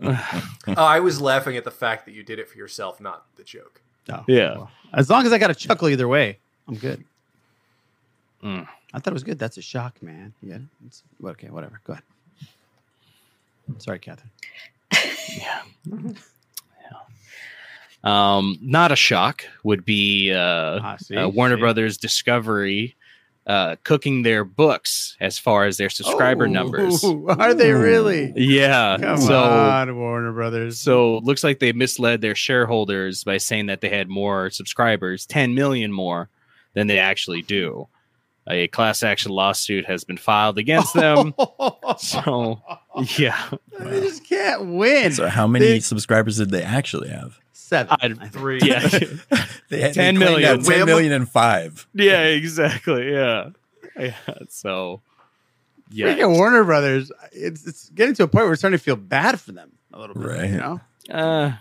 Oh, 0.04 0.74
I 0.76 0.98
was 0.98 1.20
laughing 1.20 1.56
at 1.56 1.62
the 1.62 1.70
fact 1.70 2.06
that 2.06 2.12
you 2.12 2.24
did 2.24 2.40
it 2.40 2.48
for 2.48 2.58
yourself, 2.58 3.00
not 3.00 3.24
the 3.36 3.44
joke. 3.44 3.80
Oh, 4.08 4.24
Yeah. 4.26 4.54
well, 4.56 4.70
as 4.92 5.08
long 5.08 5.24
as 5.26 5.32
I 5.32 5.38
got 5.38 5.50
a 5.50 5.54
chuckle 5.54 5.88
either 5.88 6.08
way, 6.08 6.38
I'm 6.66 6.74
good. 6.74 7.04
Mm. 8.42 8.66
I 8.92 8.98
thought 8.98 9.12
it 9.12 9.12
was 9.12 9.22
good. 9.22 9.38
That's 9.38 9.58
a 9.58 9.62
shock, 9.62 10.02
man. 10.02 10.32
Yeah. 10.42 10.58
It's, 10.86 11.04
okay, 11.24 11.50
whatever. 11.50 11.80
Go 11.84 11.92
ahead. 11.92 12.04
Sorry, 13.78 14.00
Catherine. 14.00 14.30
Um, 18.04 18.58
not 18.60 18.90
a 18.92 18.96
shock 18.96 19.44
would 19.62 19.84
be 19.84 20.32
uh, 20.32 20.80
Ah, 20.82 20.96
see, 21.00 21.16
uh, 21.16 21.28
Warner 21.28 21.56
see. 21.56 21.60
Brothers 21.60 21.96
Discovery 21.98 22.96
uh, 23.46 23.76
cooking 23.84 24.22
their 24.22 24.44
books 24.44 25.16
as 25.20 25.38
far 25.38 25.64
as 25.66 25.76
their 25.76 25.90
subscriber 25.90 26.46
numbers. 26.48 27.04
Are 27.28 27.54
they 27.54 27.72
really? 27.72 28.32
Yeah. 28.36 28.98
Come 29.00 29.18
so 29.18 29.36
on, 29.36 29.96
Warner 29.96 30.32
Brothers. 30.32 30.80
so 30.80 31.16
it 31.18 31.24
looks 31.24 31.42
like 31.44 31.58
they 31.58 31.72
misled 31.72 32.20
their 32.20 32.34
shareholders 32.36 33.24
by 33.24 33.38
saying 33.38 33.66
that 33.66 33.80
they 33.80 33.88
had 33.88 34.08
more 34.08 34.50
subscribers, 34.50 35.26
10 35.26 35.54
million 35.54 35.92
more 35.92 36.28
than 36.74 36.86
they 36.86 36.98
actually 36.98 37.42
do. 37.42 37.88
A 38.48 38.66
class 38.68 39.02
action 39.04 39.30
lawsuit 39.30 39.86
has 39.86 40.02
been 40.04 40.16
filed 40.16 40.58
against 40.58 40.94
them. 40.94 41.32
so, 41.98 42.60
yeah. 43.18 43.50
They 43.78 44.00
just 44.00 44.28
can't 44.28 44.74
win. 44.74 45.12
So 45.12 45.28
how 45.28 45.46
many 45.46 45.64
They- 45.66 45.80
subscribers 45.80 46.38
did 46.38 46.50
they 46.50 46.62
actually 46.62 47.08
have? 47.08 47.38
Seven. 47.72 48.18
I- 48.20 48.28
Three. 48.28 48.60
Yeah. 48.62 48.88
They 49.68 49.80
had 49.80 49.94
10 49.94 50.14
they 50.14 50.18
claimed 50.18 50.18
million. 50.18 50.62
that 50.62 50.70
10 50.70 50.84
million 50.86 51.12
and 51.12 51.26
five. 51.28 51.86
yeah, 51.94 52.24
exactly. 52.24 53.10
Yeah. 53.10 53.50
Yeah. 53.98 54.14
So, 54.50 55.00
yeah. 55.90 56.08
Freaking 56.14 56.36
Warner 56.36 56.62
Brothers. 56.64 57.10
It's 57.32 57.66
it's 57.66 57.88
getting 57.88 58.14
to 58.16 58.24
a 58.24 58.28
point 58.28 58.42
where 58.42 58.48
we're 58.50 58.56
starting 58.56 58.78
to 58.78 58.84
feel 58.84 58.96
bad 58.96 59.40
for 59.40 59.52
them 59.52 59.72
a 59.94 59.98
little 59.98 60.14
bit. 60.14 60.26
Right. 60.26 60.50
You 60.50 60.56
know? 60.58 60.80
Uh, 61.10 61.52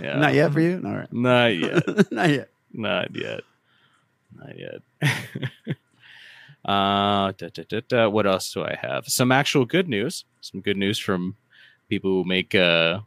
yeah. 0.00 0.16
Not 0.18 0.34
yet 0.34 0.52
for 0.52 0.60
you? 0.60 0.82
All 0.84 0.92
right. 0.92 1.12
Not 1.12 1.46
yet. 1.56 2.10
Not 2.12 2.30
yet. 2.30 2.48
Not 2.72 3.14
yet. 3.14 3.40
Not 4.36 4.58
yet. 4.58 4.82
uh, 6.64 7.32
da, 7.36 7.48
da, 7.54 7.62
da, 7.68 7.80
da. 7.88 8.08
What 8.08 8.26
else 8.26 8.52
do 8.52 8.64
I 8.64 8.76
have? 8.80 9.06
Some 9.06 9.30
actual 9.30 9.64
good 9.64 9.88
news. 9.88 10.24
Some 10.40 10.60
good 10.62 10.76
news 10.76 10.98
from 10.98 11.36
people 11.88 12.10
who 12.10 12.24
make 12.28 12.54
uh 12.56 13.00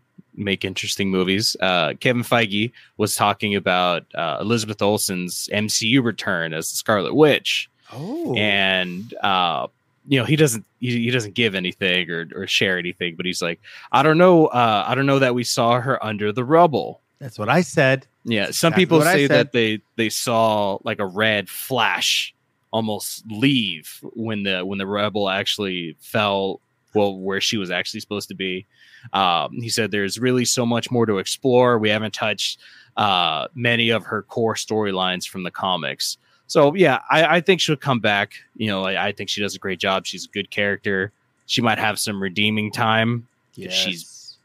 make 0.43 0.65
interesting 0.65 1.09
movies. 1.09 1.55
Uh, 1.59 1.93
Kevin 1.99 2.23
Feige 2.23 2.71
was 2.97 3.15
talking 3.15 3.55
about 3.55 4.05
uh, 4.15 4.37
Elizabeth 4.41 4.81
Olsen's 4.81 5.49
MCU 5.53 6.03
return 6.03 6.53
as 6.53 6.71
the 6.71 6.77
Scarlet 6.77 7.13
Witch, 7.13 7.69
Oh. 7.93 8.33
and 8.35 9.13
uh, 9.23 9.67
you 10.07 10.17
know 10.19 10.25
he 10.25 10.35
doesn't 10.35 10.65
he, 10.79 11.03
he 11.03 11.11
doesn't 11.11 11.33
give 11.35 11.55
anything 11.55 12.09
or 12.09 12.27
or 12.35 12.47
share 12.47 12.77
anything, 12.77 13.15
but 13.15 13.25
he's 13.25 13.41
like, 13.41 13.59
I 13.91 14.01
don't 14.03 14.17
know, 14.17 14.47
uh, 14.47 14.83
I 14.87 14.95
don't 14.95 15.05
know 15.05 15.19
that 15.19 15.35
we 15.35 15.43
saw 15.43 15.79
her 15.81 16.03
under 16.03 16.31
the 16.31 16.43
rubble. 16.43 17.01
That's 17.19 17.37
what 17.37 17.49
I 17.49 17.61
said. 17.61 18.07
Yeah, 18.23 18.45
That's 18.45 18.57
some 18.57 18.73
exactly 18.73 18.85
people 18.85 19.01
say 19.01 19.27
that 19.27 19.51
they 19.51 19.81
they 19.95 20.09
saw 20.09 20.77
like 20.83 20.99
a 20.99 21.05
red 21.05 21.49
flash 21.49 22.33
almost 22.71 23.23
leave 23.29 23.99
when 24.13 24.43
the 24.43 24.65
when 24.65 24.77
the 24.79 24.87
rebel 24.87 25.27
actually 25.29 25.95
fell 25.99 26.61
well 26.93 27.17
where 27.17 27.41
she 27.41 27.57
was 27.57 27.71
actually 27.71 27.99
supposed 27.99 28.27
to 28.29 28.35
be. 28.35 28.65
Um, 29.13 29.53
he 29.53 29.69
said 29.69 29.91
there's 29.91 30.19
really 30.19 30.45
so 30.45 30.65
much 30.65 30.91
more 30.91 31.05
to 31.05 31.17
explore. 31.17 31.77
We 31.79 31.89
haven't 31.89 32.13
touched 32.13 32.59
uh, 32.97 33.47
many 33.55 33.89
of 33.89 34.05
her 34.05 34.21
core 34.23 34.55
storylines 34.55 35.27
from 35.27 35.43
the 35.43 35.51
comics. 35.51 36.17
So 36.47 36.73
yeah, 36.75 36.99
I, 37.09 37.37
I 37.37 37.41
think 37.41 37.61
she'll 37.61 37.75
come 37.77 37.99
back. 37.99 38.33
You 38.55 38.67
know, 38.67 38.83
I, 38.85 39.07
I 39.07 39.11
think 39.11 39.29
she 39.29 39.41
does 39.41 39.55
a 39.55 39.59
great 39.59 39.79
job. 39.79 40.05
She's 40.05 40.25
a 40.25 40.29
good 40.29 40.51
character. 40.51 41.11
She 41.45 41.61
might 41.61 41.79
have 41.79 41.97
some 41.99 42.21
redeeming 42.21 42.71
time. 42.71 43.27
'cause 43.55 43.63
She's 43.71 44.37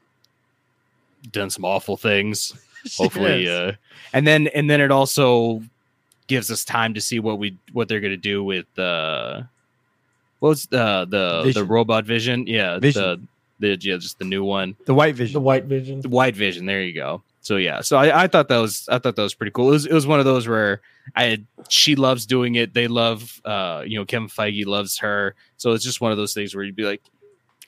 done 1.33 1.51
some 1.51 1.65
awful 1.65 1.97
things 1.97 2.53
hopefully 2.97 3.49
uh 3.49 3.73
and 4.13 4.25
then 4.27 4.47
and 4.49 4.71
then 4.71 4.81
it 4.81 4.93
also 4.93 5.61
gives 6.29 6.53
us 6.53 6.65
time 6.65 6.95
to 6.95 7.01
see 7.01 7.19
what 7.19 7.37
we 7.39 7.57
what 7.73 7.89
they're 7.89 7.99
gonna 8.01 8.17
do 8.17 8.45
with 8.45 8.67
uh 8.79 9.43
what's 10.47 10.67
the 10.67 11.07
the 11.09 11.39
the 11.39 11.43
Vision. 11.45 11.69
robot 11.69 12.05
vision 12.05 12.47
yeah 12.47 12.79
Vision. 12.79 13.29
the 13.61 13.77
the 13.77 13.89
yeah 13.89 13.97
just 13.97 14.19
the 14.19 14.25
new 14.25 14.45
one 14.45 14.77
The 14.87 14.95
white 14.95 15.15
vision. 15.15 15.35
The 15.35 15.41
white 15.41 15.65
vision. 15.65 16.01
the 16.01 16.09
white 16.09 16.37
vision 16.37 16.67
there 16.67 16.83
you 16.83 16.95
go 16.95 17.23
so 17.41 17.57
yeah 17.57 17.81
so 17.81 17.97
i 17.97 18.25
i 18.25 18.27
thought 18.27 18.49
that 18.49 18.59
was 18.59 18.89
i 18.89 18.99
thought 18.99 19.17
that 19.17 19.23
was 19.23 19.35
pretty 19.35 19.53
cool 19.53 19.69
it 19.69 19.73
was, 19.73 19.87
it 19.87 19.93
was 19.93 20.07
one 20.07 20.19
of 20.19 20.25
those 20.25 20.47
where 20.49 20.81
i 21.15 21.25
had 21.25 21.47
she 21.69 21.95
loves 21.97 22.27
doing 22.27 22.55
it 22.57 22.75
they 22.75 22.89
love 22.89 23.41
uh 23.45 23.83
you 23.87 23.99
know 23.99 24.05
kevin 24.05 24.29
feige 24.29 24.67
loves 24.67 24.99
her 24.99 25.35
so 25.57 25.73
it's 25.73 25.85
just 25.85 26.01
one 26.01 26.11
of 26.13 26.19
those 26.19 26.35
things 26.35 26.55
where 26.55 26.65
you'd 26.65 26.77
be 26.77 26.85
like 26.85 27.03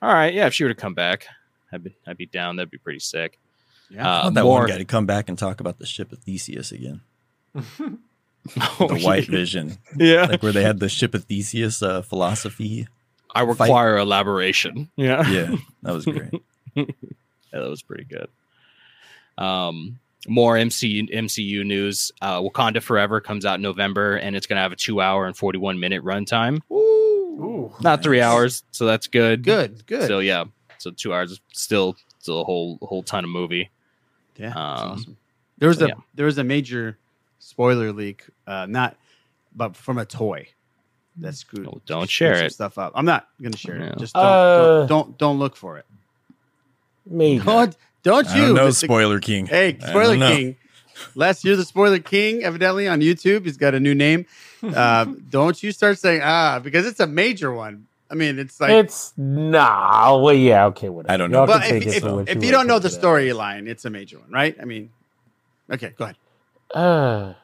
all 0.03 0.13
right 0.13 0.35
yeah 0.35 0.47
if 0.47 0.55
she 0.55 0.65
were 0.65 0.71
to 0.71 0.75
come 0.81 0.95
back 0.95 1.27
i'd 1.73 1.83
be 1.85 1.95
i'd 2.07 2.17
be 2.17 2.27
down 2.27 2.57
that'd 2.57 2.71
be 2.71 2.79
pretty 2.79 2.99
sick 3.01 3.39
Yeah. 3.91 4.07
I 4.07 4.19
uh, 4.21 4.23
want 4.25 4.35
that 4.35 4.45
more- 4.45 4.59
one 4.61 4.69
guy 4.69 4.79
to 4.79 4.85
come 4.85 5.07
back 5.07 5.29
and 5.31 5.39
talk 5.39 5.61
about 5.61 5.79
the 5.79 5.87
ship 5.87 6.13
of 6.13 6.19
Theseus 6.19 6.73
again. 6.73 7.01
Oh, 8.81 8.89
the 8.89 9.01
white 9.01 9.25
yeah. 9.29 9.31
vision. 9.31 9.79
Yeah. 9.97 10.25
Like 10.27 10.43
where 10.43 10.53
they 10.53 10.63
had 10.63 10.81
the 10.81 10.89
ship 10.89 11.15
of 11.15 11.25
Theseus 11.25 11.83
uh, 11.83 12.03
philosophy. 12.03 12.87
I 13.35 13.41
fight. 13.41 13.49
require 13.61 13.99
elaboration. 13.99 14.91
Yeah. 14.97 15.29
Yeah, 15.31 15.57
that 15.83 15.93
was 15.93 16.05
great. 16.07 16.43
yeah, 16.75 16.85
that 17.53 17.69
was 17.69 17.83
pretty 17.83 18.05
good. 18.05 18.29
Um, 19.37 19.99
more 20.27 20.55
MCU 20.57 21.13
MCU 21.15 21.65
news. 21.65 22.11
Uh, 22.21 22.41
Wakanda 22.41 22.83
Forever 22.83 23.21
comes 23.21 23.45
out 23.47 23.55
in 23.57 23.63
November, 23.63 24.17
and 24.17 24.35
it's 24.35 24.47
gonna 24.47 24.61
have 24.61 24.73
a 24.73 24.77
two 24.77 25.01
hour 25.01 25.27
and 25.27 25.37
forty 25.37 25.59
one 25.59 25.79
minute 25.79 26.03
runtime. 26.03 26.61
Ooh. 26.73 27.73
Not 27.81 28.03
three 28.03 28.21
hours, 28.21 28.65
so 28.73 28.85
that's 28.87 29.07
good. 29.07 29.45
Good. 29.45 29.87
Good. 29.87 30.09
So 30.09 30.19
yeah, 30.19 30.45
so 30.79 30.91
two 30.91 31.15
hours 31.15 31.33
is 31.33 31.41
still 31.53 31.97
still 32.19 32.41
a 32.41 32.45
whole 32.45 32.79
whole 32.83 33.03
ton 33.03 33.25
of 33.25 33.31
movie. 33.31 33.71
Yeah. 34.37 34.47
that's 34.49 34.57
Um, 34.57 34.91
awesome. 34.91 35.17
There 35.59 35.69
was 35.69 35.79
so 35.79 35.85
a 35.87 35.89
yeah. 35.89 35.95
there 36.15 36.27
was 36.27 36.39
a 36.39 36.45
major 36.45 36.99
spoiler 37.39 37.93
leak, 37.93 38.25
uh, 38.47 38.67
not 38.67 38.97
but 39.55 39.77
from 39.77 39.99
a 39.99 40.05
toy 40.05 40.49
that 41.17 41.35
screwed. 41.35 41.67
Oh, 41.67 41.81
don't 41.87 42.09
share 42.09 42.45
it. 42.45 42.53
Stuff 42.53 42.79
up. 42.79 42.93
I'm 42.95 43.05
not 43.05 43.29
gonna 43.43 43.57
share 43.57 43.79
Yeah. 43.79 43.87
it. 43.93 43.99
Just 43.99 44.15
don't, 44.15 44.25
Uh, 44.25 44.79
don't, 44.79 44.89
don't 44.89 45.19
don't 45.19 45.39
look 45.39 45.57
for 45.57 45.79
it. 45.79 45.87
Maybe. 47.07 47.45
Don't 47.45 47.77
don't 48.03 48.29
you? 48.35 48.47
don't 48.47 48.55
know, 48.55 48.69
Mr. 48.69 48.85
Spoiler 48.85 49.21
King. 49.21 49.47
Hey, 49.47 49.79
Spoiler. 49.81 50.17
King. 50.17 50.57
Last 51.15 51.45
you're 51.45 51.57
the 51.57 51.65
Spoiler 51.65 51.99
King, 52.01 52.43
evidently 52.43 52.89
on 52.89 53.01
YouTube. 53.01 53.45
He's 53.45 53.57
got 53.57 53.75
a 53.75 53.81
new 53.81 53.95
name. 53.95 54.27
Uh, 54.61 55.05
don't 55.31 55.63
you 55.63 55.71
start 55.71 55.97
saying 56.01 56.21
ah 56.25 56.59
because 56.59 56.85
it's 56.85 56.99
a 56.99 57.07
major 57.07 57.53
one. 57.53 57.87
I 58.11 58.15
mean, 58.15 58.41
it's 58.41 58.61
like. 58.61 58.71
it's 58.71 59.13
nah. 59.17 60.19
Well, 60.19 60.35
yeah, 60.35 60.65
okay, 60.67 60.89
whatever. 60.89 61.13
I 61.13 61.17
don't 61.17 61.31
know. 61.31 61.47
can 61.47 61.59
but 61.61 61.63
take 61.69 61.87
if, 61.87 61.89
it 61.93 61.97
if, 61.99 62.03
for 62.03 62.23
if 62.27 62.37
you 62.39 62.47
you 62.47 62.51
don't 62.51 62.67
know 62.67 62.81
the 62.81 62.89
storyline, 62.89 63.69
it's 63.69 63.85
a 63.85 63.91
major 63.91 64.19
one, 64.19 64.29
right? 64.33 64.57
I 64.61 64.65
mean, 64.65 64.91
okay, 65.71 65.93
go 65.97 66.05
ahead. 66.07 66.17
It. 66.71 66.77
Uh, 66.77 67.35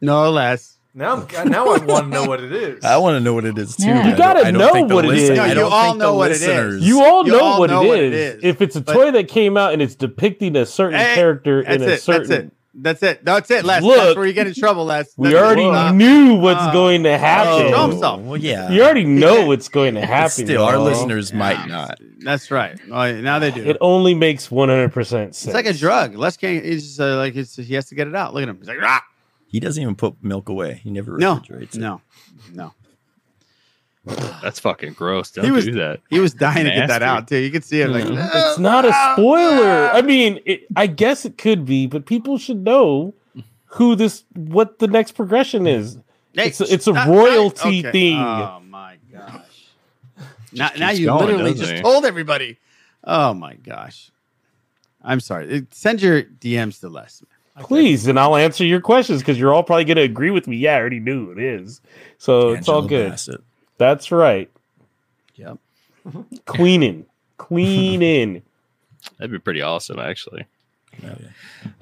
No 0.00 0.30
less. 0.30 0.78
Now, 0.94 1.26
I'm, 1.34 1.50
now 1.50 1.64
I 1.72 1.78
want 1.78 2.04
to 2.04 2.10
know 2.10 2.26
what 2.26 2.42
it 2.42 2.52
is. 2.52 2.84
I 2.84 2.98
want 2.98 3.14
to 3.16 3.20
know 3.20 3.32
what 3.32 3.46
it 3.46 3.56
is 3.56 3.76
too. 3.76 3.86
Yeah. 3.86 4.10
You 4.10 4.14
gotta 4.16 4.40
don't- 4.52 4.60
I 4.60 4.68
don't 4.80 4.88
know 4.88 4.94
what 4.96 5.04
it 5.06 5.08
listen- 5.08 5.32
is. 5.34 5.38
I 5.38 5.54
No, 5.54 5.60
you 5.60 5.66
all 5.74 5.94
know 5.94 6.14
what 6.16 6.30
it 6.32 6.42
is. 6.42 6.86
you 6.86 7.02
all 7.02 7.24
know, 7.24 7.58
what, 7.58 7.70
know 7.70 7.82
it 7.84 7.86
what 7.88 7.98
is. 7.98 8.12
it 8.12 8.14
is, 8.38 8.44
If 8.44 8.60
it's 8.60 8.76
a 8.76 8.82
but- 8.82 8.92
toy 8.92 9.10
that 9.12 9.28
came 9.28 9.56
out 9.56 9.72
and 9.72 9.80
it's 9.80 9.94
depicting 9.94 10.54
a 10.54 10.66
certain 10.66 10.98
Hey, 10.98 11.14
character 11.14 11.62
That's 11.62 11.76
in 11.76 11.82
it. 11.82 11.84
a 11.84 11.88
That's 11.88 12.02
certain, 12.02 12.32
it. 12.32 12.52
That's 12.74 13.02
it. 13.02 13.22
That's 13.24 13.50
it, 13.50 13.64
Les. 13.66 13.82
Look, 13.82 13.96
That's 13.96 14.16
where 14.16 14.26
you 14.26 14.32
get 14.32 14.46
in 14.46 14.54
trouble, 14.54 14.86
Les. 14.86 15.12
we 15.18 15.28
That's 15.28 15.34
it. 15.40 15.44
already 15.44 15.64
Uh, 15.64 15.92
knew 15.92 16.36
what's 16.36 16.58
uh, 16.60 16.72
going 16.72 17.02
to 17.02 17.18
happen. 17.18 17.70
show 17.70 17.88
himself. 17.90 18.20
Well, 18.22 18.38
yeah. 18.38 18.70
You 18.70 18.82
already 18.82 19.04
know 19.04 19.38
Yeah. 19.40 19.46
what's 19.46 19.68
going 19.68 19.94
to 19.94 20.06
happen. 20.06 20.46
Still, 20.46 20.64
our 20.64 20.74
y'all. 20.74 20.84
listeners 20.84 21.32
might 21.34 21.66
not. 21.68 21.98
That's 22.20 22.50
right. 22.50 22.78
Well, 22.88 23.14
now 23.16 23.38
they 23.38 23.50
do. 23.50 23.62
It 23.62 23.76
only 23.82 24.14
makes 24.14 24.50
one 24.50 24.70
hundred 24.70 24.92
percent 24.92 25.34
sense. 25.34 25.48
It's 25.48 25.54
like 25.54 25.66
a 25.66 25.74
drug. 25.78 26.14
Les 26.14 26.36
can't. 26.38 26.64
He's 26.64 26.84
just, 26.86 27.00
uh, 27.00 27.16
like 27.18 27.36
it's, 27.36 27.56
he 27.56 27.74
has 27.74 27.86
to 27.88 27.94
get 27.94 28.08
it 28.08 28.14
out. 28.14 28.32
Look 28.32 28.42
at 28.42 28.48
him. 28.48 28.56
He's 28.58 28.68
like, 28.68 28.78
ah! 28.82 29.02
He 29.48 29.60
doesn't 29.60 29.82
even 29.82 29.94
put 29.96 30.14
milk 30.22 30.48
away. 30.48 30.80
He 30.82 30.90
never 30.90 31.18
no, 31.18 31.34
refrigerates 31.34 31.76
it. 31.76 31.80
no, 31.80 32.00
no. 32.54 32.72
That's 34.42 34.58
fucking 34.58 34.94
gross. 34.94 35.30
Don't 35.30 35.44
He 35.44 35.50
was 35.50 35.64
do 35.64 35.72
that. 35.74 36.00
He 36.10 36.18
was 36.18 36.34
dying 36.34 36.64
to 36.64 36.70
get 36.70 36.88
that 36.88 37.02
out 37.02 37.28
too. 37.28 37.36
You 37.38 37.50
could 37.50 37.64
see 37.64 37.80
him 37.80 37.92
like, 37.92 38.04
Mm. 38.04 38.16
"Ah, 38.18 38.50
It's 38.50 38.58
not 38.58 38.84
a 38.84 38.92
spoiler. 39.14 39.90
ah." 39.92 39.96
I 39.96 40.02
mean, 40.02 40.40
it, 40.44 40.66
I 40.74 40.86
guess 40.88 41.24
it 41.24 41.38
could 41.38 41.64
be, 41.64 41.86
but 41.86 42.04
people 42.06 42.36
should 42.38 42.64
know 42.64 43.14
who 43.66 43.94
this, 43.94 44.24
what 44.34 44.78
the 44.80 44.88
next 44.88 45.12
progression 45.12 45.66
is. 45.66 45.98
Hey, 46.34 46.48
it's 46.48 46.60
a, 46.60 46.72
it's 46.72 46.86
a 46.86 46.92
not- 46.92 47.08
royalty 47.08 47.78
okay. 47.80 47.92
thing. 47.92 48.18
Oh 48.18 48.60
my 48.68 48.96
gosh! 49.12 49.68
Now, 50.52 50.70
now 50.78 50.90
you 50.90 51.06
going, 51.06 51.26
literally 51.26 51.54
just 51.54 51.72
he? 51.72 51.80
told 51.80 52.04
everybody. 52.04 52.58
Oh 53.04 53.34
my 53.34 53.54
gosh! 53.54 54.10
I'm 55.02 55.20
sorry. 55.20 55.66
Send 55.70 56.02
your 56.02 56.22
DMs 56.22 56.80
to 56.80 56.88
Les. 56.88 57.22
Please, 57.60 58.06
and 58.06 58.18
I'll 58.18 58.34
answer 58.36 58.64
your 58.64 58.80
questions 58.80 59.20
because 59.20 59.38
you're 59.38 59.52
all 59.52 59.62
probably 59.62 59.84
going 59.84 59.98
to 59.98 60.02
agree 60.02 60.30
with 60.30 60.48
me. 60.48 60.56
Yeah, 60.56 60.72
I 60.74 60.80
already 60.80 61.00
knew 61.00 61.30
it 61.32 61.38
is. 61.38 61.82
So 62.16 62.50
it's 62.52 62.66
all 62.68 62.80
good. 62.82 63.10
Bassett. 63.10 63.42
That's 63.78 64.10
right. 64.12 64.50
Yep. 65.36 65.58
Queening. 66.46 67.06
Queening. 67.38 68.42
That'd 69.18 69.32
be 69.32 69.38
pretty 69.38 69.62
awesome, 69.62 69.98
actually. 69.98 70.46
Yeah. 71.02 71.14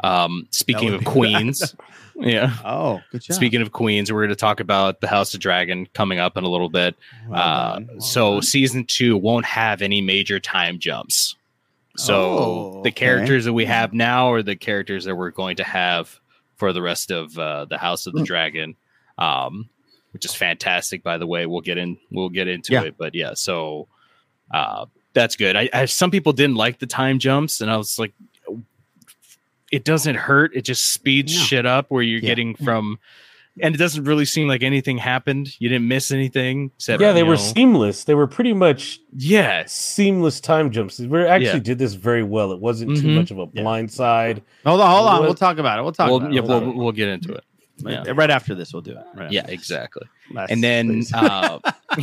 Um, 0.04 0.46
speaking 0.50 0.94
of 0.94 1.00
be- 1.00 1.06
queens, 1.06 1.74
yeah. 2.14 2.54
Oh, 2.64 3.00
good 3.10 3.22
job. 3.22 3.34
Speaking 3.34 3.60
of 3.60 3.72
queens, 3.72 4.12
we're 4.12 4.20
going 4.20 4.28
to 4.30 4.36
talk 4.36 4.60
about 4.60 5.00
the 5.00 5.08
House 5.08 5.34
of 5.34 5.40
Dragon 5.40 5.86
coming 5.94 6.18
up 6.20 6.36
in 6.36 6.44
a 6.44 6.48
little 6.48 6.68
bit. 6.68 6.96
Well 7.28 7.40
uh, 7.40 7.80
well 7.88 8.00
so 8.00 8.32
done. 8.34 8.42
season 8.42 8.84
two 8.84 9.16
won't 9.16 9.44
have 9.46 9.82
any 9.82 10.00
major 10.00 10.38
time 10.38 10.78
jumps. 10.78 11.34
So 11.96 12.14
Oh, 12.14 12.72
the 12.74 12.78
okay. 12.80 12.92
characters 12.92 13.44
that 13.46 13.52
we 13.52 13.64
have 13.66 13.92
now 13.92 14.32
are 14.32 14.42
the 14.42 14.54
characters 14.56 15.04
that 15.06 15.16
we're 15.16 15.30
going 15.32 15.56
to 15.56 15.64
have 15.64 16.18
for 16.56 16.72
the 16.72 16.80
rest 16.80 17.10
of 17.10 17.36
uh, 17.38 17.64
the 17.64 17.78
House 17.78 18.04
Hmm. 18.04 18.10
of 18.10 18.14
the 18.16 18.22
Dragon, 18.24 18.76
um, 19.18 19.68
which 20.12 20.24
is 20.24 20.34
fantastic. 20.34 21.02
By 21.02 21.18
the 21.18 21.26
way, 21.26 21.46
we'll 21.46 21.60
get 21.60 21.78
in. 21.78 21.98
We'll 22.10 22.28
get 22.28 22.48
into 22.48 22.72
Yeah. 22.72 22.82
it, 22.84 22.96
but 22.98 23.14
yeah. 23.14 23.34
So 23.34 23.88
uh, 24.52 24.86
that's 25.12 25.36
good. 25.36 25.56
I, 25.56 25.68
I 25.72 25.84
some 25.86 26.10
people 26.10 26.32
didn't 26.32 26.56
like 26.56 26.78
the 26.78 26.86
time 26.86 27.18
jumps, 27.18 27.60
and 27.60 27.70
I 27.70 27.76
was 27.76 27.98
like, 27.98 28.12
it 29.70 29.84
doesn't 29.84 30.16
hurt. 30.16 30.54
It 30.54 30.62
just 30.62 30.92
speeds 30.92 31.34
No. 31.36 31.42
shit 31.44 31.66
up 31.66 31.86
where 31.90 32.02
you're 32.02 32.18
Yeah. 32.20 32.26
getting 32.30 32.54
from, 32.56 32.98
and 33.62 33.72
it 33.74 33.78
doesn't 33.78 34.02
really 34.04 34.24
seem 34.24 34.48
like 34.48 34.62
anything 34.64 34.98
happened. 34.98 35.54
You 35.60 35.68
didn't 35.68 35.86
miss 35.86 36.10
anything. 36.10 36.72
Except, 36.76 37.00
yeah, 37.00 37.12
they 37.12 37.22
were 37.22 37.34
know- 37.36 37.40
seamless. 37.40 38.02
They 38.04 38.14
were 38.14 38.26
pretty 38.26 38.52
much 38.52 38.98
yeah 39.16 39.62
seamless 39.66 40.40
time 40.40 40.70
jumps. 40.72 40.98
We 40.98 41.22
actually 41.24 41.46
Yeah. 41.46 41.58
did 41.60 41.78
this 41.78 41.94
very 41.94 42.24
well. 42.24 42.50
It 42.52 42.58
wasn't 42.60 42.96
too 42.96 43.06
Mhm. 43.06 43.14
much 43.14 43.30
of 43.30 43.38
a 43.38 43.46
blind 43.46 43.92
side. 43.92 44.42
Hold 44.66 44.80
on, 44.80 44.90
hold 44.90 45.08
on. 45.08 45.14
What- 45.20 45.22
We'll 45.26 45.34
talk 45.34 45.58
about 45.58 45.78
it. 45.78 45.82
We'll 45.82 45.92
talk 45.92 46.08
We'll, 46.08 46.16
about 46.18 46.32
yeah, 46.32 46.40
We'll 46.40 46.60
we'll, 46.60 46.72
we'll 46.74 46.92
get 46.92 47.08
into 47.08 47.32
it. 47.34 47.44
It. 47.88 47.92
Yeah. 47.92 47.98
Right- 48.08 48.16
Right 48.16 48.30
after 48.30 48.54
this, 48.54 48.72
we'll 48.72 48.82
do 48.82 48.92
it. 48.92 49.04
Right 49.14 49.30
Yeah, 49.32 49.46
exactly. 49.48 50.06
Last, 50.32 50.50
and 50.50 50.62
then 50.62 51.02
uh, 51.14 51.58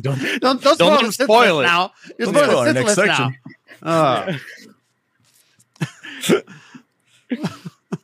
don't 0.00 0.20
don't, 0.40 0.40
don't 0.40 0.62
don't 0.62 0.74
spoil, 0.74 0.88
let 0.90 1.00
the 1.00 1.06
him 1.06 1.12
Sith 1.12 1.24
spoil 1.26 1.60
it. 1.60 1.62
now. 1.64 1.92
You're 2.18 2.28
spoiling 2.28 2.50
spoil 2.50 2.58
our 2.58 2.72
next 2.72 2.94
Sith 2.94 2.98
list 2.98 3.18
now. 3.18 3.30
section. 3.30 3.36
Uh, 3.80 4.38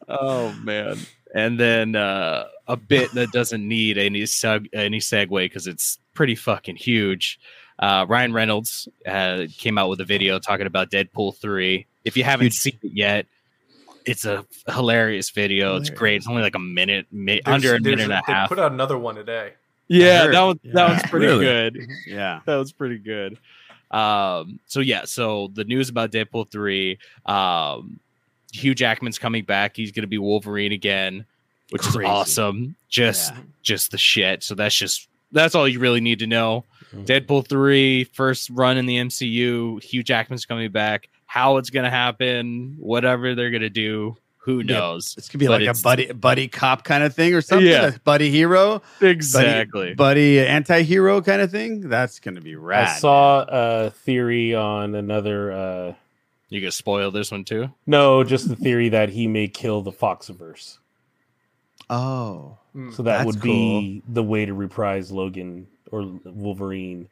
oh 0.08 0.54
man 0.62 0.96
and 1.34 1.58
then 1.58 1.96
uh 1.96 2.44
a 2.68 2.76
bit 2.76 3.10
that 3.12 3.30
doesn't 3.32 3.66
need 3.66 3.98
any 3.98 4.22
seg- 4.22 4.68
any 4.72 4.98
segue 5.00 5.28
because 5.44 5.66
it's 5.66 5.98
pretty 6.14 6.34
fucking 6.34 6.76
huge 6.76 7.40
uh 7.78 8.04
ryan 8.08 8.32
reynolds 8.32 8.86
uh, 9.06 9.44
came 9.58 9.78
out 9.78 9.88
with 9.88 10.00
a 10.00 10.04
video 10.04 10.38
talking 10.38 10.66
about 10.66 10.90
deadpool 10.90 11.34
3 11.36 11.86
if 12.04 12.16
you 12.16 12.22
haven't 12.24 12.52
seen 12.52 12.78
it 12.82 12.92
yet 12.92 13.26
it's 14.06 14.24
a 14.24 14.44
hilarious 14.68 15.30
video 15.30 15.76
it's 15.76 15.90
great 15.90 16.16
it's 16.16 16.28
only 16.28 16.42
like 16.42 16.54
a 16.54 16.58
minute 16.58 17.06
mi- 17.10 17.40
under 17.46 17.74
a 17.74 17.80
minute 17.80 18.00
and 18.00 18.12
a 18.12 18.22
they 18.26 18.32
half 18.32 18.48
put 18.48 18.58
out 18.58 18.70
another 18.72 18.98
one 18.98 19.14
today. 19.14 19.52
yeah 19.88 20.26
that 20.26 20.40
was 20.42 20.56
that 20.64 20.88
was 20.90 21.02
pretty 21.10 21.26
Really? 21.26 21.44
good 21.44 21.86
yeah. 22.06 22.40
that 22.46 22.56
was 22.56 22.72
pretty 22.72 22.98
good. 22.98 23.38
Um, 23.90 24.58
so 24.66 24.80
yeah, 24.80 25.04
so 25.04 25.50
the 25.54 25.62
news 25.64 25.88
about 25.88 26.10
Deadpool 26.10 26.50
three, 26.50 26.98
um, 27.26 28.00
Hugh 28.52 28.74
Jackman's 28.74 29.18
coming 29.20 29.44
back. 29.44 29.76
He's 29.76 29.92
gonna 29.92 30.08
be 30.08 30.18
Wolverine 30.18 30.72
again, 30.72 31.24
which 31.70 31.82
Crazy. 31.82 32.00
is 32.00 32.04
awesome. 32.06 32.76
Just 32.88 33.32
Yeah. 33.32 33.40
just 33.62 33.90
the 33.92 33.98
shit. 33.98 34.42
So 34.42 34.54
that's 34.56 34.74
just 34.74 35.08
that's 35.30 35.54
all 35.54 35.68
you 35.68 35.78
really 35.78 36.00
need 36.00 36.18
to 36.20 36.26
know. 36.26 36.64
Mm-hmm. 36.92 37.04
Deadpool 37.04 37.46
three, 37.46 38.04
first 38.04 38.50
run 38.50 38.78
in 38.78 38.86
the 38.86 38.96
MCU. 38.96 39.80
Hugh 39.82 40.02
Jackman's 40.02 40.44
coming 40.46 40.72
back. 40.72 41.08
How 41.34 41.56
it's 41.56 41.70
gonna 41.70 41.90
happen, 41.90 42.76
whatever 42.78 43.34
they're 43.34 43.50
gonna 43.50 43.68
do, 43.68 44.16
who 44.38 44.58
Yeah, 44.60 44.78
knows? 44.78 45.16
It's 45.18 45.28
gonna 45.28 45.40
be 45.40 45.48
But 45.48 45.62
like 45.62 45.76
a 45.76 45.82
buddy 45.82 46.12
buddy 46.12 46.46
cop 46.46 46.84
kind 46.84 47.02
of 47.02 47.12
thing 47.12 47.34
or 47.34 47.40
something. 47.40 47.66
Yeah. 47.66 47.88
A 47.88 47.98
buddy 47.98 48.30
hero, 48.30 48.82
Exactly. 49.00 49.94
buddy, 49.94 50.36
buddy 50.36 50.46
anti-hero 50.46 51.22
kind 51.22 51.42
of 51.42 51.50
thing. 51.50 51.88
That's 51.88 52.20
gonna 52.20 52.40
be 52.40 52.54
rad. 52.54 52.88
I 52.88 52.98
saw 52.98 53.44
a 53.48 53.90
theory 53.90 54.54
on 54.54 54.94
another. 54.94 55.50
uh 55.50 55.94
You 56.50 56.60
gonna 56.60 56.70
spoil 56.70 57.10
this 57.10 57.32
one 57.32 57.42
too? 57.42 57.70
No, 57.84 58.22
just 58.22 58.48
the 58.48 58.54
theory 58.54 58.90
that 58.90 59.08
he 59.08 59.26
may 59.26 59.48
kill 59.48 59.82
the 59.82 59.90
Foxiverse. 59.90 60.78
Oh, 61.90 62.58
So 62.92 63.02
that 63.02 63.18
That's 63.18 63.26
would 63.26 63.40
be 63.40 64.02
the 64.08 64.22
way 64.22 64.46
to 64.46 64.54
reprise 64.54 65.10
Logan 65.10 65.66
or 65.90 66.02
Wolverine. 66.24 67.08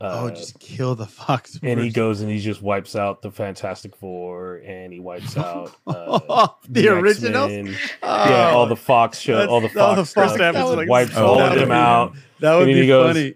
Oh, 0.00 0.26
Uh, 0.26 0.30
just 0.30 0.58
kill 0.60 0.94
the 0.94 1.06
fox. 1.06 1.58
and 1.62 1.80
he 1.80 1.90
goes 1.90 2.20
and 2.20 2.30
he 2.30 2.38
just 2.40 2.62
wipes 2.62 2.94
out 2.96 3.22
the 3.22 3.30
Fantastic 3.30 3.96
Four 3.96 4.56
and 4.64 4.92
he 4.92 5.00
wipes 5.00 5.36
out 5.36 5.72
uh, 5.86 6.48
the 6.68 6.88
originals? 6.88 7.50
X-Men. 7.52 7.76
yeah, 8.02 8.50
all 8.54 8.66
the 8.66 8.76
Fox 8.76 9.18
show, 9.18 9.46
all 9.48 9.60
the 9.60 9.66
all 9.80 9.94
Fox 9.96 10.12
the 10.12 10.20
Fox 10.20 10.34
stuff. 10.34 10.86
Wipes 10.88 11.12
Oh, 11.16 11.26
all 11.26 11.40
of 11.40 11.54
them 11.54 11.68
be- 11.68 11.74
out. 11.74 12.12
That 12.40 12.54
would 12.56 12.68
And 12.68 12.74
be 12.76 12.80
he 12.82 12.86
goes, 12.86 13.14
funny. 13.16 13.34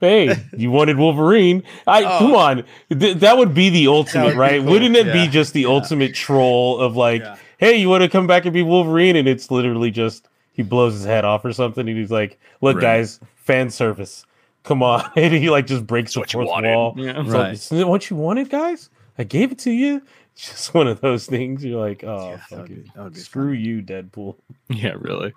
Hey, 0.00 0.34
you 0.56 0.70
wanted 0.70 0.96
Wolverine? 0.96 1.62
I 1.86 2.04
Oh. 2.04 2.18
come 2.20 2.34
on. 2.34 2.64
Th- 2.98 3.16
that 3.18 3.36
would 3.36 3.52
be 3.52 3.68
the 3.68 3.88
ultimate, 3.88 4.28
would 4.28 4.36
right? 4.36 4.60
cool. 4.62 4.70
Wouldn't 4.70 4.96
it 4.96 5.08
Yeah. 5.08 5.12
be 5.12 5.28
just 5.28 5.52
the 5.52 5.66
ultimate 5.66 6.14
troll 6.14 6.78
of 6.80 6.96
like, 6.96 7.20
Yeah. 7.20 7.36
hey, 7.58 7.76
you 7.76 7.90
want 7.90 8.02
to 8.02 8.08
come 8.08 8.26
back 8.26 8.46
and 8.46 8.54
be 8.54 8.62
Wolverine? 8.62 9.14
And 9.16 9.28
it's 9.28 9.50
literally 9.50 9.90
just 9.90 10.26
he 10.54 10.62
blows 10.62 10.94
his 10.94 11.04
head 11.04 11.26
off 11.26 11.44
or 11.44 11.52
something, 11.52 11.86
and 11.88 11.98
he's 11.98 12.10
like, 12.10 12.38
"Look, 12.62 12.76
Right. 12.76 12.82
guys, 12.82 13.20
fan 13.36 13.68
service, 13.70 14.24
come 14.64 14.82
on!" 14.82 15.10
and 15.16 15.32
he 15.34 15.50
like 15.50 15.66
just 15.66 15.86
breaks 15.86 16.14
the 16.14 16.20
what 16.20 16.32
you 16.32 16.38
fourth 16.38 16.48
wanted. 16.48 16.74
wall. 16.74 16.94
Yeah. 16.96 17.20
It's 17.20 17.28
Right. 17.30 17.38
like, 17.40 17.52
"Isn't 17.54 17.78
it 17.78 17.88
what 17.88 18.10
you 18.10 18.16
wanted, 18.16 18.50
guys? 18.50 18.90
I 19.18 19.24
gave 19.24 19.52
it 19.52 19.58
to 19.60 19.70
you. 19.70 20.02
Just 20.36 20.72
one 20.72 20.86
of 20.86 21.00
those 21.02 21.26
things. 21.26 21.62
You're 21.62 21.78
like, 21.80 22.02
oh, 22.04 22.30
that 22.30 22.40
fuck 22.48 22.58
would 22.62 22.70
it. 22.70 22.84
be- 22.84 22.90
that 22.94 23.02
would 23.04 23.12
be 23.12 23.20
screw 23.20 23.52
you, 23.52 23.82
Deadpool. 23.82 24.36
Yeah, 24.70 24.94
really. 24.98 25.34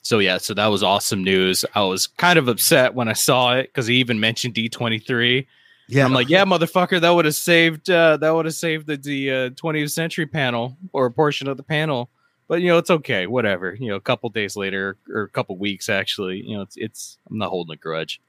So 0.00 0.18
yeah, 0.18 0.38
so 0.38 0.54
that 0.54 0.66
was 0.66 0.82
awesome 0.82 1.22
news. 1.22 1.64
I 1.76 1.82
was 1.82 2.08
kind 2.08 2.38
of 2.38 2.48
upset 2.48 2.94
when 2.94 3.06
I 3.06 3.12
saw 3.12 3.54
it 3.54 3.64
because 3.68 3.86
he 3.86 3.96
even 3.96 4.18
mentioned 4.18 4.54
D 4.54 4.68
twenty 4.68 4.98
three. 4.98 5.46
Yeah, 5.88 6.04
I'm 6.04 6.12
like, 6.12 6.28
yeah, 6.28 6.44
motherfucker, 6.44 7.00
that 7.00 7.10
would 7.10 7.24
have 7.26 7.34
saved 7.36 7.88
uh, 7.90 8.16
that 8.16 8.34
would 8.34 8.46
have 8.46 8.54
saved 8.54 8.86
the 8.88 8.96
the 8.96 9.30
uh, 9.30 9.50
20th 9.50 9.90
century 9.90 10.26
panel 10.26 10.76
or 10.92 11.06
a 11.06 11.10
portion 11.12 11.46
of 11.48 11.56
the 11.56 11.62
panel. 11.62 12.08
But 12.48 12.62
you 12.62 12.68
know, 12.68 12.78
it's 12.78 12.90
okay, 12.90 13.26
whatever. 13.28 13.76
You 13.78 13.88
know, 13.90 13.96
a 13.96 14.00
couple 14.00 14.28
days 14.30 14.56
later 14.56 14.96
or 15.08 15.22
a 15.22 15.28
couple 15.28 15.56
weeks 15.58 15.88
actually, 15.88 16.42
you 16.44 16.56
know, 16.56 16.62
it's 16.62 16.76
it's 16.76 17.18
I'm 17.30 17.38
not 17.38 17.50
holding 17.50 17.74
a 17.74 17.76
grudge. 17.76 18.20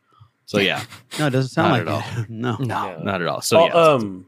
So 0.45 0.59
yeah, 0.59 0.83
no, 1.19 1.27
it 1.27 1.29
doesn't 1.31 1.49
sound 1.51 1.85
Not 1.85 1.93
like 1.93 2.05
at 2.13 2.17
it. 2.19 2.29
no, 2.29 2.57
no, 2.59 2.85
Yeah. 2.85 2.99
not 3.03 3.21
at 3.21 3.27
all. 3.27 3.41
So 3.41 3.59
Oh, 3.61 3.65
yeah, 3.67 3.73
um, 3.73 4.25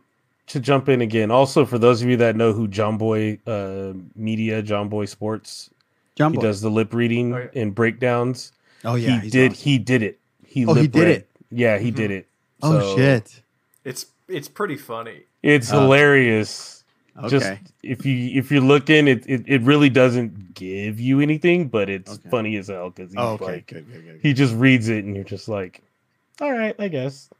to 0.47 0.59
jump 0.59 0.89
in 0.89 1.01
again, 1.01 1.31
also 1.31 1.65
for 1.65 1.77
those 1.77 2.01
of 2.01 2.09
you 2.09 2.17
that 2.17 2.35
know 2.35 2.53
who 2.53 2.67
John 2.67 2.97
Boy 2.97 3.39
uh, 3.47 3.93
Media, 4.15 4.61
John 4.61 4.89
Boy 4.89 5.05
Sports, 5.05 5.69
John 6.15 6.31
he 6.31 6.37
Boy. 6.37 6.41
does 6.43 6.61
the 6.61 6.69
lip 6.69 6.93
reading 6.93 7.33
Oh, 7.33 7.37
yeah. 7.53 7.61
and 7.61 7.73
breakdowns. 7.75 8.51
Oh 8.83 8.95
yeah, 8.95 9.15
he 9.15 9.19
he's 9.21 9.31
did. 9.31 9.51
awesome. 9.51 9.63
He 9.63 9.77
did 9.79 10.01
it. 10.03 10.19
He 10.45 10.65
Oh, 10.65 10.73
he 10.73 10.81
lip 10.83 10.91
did 10.91 10.99
read. 11.01 11.09
it? 11.09 11.29
Yeah, 11.51 11.77
he 11.79 11.91
did 11.91 12.11
it. 12.11 12.27
Oh 12.61 12.95
shit. 12.95 13.41
It's 13.83 14.05
it's 14.27 14.47
pretty 14.47 14.77
funny. 14.77 15.23
It's 15.43 15.71
Oh. 15.73 15.81
hilarious. 15.81 16.83
Just 17.29 17.49
if 17.81 18.05
you 18.05 18.37
if 18.37 18.51
you're 18.51 18.61
looking, 18.61 19.07
it, 19.07 19.23
it 19.27 19.43
it 19.47 19.61
really 19.61 19.89
doesn't 19.89 20.53
give 20.53 20.99
you 20.99 21.21
anything, 21.21 21.69
but 21.69 21.89
it's 21.89 22.11
Okay. 22.13 22.29
funny 22.29 22.57
as 22.57 22.67
hell 22.67 22.89
because 22.89 23.11
he's 23.11 23.19
Oh, 23.19 23.33
okay. 23.33 23.45
like 23.45 23.67
good, 23.67 23.89
good, 23.91 24.03
good. 24.03 24.19
he 24.21 24.33
just 24.33 24.53
reads 24.55 24.89
it 24.89 25.05
and 25.05 25.15
you're 25.15 25.23
just 25.23 25.47
like, 25.47 25.81
all 26.41 26.51
right, 26.51 26.75
I 26.79 26.87
guess. 26.87 27.29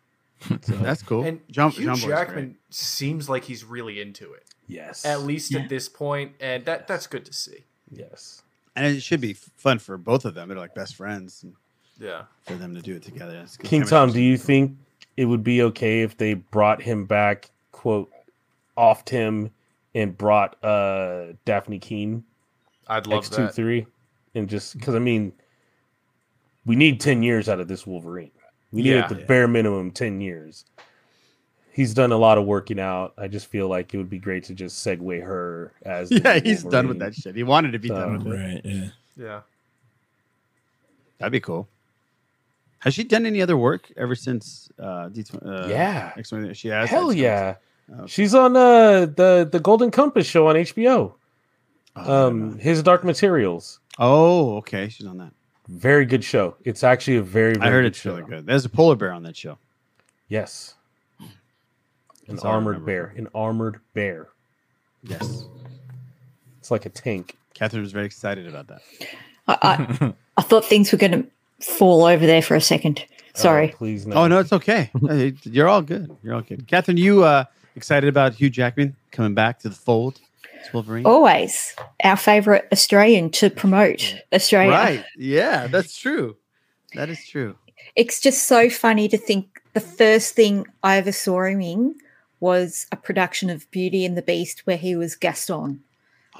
So, 0.61 0.73
That's 0.75 1.01
cool. 1.01 1.23
And 1.23 1.39
John, 1.49 1.71
Hugh 1.71 1.85
John 1.85 1.95
Jackman 1.95 2.57
seems 2.69 3.29
like 3.29 3.45
he's 3.45 3.63
really 3.63 4.01
into 4.01 4.33
it, 4.33 4.43
yes, 4.67 5.05
at 5.05 5.21
least 5.21 5.55
at 5.55 5.69
this 5.69 5.87
point, 5.87 6.33
and 6.41 6.65
that 6.65 6.87
that's 6.87 7.07
good 7.07 7.25
to 7.25 7.33
see. 7.33 7.63
yes. 7.89 8.41
and 8.75 8.85
it 8.85 9.01
should 9.01 9.21
be 9.21 9.33
fun 9.33 9.79
for 9.79 9.97
both 9.97 10.25
of 10.25 10.33
them. 10.35 10.49
They're 10.49 10.57
like 10.57 10.75
best 10.75 10.95
friends, 10.95 11.41
and 11.43 11.53
Yeah. 11.97 12.23
for 12.43 12.55
them 12.55 12.75
to 12.75 12.81
do 12.81 12.95
it 12.97 13.01
together. 13.03 13.45
King 13.59 13.81
chemistry. 13.81 13.89
Tom, 13.89 14.11
do 14.11 14.21
you 14.21 14.37
think 14.37 14.77
it 15.15 15.23
would 15.25 15.43
be 15.43 15.61
okay 15.63 16.01
if 16.01 16.17
they 16.17 16.33
brought 16.33 16.81
him 16.81 17.05
back, 17.05 17.49
quote, 17.71 18.11
offed 18.77 19.07
him 19.09 19.49
and 19.95 20.15
brought 20.17 20.57
uh 20.63 21.31
Dafne 21.45 21.79
Keen 21.81 22.25
I'd 22.87 23.07
love 23.07 23.19
X 23.19 23.29
two 23.29 23.47
three, 23.47 23.87
and 24.35 24.49
just 24.49 24.77
because 24.77 24.95
I 24.95 24.99
mean, 24.99 25.31
we 26.65 26.75
need 26.75 26.99
ten 26.99 27.23
years 27.23 27.47
out 27.47 27.61
of 27.61 27.69
this 27.69 27.87
Wolverine. 27.87 28.31
We 28.75 28.83
need 28.83 28.91
Yeah. 28.95 29.03
at 29.03 29.09
the 29.09 29.15
bare 29.15 29.47
minimum 29.47 29.91
ten 29.91 30.19
years. 30.21 30.65
He's 31.71 31.93
done 31.93 32.11
a 32.11 32.17
lot 32.17 32.37
of 32.37 32.45
working 32.45 32.79
out. 32.79 33.13
I 33.17 33.27
just 33.27 33.47
feel 33.47 33.67
like 33.67 33.93
it 33.93 33.97
would 33.97 34.09
be 34.09 34.19
great 34.19 34.43
to 34.45 34.53
just 34.53 34.85
segue 34.85 35.21
her 35.23 35.73
as 35.83 36.09
Yeah, 36.11 36.35
new 36.35 36.41
he's 36.41 36.63
done 36.63 36.87
with 36.87 36.99
that 36.99 37.15
shit. 37.15 37.35
He 37.35 37.43
wanted 37.43 37.71
to 37.71 37.79
be 37.79 37.87
So- 37.89 37.95
done 37.95 38.13
with 38.23 38.27
it. 38.27 38.29
Right. 38.37 38.61
Yeah. 38.63 38.87
Yeah. 39.17 39.41
That'd 41.17 41.31
be 41.31 41.39
cool. 41.39 41.67
Has 42.79 42.93
she 42.93 43.03
done 43.03 43.25
any 43.25 43.41
other 43.41 43.57
work 43.57 43.91
ever 43.97 44.13
since 44.15 44.69
uh, 44.77 45.09
D 45.09 45.23
uh 45.43 45.67
Yeah. 45.69 46.11
X-Men? 46.17 46.53
She 46.53 46.67
has. 46.67 46.89
Hell 46.89 47.07
That's 47.07 47.19
yeah. 47.19 47.55
Okay. 47.91 48.07
She's 48.07 48.33
on 48.35 48.55
uh 48.55 49.05
the 49.05 49.47
the 49.51 49.59
Golden 49.59 49.91
Compass 49.91 50.27
show 50.27 50.47
on 50.47 50.55
HBO. 50.55 51.13
Oh, 51.95 52.27
Um 52.27 52.57
his 52.59 52.83
Dark 52.83 53.03
Materials. 53.03 53.79
Oh, 53.97 54.57
okay. 54.57 54.89
She's 54.89 55.07
on 55.07 55.17
that. 55.19 55.31
Very 55.67 56.05
good 56.05 56.23
show. 56.23 56.55
It's 56.63 56.83
actually 56.83 57.17
a 57.17 57.21
very, 57.23 57.53
very 57.55 57.67
I 57.67 57.71
heard 57.71 57.81
good 57.83 57.87
it's 57.87 57.99
show. 57.99 58.15
really 58.15 58.29
good. 58.29 58.45
There's 58.45 58.65
a 58.65 58.69
polar 58.69 58.95
bear 58.95 59.11
on 59.11 59.23
that 59.23 59.35
show. 59.35 59.57
Yes. 60.29 60.75
An 61.19 61.27
That's 62.27 62.43
all 62.43 62.51
I 62.51 62.55
armored 62.55 62.75
remember. 62.79 62.85
bear. 62.85 63.13
An 63.17 63.27
armored 63.35 63.79
bear. 63.93 64.27
Yes. 65.03 65.45
It's 66.59 66.71
like 66.71 66.85
a 66.85 66.89
tank. 66.89 67.37
Catherine 67.53 67.81
was 67.83 67.91
very 67.91 68.05
excited 68.05 68.47
about 68.47 68.67
that. 68.67 68.81
I, 69.47 69.57
I, 69.61 70.13
I 70.37 70.41
thought 70.41 70.65
things 70.65 70.91
were 70.91 70.97
going 70.97 71.11
to 71.11 71.25
fall 71.65 72.03
over 72.05 72.25
there 72.25 72.41
for 72.41 72.55
a 72.55 72.61
second. 72.61 73.05
Sorry. 73.35 73.71
Oh, 73.73 73.77
please 73.77 74.07
no. 74.07 74.15
Oh 74.15 74.27
no, 74.27 74.39
it's 74.39 74.53
okay. 74.53 74.89
You're 75.43 75.67
all 75.67 75.81
good. 75.81 76.15
You're 76.23 76.35
all 76.35 76.41
good. 76.41 76.67
Catherine, 76.67 76.97
you 76.97 77.23
uh, 77.23 77.43
excited 77.75 78.07
about 78.07 78.33
Hugh 78.33 78.49
Jackman 78.49 78.95
coming 79.11 79.33
back 79.33 79.59
to 79.59 79.69
the 79.69 79.75
fold? 79.75 80.19
As 80.61 80.73
Wolverine. 80.73 81.05
Always 81.05 81.75
our 82.03 82.17
favorite 82.17 82.67
Australian 82.71 83.29
to 83.31 83.49
promote 83.49 84.21
Australia. 84.33 84.71
right. 84.71 85.05
Yeah, 85.17 85.67
that's 85.67 85.97
true. 85.97 86.37
That 86.93 87.09
is 87.09 87.25
true. 87.27 87.55
It's 87.95 88.19
just 88.19 88.47
so 88.47 88.69
funny 88.69 89.07
to 89.07 89.17
think 89.17 89.61
the 89.73 89.79
first 89.81 90.33
thing 90.35 90.65
I 90.83 90.97
ever 90.97 91.11
saw 91.11 91.43
him 91.43 91.61
in 91.61 91.95
was 92.39 92.87
a 92.91 92.95
production 92.95 93.49
of 93.49 93.69
Beauty 93.71 94.05
and 94.05 94.17
the 94.17 94.21
Beast 94.21 94.65
where 94.65 94.77
he 94.77 94.95
was 94.95 95.15
Gaston. 95.15 95.81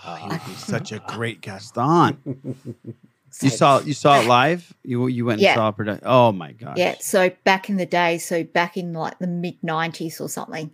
Oh, 0.06 0.16
he 0.16 0.28
would 0.30 0.46
be 0.46 0.54
such 0.58 0.92
a 0.92 1.00
great 1.00 1.42
Gaston. 1.42 2.18
You 3.42 3.50
saw 3.50 3.82
you 3.82 3.94
saw 3.94 4.22
it 4.22 4.28
live. 4.28 4.74
You 4.86 5.08
you 5.08 5.26
went 5.26 5.40
and 5.40 5.42
Yeah. 5.42 5.56
saw 5.56 5.68
a 5.68 5.74
production. 5.74 6.04
Oh 6.08 6.32
my 6.32 6.54
god! 6.54 6.78
Yeah, 6.78 6.96
so 7.02 7.32
back 7.44 7.70
in 7.70 7.76
the 7.76 7.86
day, 7.86 8.18
so 8.18 8.46
back 8.46 8.78
in 8.78 8.94
like 8.94 9.20
the 9.20 9.28
mid 9.28 9.60
90s 9.62 10.22
or 10.22 10.30
something. 10.30 10.72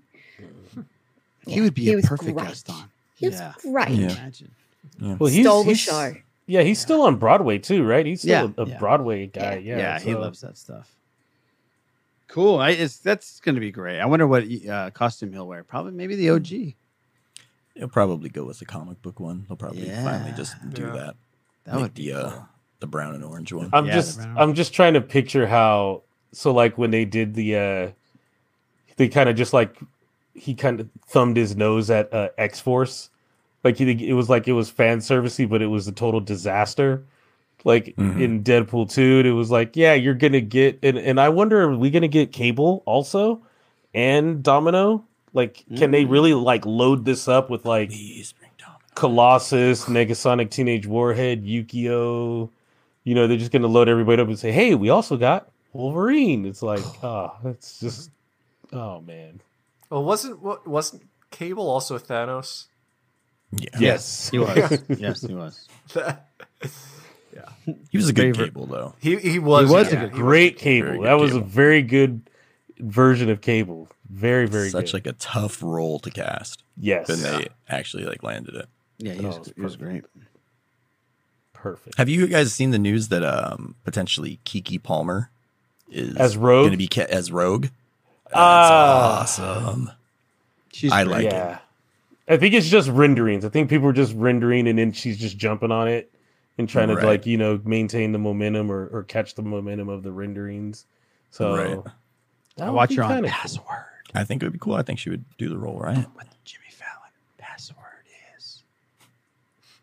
He 1.47 1.59
would 1.59 1.73
be 1.73 1.85
He 1.85 1.93
a 1.93 2.01
perfect 2.01 2.37
great. 2.37 2.49
Gaston. 2.49 2.90
He 3.21 3.27
was 3.27 3.39
Yeah. 3.39 3.53
great. 3.61 3.89
Yeah. 3.91 4.11
Imagine. 4.11 4.51
Well, 4.99 5.29
he's, 5.31 5.45
Stole 5.45 5.63
the 5.63 5.67
he's- 5.69 5.79
show. 5.79 6.13
Yeah, 6.47 6.63
he's 6.63 6.79
still 6.81 7.03
on 7.03 7.15
Broadway 7.15 7.59
too, 7.59 7.83
right? 7.85 8.05
He's 8.05 8.21
still 8.21 8.47
Yeah. 8.49 8.51
a, 8.57 8.63
a 8.63 8.67
Yeah. 8.67 8.77
Broadway 8.79 9.27
guy. 9.27 9.57
Yeah, 9.63 9.77
Yeah, 9.77 9.99
he 9.99 10.11
so- 10.11 10.19
loves 10.19 10.41
that 10.41 10.57
stuff. 10.57 10.93
Cool. 12.27 12.59
I, 12.59 12.71
it's 12.71 12.97
that's 12.97 13.39
going 13.41 13.55
to 13.55 13.61
be 13.61 13.71
great. 13.71 13.99
I 13.99 14.05
wonder 14.05 14.25
what 14.27 14.43
uh, 14.69 14.89
costume 14.91 15.33
he'll 15.33 15.47
wear. 15.47 15.63
Probably 15.63 15.91
maybe 15.91 16.15
the 16.15 16.29
OG. 16.31 16.73
He'll 17.75 17.87
probably 17.89 18.29
go 18.29 18.43
with 18.43 18.59
the 18.59 18.65
comic 18.65 19.01
book 19.01 19.19
one. 19.19 19.45
He'll 19.47 19.57
probably 19.57 19.89
finally 19.89 20.33
just 20.35 20.55
do 20.73 20.83
Yeah. 20.83 20.91
that. 20.93 21.15
That 21.65 21.73
Make 21.75 21.81
would 21.83 21.95
the 21.95 22.13
uh, 22.13 22.31
the 22.79 22.87
brown 22.87 23.15
and 23.15 23.23
orange 23.23 23.53
one. 23.53 23.69
I'm 23.71 23.85
Yeah, 23.85 23.93
just. 23.93 24.19
I'm 24.21 24.53
just 24.55 24.73
trying 24.73 24.93
to 24.95 25.01
picture 25.01 25.45
how 25.45 26.01
so 26.33 26.51
like 26.53 26.77
when 26.77 26.89
they 26.91 27.05
did 27.05 27.33
the 27.35 27.55
uh 27.55 27.91
they 28.97 29.07
kind 29.09 29.29
of 29.29 29.35
just 29.35 29.53
like 29.53 29.77
he 30.33 30.53
kind 30.55 30.79
of 30.79 30.89
thumbed 31.07 31.37
his 31.37 31.55
nose 31.55 31.89
at 31.91 32.11
uh, 32.13 32.29
X 32.37 32.59
Force. 32.59 33.09
Like 33.63 33.77
he, 33.77 34.09
it 34.09 34.13
was 34.13 34.29
like 34.29 34.47
it 34.47 34.53
was 34.53 34.69
fan 34.69 34.99
servicey, 34.99 35.47
but 35.47 35.61
it 35.61 35.67
was 35.67 35.87
a 35.87 35.91
total 35.91 36.19
disaster. 36.19 37.03
Like 37.63 37.95
Mhm. 37.95 38.19
in 38.21 38.43
Deadpool 38.43 38.91
2, 38.91 39.21
it 39.23 39.31
was 39.31 39.51
like, 39.51 39.75
yeah, 39.75 39.93
you're 39.93 40.15
gonna 40.15 40.41
get 40.41 40.79
and, 40.81 40.97
and 40.97 41.19
I 41.19 41.29
wonder 41.29 41.61
are 41.61 41.75
we 41.77 41.91
gonna 41.91 42.07
get 42.07 42.31
Cable 42.31 42.81
also 42.85 43.41
and 43.93 44.41
Domino? 44.41 45.05
Like, 45.33 45.63
can 45.77 45.91
they 45.91 46.05
really 46.05 46.33
like 46.33 46.65
load 46.65 47.05
this 47.05 47.27
up 47.27 47.49
with 47.51 47.63
like 47.65 47.91
Colossus, 48.95 49.85
Negasonic 49.85 50.49
Teenage 50.49 50.85
Warhead, 50.87 51.45
Yukio? 51.45 52.49
You 53.03 53.15
know, 53.15 53.27
they're 53.27 53.37
just 53.37 53.51
gonna 53.51 53.67
load 53.67 53.87
everybody 53.89 54.21
up 54.21 54.27
and 54.27 54.37
say, 54.39 54.51
Hey, 54.51 54.75
we 54.75 54.89
also 54.89 55.17
got 55.17 55.49
Wolverine. 55.73 56.45
It's 56.45 56.61
like, 56.61 56.83
oh, 57.03 57.31
it's 57.45 57.79
just 57.79 58.09
oh 58.73 59.01
man. 59.01 59.41
Well, 59.89 60.03
wasn't 60.03 60.41
what 60.41 60.67
wasn't 60.67 61.03
Cable 61.29 61.69
also 61.69 61.97
Thanos? 61.97 62.65
Yeah. 63.57 63.69
Yes. 63.79 64.29
He 64.29 64.39
was. 64.39 64.81
yes, 64.89 65.21
he 65.21 65.33
was. 65.35 65.67
Yeah. 65.95 67.45
He 67.89 67.97
was 67.97 68.09
a 68.09 68.13
good 68.13 68.35
Favorite- 68.35 68.45
cable 68.53 68.65
though. 68.65 68.95
He 68.99 69.17
he 69.17 69.39
was 69.39 69.69
He 69.69 69.73
was 69.75 69.91
yeah, 69.91 69.99
a 69.99 70.01
good- 70.07 70.11
he 70.13 70.17
Great 70.19 70.59
Very 70.59 70.81
cable. 70.81 70.97
good 70.99 71.05
that 71.05 71.19
was 71.19 71.33
a 71.35 71.39
very 71.41 71.81
good 71.81 72.21
version 72.79 73.29
of 73.29 73.41
Cable. 73.41 73.87
Very, 74.09 74.47
very 74.47 74.69
Such 74.69 74.87
good. 74.87 74.93
like 74.93 75.07
a 75.07 75.13
tough 75.13 75.61
role 75.63 75.99
to 75.99 76.09
cast. 76.11 76.63
yes. 76.77 77.07
And 77.09 77.19
they 77.19 77.47
actually 77.69 78.03
like 78.05 78.23
landed 78.23 78.55
it. 78.55 78.67
Yeah, 78.97 79.13
he 79.13 79.25
Oh, 79.25 79.37
was, 79.37 79.53
he 79.55 79.61
was 79.61 79.75
great. 79.77 80.03
Perfect. 81.53 81.97
Have 81.97 82.09
you 82.09 82.27
guys 82.27 82.53
seen 82.53 82.71
the 82.71 82.79
news 82.79 83.09
that 83.09 83.23
um 83.23 83.75
potentially 83.83 84.39
Keke 84.45 84.81
Palmer 84.81 85.29
is 85.89 86.15
As 86.17 86.35
Rogue? 86.37 86.63
Going 86.63 86.71
to 86.71 86.77
be 86.77 86.87
ca- 86.87 87.07
as 87.09 87.31
Rogue. 87.31 87.67
That's 88.25 88.33
Ah. 88.35 89.21
awesome. 89.21 89.91
She's 90.73 90.91
I 90.91 91.03
great. 91.03 91.13
like 91.13 91.25
yeah. 91.25 91.55
it. 91.55 91.59
I 92.31 92.37
think 92.37 92.53
it's 92.53 92.69
just 92.69 92.87
renderings. 92.89 93.43
I 93.43 93.49
think 93.49 93.69
people 93.69 93.89
are 93.89 93.93
just 93.93 94.15
rendering 94.15 94.65
and 94.69 94.79
then 94.79 94.93
she's 94.93 95.17
just 95.17 95.37
jumping 95.37 95.69
on 95.69 95.89
it 95.89 96.13
and 96.57 96.69
trying 96.69 96.87
to 96.87 96.93
like, 96.93 97.25
you 97.25 97.37
know, 97.37 97.59
maintain 97.65 98.13
the 98.13 98.19
momentum 98.19 98.71
or, 98.71 98.87
or 98.87 99.03
catch 99.03 99.35
the 99.35 99.41
momentum 99.41 99.89
of 99.89 100.01
the 100.01 100.13
renderings. 100.13 100.85
So 101.29 101.55
Right. 101.55 101.93
I 102.65 102.69
watch 102.69 102.93
her 102.95 103.03
on 103.03 103.09
kinda 103.09 103.29
cool. 103.29 103.37
Password. 103.37 103.85
I 104.15 104.23
think 104.23 104.41
it 104.41 104.45
would 104.45 104.53
be 104.53 104.59
cool. 104.59 104.75
I 104.75 104.81
think 104.81 104.99
she 104.99 105.09
would 105.09 105.25
do 105.37 105.49
the 105.49 105.57
role 105.57 105.77
right. 105.77 106.07
What 106.13 106.27
Jimmy 106.45 106.69
Fallon 106.69 107.11
password 107.37 107.77
is. 108.37 108.63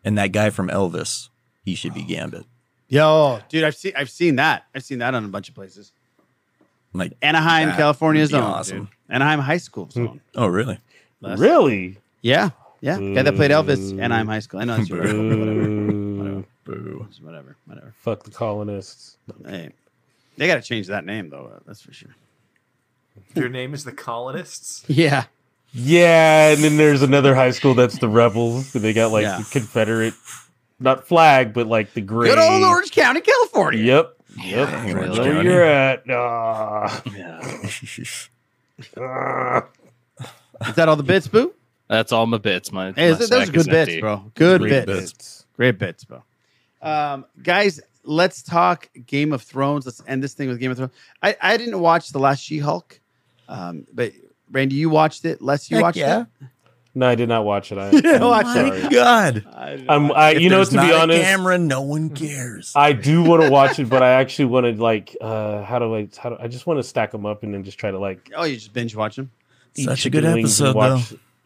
And 0.03 0.17
that 0.17 0.33
guy 0.33 0.49
from 0.49 0.69
Elvis, 0.69 1.29
he 1.67 1.75
should 1.75 1.93
be 1.93 2.03
oh. 2.05 2.09
Gambit. 2.09 2.47
Yo, 2.89 3.41
dude, 3.51 3.65
I've 3.65 3.77
seen 3.77 3.93
I've 3.95 4.09
seen 4.09 4.37
that. 4.37 4.65
I've 4.75 4.85
seen 4.85 5.01
that 5.01 5.15
on 5.15 5.23
a 5.23 5.29
bunch 5.29 5.51
of 5.51 5.55
places. 5.55 5.93
Like 6.95 7.13
Anaheim, 7.21 7.69
that 7.69 7.77
California 7.77 8.23
would 8.23 8.31
zone, 8.31 8.43
awesome. 8.43 8.79
dude. 8.79 8.89
Anaheim 9.11 9.41
High 9.41 9.59
School 9.59 9.91
zone. 9.91 10.07
Hmm. 10.07 10.19
Oh, 10.35 10.47
really? 10.47 10.81
Les. 11.21 11.39
Really? 11.39 11.99
Yeah, 12.23 12.51
yeah. 12.81 12.99
Guy 12.99 13.23
that 13.23 13.35
played 13.37 13.51
Elvis, 13.51 13.99
and 14.01 14.13
I'm 14.13 14.27
High 14.27 14.41
School. 14.41 14.61
I 14.61 14.65
know 14.65 14.77
it's 14.77 14.89
your 14.89 14.99
whatever, 15.01 15.15
Boo. 15.65 16.45
Boo. 16.65 17.07
whatever, 17.23 17.57
whatever. 17.67 17.95
Fuck 18.01 18.25
the 18.25 18.31
colonists. 18.31 19.17
Hey, 19.47 19.71
they 20.37 20.47
got 20.47 20.57
to 20.57 20.63
change 20.63 20.87
that 20.89 21.05
name 21.05 21.31
though. 21.31 21.53
uh, 21.55 21.61
That's 21.67 21.81
for 21.83 21.93
sure. 21.93 22.15
Their 23.35 23.49
name 23.49 23.75
is 23.75 23.85
the 23.85 23.93
Colonists. 23.93 24.85
Yeah, 24.89 25.25
Yeah, 25.73 26.51
and 26.53 26.63
then 26.63 26.77
there's 26.77 27.03
another 27.03 27.35
high 27.35 27.51
school 27.51 27.75
that's 27.75 27.99
the 27.99 28.09
rebels. 28.09 28.75
and 28.75 28.83
They 28.85 28.93
got 28.93 29.11
like 29.13 29.23
Yeah. 29.25 29.39
the 29.39 29.45
Confederate, 29.51 30.15
not 30.79 31.07
flag, 31.09 31.53
but 31.53 31.67
like 31.67 31.95
the 31.95 32.01
gray. 32.01 32.29
good 32.31 32.39
old 32.39 32.63
Orange 32.63 32.91
County, 32.93 33.21
California. 33.21 33.83
Yep. 33.83 34.15
Yep. 34.45 34.69
Dang, 34.69 34.91
I 34.97 35.01
where 35.01 35.09
County. 35.17 35.49
you're 35.49 35.65
at. 35.65 36.05
Ah. 36.11 37.03
Ah. 38.97 39.67
Is 40.69 40.75
that 40.77 40.89
all 40.89 40.97
the 40.97 41.03
bits, 41.03 41.27
boo? 41.29 41.53
That's 41.89 42.13
all 42.13 42.27
my 42.27 42.39
bits. 42.39 42.71
My, 42.73 42.93
Hey, 42.93 43.13
my 43.13 43.17
those 43.19 43.31
are 43.33 43.47
good 43.53 43.67
bits, 43.67 43.89
empty. 43.91 44.01
bro. 44.01 44.31
Good 44.35 44.61
Great 44.61 44.87
bits. 44.87 45.13
bits. 45.13 45.47
Great 45.57 45.79
bits, 45.79 46.05
bro. 46.05 46.23
Um, 46.83 47.25
guys, 47.43 47.81
let's 48.05 48.43
talk 48.43 48.89
Game 49.07 49.33
of 49.33 49.43
Thrones. 49.43 49.87
Let's 49.87 50.03
end 50.07 50.23
this 50.23 50.35
thing 50.35 50.49
with 50.49 50.61
Game 50.61 50.71
of 50.71 50.77
Thrones. 50.77 50.93
I, 51.23 51.37
I 51.41 51.57
didn't 51.57 51.81
watch 51.81 52.11
the 52.11 52.19
last 52.21 52.43
She-Hulk, 52.43 53.01
um, 53.49 53.87
but 53.93 54.13
Randy, 54.51 54.77
you 54.77 54.91
watched 54.91 55.25
it. 55.25 55.43
Les, 55.43 55.71
you 55.71 55.77
Heck 55.79 55.83
watched 55.83 55.99
yeah. 55.99 56.23
it. 56.23 56.47
No, 56.95 57.07
I 57.07 57.15
did 57.15 57.29
not 57.29 57.45
watch 57.45 57.71
it. 57.71 57.79
I, 57.79 57.91
You 57.93 58.03
didn't 58.03 58.23
watch 58.27 58.47
it? 58.57 58.91
God. 58.93 59.47
I'm, 59.89 60.11
I, 60.13 60.33
you 60.33 60.49
know, 60.49 60.57
there's 60.57 60.71
to 60.71 60.77
be 60.77 60.89
not 60.89 60.91
a 60.91 61.03
honest, 61.03 61.23
camera, 61.23 61.59
no 61.59 61.83
one 61.83 62.11
cares. 62.11 62.73
I 62.75 62.93
do 62.93 63.23
want 63.23 63.43
to 63.43 63.51
watch 63.51 63.79
it, 63.79 63.89
but 63.89 64.03
I 64.03 64.13
actually 64.13 64.47
want 64.47 64.67
to 64.67 64.83
like, 64.83 65.17
uh, 65.21 65.63
how 65.63 65.79
do 65.79 65.95
I, 65.95 66.09
how 66.17 66.31
do 66.31 66.37
I 66.41 66.49
just 66.49 66.67
want 66.67 66.79
to 66.79 66.83
stack 66.83 67.13
them 67.13 67.25
up 67.27 67.43
and 67.45 67.55
then 67.55 67.63
just 67.63 67.79
try 67.79 67.91
to 67.91 67.99
like 67.99 68.31
Oh, 68.35 68.45
you 68.45 68.57
just 68.57 68.73
binge 68.73 68.97
watch 68.97 69.17
them. 69.17 69.31
Such 69.77 70.07
a 70.07 70.11
good 70.11 70.25
episode, 70.25 70.73
though. 70.75 71.01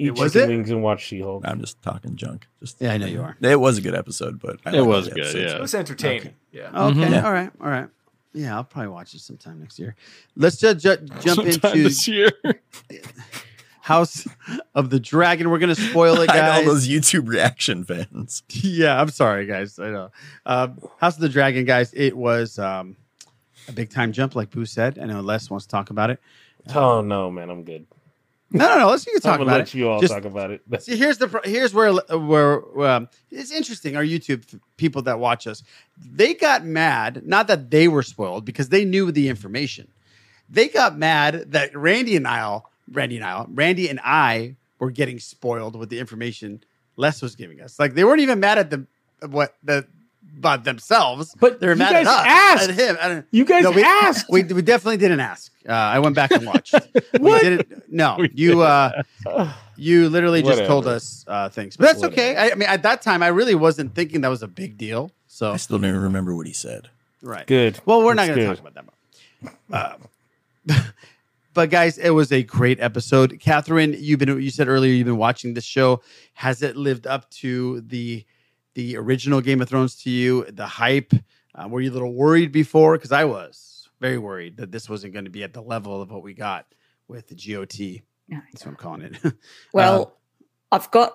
Eat 0.06 0.18
Was 0.18 0.32
chicken 0.32 0.50
it? 0.50 0.54
wings 0.54 0.70
and 0.70 0.82
watch 0.82 1.04
She-Hulk. 1.04 1.44
I'm 1.46 1.60
just 1.60 1.80
talking 1.82 2.16
junk. 2.16 2.46
Just 2.60 2.80
Yeah, 2.80 2.92
I 2.92 2.98
know 2.98 3.06
you 3.06 3.22
are. 3.22 3.36
It 3.40 3.60
was 3.60 3.78
a 3.78 3.80
good 3.80 3.94
episode, 3.94 4.40
but 4.40 4.58
I 4.64 4.76
It 4.76 4.82
was 4.86 5.08
good, 5.08 5.18
episodes. 5.20 5.44
yeah. 5.52 5.56
It 5.56 5.60
was 5.60 5.74
entertaining. 5.74 6.34
Yeah. 6.52 6.86
Okay, 6.88 7.10
Yeah. 7.10 7.24
all 7.24 7.32
right, 7.32 7.50
all 7.60 7.68
right. 7.70 7.88
Yeah, 8.34 8.54
I'll 8.56 8.64
probably 8.64 8.88
watch 8.88 9.14
it 9.14 9.20
sometime 9.20 9.60
next 9.60 9.78
year. 9.78 9.94
Let's 10.36 10.56
just 10.56 10.78
ju- 10.80 10.96
jump 11.20 11.22
Sometime 11.22 11.72
into 11.72 11.82
this 11.82 12.08
year. 12.08 12.30
House 13.82 14.28
of 14.76 14.90
the 14.90 15.00
Dragon. 15.00 15.50
We're 15.50 15.58
gonna 15.58 15.74
spoil 15.74 16.20
it, 16.20 16.30
I 16.30 16.34
know 16.34 16.40
guys. 16.40 16.58
all 16.66 16.72
those 16.72 16.88
YouTube 16.88 17.26
reaction 17.28 17.82
fans. 17.84 18.42
yeah, 18.50 19.00
I'm 19.00 19.08
sorry, 19.08 19.44
guys. 19.44 19.78
I 19.78 19.90
know. 19.90 20.10
Um, 20.46 20.78
House 20.98 21.16
of 21.16 21.20
the 21.20 21.28
Dragon, 21.28 21.64
guys. 21.64 21.92
It 21.92 22.16
was 22.16 22.58
um, 22.60 22.96
a 23.68 23.72
big 23.72 23.90
time 23.90 24.12
jump, 24.12 24.36
like 24.36 24.50
Boo 24.50 24.64
said. 24.66 24.98
I 25.00 25.06
know 25.06 25.20
Les 25.20 25.50
wants 25.50 25.66
to 25.66 25.70
talk 25.70 25.90
about 25.90 26.10
it. 26.10 26.20
Oh 26.76 27.00
no, 27.00 27.28
man, 27.30 27.50
I'm 27.50 27.64
good. 27.64 27.86
No, 28.52 28.68
no, 28.68 28.78
no. 28.78 28.88
Let's 28.90 29.06
you 29.06 29.12
can 29.20 29.30
I'm 29.30 29.38
talk 29.38 29.40
about 29.46 29.58
let 29.58 29.68
it. 29.68 29.74
you 29.74 29.88
all 29.88 30.00
Just- 30.00 30.12
talk 30.12 30.24
about 30.24 30.50
it. 30.50 30.62
See, 30.82 30.96
here's 30.96 31.18
the 31.18 31.28
pro- 31.28 31.42
here's 31.44 31.72
where 31.74 31.92
where 31.94 32.86
um, 32.86 33.08
it's 33.30 33.50
interesting. 33.52 33.96
Our 33.96 34.04
YouTube 34.04 34.58
people 34.76 35.02
that 35.02 35.18
watch 35.18 35.46
us, 35.46 35.62
they 35.98 36.34
got 36.34 36.64
mad. 36.64 37.22
Not 37.26 37.46
that 37.48 37.70
they 37.70 37.88
were 37.88 38.02
spoiled 38.02 38.44
because 38.44 38.68
they 38.68 38.84
knew 38.84 39.10
the 39.12 39.28
information. 39.28 39.88
They 40.50 40.68
got 40.68 40.98
mad 40.98 41.52
that 41.52 41.74
Randy 41.76 42.14
and 42.16 42.28
I, 42.28 42.60
Randy 42.90 43.16
and 43.16 43.24
I, 43.24 43.44
Randy 43.48 43.88
and 43.88 44.00
I 44.04 44.56
were 44.78 44.90
getting 44.90 45.18
spoiled 45.18 45.76
with 45.76 45.88
the 45.88 45.98
information 45.98 46.62
Les 46.96 47.22
was 47.22 47.36
giving 47.36 47.60
us. 47.60 47.78
Like 47.78 47.94
they 47.94 48.04
weren't 48.04 48.20
even 48.20 48.38
mad 48.40 48.58
at 48.58 48.70
the 48.70 48.86
what 49.28 49.56
the 49.62 49.86
about 50.38 50.64
themselves, 50.64 51.34
But 51.38 51.60
they 51.60 51.66
were 51.66 51.72
you 51.74 51.78
mad 51.78 51.92
guys 51.92 52.06
at 52.06 52.12
us, 52.12 52.26
asked. 52.26 52.70
at 52.70 52.74
him. 52.78 52.96
I 53.00 53.08
don't- 53.08 53.26
You 53.30 53.44
guys 53.44 53.62
no, 53.64 53.70
we, 53.70 53.82
asked. 53.82 54.26
We, 54.30 54.42
we 54.44 54.62
definitely 54.62 54.96
didn't 54.96 55.20
ask. 55.20 55.52
Uh, 55.68 55.72
I 55.72 55.98
went 56.00 56.14
back 56.16 56.30
and 56.32 56.44
watched. 56.46 56.74
we 56.94 57.18
What? 57.20 57.42
didn't. 57.42 57.90
No, 57.92 58.18
you. 58.34 58.62
Uh, 58.62 59.02
you 59.76 60.08
literally 60.08 60.42
just 60.42 60.64
told 60.64 60.86
us 60.86 61.24
uh, 61.28 61.48
things, 61.48 61.76
but 61.76 61.86
that's 61.86 62.02
okay. 62.04 62.36
I, 62.36 62.50
I 62.50 62.54
mean, 62.54 62.68
at 62.68 62.82
that 62.82 63.02
time, 63.02 63.22
I 63.22 63.28
really 63.28 63.54
wasn't 63.54 63.94
thinking 63.94 64.20
that 64.22 64.28
was 64.28 64.42
a 64.42 64.48
big 64.48 64.76
deal. 64.76 65.10
So 65.26 65.52
I 65.52 65.56
still 65.56 65.78
don't 65.78 65.88
even 65.88 66.02
remember 66.02 66.34
what 66.34 66.46
he 66.46 66.52
said. 66.52 66.88
right, 67.22 67.46
Good. 67.46 67.80
Well, 67.86 68.02
we're 68.04 68.14
not 68.14 68.26
going 68.26 68.38
to 68.40 68.46
talk 68.46 68.58
about 68.58 68.74
that. 68.74 69.54
Uh, 69.72 70.82
but 71.54 71.70
guys, 71.70 71.98
it 71.98 72.10
was 72.10 72.32
a 72.32 72.42
great 72.42 72.80
episode. 72.80 73.38
Catherine, 73.40 73.94
you've 73.98 74.18
been 74.18 74.40
you 74.40 74.50
said 74.50 74.68
earlier 74.68 74.92
you've 74.92 75.06
been 75.06 75.16
watching 75.16 75.54
this 75.54 75.64
show. 75.64 76.00
Has 76.34 76.62
it 76.62 76.76
lived 76.76 77.06
up 77.06 77.28
to 77.30 77.80
the 77.82 78.24
the 78.74 78.96
original 78.96 79.40
Game 79.40 79.60
of 79.60 79.68
Thrones 79.68 79.96
to 80.02 80.10
you? 80.10 80.44
The 80.50 80.66
hype? 80.66 81.12
Uh, 81.54 81.68
were 81.68 81.80
you 81.80 81.90
a 81.90 81.92
little 81.92 82.14
worried 82.14 82.52
before? 82.52 82.96
Because 82.96 83.12
I 83.12 83.24
was 83.24 83.88
very 84.00 84.18
worried 84.18 84.56
that 84.56 84.72
this 84.72 84.88
wasn't 84.88 85.12
going 85.12 85.26
to 85.26 85.30
be 85.30 85.44
at 85.44 85.52
the 85.52 85.62
level 85.62 86.00
of 86.02 86.10
what 86.10 86.22
we 86.22 86.34
got 86.34 86.66
with 87.08 87.28
the 87.28 87.34
GOT. 87.34 88.02
That's 88.52 88.64
what 88.64 88.72
I'm 88.72 88.76
calling 88.76 89.02
it. 89.02 89.34
Well, 89.72 90.16
I've 90.70 90.90
got 90.90 91.12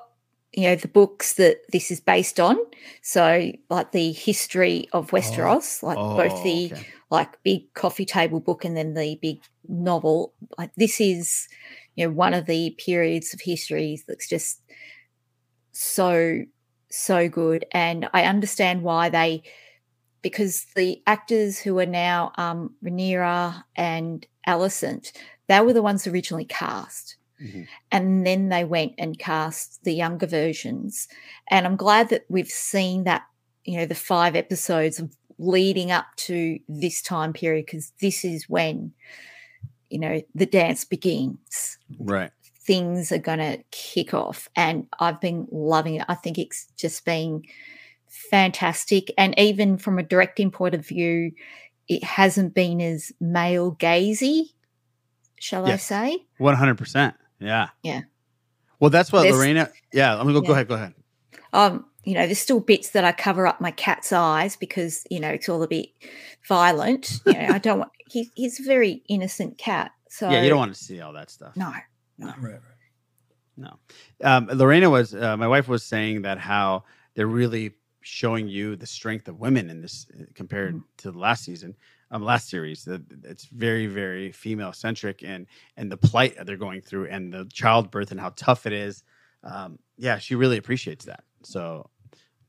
you 0.54 0.64
know 0.64 0.76
the 0.76 0.88
books 0.88 1.34
that 1.34 1.58
this 1.72 1.92
is 1.92 2.00
based 2.00 2.40
on, 2.40 2.58
so 3.02 3.52
like 3.70 3.92
the 3.92 4.12
history 4.12 4.88
of 4.94 5.12
Westeros, 5.12 5.84
like 5.84 5.98
both 5.98 6.44
the 6.44 6.72
Oh, 6.72 6.76
okay. 6.76 6.88
like 7.10 7.42
big 7.44 7.74
coffee 7.74 8.06
table 8.06 8.40
book 8.40 8.64
and 8.64 8.78
then 8.78 8.94
the 8.94 9.18
big 9.22 9.40
novel. 9.68 10.34
Like 10.58 10.72
this 10.76 11.02
is 11.02 11.48
you 11.96 12.06
know 12.06 12.14
one 12.14 12.34
of 12.34 12.46
the 12.46 12.76
periods 12.78 13.34
of 13.34 13.42
history 13.42 14.00
that's 14.08 14.30
just 14.30 14.62
so 15.72 16.44
so 16.90 17.30
good, 17.30 17.66
and 17.72 18.10
I 18.14 18.24
understand 18.24 18.82
why 18.82 19.10
they 19.10 19.44
because 20.22 20.66
the 20.76 21.02
actors 21.06 21.60
who 21.60 21.78
are 21.80 21.86
now 21.86 22.32
um, 22.38 22.74
Rhaenyra 22.84 23.64
and 23.76 24.26
Alicent, 24.48 25.12
they 25.48 25.62
were 25.62 25.74
the 25.74 25.82
ones 25.82 26.08
originally 26.08 26.46
cast. 26.46 27.18
And 27.92 28.26
then 28.26 28.50
they 28.50 28.64
went 28.64 28.94
and 28.98 29.18
cast 29.18 29.84
the 29.84 29.94
younger 29.94 30.26
versions. 30.26 31.08
And 31.50 31.66
I'm 31.66 31.76
glad 31.76 32.10
that 32.10 32.26
we've 32.30 32.48
seen 32.48 33.04
that, 33.04 33.24
you 33.64 33.78
know, 33.78 33.86
the 33.86 33.96
five 33.96 34.36
episodes 34.36 35.00
of 35.00 35.16
leading 35.38 35.92
up 35.92 36.08
to 36.18 36.58
this 36.68 37.02
time 37.02 37.32
period, 37.32 37.68
because 37.68 37.94
this 38.02 38.26
is 38.26 38.50
when, 38.50 38.94
you 39.90 40.00
know, 40.00 40.22
the 40.34 40.48
dance 40.48 40.84
begins 40.84 41.78
Right. 42.00 42.32
Things 42.68 43.12
are 43.12 43.18
going 43.18 43.40
to 43.40 43.58
kick 43.72 44.14
off. 44.14 44.48
And 44.56 44.86
I've 45.00 45.20
been 45.20 45.48
loving 45.52 45.96
it. 45.96 46.06
I 46.08 46.14
think 46.16 46.38
it's 46.38 46.68
just 46.78 47.04
been 47.06 47.42
fantastic. 48.08 49.12
And 49.18 49.38
even 49.40 49.78
from 49.78 49.98
a 49.98 50.04
directing 50.04 50.52
point 50.52 50.76
of 50.76 50.86
view, 50.86 51.32
it 51.88 52.04
hasn't 52.04 52.54
been 52.54 52.82
as 52.82 53.12
male 53.20 53.76
gazy, 53.76 54.50
shall 55.40 55.66
I 55.66 55.78
say? 55.78 56.26
One 56.38 56.56
hundred 56.56 56.78
percent. 56.78 57.16
Yeah. 57.40 57.70
Yeah. 57.84 58.02
Well, 58.80 58.90
that's 58.90 59.12
what 59.12 59.24
There's- 59.24 59.36
Lorena. 59.36 59.70
Yeah. 59.94 60.16
Let 60.16 60.26
me 60.28 60.34
go. 60.34 60.42
Go 60.42 60.48
Yeah. 60.50 60.54
ahead. 60.54 60.68
Go 60.68 60.76
ahead. 60.76 60.94
Um, 61.54 61.86
you 62.04 62.14
know, 62.14 62.26
there's 62.26 62.40
still 62.40 62.60
bits 62.60 62.92
that 62.92 63.04
I 63.06 63.12
cover 63.12 63.48
up 63.48 63.60
my 63.62 63.72
cat's 63.72 64.12
eyes 64.14 64.56
because, 64.56 65.04
you 65.10 65.20
know, 65.20 65.30
it's 65.30 65.50
all 65.50 65.64
a 65.64 65.68
bit 65.68 65.90
violent. 66.48 67.20
You 67.26 67.34
know, 67.34 67.48
I 67.54 67.58
don't 67.58 67.80
want 67.80 67.92
he, 68.10 68.32
he's 68.36 68.60
a 68.60 68.64
very 68.64 69.02
innocent 69.10 69.58
cat. 69.58 69.92
So 70.10 70.30
yeah, 70.30 70.42
you 70.44 70.50
don't 70.50 70.58
want 70.60 70.74
to 70.74 70.80
see 70.84 71.00
all 71.02 71.14
that 71.14 71.30
stuff. 71.30 71.56
No. 71.56 71.74
No. 72.18 72.34
Right. 72.40 72.60
No. 73.56 73.78
Um, 74.24 74.48
Lorena 74.54 74.90
was. 74.90 75.14
Uh, 75.16 75.36
my 75.38 75.48
wife 75.48 75.68
was 75.68 75.84
saying 75.84 76.22
that 76.24 76.38
how 76.38 76.84
they're 77.16 77.28
really 77.28 77.72
showing 78.02 78.48
you 78.48 78.76
the 78.76 78.86
strength 78.86 79.28
of 79.28 79.40
women 79.40 79.70
in 79.70 79.82
this 79.82 80.08
uh, 80.20 80.24
compared 80.36 80.76
Mm-hmm. 80.76 80.84
to 80.98 81.12
the 81.12 81.18
last 81.20 81.44
season, 81.44 81.76
um, 82.12 82.24
last 82.24 82.50
series. 82.50 82.84
That 82.86 83.02
it's 83.24 83.46
very, 83.46 83.88
very 83.88 84.32
female 84.32 84.74
centric, 84.74 85.24
and 85.24 85.48
and 85.76 85.92
the 85.92 85.98
plight 85.98 86.38
that 86.38 86.46
they're 86.46 86.58
going 86.58 86.82
through, 86.82 87.08
and 87.08 87.34
the 87.34 87.46
childbirth, 87.52 88.12
and 88.12 88.20
how 88.20 88.30
tough 88.36 88.66
it 88.66 88.74
is. 88.74 89.04
Um, 89.44 89.80
yeah, 89.98 90.18
she 90.20 90.36
really 90.36 90.58
appreciates 90.58 91.06
that. 91.06 91.24
So 91.44 91.90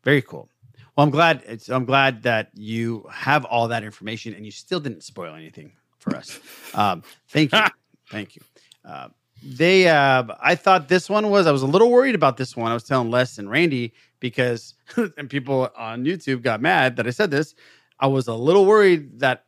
very 0.04 0.20
cool. 0.22 0.48
Well, 0.96 1.04
I'm 1.04 1.10
glad. 1.10 1.42
It's, 1.46 1.68
I'm 1.70 1.84
glad 1.86 2.22
that 2.24 2.50
you 2.54 3.06
have 3.10 3.44
all 3.46 3.68
that 3.68 3.82
information, 3.84 4.34
and 4.34 4.44
you 4.44 4.50
still 4.52 4.80
didn't 4.80 5.02
spoil 5.04 5.34
anything 5.34 5.72
for 5.98 6.14
us. 6.16 6.38
Um, 6.74 7.02
thank 7.28 7.52
you, 7.52 7.60
thank 8.10 8.36
you. 8.36 8.42
Uh, 8.84 9.08
they, 9.42 9.88
uh, 9.88 10.24
I 10.40 10.54
thought 10.54 10.88
this 10.88 11.08
one 11.08 11.30
was. 11.30 11.46
I 11.46 11.52
was 11.52 11.62
a 11.62 11.66
little 11.66 11.90
worried 11.90 12.14
about 12.14 12.36
this 12.36 12.56
one. 12.56 12.70
I 12.70 12.74
was 12.74 12.84
telling 12.84 13.10
Les 13.10 13.38
and 13.38 13.50
Randy 13.50 13.92
because, 14.20 14.74
and 15.16 15.30
people 15.30 15.70
on 15.76 16.04
YouTube 16.04 16.42
got 16.42 16.60
mad 16.60 16.96
that 16.96 17.06
I 17.06 17.10
said 17.10 17.30
this. 17.30 17.54
I 18.00 18.06
was 18.06 18.28
a 18.28 18.34
little 18.34 18.66
worried 18.66 19.20
that 19.20 19.44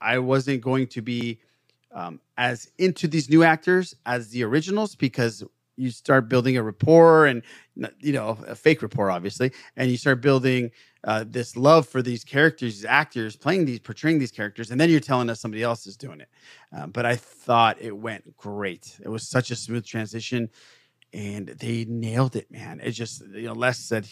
I 0.00 0.18
wasn't 0.18 0.60
going 0.60 0.86
to 0.88 1.02
be 1.02 1.40
um, 1.92 2.20
as 2.36 2.70
into 2.78 3.08
these 3.08 3.30
new 3.30 3.42
actors 3.42 3.94
as 4.04 4.28
the 4.30 4.42
originals 4.44 4.94
because 4.94 5.44
you 5.76 5.90
start 5.90 6.28
building 6.28 6.56
a 6.56 6.62
rapport 6.62 7.26
and 7.26 7.42
you 8.00 8.12
know 8.12 8.38
a 8.46 8.54
fake 8.54 8.82
rapport 8.82 9.10
obviously 9.10 9.52
and 9.76 9.90
you 9.90 9.96
start 9.96 10.20
building 10.20 10.70
uh, 11.04 11.24
this 11.26 11.56
love 11.56 11.86
for 11.86 12.02
these 12.02 12.24
characters 12.24 12.76
these 12.76 12.84
actors 12.84 13.36
playing 13.36 13.66
these 13.66 13.78
portraying 13.78 14.18
these 14.18 14.30
characters 14.30 14.70
and 14.70 14.80
then 14.80 14.88
you're 14.88 15.00
telling 15.00 15.28
us 15.28 15.40
somebody 15.40 15.62
else 15.62 15.86
is 15.86 15.96
doing 15.96 16.20
it. 16.20 16.28
Um, 16.72 16.90
but 16.90 17.04
i 17.04 17.14
thought 17.16 17.80
it 17.80 17.96
went 17.96 18.36
great. 18.36 18.98
It 19.02 19.08
was 19.08 19.28
such 19.28 19.50
a 19.50 19.56
smooth 19.56 19.84
transition 19.84 20.50
and 21.12 21.48
they 21.48 21.84
nailed 21.84 22.36
it 22.36 22.50
man. 22.50 22.80
It 22.82 22.92
just 22.92 23.22
you 23.28 23.42
know 23.42 23.52
les 23.52 23.78
said 23.78 24.08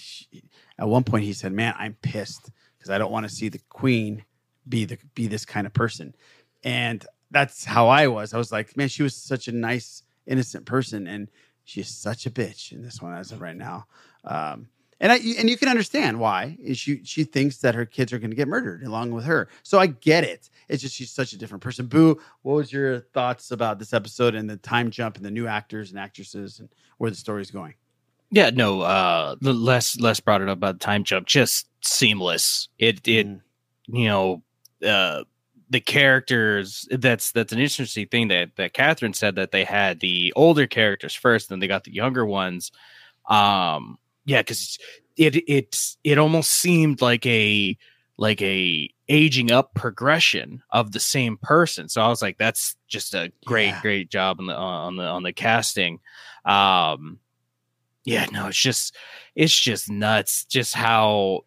at 0.79 0.89
one 0.89 1.05
point 1.05 1.25
he 1.25 1.33
said 1.33 1.53
man 1.53 1.75
i'm 1.79 1.97
pissed 2.03 2.51
because 2.77 2.91
i 2.91 2.99
don't 2.99 3.13
want 3.13 3.29
to 3.29 3.35
see 3.35 3.49
the 3.49 3.61
queen 3.69 4.25
be 4.69 4.85
the 4.85 4.99
be 5.15 5.27
this 5.27 5.47
kind 5.47 5.67
of 5.67 5.73
person. 5.73 6.15
And 6.63 7.05
that's 7.31 7.65
how 7.65 7.89
i 7.89 8.07
was. 8.07 8.35
I 8.35 8.39
was 8.39 8.53
like 8.53 8.77
man 8.77 8.89
she 8.89 9.03
was 9.03 9.17
such 9.17 9.49
a 9.49 9.53
nice 9.53 10.03
innocent 10.27 10.67
person 10.67 11.07
and 11.07 11.31
she's 11.65 11.89
such 11.89 12.27
a 12.27 12.31
bitch 12.31 12.71
in 12.71 12.83
this 12.83 13.01
one 13.01 13.15
as 13.15 13.33
of 13.33 13.41
right 13.41 13.57
now. 13.57 13.87
Um 14.25 14.69
and 15.03 15.11
I 15.11 15.17
and 15.17 15.51
you 15.51 15.57
can 15.59 15.69
understand 15.69 16.21
why 16.21 16.57
she 16.75 17.05
she 17.05 17.25
thinks 17.25 17.59
that 17.59 17.75
her 17.75 17.85
kids 17.85 18.13
are 18.13 18.21
going 18.21 18.31
to 18.31 18.37
get 18.37 18.47
murdered 18.47 18.85
along 18.85 19.11
with 19.11 19.25
her. 19.25 19.49
So 19.65 19.81
I 19.81 19.89
get 19.89 20.23
it. 20.23 20.49
It's 20.69 20.81
just 20.81 20.95
she's 20.95 21.11
such 21.11 21.33
a 21.33 21.39
different 21.39 21.63
person. 21.63 21.87
Boo, 21.87 22.21
what 22.43 22.55
was 22.55 22.73
your 22.73 23.01
thoughts 23.01 23.51
about 23.51 23.81
this 23.81 23.93
episode 23.93 24.37
and 24.37 24.49
the 24.49 24.57
time 24.57 24.93
jump 24.93 25.17
and 25.17 25.25
the 25.25 25.31
new 25.31 25.49
actors 25.49 25.91
and 25.91 25.99
actresses 25.99 26.61
and 26.61 26.69
where 26.99 27.11
the 27.11 27.17
story's 27.17 27.51
going? 27.51 27.75
Yeah, 28.31 28.51
no, 28.51 28.83
uh 28.83 29.35
less 29.43 29.99
less 29.99 30.21
brought 30.21 30.41
it 30.41 30.49
up 30.49 30.59
about 30.59 30.79
time 30.79 31.03
jump, 31.03 31.27
just 31.27 31.69
seamless. 31.83 32.69
It 32.79 33.07
it 33.09 33.27
you 33.89 34.07
know, 34.07 34.43
uh 34.87 35.25
the 35.69 35.81
characters 35.81 36.87
that's 36.93 37.33
that's 37.33 37.53
an 37.53 37.59
interesting 37.59 38.07
thing 38.07 38.29
that 38.29 38.55
that 38.55 38.73
Catherine 38.73 39.15
said 39.15 39.35
that 39.35 39.51
they 39.51 39.65
had 39.65 39.99
the 39.99 40.33
older 40.37 40.69
characters 40.69 41.15
first, 41.15 41.49
then 41.49 41.59
they 41.59 41.67
got 41.67 41.83
the 41.83 41.93
younger 41.93 42.25
ones. 42.25 42.71
Um 43.29 43.99
yeah, 44.25 44.41
because 44.41 44.79
it 45.17 45.37
it 45.49 45.77
it 46.05 46.19
almost 46.19 46.51
seemed 46.51 47.01
like 47.01 47.27
a 47.27 47.77
like 48.17 48.41
a 48.43 48.89
aging 49.09 49.51
up 49.51 49.75
progression 49.75 50.63
of 50.71 50.93
the 50.93 51.01
same 51.01 51.37
person. 51.37 51.89
So 51.89 52.01
I 52.01 52.09
was 52.09 52.23
like, 52.23 52.39
that's 52.39 52.77
just 52.89 53.15
a 53.15 53.33
great, 53.45 53.75
great 53.83 54.11
job 54.11 54.39
on 54.39 54.47
the 54.47 54.55
on 54.55 54.97
the 54.97 55.05
on 55.05 55.23
the 55.23 55.33
casting. 55.33 56.01
Um 56.45 57.19
yeah, 58.05 58.27
no, 58.33 58.49
it's 58.49 58.61
just 58.61 58.97
it's 59.35 59.59
just 59.59 59.91
nuts 59.91 60.45
just 60.45 60.75
how 60.75 61.45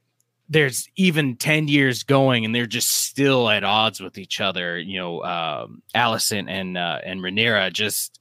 there's 0.48 0.88
even 0.96 1.36
10 1.36 1.68
years 1.68 2.04
going 2.04 2.46
and 2.46 2.54
they're 2.54 2.66
just 2.66 2.92
still 2.92 3.50
at 3.50 3.64
odds 3.64 4.00
with 4.00 4.18
each 4.20 4.40
other 4.40 4.78
you 4.78 5.00
know 5.00 5.24
um 5.24 5.82
Alicent 5.96 6.48
and 6.48 6.78
uh 6.78 7.00
and 7.04 7.22
Rhaenyra 7.22 7.74
just 7.74 8.20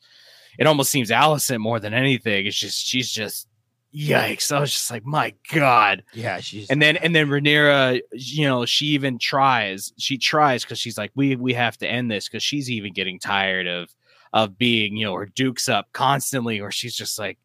it 0.58 0.66
almost 0.66 0.90
seems 0.90 1.10
Alicent 1.10 1.60
more 1.60 1.78
than 1.78 1.92
anything 1.92 2.46
it's 2.46 2.56
just 2.56 2.86
she's 2.86 3.10
just 3.10 3.46
yikes 3.94 4.50
i 4.50 4.58
was 4.58 4.72
just 4.72 4.90
like 4.90 5.04
my 5.04 5.32
god 5.52 6.02
Yeah, 6.14 6.40
she's 6.40 6.68
and 6.70 6.82
then 6.82 6.96
and 6.96 7.14
then 7.14 7.28
Rhaenyra, 7.28 8.00
you 8.12 8.44
know, 8.44 8.64
she 8.66 8.86
even 8.86 9.18
tries. 9.18 9.92
She 9.98 10.18
tries 10.18 10.64
because 10.64 10.78
she's 10.78 10.98
like, 10.98 11.12
we 11.14 11.36
we 11.36 11.54
have 11.54 11.76
to 11.78 11.86
end 11.88 12.10
this 12.10 12.28
because 12.28 12.42
she's 12.42 12.70
even 12.70 12.92
getting 12.92 13.18
tired 13.18 13.66
of 13.66 13.94
of 14.32 14.58
being, 14.58 14.96
you 14.96 15.06
know, 15.06 15.14
her 15.14 15.26
dukes 15.26 15.68
up 15.68 15.86
constantly, 15.92 16.60
or 16.60 16.70
she's 16.72 16.96
just 16.96 17.18
like, 17.18 17.38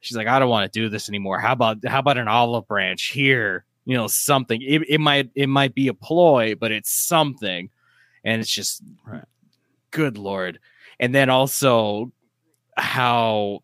she's 0.00 0.16
like, 0.16 0.26
I 0.26 0.38
don't 0.38 0.48
want 0.48 0.70
to 0.72 0.80
do 0.80 0.88
this 0.88 1.08
anymore. 1.08 1.38
How 1.38 1.52
about 1.52 1.84
how 1.86 1.98
about 1.98 2.18
an 2.18 2.28
olive 2.28 2.66
branch 2.66 3.06
here? 3.08 3.64
You 3.84 3.96
know, 3.96 4.06
something. 4.06 4.60
It, 4.62 4.82
it 4.88 4.98
might 5.00 5.30
it 5.34 5.48
might 5.48 5.74
be 5.74 5.88
a 5.88 5.94
ploy, 5.94 6.54
but 6.54 6.72
it's 6.72 6.90
something, 6.90 7.70
and 8.24 8.40
it's 8.40 8.50
just 8.50 8.82
right. 9.06 9.24
good 9.90 10.16
lord. 10.16 10.58
And 10.98 11.14
then 11.14 11.30
also 11.30 12.12
how 12.76 13.62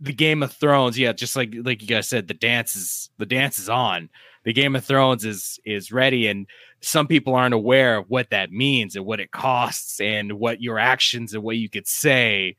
the 0.00 0.12
Game 0.12 0.42
of 0.42 0.52
Thrones, 0.52 0.98
yeah, 0.98 1.12
just 1.12 1.36
like 1.36 1.54
like 1.64 1.82
you 1.82 1.88
guys 1.88 2.08
said, 2.08 2.28
the 2.28 2.34
dance 2.34 2.76
is 2.76 3.10
the 3.18 3.26
dance 3.26 3.58
is 3.58 3.68
on. 3.68 4.10
The 4.44 4.52
Game 4.52 4.76
of 4.76 4.84
Thrones 4.84 5.24
is 5.24 5.58
is 5.64 5.90
ready, 5.90 6.26
and 6.26 6.46
some 6.80 7.06
people 7.06 7.34
aren't 7.34 7.54
aware 7.54 7.96
of 7.96 8.08
what 8.08 8.30
that 8.30 8.52
means 8.52 8.94
and 8.94 9.04
what 9.04 9.20
it 9.20 9.30
costs 9.30 10.00
and 10.00 10.34
what 10.34 10.60
your 10.60 10.78
actions 10.78 11.34
and 11.34 11.42
what 11.42 11.56
you 11.56 11.68
could 11.68 11.86
say, 11.86 12.56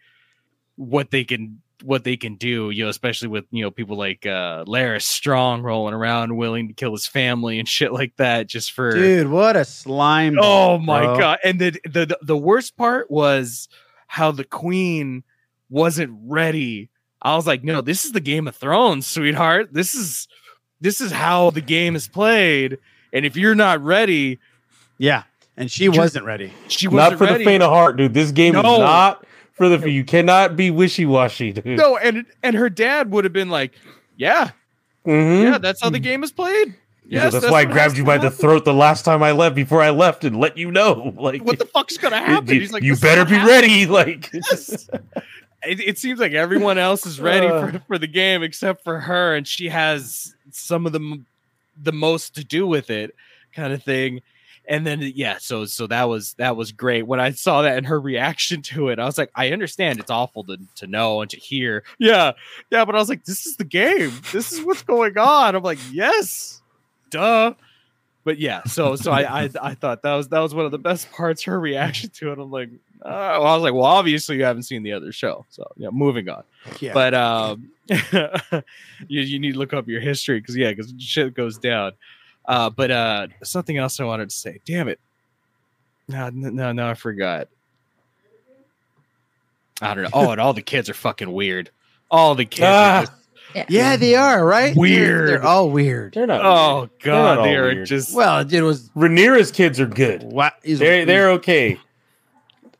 what 0.75 1.11
they 1.11 1.23
can 1.23 1.61
what 1.83 2.03
they 2.03 2.17
can 2.17 2.35
do. 2.35 2.71
You 2.71 2.85
know, 2.85 2.89
especially 2.89 3.27
with 3.27 3.45
you 3.51 3.63
know 3.63 3.71
people 3.71 3.97
like 3.97 4.25
uh 4.25 4.65
Larys 4.65 5.03
Strong 5.03 5.61
rolling 5.61 5.93
around, 5.93 6.35
willing 6.35 6.67
to 6.67 6.73
kill 6.73 6.91
his 6.91 7.07
family 7.07 7.59
and 7.59 7.67
shit 7.67 7.93
like 7.93 8.15
that, 8.17 8.47
just 8.47 8.71
for 8.71 8.91
Dude, 8.91 9.29
what 9.29 9.55
a 9.55 9.63
slime. 9.63 10.37
Oh 10.41 10.79
my 10.79 11.03
bro. 11.03 11.17
god! 11.19 11.39
And 11.43 11.59
the, 11.59 11.79
the 11.83 12.05
the 12.07 12.19
the 12.21 12.37
worst 12.37 12.75
part 12.77 13.11
was 13.11 13.69
how 14.07 14.31
the 14.31 14.43
queen 14.43 15.23
wasn't 15.69 16.17
ready. 16.23 16.89
I 17.27 17.35
was 17.35 17.45
like, 17.45 17.63
no, 17.63 17.81
this 17.81 18.05
is 18.05 18.11
the 18.13 18.19
Game 18.21 18.47
of 18.47 18.55
Thrones, 18.55 19.05
sweetheart. 19.05 19.69
This 19.73 19.95
is 19.95 20.27
this 20.79 21.01
is 21.01 21.11
how 21.11 21.49
the 21.49 21.61
game 21.61 21.95
is 21.95 22.07
played. 22.07 22.77
And 23.11 23.25
if 23.25 23.35
you're 23.35 23.55
not 23.55 23.83
ready, 23.83 24.39
yeah, 24.97 25.23
and 25.57 25.69
she 25.71 25.89
wasn't 25.89 26.25
ready. 26.25 26.53
She 26.67 26.87
not 26.87 26.93
wasn't 26.93 27.17
for 27.17 27.23
ready. 27.25 27.37
the 27.39 27.43
faint 27.49 27.63
of 27.63 27.69
heart, 27.71 27.97
dude. 27.97 28.13
This 28.13 28.31
game 28.31 28.55
is 28.55 28.63
not 28.63 29.25
for 29.53 29.67
the. 29.69 29.89
You 29.89 30.03
cannot 30.03 30.55
be 30.55 30.71
wishy 30.71 31.05
washy, 31.05 31.51
dude. 31.51 31.77
No, 31.77 31.97
and 31.97 32.25
and 32.43 32.55
her 32.55 32.69
dad 32.69 33.11
would 33.11 33.23
have 33.23 33.33
been 33.33 33.49
like, 33.49 33.73
yeah, 34.15 34.51
Mhm. 35.05 35.43
yeah, 35.43 35.57
that's 35.57 35.81
how 35.81 35.89
the 35.89 35.99
game 35.99 36.23
is 36.23 36.31
played. 36.31 36.75
Yeah, 37.09 37.23
Yes, 37.23 37.33
that's, 37.33 37.49
why 37.49 37.61
I 37.61 37.65
grabbed 37.65 37.97
you 37.97 38.03
by 38.03 38.17
the 38.17 38.29
throat 38.29 38.65
the 38.65 38.73
last 38.73 39.05
time 39.05 39.23
I 39.23 39.31
left 39.31 39.55
before 39.55 39.81
I 39.81 39.91
left 39.91 40.25
and 40.25 40.37
let 40.39 40.57
you 40.57 40.69
know. 40.71 41.13
Like 41.17 41.41
What 41.41 41.57
the 41.57 41.65
fuck's 41.65 41.97
gonna 41.97 42.17
happen? 42.31 42.53
You, 42.53 42.59
He's 42.59 42.73
like, 42.73 42.83
you 42.83 42.95
better 42.97 43.23
be 43.25 43.35
happened." 43.35 43.49
ready. 43.49 43.85
Like 43.99 44.29
it, 45.63 45.79
it 45.79 45.97
seems 45.97 46.19
like 46.19 46.33
everyone 46.33 46.77
else 46.77 47.05
is 47.05 47.19
ready 47.19 47.47
Uh. 47.47 47.71
for, 47.71 47.79
for 47.87 47.97
the 47.97 48.07
game 48.07 48.43
except 48.43 48.83
for 48.83 48.99
her 48.99 49.35
and 49.35 49.47
she 49.47 49.69
has 49.69 50.35
some 50.51 50.85
of 50.85 50.91
the 50.93 51.23
the 51.81 51.91
most 51.91 52.35
to 52.35 52.43
do 52.43 52.65
with 52.67 52.89
it 52.89 53.13
kind 53.53 53.71
of 53.73 53.83
thing. 53.83 54.21
And 54.69 54.85
then 54.85 55.01
yeah 55.15 55.37
so 55.39 55.63
so 55.65 55.87
that 55.87 56.09
was 56.09 56.33
that 56.33 56.57
was 56.57 56.71
great. 56.73 57.07
When 57.07 57.19
i 57.21 57.31
saw 57.31 57.61
that 57.61 57.77
and 57.77 57.87
her 57.87 57.99
reaction 58.01 58.61
to 58.63 58.89
it 58.89 58.99
i 58.99 59.05
was 59.05 59.17
like 59.17 59.31
i 59.35 59.51
understand 59.51 59.99
it's 59.99 60.11
awful 60.11 60.43
to, 60.45 60.57
to 60.75 60.87
know 60.87 61.21
and 61.21 61.29
to 61.31 61.37
hear. 61.37 61.83
Yeah 61.99 62.33
yeah 62.69 62.83
but 62.83 62.93
i 62.95 62.97
was 62.99 63.07
like 63.09 63.23
this 63.25 63.45
is 63.45 63.55
the 63.57 63.63
game. 63.63 64.11
This 64.33 64.51
is 64.51 64.61
what's 64.63 64.83
going 64.83 65.17
on. 65.17 65.55
I'm 65.55 65.63
like 65.63 65.79
yes 65.91 66.61
duh. 67.09 67.53
But 68.25 68.39
yeah 68.39 68.63
so 68.65 68.97
so 68.97 69.09
i 69.11 69.43
i, 69.45 69.49
I 69.61 69.73
thought 69.73 70.01
that 70.01 70.15
was 70.15 70.27
that 70.29 70.39
was 70.41 70.53
one 70.53 70.65
of 70.65 70.71
the 70.71 70.77
best 70.77 71.09
parts 71.13 71.43
her 71.43 71.57
reaction 71.57 72.09
to 72.15 72.31
it. 72.33 72.39
I'm 72.39 72.51
like 72.51 72.69
Uh, 73.03 73.09
well, 73.39 73.45
I 73.45 73.53
was 73.53 73.63
like, 73.63 73.73
well, 73.73 73.83
obviously 73.85 74.37
you 74.37 74.43
haven't 74.43 74.63
seen 74.63 74.83
the 74.83 74.91
other 74.93 75.11
show, 75.11 75.45
so 75.49 75.69
yeah, 75.77 75.89
moving 75.91 76.27
on. 76.29 76.43
Yeah. 76.79 76.93
But 76.93 77.13
um, 77.13 77.69
you 79.07 79.21
you 79.21 79.39
need 79.39 79.53
to 79.53 79.59
look 79.59 79.73
up 79.73 79.87
your 79.87 80.01
history 80.01 80.39
because 80.39 80.57
yeah, 80.57 80.71
because 80.71 80.93
shit 80.97 81.33
goes 81.33 81.57
down. 81.57 81.93
Uh, 82.45 82.69
but 82.69 82.89
uh, 82.91 83.27
something 83.43 83.77
else 83.77 83.99
I 83.99 84.05
wanted 84.05 84.29
to 84.29 84.35
say. 84.35 84.59
Damn 84.65 84.87
it! 84.87 84.99
No, 86.07 86.29
no, 86.31 86.71
no, 86.71 86.89
I 86.89 86.93
forgot. 86.95 87.49
I 89.81 89.93
don't 89.93 90.03
know. 90.05 90.09
Oh, 90.13 90.31
and 90.31 90.41
all 90.41 90.53
the 90.53 90.61
kids 90.61 90.89
are 90.89 90.93
fucking 90.95 91.31
weird. 91.31 91.69
All 92.09 92.35
the 92.35 92.45
kids. 92.45 92.65
Ah. 92.65 92.99
Are 92.99 93.05
just, 93.05 93.69
Yeah, 93.69 93.95
they 93.95 94.15
are 94.15 94.45
right. 94.45 94.73
They're- 94.73 94.81
Weird. 94.81 95.29
They're, 95.29 95.43
all 95.45 95.69
weird. 95.69 96.13
They're 96.13 96.25
not. 96.27 96.41
oh 96.43 96.79
weird. 96.79 96.89
god, 97.01 97.13
They're 97.13 97.35
not 97.35 97.43
they 97.43 97.55
are 97.55 97.63
weird. 97.75 97.87
just. 97.87 98.15
Well, 98.15 98.39
it 98.51 98.61
was 98.61 98.89
Rhaenyra's 98.95 99.51
kids 99.51 99.79
are 99.79 99.85
good. 99.85 100.23
what 100.23 100.53
is 100.63 100.79
They're 100.79 101.05
they're 101.05 101.29
okay. 101.31 101.79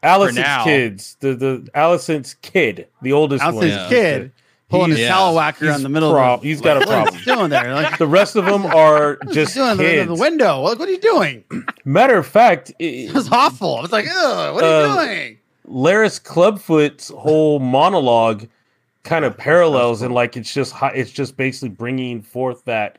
Alicent's 0.03 0.63
kids, 0.63 1.17
the 1.19 1.33
the 1.35 1.69
Alicent's 1.75 2.35
kid, 2.35 2.87
the 3.01 3.13
oldest 3.13 3.43
Alicent's 3.43 3.77
one, 3.77 3.89
kid 3.89 4.31
pulling 4.69 4.89
He's- 4.91 4.99
a 4.99 5.03
Yeah. 5.03 5.09
towel 5.09 5.35
whacker 5.35 5.65
he's 5.65 5.73
on 5.75 5.83
the 5.83 5.89
middle. 5.89 6.11
prob- 6.11 6.39
of 6.39 6.43
he's 6.43 6.59
got 6.61 6.77
a 6.77 6.79
Like, 6.81 6.87
problem. 6.87 7.13
What's 7.15 7.25
he 7.25 7.31
doing 7.33 7.49
there? 7.49 7.73
Like, 7.73 7.97
The 7.97 8.07
rest 8.07 8.35
of 8.35 8.45
them 8.45 8.65
are 8.75 9.17
just 9.31 9.55
doing 9.55 9.71
in 9.71 9.77
the, 9.77 9.83
kids. 9.83 10.07
the 10.07 10.15
window? 10.15 10.61
Like, 10.61 10.77
what 10.77 10.87
are 10.89 10.91
you 10.91 10.99
doing? 10.99 11.43
Matter 11.85 12.17
of 12.17 12.27
fact, 12.27 12.71
It 12.79 13.09
it, 13.09 13.13
was 13.13 13.29
awful. 13.31 13.77
I 13.77 13.81
was 13.81 13.91
like, 13.91 14.05
ugh, 14.09 14.53
what 14.55 14.63
are 14.63 14.67
you 14.85 14.89
Uh, 14.91 15.05
doing? 15.05 15.37
Larys 15.69 16.19
Clubfoot's 16.23 17.09
whole 17.09 17.59
monologue 17.59 18.47
kind 19.03 19.23
of 19.25 19.37
parallels 19.37 20.01
and 20.01 20.13
like 20.13 20.35
it's 20.37 20.53
just 20.53 20.73
it's 20.93 21.11
just 21.11 21.37
basically 21.37 21.69
bringing 21.69 22.21
forth 22.21 22.63
that 22.65 22.97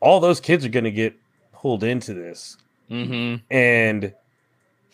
all 0.00 0.18
those 0.18 0.40
kids 0.40 0.64
are 0.64 0.70
going 0.70 0.84
to 0.84 0.90
get 0.90 1.14
pulled 1.52 1.84
into 1.84 2.14
this 2.14 2.56
Mhm. 2.90 3.42
and 3.50 4.12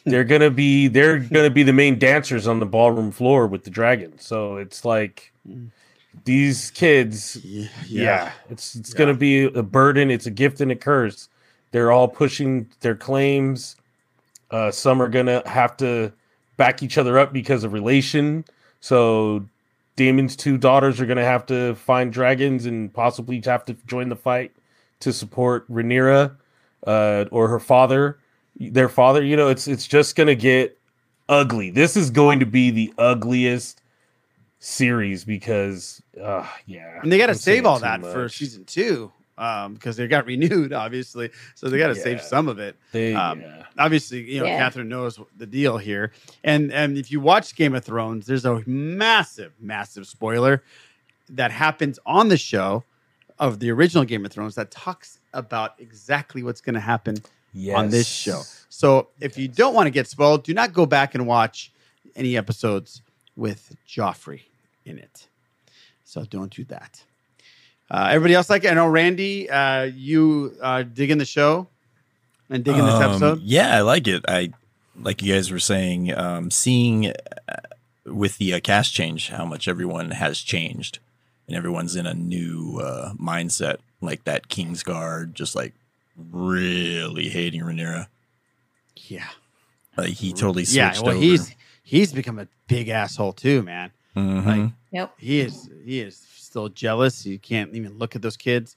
they're 0.04 0.24
going 0.24 0.40
to 0.40 0.50
be 0.50 0.88
they're 0.88 1.20
to 1.20 1.50
be 1.50 1.62
the 1.62 1.72
main 1.72 1.98
dancers 1.98 2.46
on 2.46 2.58
the 2.60 2.66
ballroom 2.66 3.10
floor 3.10 3.46
with 3.46 3.64
the 3.64 3.70
dragon 3.70 4.18
so 4.18 4.56
it's 4.56 4.84
like 4.84 5.32
these 6.24 6.70
kids 6.72 7.38
yeah, 7.42 8.32
it's 8.50 8.74
it's 8.74 8.94
going 8.94 9.08
to 9.08 9.14
be 9.18 9.44
a 9.44 9.62
burden 9.62 10.10
it's 10.10 10.26
a 10.26 10.30
gift 10.30 10.60
and 10.60 10.70
a 10.70 10.76
curse. 10.76 11.28
They're 11.70 11.90
all 11.90 12.08
pushing 12.08 12.68
their 12.80 12.94
claims. 12.94 13.76
Uh, 14.50 14.70
some 14.70 15.00
are 15.00 15.08
going 15.08 15.26
to 15.26 15.42
have 15.46 15.76
to 15.78 16.12
back 16.58 16.82
each 16.82 16.98
other 16.98 17.18
up 17.18 17.32
because 17.32 17.64
of 17.64 17.72
relation. 17.72 18.44
So 18.80 19.46
Daemon's 19.96 20.36
two 20.36 20.58
daughters 20.58 21.00
are 21.00 21.06
going 21.06 21.16
to 21.16 21.24
have 21.24 21.46
to 21.46 21.74
find 21.74 22.12
dragons 22.12 22.66
and 22.66 22.92
possibly 22.92 23.40
have 23.46 23.64
to 23.64 23.74
join 23.86 24.10
the 24.10 24.16
fight 24.16 24.52
to 25.00 25.12
support 25.12 25.68
Rhaenyra 25.70 26.36
uh, 26.86 27.24
or 27.30 27.48
her 27.48 27.58
father, 27.58 28.18
their 28.56 28.88
father. 28.88 29.22
You 29.22 29.36
know, 29.36 29.48
it's 29.48 29.68
it's 29.68 29.86
just 29.86 30.16
going 30.16 30.28
to 30.28 30.36
get 30.36 30.78
ugly. 31.28 31.70
This 31.70 31.96
is 31.96 32.10
going 32.10 32.40
to 32.40 32.46
be 32.46 32.70
the 32.70 32.92
ugliest 32.98 33.82
series 34.58 35.24
because, 35.24 36.02
uh, 36.22 36.46
yeah, 36.66 37.00
And 37.02 37.10
they 37.10 37.18
got 37.18 37.26
to 37.26 37.32
I'm 37.32 37.38
save 37.38 37.66
all 37.66 37.78
too 37.78 37.82
that 37.82 38.00
for 38.00 38.28
season 38.28 38.64
two 38.64 39.10
um, 39.36 39.74
because 39.74 39.96
they 39.96 40.06
got 40.06 40.26
renewed, 40.26 40.72
obviously. 40.84 41.30
So 41.54 41.68
they 41.68 41.78
got 41.78 41.88
to 41.88 41.96
save 41.96 42.22
some 42.22 42.48
of 42.48 42.58
it. 42.58 42.76
They, 42.92 43.14
Um, 43.14 43.40
yeah. 43.40 43.64
Obviously, 43.78 44.22
you 44.22 44.40
know, 44.40 44.46
Yeah. 44.46 44.58
Catherine 44.58 44.88
knows 44.88 45.18
the 45.36 45.46
deal 45.46 45.78
here. 45.78 46.12
And 46.44 46.72
and 46.72 46.96
if 46.96 47.10
you 47.10 47.20
watch 47.20 47.56
Game 47.56 47.74
of 47.74 47.84
Thrones, 47.84 48.26
there's 48.26 48.44
a 48.44 48.62
massive, 48.66 49.52
massive 49.58 50.06
spoiler 50.06 50.62
that 51.30 51.50
happens 51.50 51.98
on 52.06 52.28
the 52.28 52.36
show 52.36 52.84
of 53.38 53.58
the 53.58 53.70
original 53.70 54.04
Game 54.04 54.24
of 54.24 54.30
Thrones 54.30 54.54
that 54.54 54.70
talks 54.70 55.18
about 55.32 55.74
exactly 55.78 56.42
what's 56.42 56.60
going 56.60 56.74
to 56.74 56.80
happen 57.54 57.74
on 57.74 57.90
this 57.90 58.08
show. 58.08 58.42
So 58.68 59.08
if 59.20 59.36
you 59.36 59.48
don't 59.48 59.74
want 59.74 59.86
to 59.86 59.90
get 59.90 60.06
spoiled, 60.06 60.44
do 60.44 60.54
not 60.54 60.72
go 60.72 60.86
back 60.86 61.14
and 61.14 61.26
watch 61.26 61.72
any 62.16 62.36
episodes 62.36 63.02
with 63.36 63.74
Joffrey 63.88 64.42
in 64.84 64.98
it. 64.98 65.26
So 66.04 66.24
don't 66.24 66.54
do 66.54 66.64
that. 66.64 67.02
Uh, 67.90 68.08
everybody 68.10 68.34
else 68.34 68.48
like 68.48 68.64
it? 68.64 68.70
I 68.70 68.74
know 68.74 68.86
Randy, 68.86 69.50
uh, 69.50 69.84
you 69.84 70.56
uh, 70.62 70.82
digging 70.82 71.18
the 71.18 71.24
show 71.26 71.68
and 72.48 72.64
digging 72.64 72.84
this 72.84 72.94
Um, 72.94 73.02
episode. 73.02 73.40
Yeah, 73.42 73.76
I 73.76 73.80
like 73.80 74.06
it. 74.08 74.24
I 74.26 74.52
like 74.98 75.22
you 75.22 75.34
guys 75.34 75.50
were 75.50 75.58
saying, 75.58 76.12
um, 76.16 76.50
seeing 76.50 77.08
uh, 77.08 77.12
with 78.06 78.38
the 78.38 78.54
uh, 78.54 78.60
cast 78.60 78.92
change 78.94 79.28
how 79.28 79.44
much 79.44 79.68
everyone 79.68 80.10
has 80.12 80.40
changed, 80.40 80.98
and 81.46 81.56
everyone's 81.56 81.94
in 81.96 82.06
a 82.06 82.14
new 82.14 82.80
uh, 82.82 83.12
mindset. 83.14 83.76
Like 84.00 84.24
that 84.24 84.48
Kingsguard, 84.48 85.34
just 85.34 85.54
like 85.54 85.74
really 86.16 87.28
hating 87.28 87.62
Rhaenyra. 87.62 88.06
Yeah, 88.96 89.28
Like 89.96 90.10
he 90.10 90.32
totally 90.32 90.64
switched 90.64 90.76
yeah. 90.76 91.00
Well, 91.00 91.10
over. 91.12 91.18
he's 91.20 91.54
he's 91.82 92.12
become 92.12 92.38
a 92.38 92.46
big 92.68 92.88
asshole 92.88 93.32
too, 93.32 93.62
man. 93.62 93.90
Mhm. 94.16 94.46
Like 94.46 94.70
Yep. 94.92 95.14
he 95.18 95.40
is 95.40 95.68
he 95.84 96.00
is 96.00 96.16
still 96.36 96.68
jealous. 96.68 97.24
You 97.26 97.38
can't 97.38 97.74
even 97.74 97.98
look 97.98 98.14
at 98.14 98.22
those 98.22 98.36
kids. 98.36 98.76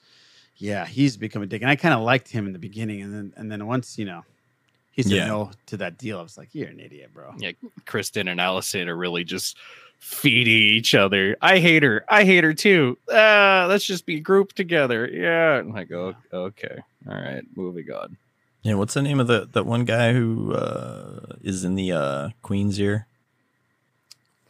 Yeah, 0.57 0.85
he's 0.85 1.17
become 1.17 1.41
a 1.41 1.45
dick, 1.45 1.61
and 1.61 1.69
I 1.69 1.75
kind 1.75 1.93
of 1.93 2.01
liked 2.01 2.29
him 2.29 2.47
in 2.47 2.53
the 2.53 2.59
beginning, 2.59 3.01
and 3.01 3.13
then 3.13 3.33
and 3.35 3.51
then 3.51 3.65
once 3.67 3.97
you 3.97 4.05
know 4.05 4.23
he 4.91 5.03
said 5.03 5.11
Yeah. 5.11 5.27
no 5.27 5.51
to 5.65 5.77
that 5.77 5.97
deal, 5.97 6.17
I 6.19 6.23
was 6.23 6.37
like, 6.37 6.49
you're 6.55 6.69
an 6.69 6.79
idiot, 6.79 7.11
bro. 7.13 7.33
Yeah, 7.37 7.51
Criston 7.85 8.29
and 8.31 8.39
Alicent 8.39 8.87
are 8.87 8.95
really 8.95 9.25
just 9.25 9.57
feeding 10.05 10.53
each 10.53 10.93
other. 10.93 11.35
I 11.41 11.57
hate 11.57 11.81
her. 11.81 12.05
I 12.07 12.23
hate 12.25 12.43
her 12.43 12.53
too. 12.53 12.95
Uh, 13.11 13.65
let's 13.67 13.83
just 13.85 14.05
be 14.05 14.19
grouped 14.19 14.55
together. 14.55 15.07
Yeah. 15.11 15.57
I'm 15.59 15.73
like, 15.73 15.91
oh, 15.91 16.13
okay. 16.31 16.77
All 17.09 17.15
right. 17.15 17.41
Moving 17.55 17.91
on. 17.91 18.15
yeah, 18.61 18.75
what's 18.75 18.93
the 18.93 19.01
name 19.01 19.19
of 19.19 19.25
the 19.27 19.49
that 19.53 19.65
one 19.65 19.83
guy 19.83 20.13
who 20.13 20.53
uh, 20.53 21.35
is 21.41 21.63
in 21.63 21.73
the 21.73 21.91
uh, 21.91 22.29
Queen's 22.43 22.79
ear? 22.79 23.07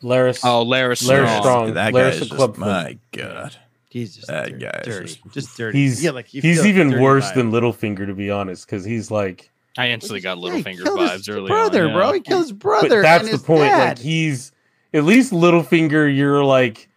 Larys. 0.04 0.42
Oh, 0.44 0.64
Larys 0.66 1.02
Larys 1.08 1.28
Strong. 1.40 1.42
Strong. 1.42 1.74
That 1.76 1.94
guy 1.94 2.10
is 2.10 2.20
the 2.20 2.26
just, 2.26 2.36
Clubfoot. 2.38 2.58
my 2.60 2.98
God. 3.14 3.56
He's 3.90 4.16
just 4.18 4.28
That 4.28 4.50
dir- 4.50 4.58
guy 4.58 4.80
is 4.82 4.86
dirty, 4.86 5.06
just- 5.08 5.34
just, 5.34 5.58
dirty. 5.58 5.80
He's 5.80 6.04
yeah, 6.04 6.12
like 6.12 6.28
he's 6.28 6.66
even 6.66 6.90
dirty 6.90 7.02
worse 7.02 7.32
vibe. 7.32 7.36
than 7.36 7.52
Littlefinger, 7.52 8.06
to 8.08 8.14
be 8.14 8.30
honest, 8.30 8.66
because 8.66 8.84
he's 8.84 9.10
like 9.10 9.50
I 9.78 9.90
instantly 9.90 10.20
got 10.20 10.38
Yeah, 10.38 10.54
he 10.56 10.64
Littlefinger 10.64 10.84
killed 10.84 11.00
vibes 11.00 11.30
earlier. 11.34 11.48
brother, 11.48 11.88
on. 11.88 11.94
bro. 11.94 12.12
He 12.12 12.20
killed 12.20 12.42
his 12.44 12.52
but 12.52 12.60
brother. 12.60 13.02
that's 13.02 13.22
and 13.22 13.28
the 13.30 13.32
his 13.32 13.42
point. 13.44 13.62
Dad. 13.62 13.98
Like 13.98 14.00
he's 14.00 14.52
at 14.96 15.04
least 15.04 15.32
Littlefinger. 15.32 16.16
You're 16.16 16.44
like, 16.44 16.88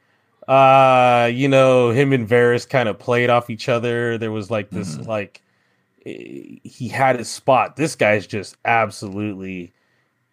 uh, 0.46 1.30
you 1.32 1.48
know, 1.48 1.90
him 1.90 2.12
and 2.12 2.26
Varys 2.28 2.68
kind 2.68 2.88
of 2.88 2.98
played 2.98 3.28
off 3.30 3.50
each 3.50 3.68
other. 3.68 4.16
There 4.18 4.32
was 4.32 4.50
like 4.50 4.70
this, 4.70 4.94
Mm-hmm. 4.96 5.08
like 5.08 5.42
eh, 6.06 6.56
he 6.62 6.88
had 6.88 7.18
his 7.18 7.28
spot. 7.28 7.76
This 7.76 7.94
guy's 7.96 8.26
just 8.26 8.56
absolutely 8.64 9.72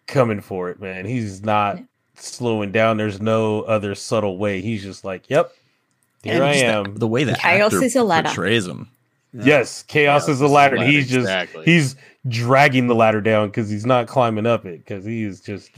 coming 0.06 0.40
for 0.40 0.70
it, 0.70 0.80
man. 0.80 1.04
He's 1.04 1.42
not 1.42 1.78
slowing 2.14 2.72
down. 2.72 2.96
There's 2.96 3.20
no 3.20 3.62
other 3.62 3.94
subtle 3.94 4.38
way. 4.38 4.60
He's 4.62 4.82
just 4.82 5.04
like, 5.04 5.28
yep, 5.28 5.52
here 6.22 6.34
And 6.34 6.44
I 6.44 6.52
just 6.52 6.60
the- 6.64 6.72
am. 6.72 6.94
The, 6.96 7.06
way 7.08 7.24
that 7.24 7.38
Chaos 7.38 7.72
actor 7.74 7.84
is 7.84 7.96
a 7.96 8.02
ladder. 8.02 8.28
portrays 8.28 8.66
him. 8.66 8.88
Yes, 9.38 9.82
chaos 9.82 10.26
Yeah, 10.28 10.32
is 10.32 10.40
a 10.40 10.44
it's 10.44 10.50
a 10.50 10.54
ladder. 10.54 10.78
ladder, 10.78 10.88
He's 10.90 11.08
just 11.08 11.18
exactly. 11.24 11.64
he's 11.66 11.94
dragging 12.26 12.86
the 12.86 12.94
ladder 12.94 13.20
down 13.20 13.48
because 13.48 13.68
he's 13.68 13.84
not 13.84 14.06
climbing 14.06 14.46
up 14.46 14.64
it 14.64 14.78
because 14.78 15.04
he 15.04 15.24
is 15.24 15.42
just 15.42 15.70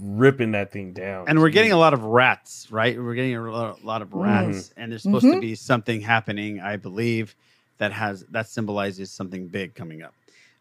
ripping 0.00 0.52
that 0.52 0.72
thing 0.72 0.92
down. 0.92 1.26
and 1.28 1.38
we're 1.38 1.50
getting 1.50 1.72
a 1.72 1.76
lot 1.76 1.92
of 1.94 2.02
rats, 2.04 2.66
right? 2.70 2.96
We're 3.00 3.14
getting 3.14 3.36
a 3.36 3.50
lot 3.84 4.02
of 4.02 4.12
rats, 4.14 4.68
Mm-hmm. 4.70 4.80
and 4.80 4.92
there's 4.92 5.02
supposed 5.02 5.24
to 5.26 5.32
Mhm. 5.34 5.40
be 5.40 5.54
something 5.54 6.00
happening, 6.00 6.60
I 6.60 6.76
believe, 6.76 7.34
that 7.78 7.92
has 7.92 8.24
that 8.30 8.48
symbolizes 8.48 9.10
something 9.10 9.46
big 9.48 9.74
coming 9.74 10.02
up. 10.02 10.14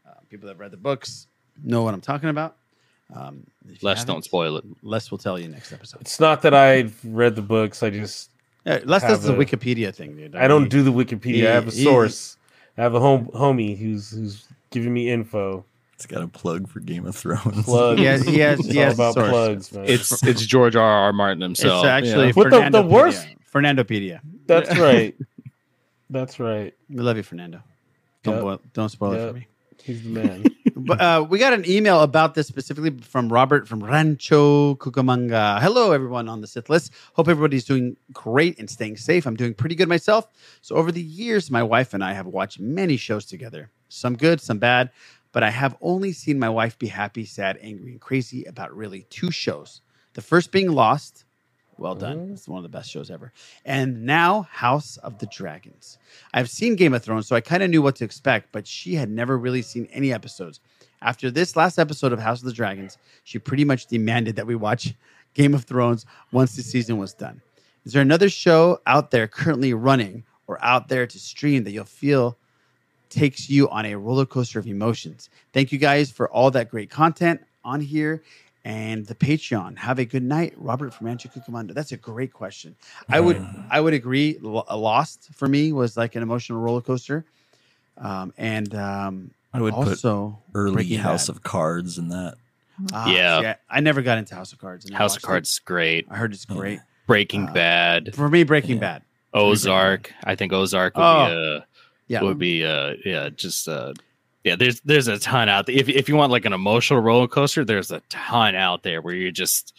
Uh, 0.08 0.12
people 0.30 0.48
that 0.48 0.58
read 0.58 0.72
the 0.72 0.78
books 0.78 1.28
know 1.64 1.84
what 1.84 1.94
I'm 1.94 2.02
talking 2.02 2.30
about. 2.30 2.56
Um, 3.14 3.46
Les, 3.82 4.04
don't 4.06 4.24
spoil 4.24 4.58
it. 4.58 4.66
Les 4.84 5.10
will 5.10 5.18
tell 5.18 5.40
you 5.40 5.48
next 5.48 5.72
episode. 5.74 6.02
It's 6.02 6.20
not 6.20 6.42
that 6.44 6.54
I've 6.54 7.00
read 7.04 7.36
the 7.36 7.42
books. 7.42 7.82
I 7.82 7.90
just 7.90 8.30
Uh, 8.66 8.80
Les 8.86 9.02
have 9.02 9.12
does 9.12 9.24
the 9.24 9.34
Wikipedia 9.34 9.94
thing, 9.96 10.16
dude. 10.16 10.36
I 10.36 10.48
don't 10.48 10.64
He- 10.64 10.70
do 10.70 10.84
the 10.84 10.92
Wikipedia. 10.92 11.48
I 11.48 11.54
have 11.54 11.68
a 11.68 11.72
he- 11.72 11.78
he- 11.78 11.84
source. 11.84 12.38
I 12.78 12.82
have 12.84 12.94
a 12.94 13.00
home 13.00 13.28
homie 13.34 13.78
who's 13.78 14.12
who's 14.12 14.48
giving 14.70 14.94
me 14.94 15.10
info. 15.10 15.66
It's 16.00 16.06
got 16.06 16.22
a 16.22 16.30
plug 16.30 16.70
for 16.70 16.80
Game 16.80 17.06
of 17.06 17.14
Thrones. 17.14 17.66
Plugs. 17.66 18.00
yes, 18.02 18.26
yes, 18.26 18.58
he 18.60 18.64
It's 18.68 18.74
he 18.74 18.82
all 18.84 18.92
about 18.94 19.14
source. 19.16 19.30
plugs, 19.30 19.74
man. 19.74 19.84
It's 19.86 20.24
it's 20.24 20.46
George 20.46 20.78
R. 20.78 20.82
R. 20.82 21.12
Martin 21.12 21.44
It's 21.44 21.60
himself. 21.62 21.86
actually 21.86 22.28
yeah. 22.28 22.32
What 22.36 22.44
the- 22.46 22.50
the 22.52 22.56
Fernando 22.64 22.88
worst- 22.88 23.28
Fernandopedia. 23.54 24.22
That's 24.48 24.78
right. 24.80 25.14
That's 26.10 26.40
right. 26.40 26.74
We 26.90 27.02
love 27.02 27.18
you, 27.18 27.24
Fernando. 27.24 27.62
Don't 28.24 28.36
Yep. 28.36 28.44
boil, 28.44 28.62
don't 28.72 28.88
spoil 28.90 29.12
it 29.12 29.28
for 29.28 29.34
me. 29.34 29.48
He's 29.84 30.02
the 30.04 30.10
man. 30.10 30.46
But 30.82 31.02
uh, 31.02 31.28
we 31.30 31.40
got 31.40 31.52
an 31.52 31.70
email 31.70 32.02
about 32.04 32.36
this 32.36 32.48
specifically 32.48 32.92
from 33.02 33.28
Robert 33.28 33.68
from 33.68 33.84
Rancho 33.84 34.76
Cucamonga. 34.76 35.60
Hello, 35.62 35.92
everyone 35.92 36.30
on 36.30 36.40
the 36.40 36.48
Sith 36.48 36.70
list. 36.70 36.94
Hope 37.16 37.28
everybody's 37.28 37.66
doing 37.66 37.98
great 38.14 38.58
and 38.60 38.70
staying 38.70 38.96
safe. 38.96 39.26
I'm 39.28 39.36
doing 39.36 39.54
pretty 39.54 39.76
good 39.76 39.90
myself. 39.90 40.26
So, 40.62 40.76
over 40.76 40.94
the 40.94 41.02
years, 41.02 41.52
my 41.52 41.64
wife 41.64 41.94
and 41.94 42.02
I 42.02 42.14
have 42.14 42.28
watched 42.28 42.62
many 42.62 42.96
shows 42.96 43.26
together, 43.26 43.70
some 43.90 44.16
good, 44.16 44.40
some 44.40 44.58
bad. 44.58 44.90
But 45.32 45.44
I 45.44 45.50
have 45.50 45.78
only 45.82 46.12
seen 46.12 46.40
my 46.40 46.50
wife 46.50 46.78
be 46.80 46.88
happy, 46.88 47.26
sad, 47.26 47.60
angry, 47.62 47.92
and 47.92 48.02
crazy 48.02 48.46
about 48.46 48.76
really 48.76 49.06
two 49.10 49.32
shows. 49.32 49.82
The 50.14 50.22
first 50.22 50.52
being 50.52 50.72
Lost. 50.72 51.26
Well 51.78 51.96
done. 51.96 52.18
Mm-hmm. 52.18 52.34
It's 52.34 52.48
one 52.48 52.58
of 52.58 52.64
the 52.64 52.78
best 52.78 52.90
shows 52.90 53.10
ever. 53.10 53.32
And 53.64 54.06
now 54.06 54.42
House 54.52 54.98
of 54.98 55.20
the 55.20 55.28
Dragons. 55.28 55.98
I've 56.34 56.50
seen 56.50 56.76
Game 56.76 56.94
of 56.94 57.04
Thrones, 57.04 57.28
so 57.28 57.38
I 57.38 57.42
kind 57.42 57.64
of 57.64 57.70
knew 57.70 57.82
what 57.82 57.96
to 57.98 58.04
expect, 58.04 58.52
but 58.52 58.68
she 58.68 58.96
had 58.96 59.10
never 59.10 59.38
really 59.38 59.62
seen 59.62 59.88
any 59.92 60.12
episodes. 60.12 60.60
After 61.02 61.32
this 61.32 61.56
last 61.56 61.80
episode 61.80 62.12
of 62.12 62.20
House 62.20 62.40
of 62.40 62.46
the 62.46 62.54
Dragons, 62.54 62.98
she 63.24 63.40
pretty 63.40 63.64
much 63.64 63.86
demanded 63.86 64.36
that 64.36 64.48
we 64.48 64.56
watch 64.56 64.94
Game 65.36 65.54
of 65.54 65.64
Thrones 65.64 66.06
once 66.34 66.56
the 66.56 66.64
season 66.64 66.98
was 66.98 67.14
done. 67.14 67.42
Is 67.86 67.94
there 67.94 68.02
another 68.02 68.30
show 68.30 68.82
out 68.86 69.12
there 69.12 69.28
currently 69.28 69.74
running 69.74 70.26
or 70.48 70.62
out 70.64 70.90
there 70.90 71.08
to 71.08 71.20
stream 71.20 71.64
that 71.64 71.72
you'll 71.72 71.86
feel 71.86 72.38
takes 73.10 73.50
you 73.50 73.70
on 73.70 73.86
a 73.86 73.96
roller 73.96 74.26
coaster 74.26 74.60
of 74.60 74.68
emotions? 74.68 75.30
Thank 75.54 75.72
you 75.72 75.78
guys 75.80 76.12
for 76.12 76.30
all 76.30 76.52
that 76.52 76.70
great 76.70 76.90
content 76.90 77.42
on 77.64 77.82
here 77.82 78.24
and 78.66 79.06
the 79.06 79.16
Patreon. 79.16 79.78
Have 79.78 80.00
a 80.00 80.06
good 80.06 80.24
night, 80.24 80.54
Robert 80.58 80.94
from 80.94 81.08
Rancho 81.08 81.30
Cucamonga. 81.30 81.74
That's 81.74 81.92
a 81.92 81.98
great 81.98 82.34
question. 82.34 82.76
I 83.08 83.20
would 83.20 83.44
I 83.70 83.80
would 83.82 83.94
agree. 83.94 84.38
Lost 84.42 85.30
for 85.34 85.48
me 85.48 85.72
was 85.72 85.96
like 85.98 86.16
an 86.16 86.24
emotional 86.24 86.60
roller 86.62 86.82
coaster, 86.82 87.26
um, 87.98 88.34
and 88.38 88.74
um, 88.76 89.32
I 89.54 89.62
would 89.62 89.74
also 89.74 90.40
put 90.54 90.60
early 90.60 90.94
House 90.96 91.28
Bad. 91.28 91.36
of 91.38 91.44
Cards 91.44 91.98
in 91.98 92.10
that. 92.10 92.36
Ah, 92.94 93.10
Yeah. 93.10 93.42
see, 93.42 93.48
I, 93.48 93.56
I 93.70 93.80
never 93.82 94.02
got 94.02 94.18
into 94.18 94.36
House 94.36 94.54
of 94.54 94.60
Cards. 94.60 94.86
and 94.86 94.94
House 94.94 95.12
of 95.14 95.18
watched 95.18 95.24
it. 95.24 95.28
Cards 95.28 95.52
is 95.54 95.60
great. 95.60 96.06
I 96.10 96.16
heard 96.18 96.34
it's 96.34 96.46
great. 96.46 96.80
Breaking 97.08 97.48
Bad. 97.48 98.14
For 98.16 98.30
me, 98.30 98.44
Breaking 98.44 98.78
Bad. 98.80 99.02
Ozark. 99.34 100.14
I 100.24 100.36
think 100.36 100.54
Ozark 100.54 100.96
would 100.96 101.04
Oh. 101.04 101.26
be 101.26 101.58
uh 101.58 101.66
Yeah. 102.10 102.22
would 102.24 102.38
be 102.40 102.66
uh 102.66 102.96
yeah, 103.06 103.30
just 103.30 103.68
uh 103.70 103.94
yeah, 104.44 104.56
there's 104.58 104.82
there's 104.82 105.08
a 105.08 105.18
ton 105.20 105.48
out 105.50 105.66
there. 105.68 105.76
If 105.76 105.88
if 105.90 106.10
you 106.10 106.16
want 106.16 106.32
like 106.32 106.46
an 106.46 106.54
emotional 106.54 107.00
roller 107.00 107.28
coaster, 107.28 107.64
there's 107.64 107.92
a 107.92 108.02
ton 108.10 108.56
out 108.56 108.84
there 108.84 109.02
where 109.02 109.14
you're 109.14 109.32
just 109.32 109.74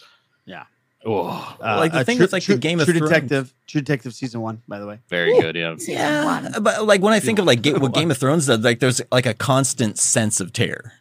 Yeah. 0.46 0.64
oh 1.04 1.56
Like 1.60 1.92
the 1.92 1.98
uh, 2.00 2.04
thing 2.04 2.16
True- 2.18 2.24
with, 2.24 2.32
like, 2.32 2.42
the 2.44 2.52
True- 2.54 2.58
Game 2.58 2.78
of 2.80 2.86
True 2.86 2.98
Thrones- 2.98 3.10
Detective, 3.10 3.54
True 3.66 3.80
Detective 3.80 4.14
season 4.14 4.40
one, 4.42 4.62
by 4.68 4.78
the 4.78 4.86
way. 4.86 4.98
very 5.08 5.38
good, 5.40 5.56
yeah. 5.56 5.74
Yeah, 5.88 6.58
but 6.60 6.84
like 6.86 7.00
when 7.02 7.12
I 7.12 7.20
think 7.20 7.38
of 7.38 7.44
like 7.46 7.62
Ga- 7.62 7.74
what 7.78 7.92
Game 8.00 8.10
of 8.10 8.18
Thrones 8.18 8.46
does, 8.46 8.60
like 8.60 8.80
there's 8.80 9.00
like 9.10 9.26
a 9.26 9.34
constant 9.34 9.98
sense 9.98 10.40
of 10.40 10.52
terror, 10.52 10.92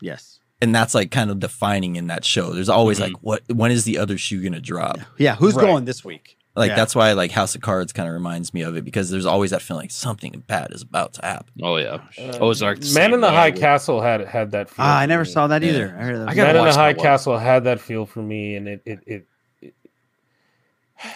Yes. 0.00 0.38
and 0.60 0.74
that's 0.74 0.94
like 0.94 1.10
kind 1.10 1.30
of 1.30 1.40
defining 1.40 1.96
in 1.96 2.06
that 2.08 2.24
show. 2.24 2.52
There's 2.52 2.68
always 2.68 2.98
like, 3.00 3.12
what 3.20 3.42
when 3.52 3.70
is 3.70 3.84
the 3.84 3.98
other 3.98 4.16
shoe 4.18 4.42
gonna 4.42 4.60
drop? 4.60 4.98
Yeah, 5.18 5.36
who's 5.36 5.54
Right. 5.54 5.66
going 5.66 5.84
this 5.84 6.04
week? 6.04 6.38
Like 6.54 6.68
Yeah. 6.70 6.76
that's 6.76 6.94
why 6.94 7.12
like 7.12 7.30
House 7.30 7.54
of 7.54 7.62
Cards 7.62 7.92
kind 7.94 8.06
of 8.08 8.12
reminds 8.12 8.52
me 8.52 8.60
of 8.62 8.76
it 8.76 8.84
because 8.84 9.10
there's 9.10 9.24
always 9.24 9.52
that 9.52 9.62
feeling 9.62 9.84
like 9.84 9.90
something 9.90 10.44
bad 10.46 10.70
is 10.72 10.82
about 10.82 11.14
to 11.14 11.22
happen. 11.24 11.46
Oh 11.62 11.76
yeah. 11.76 11.98
Uh, 12.18 12.38
Ozark. 12.40 12.80
Man 12.94 13.14
in 13.14 13.20
the 13.22 13.28
same 13.28 13.34
High. 13.36 13.50
Castle 13.52 14.02
had 14.02 14.20
had 14.26 14.50
that. 14.50 14.68
Feel 14.68 14.84
Ah, 14.84 14.98
I 14.98 15.06
never 15.06 15.22
me. 15.24 15.30
saw 15.30 15.46
that 15.46 15.62
Yeah. 15.62 15.70
either. 15.70 15.96
I 15.98 16.02
heard 16.04 16.16
that 16.18 16.28
I 16.28 16.34
Man 16.34 16.56
in 16.56 16.64
the 16.64 16.72
High 16.72 16.92
that 16.92 16.98
one. 16.98 17.04
Castle 17.06 17.38
had 17.38 17.64
that 17.64 17.80
feel 17.80 18.04
for 18.04 18.20
me, 18.22 18.56
and 18.56 18.68
it 18.68 18.82
it 18.84 18.98
it. 19.06 19.26
it 19.62 19.74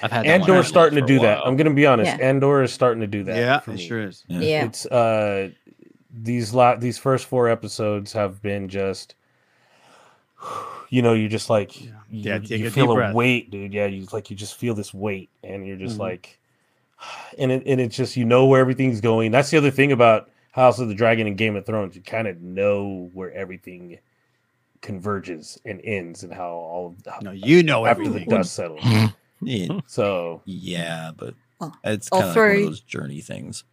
I've 0.03 0.11
had 0.11 0.25
that 0.25 0.41
one 0.41 0.51
Andor's 0.51 0.67
starting 0.69 0.99
to 0.99 1.07
do 1.07 1.19
that. 1.21 1.41
I'm 1.45 1.57
going 1.57 1.69
to 1.69 1.75
be 1.75 1.87
honest. 1.87 2.17
Yeah. 2.19 2.27
Andor 2.29 2.63
is 2.63 2.73
starting 2.73 3.03
to 3.03 3.07
do 3.07 3.23
that. 3.25 3.37
yeah, 3.37 3.61
for 3.61 3.73
it 3.73 3.75
me. 3.77 3.87
sure 3.87 4.03
is. 4.05 4.25
Yeah. 4.29 4.65
It's 4.65 4.87
uh 4.87 5.51
these 6.19 6.55
la- 6.55 6.77
these 6.77 6.97
first 6.99 7.27
four 7.27 7.49
episodes 7.51 8.15
have 8.15 8.41
been 8.41 8.69
just 8.71 9.15
you 10.91 11.03
know, 11.03 11.13
you 11.15 11.29
just 11.29 11.51
like 11.51 11.81
you, 11.81 11.93
Yeah, 12.11 12.39
take 12.39 12.61
you 12.61 12.67
a 12.69 12.71
feel 12.71 12.93
a 12.93 12.95
breath. 12.95 13.15
weight, 13.15 13.51
dude. 13.51 13.73
Yeah, 13.73 13.87
you 13.87 14.07
like 14.13 14.31
you 14.31 14.37
just 14.37 14.57
feel 14.57 14.75
this 14.75 14.93
weight 14.95 15.31
and 15.43 15.67
you're 15.67 15.77
just 15.77 15.97
Mhm. 15.97 16.01
like 16.01 16.39
and 17.39 17.51
it 17.53 17.63
and 17.67 17.81
it's 17.81 17.97
just 17.97 18.17
you 18.17 18.25
know 18.25 18.47
where 18.47 18.61
everything's 18.61 19.01
going. 19.01 19.31
That's 19.33 19.51
the 19.51 19.59
other 19.59 19.71
thing 19.71 19.93
about 19.93 20.31
House 20.53 20.79
of 20.79 20.89
the 20.89 20.95
Dragon 20.95 21.27
and 21.27 21.37
Game 21.37 21.57
of 21.57 21.67
Thrones. 21.67 21.97
You 21.97 22.03
kind 22.03 22.27
of 22.29 22.41
know 22.41 23.11
where 23.13 23.33
everything 23.33 23.99
converges 24.83 25.59
and 25.65 25.81
ends 25.85 26.23
and 26.23 26.33
how 26.33 26.51
all 26.51 26.97
No, 27.23 27.31
you 27.33 27.63
know 27.63 27.87
after 27.87 28.03
everything. 28.05 28.29
the 28.29 28.37
dust 28.37 28.55
settles. 28.55 28.83
Yeah, 29.43 29.81
so 29.87 30.41
yeah, 30.47 31.11
but 31.15 31.35
it's 31.85 32.09
I'll 32.11 32.21
kind 32.21 32.31
of 32.31 32.37
like 32.37 32.37
one 32.37 32.55
throw- 32.55 32.57
of 32.61 32.65
those 32.71 32.81
journey 32.81 33.21
things. 33.21 33.65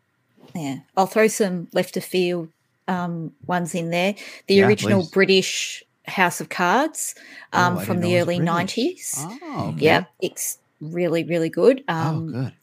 Yeah, 0.53 0.80
I'll 0.98 1.07
throw 1.07 1.27
some 1.30 1.69
left 1.72 1.95
of 1.95 2.03
field 2.03 2.49
um, 2.90 3.31
ones 3.48 3.73
in 3.73 3.90
there. 3.90 4.15
The 4.48 4.56
Yeah, 4.56 4.68
original 4.68 5.03
please. 5.03 5.11
British 5.11 5.84
House 6.05 6.41
of 6.41 6.49
Cards 6.49 7.15
um, 7.53 7.77
Oh, 7.77 7.80
from 7.80 8.01
the 8.01 8.09
know 8.09 8.15
it 8.15 8.19
was 8.19 8.23
early 8.23 8.39
nineties. 8.39 9.15
Oh, 9.17 9.69
okay. 9.75 9.85
Yeah, 9.85 10.05
it's 10.21 10.57
really 10.81 11.23
really 11.23 11.49
good. 11.49 11.84
Oh, 11.88 11.93
Um, 11.93 12.31
good. 12.31 12.53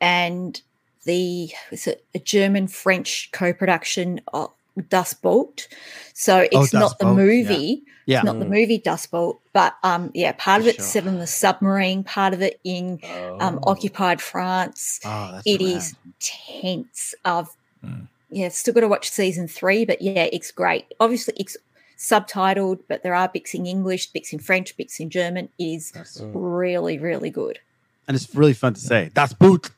and 0.00 0.60
the 1.04 1.50
is 1.70 1.86
it 1.86 2.04
a 2.14 2.18
German 2.18 2.66
French 2.68 3.30
co-production 3.32 4.20
of 4.32 4.50
Das 4.88 5.14
Boot. 5.14 5.68
So 6.12 6.40
Oh, 6.40 6.48
it's 6.52 6.72
not 6.74 6.80
Dust 6.80 6.98
the 6.98 7.04
Bolt, 7.06 7.16
movie. 7.16 7.82
Yeah. 8.06 8.18
It's 8.18 8.24
not 8.26 8.38
the 8.38 8.44
Mm. 8.44 8.50
movie 8.50 8.78
Das 8.78 9.06
Boot, 9.06 9.36
but 9.52 9.74
um, 9.82 10.10
yeah, 10.14 10.32
part 10.38 10.60
of 10.60 10.64
For 10.66 10.70
it's 10.70 10.78
sure. 10.84 10.84
set 11.02 11.06
on 11.08 11.18
the 11.18 11.26
submarine, 11.26 12.04
part 12.04 12.34
of 12.34 12.42
it 12.42 12.60
in 12.62 13.00
um, 13.40 13.58
Oh. 13.62 13.70
occupied 13.72 14.20
France. 14.20 15.00
Oh, 15.04 15.40
It 15.46 15.60
rad. 15.60 15.68
is 15.68 15.94
tense. 16.20 17.14
I've 17.24 17.48
Mm. 17.84 18.08
yeah, 18.30 18.48
still 18.48 18.74
got 18.74 18.80
to 18.80 18.88
watch 18.88 19.10
season 19.10 19.48
three, 19.48 19.84
but 19.84 20.02
yeah, 20.02 20.28
it's 20.32 20.50
great. 20.50 20.86
Obviously, 21.00 21.34
it's 21.38 21.56
subtitled, 21.96 22.80
but 22.88 23.02
there 23.02 23.14
are 23.14 23.28
bits 23.28 23.54
in 23.54 23.66
English, 23.66 24.08
bits 24.12 24.32
in 24.32 24.38
French, 24.38 24.76
bits 24.76 25.00
in 25.00 25.10
German. 25.10 25.48
It 25.58 25.64
is 25.64 25.90
That's- 25.92 26.20
really, 26.20 26.98
really 26.98 27.30
good. 27.30 27.60
and 28.08 28.14
it's 28.14 28.34
really 28.34 28.52
fun 28.54 28.74
to 28.74 28.80
say. 28.80 29.10
That's 29.14 29.32
boot. 29.32 29.70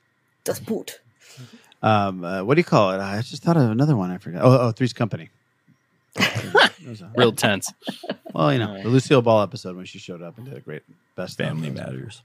Das 0.45 0.61
Boot. 0.61 1.01
Um, 1.83 2.25
uh, 2.25 2.43
what 2.43 2.55
do 2.55 2.61
you 2.61 2.65
call 2.65 2.91
it? 2.93 3.01
I 3.01 3.21
just 3.23 3.43
thought 3.43 3.57
of 3.57 3.71
another 3.71 3.97
one. 3.97 4.11
I 4.11 4.19
forgot. 4.19 4.43
Oh, 4.45 4.59
oh 4.69 4.71
Three's 4.73 4.93
Company. 4.93 5.29
Real 7.17 7.33
tense. 7.33 7.73
Well, 8.33 8.53
you 8.53 8.59
know, 8.59 8.83
the 8.83 8.89
Lucille 8.89 9.23
Ball 9.23 9.43
episode 9.43 9.77
when 9.77 9.85
she 9.85 9.99
showed 9.99 10.23
up 10.23 10.37
and 10.39 10.47
did 10.47 10.57
a 10.57 10.61
great 10.61 10.83
best 11.17 11.35
stuff. 11.35 11.49
Family 11.49 11.71
matters. 11.71 12.23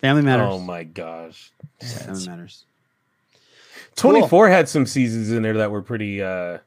Family 0.00 0.22
matters. 0.22 0.48
Oh 0.50 0.58
my 0.58 0.84
gosh. 0.84 1.52
Family 1.80 2.26
matters. 2.26 2.64
24 3.96 4.48
had 4.48 4.68
some 4.68 4.86
seasons 4.86 5.30
in 5.30 5.42
there 5.42 5.54
that 5.58 5.70
were 5.70 5.82
pretty 5.82 6.22
uh 6.22 6.58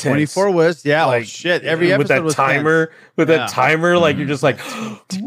tense. 0.00 0.10
Twenty 0.10 0.26
four 0.26 0.50
was 0.50 0.84
yeah. 0.84 1.04
Like, 1.06 1.22
oh 1.22 1.24
shit! 1.24 1.62
Every 1.62 1.92
episode 1.92 1.98
with 1.98 2.10
episode 2.10 2.14
that 2.20 2.24
was 2.24 2.34
timer, 2.34 2.86
tense. 2.86 2.98
with 3.16 3.30
Yeah. 3.30 3.36
that 3.38 3.48
timer, 3.50 3.98
like 3.98 4.16
you're 4.16 4.26
just 4.26 4.42
like 4.42 4.58
Did 5.08 5.20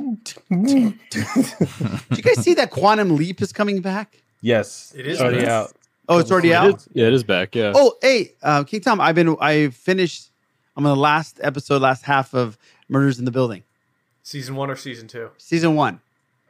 you 2.18 2.24
guys 2.24 2.44
see 2.44 2.54
that 2.56 2.70
Quantum 2.72 3.16
Leap 3.16 3.42
is 3.42 3.52
coming 3.54 3.82
back? 3.82 4.22
yes, 4.42 4.94
It 4.96 5.08
is 5.08 5.22
already 5.22 5.38
nice. 5.40 5.48
out. 5.48 5.74
Oh, 6.10 6.18
it's 6.20 6.32
already 6.32 6.54
out. 6.54 6.76
is- 6.78 6.90
yeah, 6.94 7.08
it 7.08 7.14
is 7.14 7.24
back. 7.24 7.56
Yeah. 7.56 7.72
Oh, 7.76 7.96
hey, 8.02 8.34
uh, 8.44 8.64
King 8.66 8.82
Tom, 8.82 9.00
I've 9.00 9.16
been 9.16 9.38
I 9.40 9.70
finished. 9.70 10.30
I'm 10.76 10.86
on 10.86 10.96
the 10.96 11.02
last 11.02 11.40
episode, 11.44 11.82
last 11.82 12.04
half 12.04 12.34
of 12.34 12.58
Murders 12.90 13.20
in 13.20 13.26
the 13.26 13.32
Building, 13.32 13.64
Season 14.24 14.56
one 14.56 14.70
or 14.70 14.76
season 14.76 15.08
two? 15.08 15.30
season 15.38 15.76
one. 15.76 16.02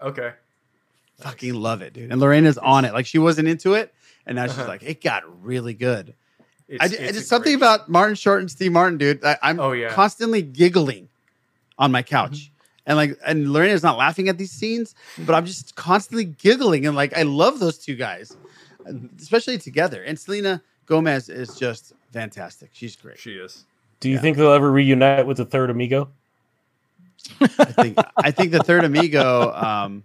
Okay. 0.01 0.31
Fucking 1.19 1.53
love 1.53 1.81
it, 1.81 1.93
dude. 1.93 2.11
And 2.11 2.19
Lorena's 2.19 2.57
on 2.57 2.85
it. 2.85 2.93
Like 2.93 3.05
she 3.05 3.19
wasn't 3.19 3.47
into 3.47 3.73
it, 3.75 3.93
and 4.25 4.35
now 4.37 4.47
she's 4.47 4.57
Uh-huh. 4.57 4.67
like, 4.67 4.81
it 4.83 5.01
got 5.01 5.23
really 5.43 5.73
good. 5.73 6.13
It's, 6.81 6.83
I, 6.83 6.97
it's 7.03 7.17
it's 7.19 7.27
something 7.27 7.51
great- 7.57 7.65
about 7.67 7.89
Martin 7.89 8.15
Short 8.15 8.39
and 8.41 8.49
Steve 8.49 8.71
Martin, 8.71 8.97
dude. 8.97 9.23
I, 9.23 9.37
I'm 9.41 9.59
Oh, 9.59 9.71
yeah. 9.71 9.89
constantly 9.89 10.41
giggling 10.41 11.09
on 11.77 11.91
my 11.91 12.01
couch. 12.03 12.31
Mm-hmm. 12.31 12.49
And 12.85 12.97
like, 12.97 13.17
and 13.25 13.53
Lorena's 13.53 13.83
not 13.83 13.97
laughing 13.97 14.27
at 14.27 14.37
these 14.37 14.51
scenes, 14.51 14.93
but 15.19 15.33
I'm 15.35 15.45
just 15.45 15.75
constantly 15.75 16.25
giggling. 16.25 16.85
And 16.85 16.95
like, 16.95 17.15
I 17.17 17.21
love 17.21 17.59
those 17.59 17.77
two 17.77 17.95
guys, 17.95 18.35
especially 19.19 19.57
together. 19.57 20.03
And 20.03 20.19
Selena 20.19 20.61
Gomez 20.85 21.29
is 21.29 21.55
just 21.57 21.93
fantastic. 22.11 22.71
She's 22.73 22.95
great. 22.97 23.17
She 23.19 23.33
is. 23.35 23.63
Do 24.01 24.09
you 24.09 24.15
Yeah. 24.15 24.21
think 24.21 24.35
they'll 24.37 24.51
ever 24.51 24.69
reunite 24.69 25.25
with 25.25 25.37
the 25.37 25.45
third 25.45 25.69
amigo? 25.69 26.09
I 27.39 27.47
think, 27.47 27.97
I 28.17 28.31
think 28.31 28.51
the 28.51 28.59
third 28.63 28.83
amigo, 28.83 29.53
um, 29.53 30.03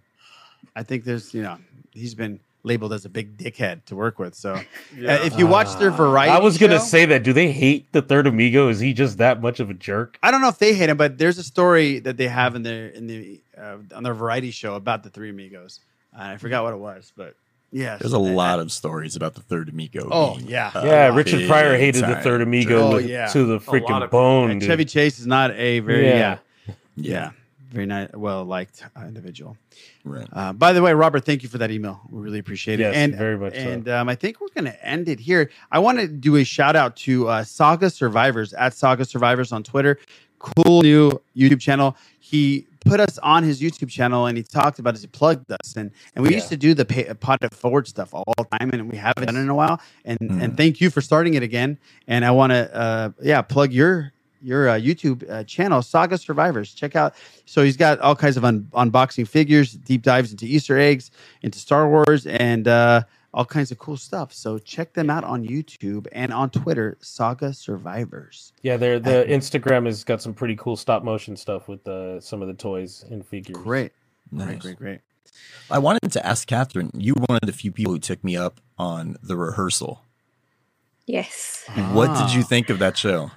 I 0.73 0.83
think 0.83 1.03
there's, 1.03 1.33
you 1.33 1.41
know, 1.41 1.57
he's 1.91 2.15
been 2.15 2.39
labeled 2.63 2.91
as 2.93 3.05
a 3.05 3.09
big 3.09 3.37
dickhead 3.37 3.85
to 3.85 3.95
work 3.95 4.19
with. 4.19 4.35
So 4.35 4.53
uh, 4.55 4.63
if 4.97 5.37
you 5.37 5.47
watch 5.47 5.73
their 5.77 5.91
variety, 5.91 6.31
I 6.31 6.39
was 6.39 6.57
gonna 6.57 6.79
say 6.79 7.05
that. 7.05 7.23
Do 7.23 7.33
they 7.33 7.51
hate 7.51 7.91
the 7.93 8.01
third 8.01 8.27
amigo? 8.27 8.67
Is 8.69 8.79
he 8.79 8.93
just 8.93 9.17
that 9.19 9.41
much 9.41 9.59
of 9.59 9.69
a 9.69 9.73
jerk? 9.73 10.17
I 10.21 10.31
don't 10.31 10.41
know 10.41 10.49
if 10.49 10.57
they 10.59 10.73
hate 10.73 10.89
him, 10.89 10.97
but 10.97 11.17
there's 11.17 11.37
a 11.37 11.43
story 11.43 11.99
that 11.99 12.17
they 12.17 12.27
have 12.27 12.55
in 12.55 12.63
their 12.63 12.87
in 12.87 13.07
the 13.07 13.41
uh, 13.57 13.77
on 13.95 14.03
their 14.03 14.13
variety 14.13 14.51
show 14.51 14.75
about 14.75 15.03
the 15.03 15.09
three 15.09 15.29
amigos. 15.29 15.79
Uh, 16.17 16.23
I 16.23 16.37
forgot 16.37 16.63
what 16.63 16.73
it 16.73 16.79
was, 16.79 17.13
but 17.15 17.35
yeah, 17.71 17.97
There's 17.97 18.13
a 18.13 18.17
lot 18.19 18.59
of 18.59 18.71
stories 18.71 19.15
about 19.15 19.35
the 19.35 19.41
third 19.41 19.69
amigo. 19.69 20.09
Oh, 20.11 20.35
being, 20.37 20.49
yeah. 20.49 20.71
uh, 20.73 20.83
yeah, 20.83 21.15
Richard 21.15 21.47
Pryor 21.47 21.77
hated 21.77 22.03
the 22.03 22.15
third 22.15 22.41
amigo 22.41 22.79
Oh, 22.87 22.95
with- 22.95 23.05
yeah. 23.07 23.27
to 23.27 23.45
the 23.45 23.59
freaking 23.59 24.09
bone. 24.09 24.49
And. 24.49 24.63
Chevy 24.63 24.85
Chase 24.85 25.19
is 25.19 25.27
not 25.27 25.51
a 25.51 25.79
very 25.81 26.07
yeah 26.07 26.39
Yeah. 26.65 26.73
yeah, 26.95 27.31
very 27.69 27.85
nice, 27.85 28.09
well 28.13 28.43
liked 28.45 28.83
uh, 28.95 29.01
individual. 29.05 29.55
Right. 30.03 30.27
Uh, 30.33 30.53
by 30.53 30.73
the 30.73 30.81
way, 30.81 30.93
Robert, 30.93 31.25
thank 31.25 31.43
you 31.43 31.49
for 31.49 31.57
that 31.59 31.71
email. 31.71 32.01
We 32.09 32.21
really 32.21 32.39
appreciate 32.39 32.79
it. 32.79 32.83
Yes, 32.83 32.95
and 32.95 33.15
very 33.15 33.37
much 33.37 33.53
so. 33.53 33.59
And 33.59 33.87
um, 33.89 34.09
I 34.09 34.15
think 34.15 34.41
we're 34.41 34.47
going 34.49 34.65
to 34.65 34.85
end 34.85 35.07
it 35.09 35.19
here. 35.19 35.49
I 35.71 35.79
want 35.79 35.99
to 35.99 36.07
do 36.07 36.37
a 36.37 36.43
shout 36.43 36.75
out 36.75 36.95
to 36.97 37.27
uh, 37.27 37.43
Saga 37.43 37.89
Survivors 37.89 38.53
at 38.53 38.73
Saga 38.73 39.05
Survivors 39.05 39.51
on 39.51 39.63
Twitter. 39.63 39.99
Cool 40.39 40.81
new 40.83 41.11
YouTube 41.35 41.59
channel. 41.59 41.97
He 42.19 42.65
put 42.85 42.99
us 43.01 43.17
on 43.19 43.43
his 43.43 43.61
YouTube 43.61 43.89
channel 43.89 44.27
and 44.27 44.37
he 44.37 44.43
talked 44.43 44.79
about 44.79 44.93
us. 44.95 45.01
He 45.01 45.07
plugged 45.07 45.51
us 45.51 45.75
and 45.75 45.91
and 46.15 46.23
we 46.23 46.29
Yeah. 46.31 46.37
used 46.37 46.47
to 46.49 46.55
do 46.57 46.73
the 46.73 46.85
pay, 46.85 47.13
pot 47.13 47.39
it 47.43 47.53
forward 47.53 47.87
stuff 47.89 48.13
all 48.13 48.23
the 48.37 48.45
time 48.57 48.69
and 48.71 48.89
we 48.89 48.97
haven't 48.97 49.25
done 49.25 49.35
it 49.35 49.41
in 49.41 49.49
a 49.49 49.55
while. 49.55 49.81
And 50.05 50.17
Mm-hmm. 50.19 50.41
and 50.41 50.55
thank 50.57 50.79
you 50.79 50.89
for 50.89 51.01
starting 51.01 51.33
it 51.33 51.43
again. 51.43 51.77
And 52.07 52.23
I 52.23 52.31
want 52.31 52.51
to 52.51 52.73
uh, 52.75 53.09
yeah 53.21 53.41
plug 53.41 53.73
your 53.73 54.13
your 54.41 54.69
uh, 54.69 54.73
YouTube 54.79 55.29
uh, 55.29 55.43
channel, 55.43 55.81
Saga 55.81 56.17
Survivors. 56.17 56.73
Check 56.73 56.95
out. 56.95 57.15
So 57.45 57.63
he's 57.63 57.77
got 57.77 57.99
all 57.99 58.15
kinds 58.15 58.37
of 58.37 58.45
un- 58.45 58.67
unboxing 58.73 59.27
figures, 59.27 59.73
deep 59.73 60.01
dives 60.01 60.31
into 60.31 60.45
Easter 60.45 60.77
eggs, 60.77 61.11
into 61.41 61.59
Star 61.59 61.89
Wars, 61.89 62.25
and 62.25 62.67
uh, 62.67 63.03
all 63.33 63.45
kinds 63.45 63.71
of 63.71 63.77
cool 63.77 63.97
stuff. 63.97 64.33
So 64.33 64.57
check 64.57 64.93
them 64.93 65.09
out 65.09 65.23
on 65.23 65.45
YouTube 65.45 66.07
and 66.11 66.33
on 66.33 66.49
Twitter, 66.49 66.97
Saga 67.01 67.53
Survivors. 67.53 68.53
Yeah, 68.63 68.77
they're, 68.77 68.99
the 68.99 69.25
Instagram 69.27 69.85
has 69.85 70.03
got 70.03 70.21
some 70.21 70.33
pretty 70.33 70.55
cool 70.55 70.75
stop 70.75 71.03
motion 71.03 71.35
stuff 71.35 71.67
with 71.67 71.87
uh, 71.87 72.19
some 72.21 72.41
of 72.41 72.47
the 72.47 72.53
toys 72.53 73.05
and 73.09 73.25
figures. 73.25 73.57
Great. 73.57 73.91
Nice. 74.31 74.45
Great, 74.47 74.59
great, 74.61 74.77
great. 74.77 74.99
I 75.71 75.77
wanted 75.79 76.11
to 76.11 76.25
ask 76.25 76.47
Catherine. 76.47 76.91
You 76.93 77.13
were 77.15 77.25
one 77.27 77.39
of 77.41 77.45
the 77.45 77.53
few 77.53 77.71
people 77.71 77.93
who 77.93 77.99
took 77.99 78.23
me 78.23 78.35
up 78.35 78.59
on 78.77 79.15
the 79.21 79.35
rehearsal. 79.37 80.03
Yes. 81.05 81.65
What 81.91 82.07
did 82.07 82.17
Ah. 82.17 82.35
you 82.35 82.43
think 82.43 82.69
of 82.69 82.79
that 82.79 82.97
show? 82.97 83.31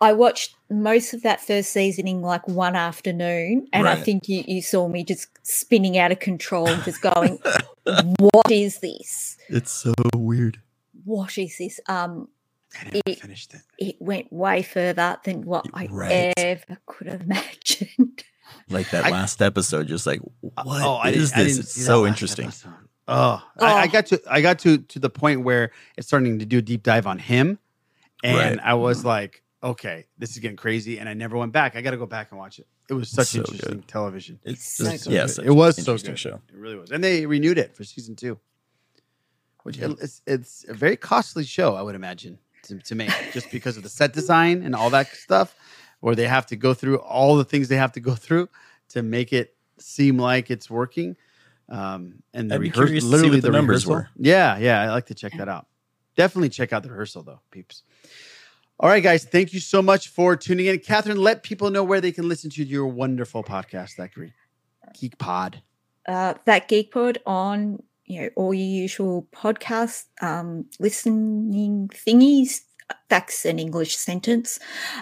I 0.00 0.12
watched 0.12 0.54
most 0.70 1.14
of 1.14 1.22
that 1.22 1.40
first 1.40 1.70
season 1.72 2.06
in 2.08 2.20
like 2.20 2.46
one 2.48 2.76
afternoon, 2.76 3.68
and 3.72 3.88
I 3.88 3.94
think 3.96 4.28
you, 4.28 4.44
you 4.46 4.60
saw 4.60 4.88
me 4.88 5.04
just 5.04 5.28
spinning 5.46 5.96
out 5.96 6.12
of 6.12 6.18
control, 6.20 6.66
just 6.84 7.00
going, 7.00 7.38
"What 8.18 8.50
is 8.50 8.80
this? 8.80 9.36
It's 9.48 9.70
so 9.70 9.94
weird. 10.14 10.60
What 11.04 11.38
is 11.38 11.56
this?" 11.58 11.80
Um, 11.88 12.28
it, 13.06 13.20
finished 13.20 13.54
it. 13.54 13.60
It 13.78 13.96
went 14.00 14.32
way 14.32 14.62
further 14.62 15.16
than 15.24 15.42
what 15.42 15.66
I 15.72 15.86
Right. 15.90 16.32
ever 16.36 16.78
could 16.86 17.06
have 17.06 17.20
imagined. 17.28 18.24
Like 18.68 18.90
that 18.90 19.04
I- 19.06 19.10
last 19.10 19.40
episode, 19.40 19.86
just 19.86 20.06
like 20.06 20.20
what 20.40 20.78
is 20.78 20.82
oh, 20.84 20.96
I 20.96 21.12
didn't- 21.12 21.34
I 21.34 21.44
this? 21.44 21.54
didn't 21.56 21.60
It's 21.60 21.84
so 21.84 22.02
last 22.02 22.08
interesting. 22.10 22.52
Oh, 23.06 23.42
I, 23.60 23.82
I 23.82 23.86
got 23.86 24.06
to 24.06 24.20
I 24.28 24.40
got 24.40 24.58
to 24.60 24.78
to 24.78 24.98
the 24.98 25.10
point 25.10 25.44
where 25.44 25.70
it's 25.96 26.06
starting 26.08 26.38
to 26.40 26.44
do 26.46 26.58
a 26.58 26.62
deep 26.62 26.82
dive 26.82 27.06
on 27.06 27.18
him, 27.18 27.58
and 28.24 28.56
Right. 28.56 28.60
I 28.64 28.74
was 28.74 29.04
like, 29.04 29.42
okay, 29.64 30.06
this 30.18 30.30
is 30.32 30.38
getting 30.38 30.56
crazy, 30.56 30.98
and 30.98 31.08
I 31.08 31.14
never 31.14 31.36
went 31.36 31.52
back. 31.52 31.74
I 31.74 31.80
got 31.80 31.92
to 31.92 31.96
go 31.96 32.06
back 32.06 32.30
and 32.30 32.38
watch 32.38 32.58
it. 32.58 32.66
It 32.90 32.94
was 32.94 33.08
such 33.08 33.28
So 33.28 33.38
interesting 33.40 33.78
good. 33.80 33.88
television. 33.88 34.38
It's 34.44 34.64
So 34.64 34.84
just, 34.84 35.04
good. 35.04 35.12
yeah, 35.14 35.26
good. 35.26 35.46
it 35.46 35.50
was 35.50 35.78
an 35.78 35.84
so 35.84 35.96
good. 35.96 36.18
show. 36.18 36.40
It 36.52 36.54
really 36.58 36.76
was, 36.76 36.90
and 36.90 37.02
they 37.02 37.24
renewed 37.26 37.58
it 37.58 37.74
for 37.74 37.82
season 37.82 38.14
two, 38.14 38.38
which 39.62 39.78
it's 39.78 40.22
it's 40.26 40.64
a 40.68 40.74
very 40.74 40.96
costly 40.96 41.44
show, 41.44 41.74
I 41.74 41.82
would 41.82 41.94
imagine, 41.94 42.38
to, 42.64 42.78
to 42.78 42.94
make 42.94 43.10
just 43.32 43.50
because 43.50 43.76
of 43.76 43.82
the 43.82 43.88
set 43.88 44.12
design 44.12 44.62
and 44.62 44.74
all 44.74 44.90
that 44.90 45.08
stuff, 45.08 45.56
where 46.00 46.14
they 46.14 46.28
have 46.28 46.46
to 46.46 46.56
go 46.56 46.74
through 46.74 46.98
all 46.98 47.36
the 47.36 47.44
things 47.44 47.68
they 47.68 47.76
have 47.76 47.92
to 47.92 48.00
go 48.00 48.14
through 48.14 48.48
to 48.90 49.02
make 49.02 49.32
it 49.32 49.56
seem 49.78 50.18
like 50.18 50.50
it's 50.50 50.68
working. 50.70 51.16
Um, 51.70 52.22
and 52.34 52.50
the 52.50 52.56
I'd 52.56 52.60
rehearsal, 52.60 52.84
curious 52.86 53.04
see 53.04 53.10
literally 53.10 53.36
what 53.36 53.42
the 53.42 53.48
the 53.50 53.56
numbers 53.56 53.86
rehearsal. 53.86 53.94
were. 53.94 54.08
Yeah, 54.18 54.58
yeah, 54.58 54.82
I 54.82 54.90
like 54.90 55.06
to 55.06 55.14
check 55.14 55.32
that 55.38 55.48
out. 55.48 55.66
Definitely 56.16 56.50
check 56.50 56.72
out 56.74 56.82
the 56.82 56.90
rehearsal 56.90 57.22
though, 57.22 57.40
peeps. 57.50 57.82
All 58.80 58.88
right, 58.88 59.02
guys, 59.02 59.24
thank 59.24 59.52
you 59.52 59.60
so 59.60 59.80
much 59.80 60.08
for 60.08 60.36
tuning 60.36 60.66
in. 60.66 60.78
Catherine, 60.80 61.16
let 61.18 61.42
people 61.42 61.70
know 61.70 61.84
where 61.84 62.00
they 62.00 62.12
can 62.12 62.28
listen 62.28 62.50
to 62.50 62.64
your 62.64 62.86
wonderful 62.86 63.44
podcast, 63.44 63.96
that 63.96 64.12
Geek, 64.14 64.32
Geek 64.98 65.18
Pod. 65.18 65.62
uh, 66.08 66.34
that 66.44 66.68
Geek 66.68 66.92
Pod 66.92 67.18
on 67.24 67.82
you 68.06 68.20
know 68.22 68.28
all 68.36 68.52
your 68.52 68.66
usual 68.66 69.26
podcast 69.32 70.04
um, 70.20 70.66
listening 70.80 71.88
thingies. 71.94 72.62
That's 73.08 73.44
an 73.46 73.58
English 73.58 73.96
sentence. 73.96 74.58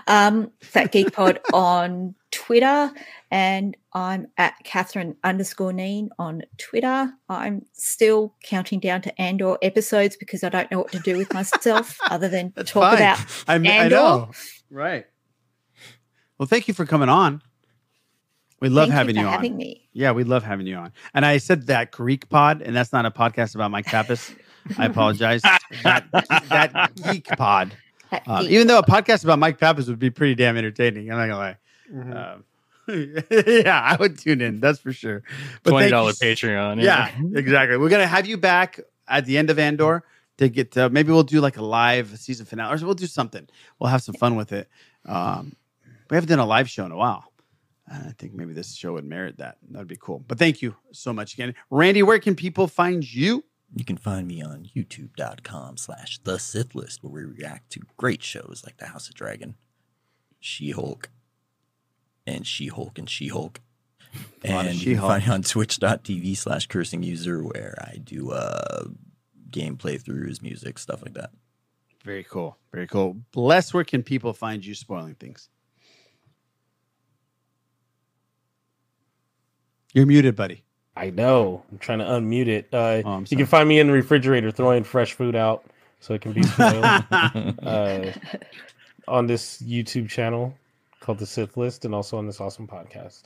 Um, 0.06 0.52
that 0.72 0.92
Geek 0.92 1.12
Pod 1.12 1.40
on 1.54 2.14
Twitter, 2.30 2.92
and 3.32 3.74
I'm 3.94 4.26
at 4.36 4.54
Catherine 4.62 5.16
underscore 5.24 5.72
Kneen 5.72 6.08
on 6.18 6.42
Twitter. 6.58 7.10
I'm 7.30 7.64
still 7.72 8.34
counting 8.44 8.78
down 8.78 9.00
to 9.02 9.20
Andor 9.20 9.56
episodes 9.62 10.16
because 10.16 10.44
I 10.44 10.50
don't 10.50 10.70
know 10.70 10.78
what 10.80 10.92
to 10.92 10.98
do 10.98 11.16
with 11.16 11.32
myself 11.32 11.98
other 12.10 12.28
than 12.28 12.52
That's 12.54 12.70
talk 12.70 12.82
fine. 12.92 13.02
about 13.02 13.44
I, 13.48 13.58
mean, 13.58 13.72
I 13.72 13.74
Andor. 13.76 13.96
know. 13.96 14.30
Right. 14.70 15.06
Well, 16.36 16.46
thank 16.46 16.68
you 16.68 16.74
for 16.74 16.84
coming 16.84 17.08
on. 17.08 17.40
We 18.60 18.68
love 18.68 18.88
Thank 18.88 18.98
having 18.98 19.16
you 19.16 19.22
you, 19.22 19.26
on. 19.26 19.32
having 19.32 19.56
me. 19.56 19.88
Yeah, 19.92 20.12
we 20.12 20.22
love 20.22 20.44
having 20.44 20.66
you 20.68 20.76
on. 20.76 20.92
And 21.14 21.26
I 21.26 21.38
said 21.38 21.66
that 21.66 21.90
Greek 21.90 22.28
pod, 22.28 22.62
and 22.62 22.76
that's 22.76 22.92
not 22.92 23.04
a 23.06 23.10
podcast 23.10 23.56
about 23.56 23.72
Mike 23.72 23.86
Pappas. 23.86 24.30
I 24.78 24.86
apologize. 24.86 25.42
that, 25.82 26.06
that 26.12 26.90
geek 26.94 27.26
pod. 27.36 27.74
That 28.12 28.22
Um, 28.28 28.46
even 28.46 28.68
though 28.68 28.78
a 28.78 28.84
podcast 28.84 29.24
about 29.24 29.40
Mike 29.40 29.58
Pappas 29.58 29.88
would 29.88 29.98
be 29.98 30.10
pretty 30.10 30.36
damn 30.36 30.56
entertaining. 30.56 31.10
I'm 31.10 31.16
not 31.18 31.26
gonna 31.26 31.38
lie. 31.38 31.56
Mm-hmm. 31.92 32.12
Um, 32.12 32.44
yeah, 33.30 33.80
I 33.80 33.96
would 33.98 34.18
tune 34.18 34.40
in. 34.40 34.60
That's 34.60 34.78
for 34.80 34.92
sure. 34.92 35.22
But 35.62 35.70
Twenty 35.70 35.84
thank 35.84 35.90
you 35.90 35.96
dollar 35.96 36.10
s- 36.10 36.18
Patreon. 36.20 36.82
Yeah, 36.82 37.10
exactly. 37.34 37.76
We're 37.76 37.88
gonna 37.88 38.06
have 38.06 38.26
you 38.26 38.36
back 38.36 38.80
at 39.08 39.24
the 39.26 39.38
end 39.38 39.50
of 39.50 39.58
Andor 39.58 40.04
to 40.38 40.48
get. 40.48 40.72
To, 40.72 40.88
maybe 40.90 41.12
we'll 41.12 41.22
do 41.22 41.40
like 41.40 41.56
a 41.56 41.64
live 41.64 42.18
season 42.18 42.46
finale, 42.46 42.74
or 42.80 42.84
we'll 42.84 42.94
do 42.94 43.06
something. 43.06 43.48
We'll 43.78 43.90
have 43.90 44.02
some 44.02 44.14
fun 44.14 44.36
with 44.36 44.52
it. 44.52 44.68
Um, 45.06 45.56
we 46.10 46.16
haven't 46.16 46.28
done 46.28 46.38
a 46.38 46.46
live 46.46 46.68
show 46.68 46.84
in 46.86 46.92
a 46.92 46.96
while. 46.96 47.32
I 47.90 48.12
think 48.18 48.32
maybe 48.34 48.52
this 48.52 48.74
show 48.74 48.92
would 48.94 49.04
merit 49.04 49.38
that. 49.38 49.58
That'd 49.70 49.88
be 49.88 49.96
cool. 50.00 50.20
But 50.26 50.38
thank 50.38 50.62
you 50.62 50.76
so 50.92 51.12
much 51.12 51.34
again, 51.34 51.54
Randy. 51.70 52.02
Where 52.02 52.18
can 52.20 52.34
people 52.34 52.66
find 52.68 53.02
you? 53.12 53.44
You 53.74 53.84
can 53.84 53.96
find 53.96 54.28
me 54.28 54.42
on 54.42 54.68
youtube.com 54.76 55.78
slash 55.78 56.18
the 56.24 56.38
Sith 56.38 56.74
List, 56.74 57.02
where 57.02 57.10
we 57.10 57.24
react 57.24 57.70
to 57.72 57.80
great 57.96 58.22
shows 58.22 58.62
like 58.66 58.76
The 58.76 58.86
House 58.86 59.08
of 59.08 59.14
Dragon, 59.14 59.54
She 60.40 60.70
Hulk, 60.72 61.08
and 62.26 62.46
She 62.46 62.68
Hulk 62.68 62.98
and 62.98 63.08
She 63.08 63.28
Hulk. 63.28 63.60
A 64.44 64.52
lot 64.52 64.64
of 64.66 64.70
And 64.72 64.82
you 64.82 64.94
can 64.96 65.02
find 65.02 65.26
me 65.26 65.32
on 65.32 65.42
twitch.tv 65.42 66.36
slash 66.36 66.66
cursing 66.66 67.02
user, 67.02 67.42
where 67.42 67.74
I 67.80 67.96
do 67.96 68.30
uh, 68.32 68.84
game 69.50 69.76
playthroughs, 69.76 70.42
music, 70.42 70.78
stuff 70.78 71.02
like 71.02 71.14
that. 71.14 71.30
Very 72.04 72.24
cool. 72.24 72.58
Very 72.72 72.86
cool. 72.86 73.16
Bless. 73.32 73.72
Where 73.72 73.84
can 73.84 74.02
people 74.02 74.32
find 74.32 74.64
you 74.64 74.74
spoiling 74.74 75.14
things? 75.14 75.48
You're 79.94 80.06
muted, 80.06 80.36
buddy. 80.36 80.64
I 80.96 81.10
know. 81.10 81.62
I'm 81.70 81.78
trying 81.78 81.98
to 82.00 82.04
unmute 82.04 82.48
it. 82.48 82.68
Uh, 82.72 83.02
Oh, 83.04 83.24
you 83.28 83.36
can 83.36 83.46
find 83.46 83.68
me 83.68 83.78
in 83.78 83.86
the 83.86 83.92
refrigerator 83.92 84.50
throwing 84.50 84.84
fresh 84.84 85.12
food 85.12 85.34
out 85.36 85.64
so 86.00 86.14
it 86.14 86.20
can 86.20 86.32
be 86.32 86.42
spoiled 86.42 86.84
uh, 87.62 88.12
on 89.08 89.26
this 89.26 89.62
YouTube 89.62 90.08
channel 90.08 90.54
called 91.02 91.18
The 91.18 91.26
Sith 91.26 91.56
List 91.56 91.84
and 91.84 91.94
also 91.94 92.16
on 92.16 92.26
this 92.26 92.40
awesome 92.40 92.66
podcast. 92.66 93.24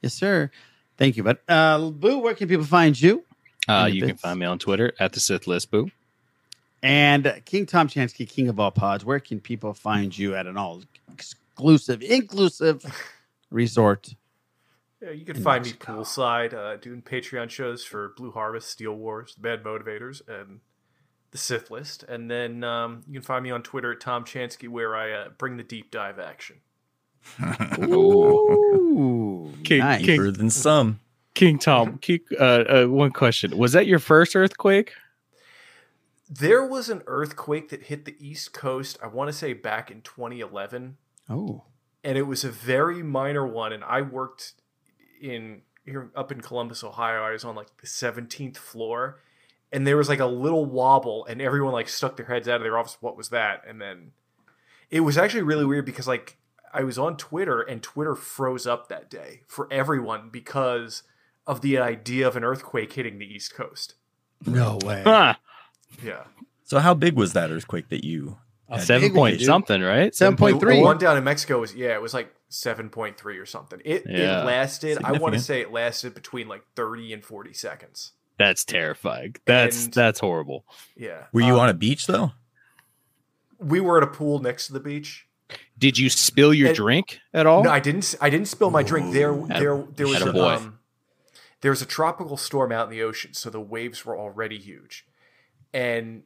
Yes, 0.00 0.14
sir. 0.14 0.50
Thank 0.96 1.16
you, 1.16 1.22
But 1.22 1.42
Uh, 1.48 1.90
Boo, 1.90 2.18
where 2.18 2.34
can 2.34 2.48
people 2.48 2.64
find 2.64 2.98
you? 2.98 3.24
Uh, 3.68 3.84
In 3.86 3.90
the 3.90 3.96
you 3.96 4.06
can 4.06 4.16
find 4.16 4.38
me 4.38 4.46
on 4.46 4.58
Twitter 4.58 4.92
at 4.98 5.12
the 5.12 5.20
Sith 5.20 5.46
List 5.46 5.70
Boo. 5.70 5.90
And 6.82 7.42
King 7.44 7.66
Tom 7.66 7.88
Chansky, 7.88 8.28
King 8.28 8.48
of 8.48 8.58
all 8.58 8.70
pods, 8.72 9.04
where 9.04 9.20
can 9.20 9.40
people 9.40 9.72
find 9.74 10.16
you 10.16 10.34
at 10.34 10.46
an 10.46 10.56
all 10.56 10.82
exclusive, 11.12 12.02
inclusive 12.02 12.84
resort? 13.50 14.14
Yeah, 15.00 15.10
you 15.10 15.24
can 15.24 15.36
in 15.36 15.42
find 15.42 15.64
me 15.64 15.72
poolside 15.72 16.54
uh, 16.54 16.76
doing 16.76 17.02
Patreon 17.02 17.50
shows 17.50 17.84
for 17.84 18.14
Blue 18.16 18.32
Harvest, 18.32 18.68
Steel 18.70 18.94
Wars, 18.94 19.34
The 19.34 19.42
Bad 19.42 19.62
Motivators, 19.64 20.22
and 20.28 20.60
The 21.30 21.38
Sith 21.38 21.70
List. 21.70 22.04
And 22.04 22.30
then 22.30 22.64
um, 22.64 23.02
you 23.06 23.14
can 23.14 23.22
find 23.22 23.42
me 23.44 23.50
on 23.50 23.62
Twitter 23.62 23.92
at 23.92 24.00
Tom 24.00 24.24
Chansky, 24.24 24.68
where 24.68 24.96
I 24.96 25.12
uh, 25.12 25.28
bring 25.38 25.56
the 25.56 25.64
deep 25.64 25.90
dive 25.90 26.18
action. 26.18 26.56
Ooh, 27.82 29.52
King, 29.64 29.78
nice. 29.78 30.04
King, 30.04 30.32
than 30.32 30.50
some. 30.50 31.00
King 31.34 31.58
Tom, 31.58 31.98
King, 31.98 32.20
uh, 32.38 32.42
uh, 32.44 32.84
one 32.86 33.10
question: 33.10 33.56
Was 33.56 33.72
that 33.72 33.86
your 33.86 33.98
first 33.98 34.36
earthquake? 34.36 34.92
There 36.28 36.64
was 36.64 36.88
an 36.88 37.02
earthquake 37.06 37.68
that 37.70 37.84
hit 37.84 38.04
the 38.04 38.16
East 38.18 38.52
Coast, 38.52 38.98
I 39.02 39.06
want 39.06 39.28
to 39.28 39.32
say 39.32 39.52
back 39.52 39.90
in 39.90 40.00
2011. 40.02 40.96
Oh, 41.28 41.64
and 42.04 42.18
it 42.18 42.22
was 42.22 42.44
a 42.44 42.50
very 42.50 43.02
minor 43.02 43.46
one. 43.46 43.72
And 43.72 43.84
I 43.84 44.02
worked 44.02 44.54
in 45.20 45.62
here 45.84 46.10
up 46.14 46.32
in 46.32 46.40
Columbus, 46.40 46.84
Ohio. 46.84 47.22
I 47.22 47.32
was 47.32 47.44
on 47.44 47.54
like 47.54 47.76
the 47.80 47.86
17th 47.86 48.56
floor, 48.56 49.20
and 49.72 49.86
there 49.86 49.96
was 49.96 50.08
like 50.08 50.20
a 50.20 50.26
little 50.26 50.64
wobble, 50.64 51.24
and 51.26 51.40
everyone 51.40 51.72
like 51.72 51.88
stuck 51.88 52.16
their 52.16 52.26
heads 52.26 52.48
out 52.48 52.56
of 52.56 52.62
their 52.62 52.78
office. 52.78 52.98
What 53.00 53.16
was 53.16 53.30
that? 53.30 53.62
And 53.66 53.80
then 53.80 54.12
it 54.90 55.00
was 55.00 55.16
actually 55.16 55.42
really 55.42 55.64
weird 55.64 55.86
because 55.86 56.06
like 56.06 56.36
I 56.72 56.84
was 56.84 56.98
on 56.98 57.16
Twitter, 57.16 57.60
and 57.60 57.82
Twitter 57.82 58.14
froze 58.14 58.66
up 58.66 58.88
that 58.88 59.10
day 59.10 59.42
for 59.46 59.68
everyone 59.70 60.30
because 60.30 61.02
of 61.46 61.60
the 61.60 61.78
idea 61.78 62.26
of 62.26 62.36
an 62.36 62.44
earthquake 62.44 62.92
hitting 62.94 63.18
the 63.18 63.26
East 63.26 63.54
Coast. 63.54 63.94
no 64.46 64.78
way. 64.84 65.02
Huh. 65.04 65.34
Yeah. 66.02 66.24
So, 66.64 66.78
how 66.78 66.94
big 66.94 67.14
was 67.16 67.32
that 67.34 67.50
earthquake 67.50 67.88
that 67.90 68.04
you? 68.04 68.38
had 68.70 68.80
Seven 68.82 69.12
point 69.12 69.38
do? 69.38 69.44
something, 69.44 69.82
right? 69.82 70.14
Seven 70.14 70.36
point 70.36 70.58
The 70.60 70.80
one 70.80 70.96
down 70.96 71.18
in 71.18 71.24
Mexico 71.24 71.60
was 71.60 71.74
yeah, 71.74 71.92
it 71.94 72.00
was 72.00 72.14
like 72.14 72.32
seven 72.48 72.88
point 72.88 73.18
three 73.18 73.36
or 73.36 73.44
something. 73.44 73.80
It 73.84 74.04
Yeah. 74.08 74.40
it 74.40 74.44
lasted. 74.46 74.98
I 75.04 75.12
want 75.12 75.34
to 75.34 75.40
say 75.40 75.60
it 75.60 75.70
lasted 75.70 76.14
between 76.14 76.48
like 76.48 76.62
thirty 76.74 77.12
and 77.12 77.22
forty 77.22 77.52
seconds. 77.52 78.12
That's 78.38 78.64
terrifying. 78.64 79.36
That's 79.44 79.84
And- 79.84 79.92
that's 79.92 80.20
horrible. 80.20 80.64
Yeah. 80.96 81.24
Were 81.34 81.42
you 81.42 81.54
Um, 81.54 81.60
on 81.60 81.68
a 81.68 81.74
beach 81.74 82.06
though? 82.06 82.32
We 83.58 83.80
were 83.80 83.98
at 83.98 84.04
a 84.04 84.06
pool 84.10 84.38
next 84.38 84.68
to 84.68 84.72
the 84.72 84.80
beach. 84.80 85.26
Did 85.78 85.98
you 85.98 86.08
spill 86.10 86.54
your 86.54 86.68
And- 86.68 86.76
drink 86.76 87.18
at 87.34 87.46
all? 87.46 87.64
No, 87.64 87.70
I 87.70 87.80
didn't. 87.80 88.14
I 88.20 88.30
didn't 88.30 88.48
spill 88.48 88.70
my 88.70 88.82
drink. 88.82 89.12
There, 89.12 89.32
Atta- 89.32 89.58
there, 89.58 89.84
there 89.96 90.06
was 90.06 90.22
a, 90.22 90.44
um, 90.46 90.78
there 91.60 91.70
was 91.70 91.82
a 91.82 91.86
tropical 91.86 92.36
storm 92.36 92.72
out 92.72 92.84
in 92.86 92.90
the 92.90 93.02
ocean, 93.02 93.34
so 93.34 93.50
the 93.50 93.60
waves 93.60 94.04
were 94.04 94.16
already 94.18 94.58
huge, 94.58 95.06
and 95.72 96.22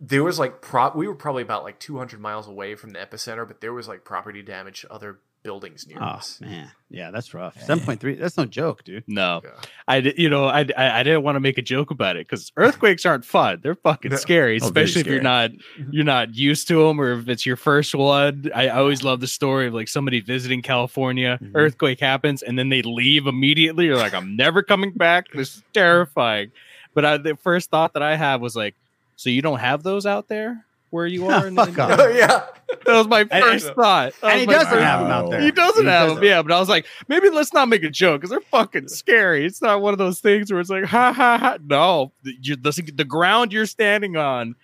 there 0.00 0.22
was 0.24 0.38
like 0.38 0.60
prop. 0.60 0.94
We 0.96 1.08
were 1.08 1.14
probably 1.14 1.42
about 1.42 1.64
like 1.64 1.78
200 1.78 2.20
miles 2.20 2.46
away 2.48 2.74
from 2.74 2.90
the 2.90 2.98
epicenter, 2.98 3.46
but 3.46 3.60
there 3.60 3.72
was 3.72 3.88
like 3.88 4.04
property 4.04 4.42
damage 4.42 4.82
to 4.82 4.92
other 4.92 5.20
buildings 5.46 5.86
near 5.86 5.98
Oh 6.00 6.04
us. 6.18 6.40
man, 6.40 6.70
yeah, 6.90 7.10
that's 7.12 7.32
rough. 7.32 7.60
Seven 7.62 7.84
point 7.84 8.00
three. 8.00 8.16
That's 8.16 8.36
no 8.36 8.44
joke, 8.46 8.82
dude. 8.84 9.04
No, 9.06 9.40
I 9.86 10.00
di- 10.00 10.14
you 10.18 10.28
know 10.28 10.46
I 10.46 10.66
I, 10.76 11.00
I 11.00 11.02
didn't 11.04 11.22
want 11.22 11.36
to 11.36 11.40
make 11.40 11.56
a 11.56 11.62
joke 11.62 11.90
about 11.92 12.16
it 12.16 12.26
because 12.26 12.50
earthquakes 12.56 13.06
aren't 13.06 13.24
fun. 13.24 13.60
They're 13.62 13.76
fucking 13.76 14.16
scary, 14.16 14.56
Oh, 14.60 14.68
very 14.70 14.84
especially 14.84 15.00
if 15.02 15.06
you're 15.06 15.22
not 15.22 15.50
you're 15.90 16.04
not 16.04 16.34
used 16.34 16.66
to 16.68 16.86
them 16.86 17.00
or 17.00 17.12
if 17.12 17.28
it's 17.28 17.46
your 17.46 17.56
first 17.56 17.94
one. 17.94 18.50
I 18.54 18.68
always 18.68 19.02
love 19.04 19.20
the 19.20 19.26
story 19.28 19.68
of 19.68 19.74
like 19.74 19.88
somebody 19.88 20.20
visiting 20.20 20.62
California, 20.62 21.38
Mm-hmm. 21.40 21.56
earthquake 21.56 22.00
happens, 22.00 22.42
and 22.42 22.58
then 22.58 22.68
they 22.68 22.82
leave 22.82 23.26
immediately. 23.26 23.84
You're 23.86 23.96
like, 23.96 24.14
I'm 24.14 24.36
never 24.36 24.62
coming 24.62 24.90
back. 24.90 25.26
This 25.32 25.56
is 25.56 25.62
terrifying. 25.72 26.50
But 26.94 27.04
I, 27.04 27.16
the 27.18 27.36
first 27.36 27.70
thought 27.70 27.92
that 27.94 28.02
I 28.02 28.16
had 28.16 28.40
was 28.40 28.56
like, 28.56 28.74
so 29.16 29.30
you 29.30 29.42
don't 29.42 29.60
have 29.60 29.82
those 29.82 30.06
out 30.06 30.28
there 30.28 30.64
where 30.90 31.06
you 31.06 31.26
oh, 31.26 31.30
are? 31.30 31.46
in, 31.46 31.56
Fuck 31.56 31.68
in- 31.68 31.80
off. 31.80 31.98
Oh 32.00 32.08
yeah. 32.08 32.44
That 32.84 32.96
was 32.96 33.06
my 33.08 33.20
And- 33.30 33.44
first 33.44 33.66
thought. 33.74 34.12
That 34.22 34.32
and 34.32 34.40
he 34.40 34.46
doesn't 34.46 34.68
first- 34.70 34.82
have 34.82 35.00
'em 35.04 35.10
out 35.10 35.30
there. 35.30 35.40
He 35.40 35.50
doesn't 35.50 35.84
He 35.84 35.90
have 35.90 36.02
doesn't. 36.08 36.14
them. 36.16 36.24
Yeah, 36.24 36.42
but 36.42 36.52
I 36.52 36.60
was 36.60 36.68
like, 36.68 36.86
maybe 37.08 37.30
let's 37.30 37.52
not 37.52 37.68
make 37.68 37.82
a 37.84 37.90
joke 37.90 38.20
because 38.20 38.30
they're 38.30 38.40
fucking 38.40 38.88
scary. 38.88 39.44
It's 39.46 39.62
not 39.62 39.80
one 39.82 39.92
of 39.94 39.98
those 39.98 40.20
things 40.20 40.50
where 40.50 40.60
it's 40.60 40.70
like, 40.70 40.84
ha 40.84 41.12
ha 41.12 41.38
ha. 41.38 41.58
No, 41.64 42.12
the, 42.22 42.32
you, 42.40 42.56
the, 42.56 42.70
the 42.94 43.04
ground 43.04 43.52
you're 43.52 43.66
standing 43.66 44.16
on 44.16 44.54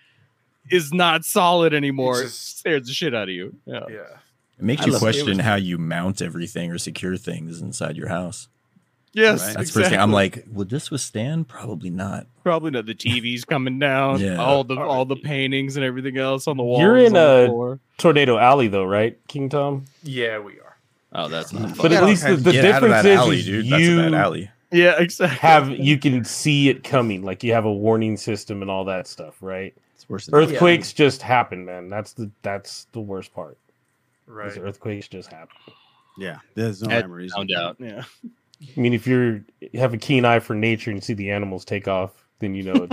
is 0.69 0.93
not 0.93 1.25
solid 1.25 1.73
anymore. 1.73 2.21
It 2.23 2.29
scares 2.29 2.87
the 2.87 2.93
shit 2.93 3.13
out 3.13 3.23
of 3.23 3.29
you. 3.35 3.55
Yeah. 3.65 3.81
Yeah. 3.89 3.97
It 4.59 4.63
makes 4.65 4.83
I 4.83 4.85
you 4.85 4.91
love 4.93 5.01
it. 5.01 5.05
It 5.05 5.11
question 5.11 5.37
was- 5.37 5.45
how 5.45 5.55
you 5.55 5.77
mount 5.77 6.21
everything 6.21 6.71
or 6.71 6.77
secure 6.77 7.17
things 7.17 7.61
inside 7.61 7.97
your 7.97 8.07
house. 8.09 8.47
Yes, 9.13 9.53
That's 9.53 9.71
the 9.71 9.79
first 9.79 9.91
thing. 9.91 9.99
I'm 9.99 10.11
like, 10.11 10.43
would 10.51 10.69
this 10.69 10.89
withstand? 10.89 11.47
Probably 11.47 11.91
not. 11.91 12.25
Probably 12.43 12.71
not. 12.71 12.87
The 12.87 12.95
TV's 12.95 13.45
coming 13.45 13.77
down. 13.77 14.19
Yeah. 14.19 14.37
All 14.37 14.63
the 14.63 14.75
all 14.79 15.05
the 15.05 15.15
paintings 15.15 15.75
and 15.75 15.85
everything 15.85 16.17
else 16.17 16.47
on 16.47 16.57
the 16.57 16.63
wall. 16.63 16.79
You're 16.79 16.97
in 16.97 17.15
a 17.15 17.79
tornado 17.99 18.37
alley, 18.39 18.67
though, 18.67 18.85
right, 18.85 19.19
King 19.27 19.49
Tom? 19.49 19.85
Yeah, 20.01 20.39
we 20.39 20.53
are. 20.59 20.77
Oh, 21.13 21.27
that's 21.27 21.53
not. 21.53 21.77
But 21.77 21.91
at 21.91 22.03
least 22.03 22.25
the, 22.25 22.35
the 22.35 22.51
Get 22.53 22.65
out 22.65 22.81
difference 22.81 23.03
that 23.03 23.05
is, 23.05 23.19
alley, 23.19 23.39
is 23.39 23.45
dude. 23.45 23.65
you 23.65 23.71
That's 23.71 24.09
a 24.09 24.11
bad 24.11 24.13
alley. 24.19 24.49
Yeah, 24.71 24.99
exactly. 24.99 25.37
have 25.37 25.69
you 25.69 25.99
can 25.99 26.25
see 26.25 26.69
it 26.69 26.83
coming, 26.83 27.21
like 27.21 27.43
you 27.43 27.53
have 27.53 27.65
a 27.65 27.71
warning 27.71 28.17
system 28.17 28.63
and 28.63 28.71
all 28.71 28.85
that 28.85 29.07
stuff, 29.07 29.35
right? 29.41 29.75
It's 29.93 30.09
worse 30.09 30.25
than 30.25 30.33
Earthquakes 30.33 30.91
just 30.91 31.21
happen, 31.21 31.65
man. 31.65 31.89
That's 31.89 32.13
the 32.13 32.31
that's 32.41 32.87
the 32.93 32.99
worst 32.99 33.31
part. 33.35 33.59
Right. 34.25 34.57
Earthquakes 34.57 35.07
just 35.07 35.29
happen. 35.31 35.55
Yeah, 36.17 36.39
there's 36.55 36.81
no 36.81 36.89
Had 36.89 37.03
rhyme 37.03 37.11
or 37.11 37.15
reason. 37.17 37.35
found 37.37 37.51
out. 37.55 37.75
Yeah. 37.79 38.03
I 38.75 38.79
mean, 38.79 38.93
if 38.93 39.05
you're 39.07 39.41
you 39.59 39.79
have 39.79 39.93
a 39.93 39.97
keen 39.97 40.25
eye 40.25 40.39
for 40.39 40.53
nature 40.55 40.91
and 40.91 41.03
see 41.03 41.13
the 41.13 41.31
animals 41.31 41.65
take 41.65 41.87
off, 41.87 42.11
then 42.39 42.55
you 42.55 42.63
know 42.63 42.87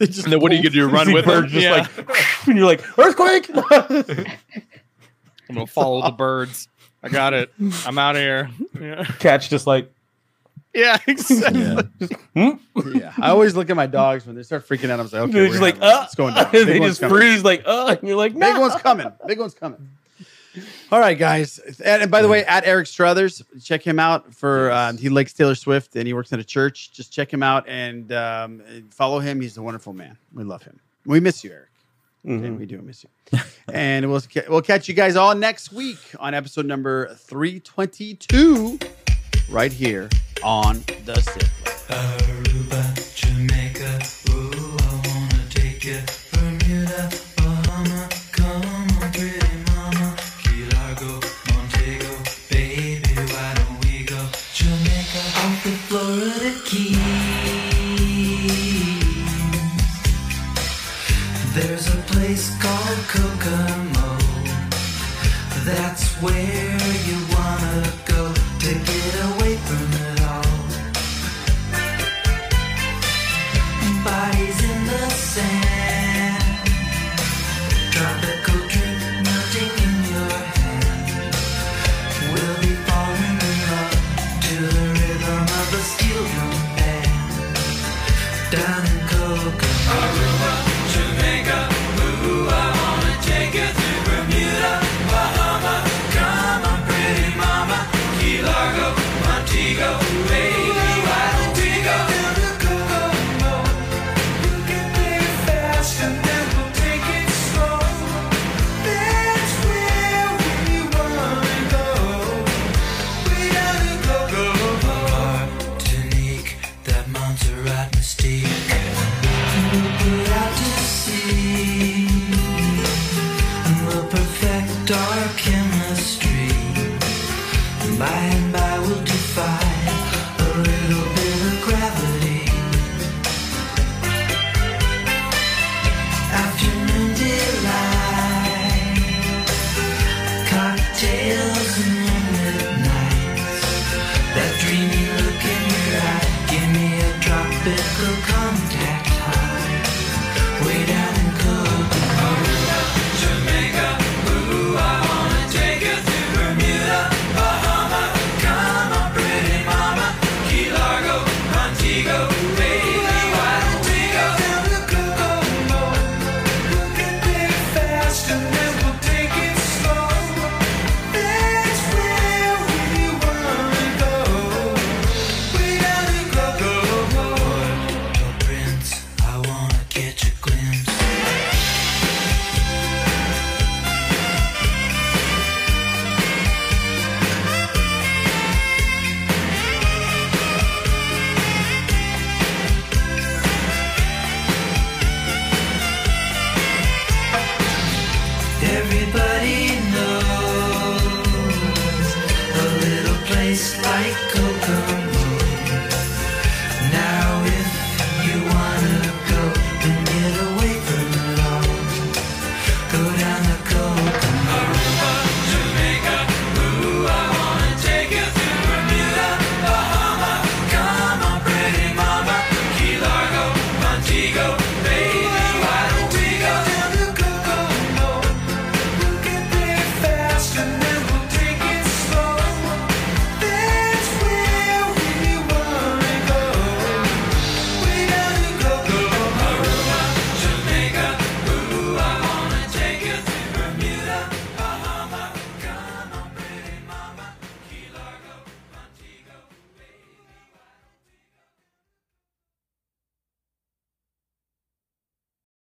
it's. 0.00 0.22
And 0.24 0.32
then 0.32 0.40
what 0.40 0.50
are 0.52 0.54
you 0.56 0.62
gonna 0.62 0.70
do? 0.74 0.88
Run 0.88 1.12
with 1.12 1.24
them? 1.24 1.42
birds 1.42 1.52
just 1.52 1.64
Yeah. 1.64 1.72
like, 1.72 2.46
and 2.48 2.56
you're 2.56 2.66
like 2.66 2.98
earthquake. 2.98 3.48
I'm 5.48 5.54
gonna 5.54 5.66
follow 5.66 6.02
the 6.02 6.10
birds. 6.10 6.68
I 7.02 7.08
got 7.08 7.34
it. 7.34 7.52
I'm 7.86 7.98
out 7.98 8.16
of 8.16 8.22
here. 8.22 8.50
Yeah. 8.80 9.04
Catch 9.18 9.50
just 9.50 9.66
like 9.66 9.92
Yeah, 10.74 10.98
exactly. 11.06 11.62
Yeah, 12.34 13.12
I 13.20 13.30
always 13.30 13.54
look 13.54 13.70
at 13.70 13.76
my 13.76 13.86
dogs 13.86 14.26
when 14.26 14.34
they 14.36 14.42
start 14.42 14.66
freaking 14.66 14.90
out. 14.90 14.98
I'm 15.00 15.06
like, 15.06 15.14
okay, 15.14 15.32
they're 15.32 15.48
just 15.48 15.60
like, 15.62 15.74
having- 15.76 15.88
uh, 15.88 16.02
it's 16.04 16.14
going 16.14 16.34
down. 16.34 16.48
they 16.52 16.64
Big 16.64 16.80
one's 16.80 16.90
just 16.92 17.00
coming. 17.02 17.16
freeze 17.16 17.44
like, 17.44 17.62
uh, 17.64 17.94
and 17.98 18.08
you're 18.08 18.16
like, 18.16 18.32
Big 18.36 18.56
one's 18.58 18.74
coming. 18.82 19.12
Big 19.26 19.38
one's 19.38 19.54
coming. 19.54 19.88
All 20.92 21.00
right, 21.00 21.18
guys. 21.18 21.58
And, 21.84 22.02
and 22.02 22.10
by 22.10 22.22
the 22.22 22.28
way, 22.28 22.44
at 22.44 22.64
Eric 22.66 22.86
Strothers, 22.86 23.42
check 23.62 23.82
him 23.82 23.98
out 23.98 24.32
for 24.34 24.70
um, 24.72 24.96
he 24.96 25.08
likes 25.08 25.32
Taylor 25.32 25.54
Swift 25.54 25.96
and 25.96 26.06
he 26.06 26.12
works 26.14 26.32
at 26.32 26.38
a 26.38 26.44
church. 26.44 26.92
Just 26.92 27.12
check 27.12 27.32
him 27.32 27.42
out 27.42 27.68
and 27.68 28.12
um, 28.12 28.62
follow 28.90 29.18
him. 29.18 29.40
He's 29.40 29.56
a 29.56 29.62
wonderful 29.62 29.92
man. 29.92 30.16
We 30.32 30.44
love 30.44 30.62
him. 30.62 30.78
We 31.06 31.20
miss 31.20 31.42
you, 31.44 31.50
Eric. 31.52 31.68
Okay, 32.26 32.34
Mhm. 32.48 32.58
we 32.58 32.64
do 32.66 32.80
miss 32.80 33.04
you. 33.04 33.38
and 33.72 34.10
we'll 34.10 34.22
we'll 34.48 34.62
catch 34.62 34.88
you 34.88 34.94
guys 34.94 35.14
all 35.16 35.34
next 35.34 35.72
week 35.72 35.98
on 36.18 36.32
episode 36.32 36.64
number 36.64 37.14
three 37.16 37.60
twenty 37.60 38.14
two, 38.14 38.78
right 39.50 39.72
here 39.72 40.08
on 40.42 40.82
the 41.04 41.20
Sith. 41.20 42.53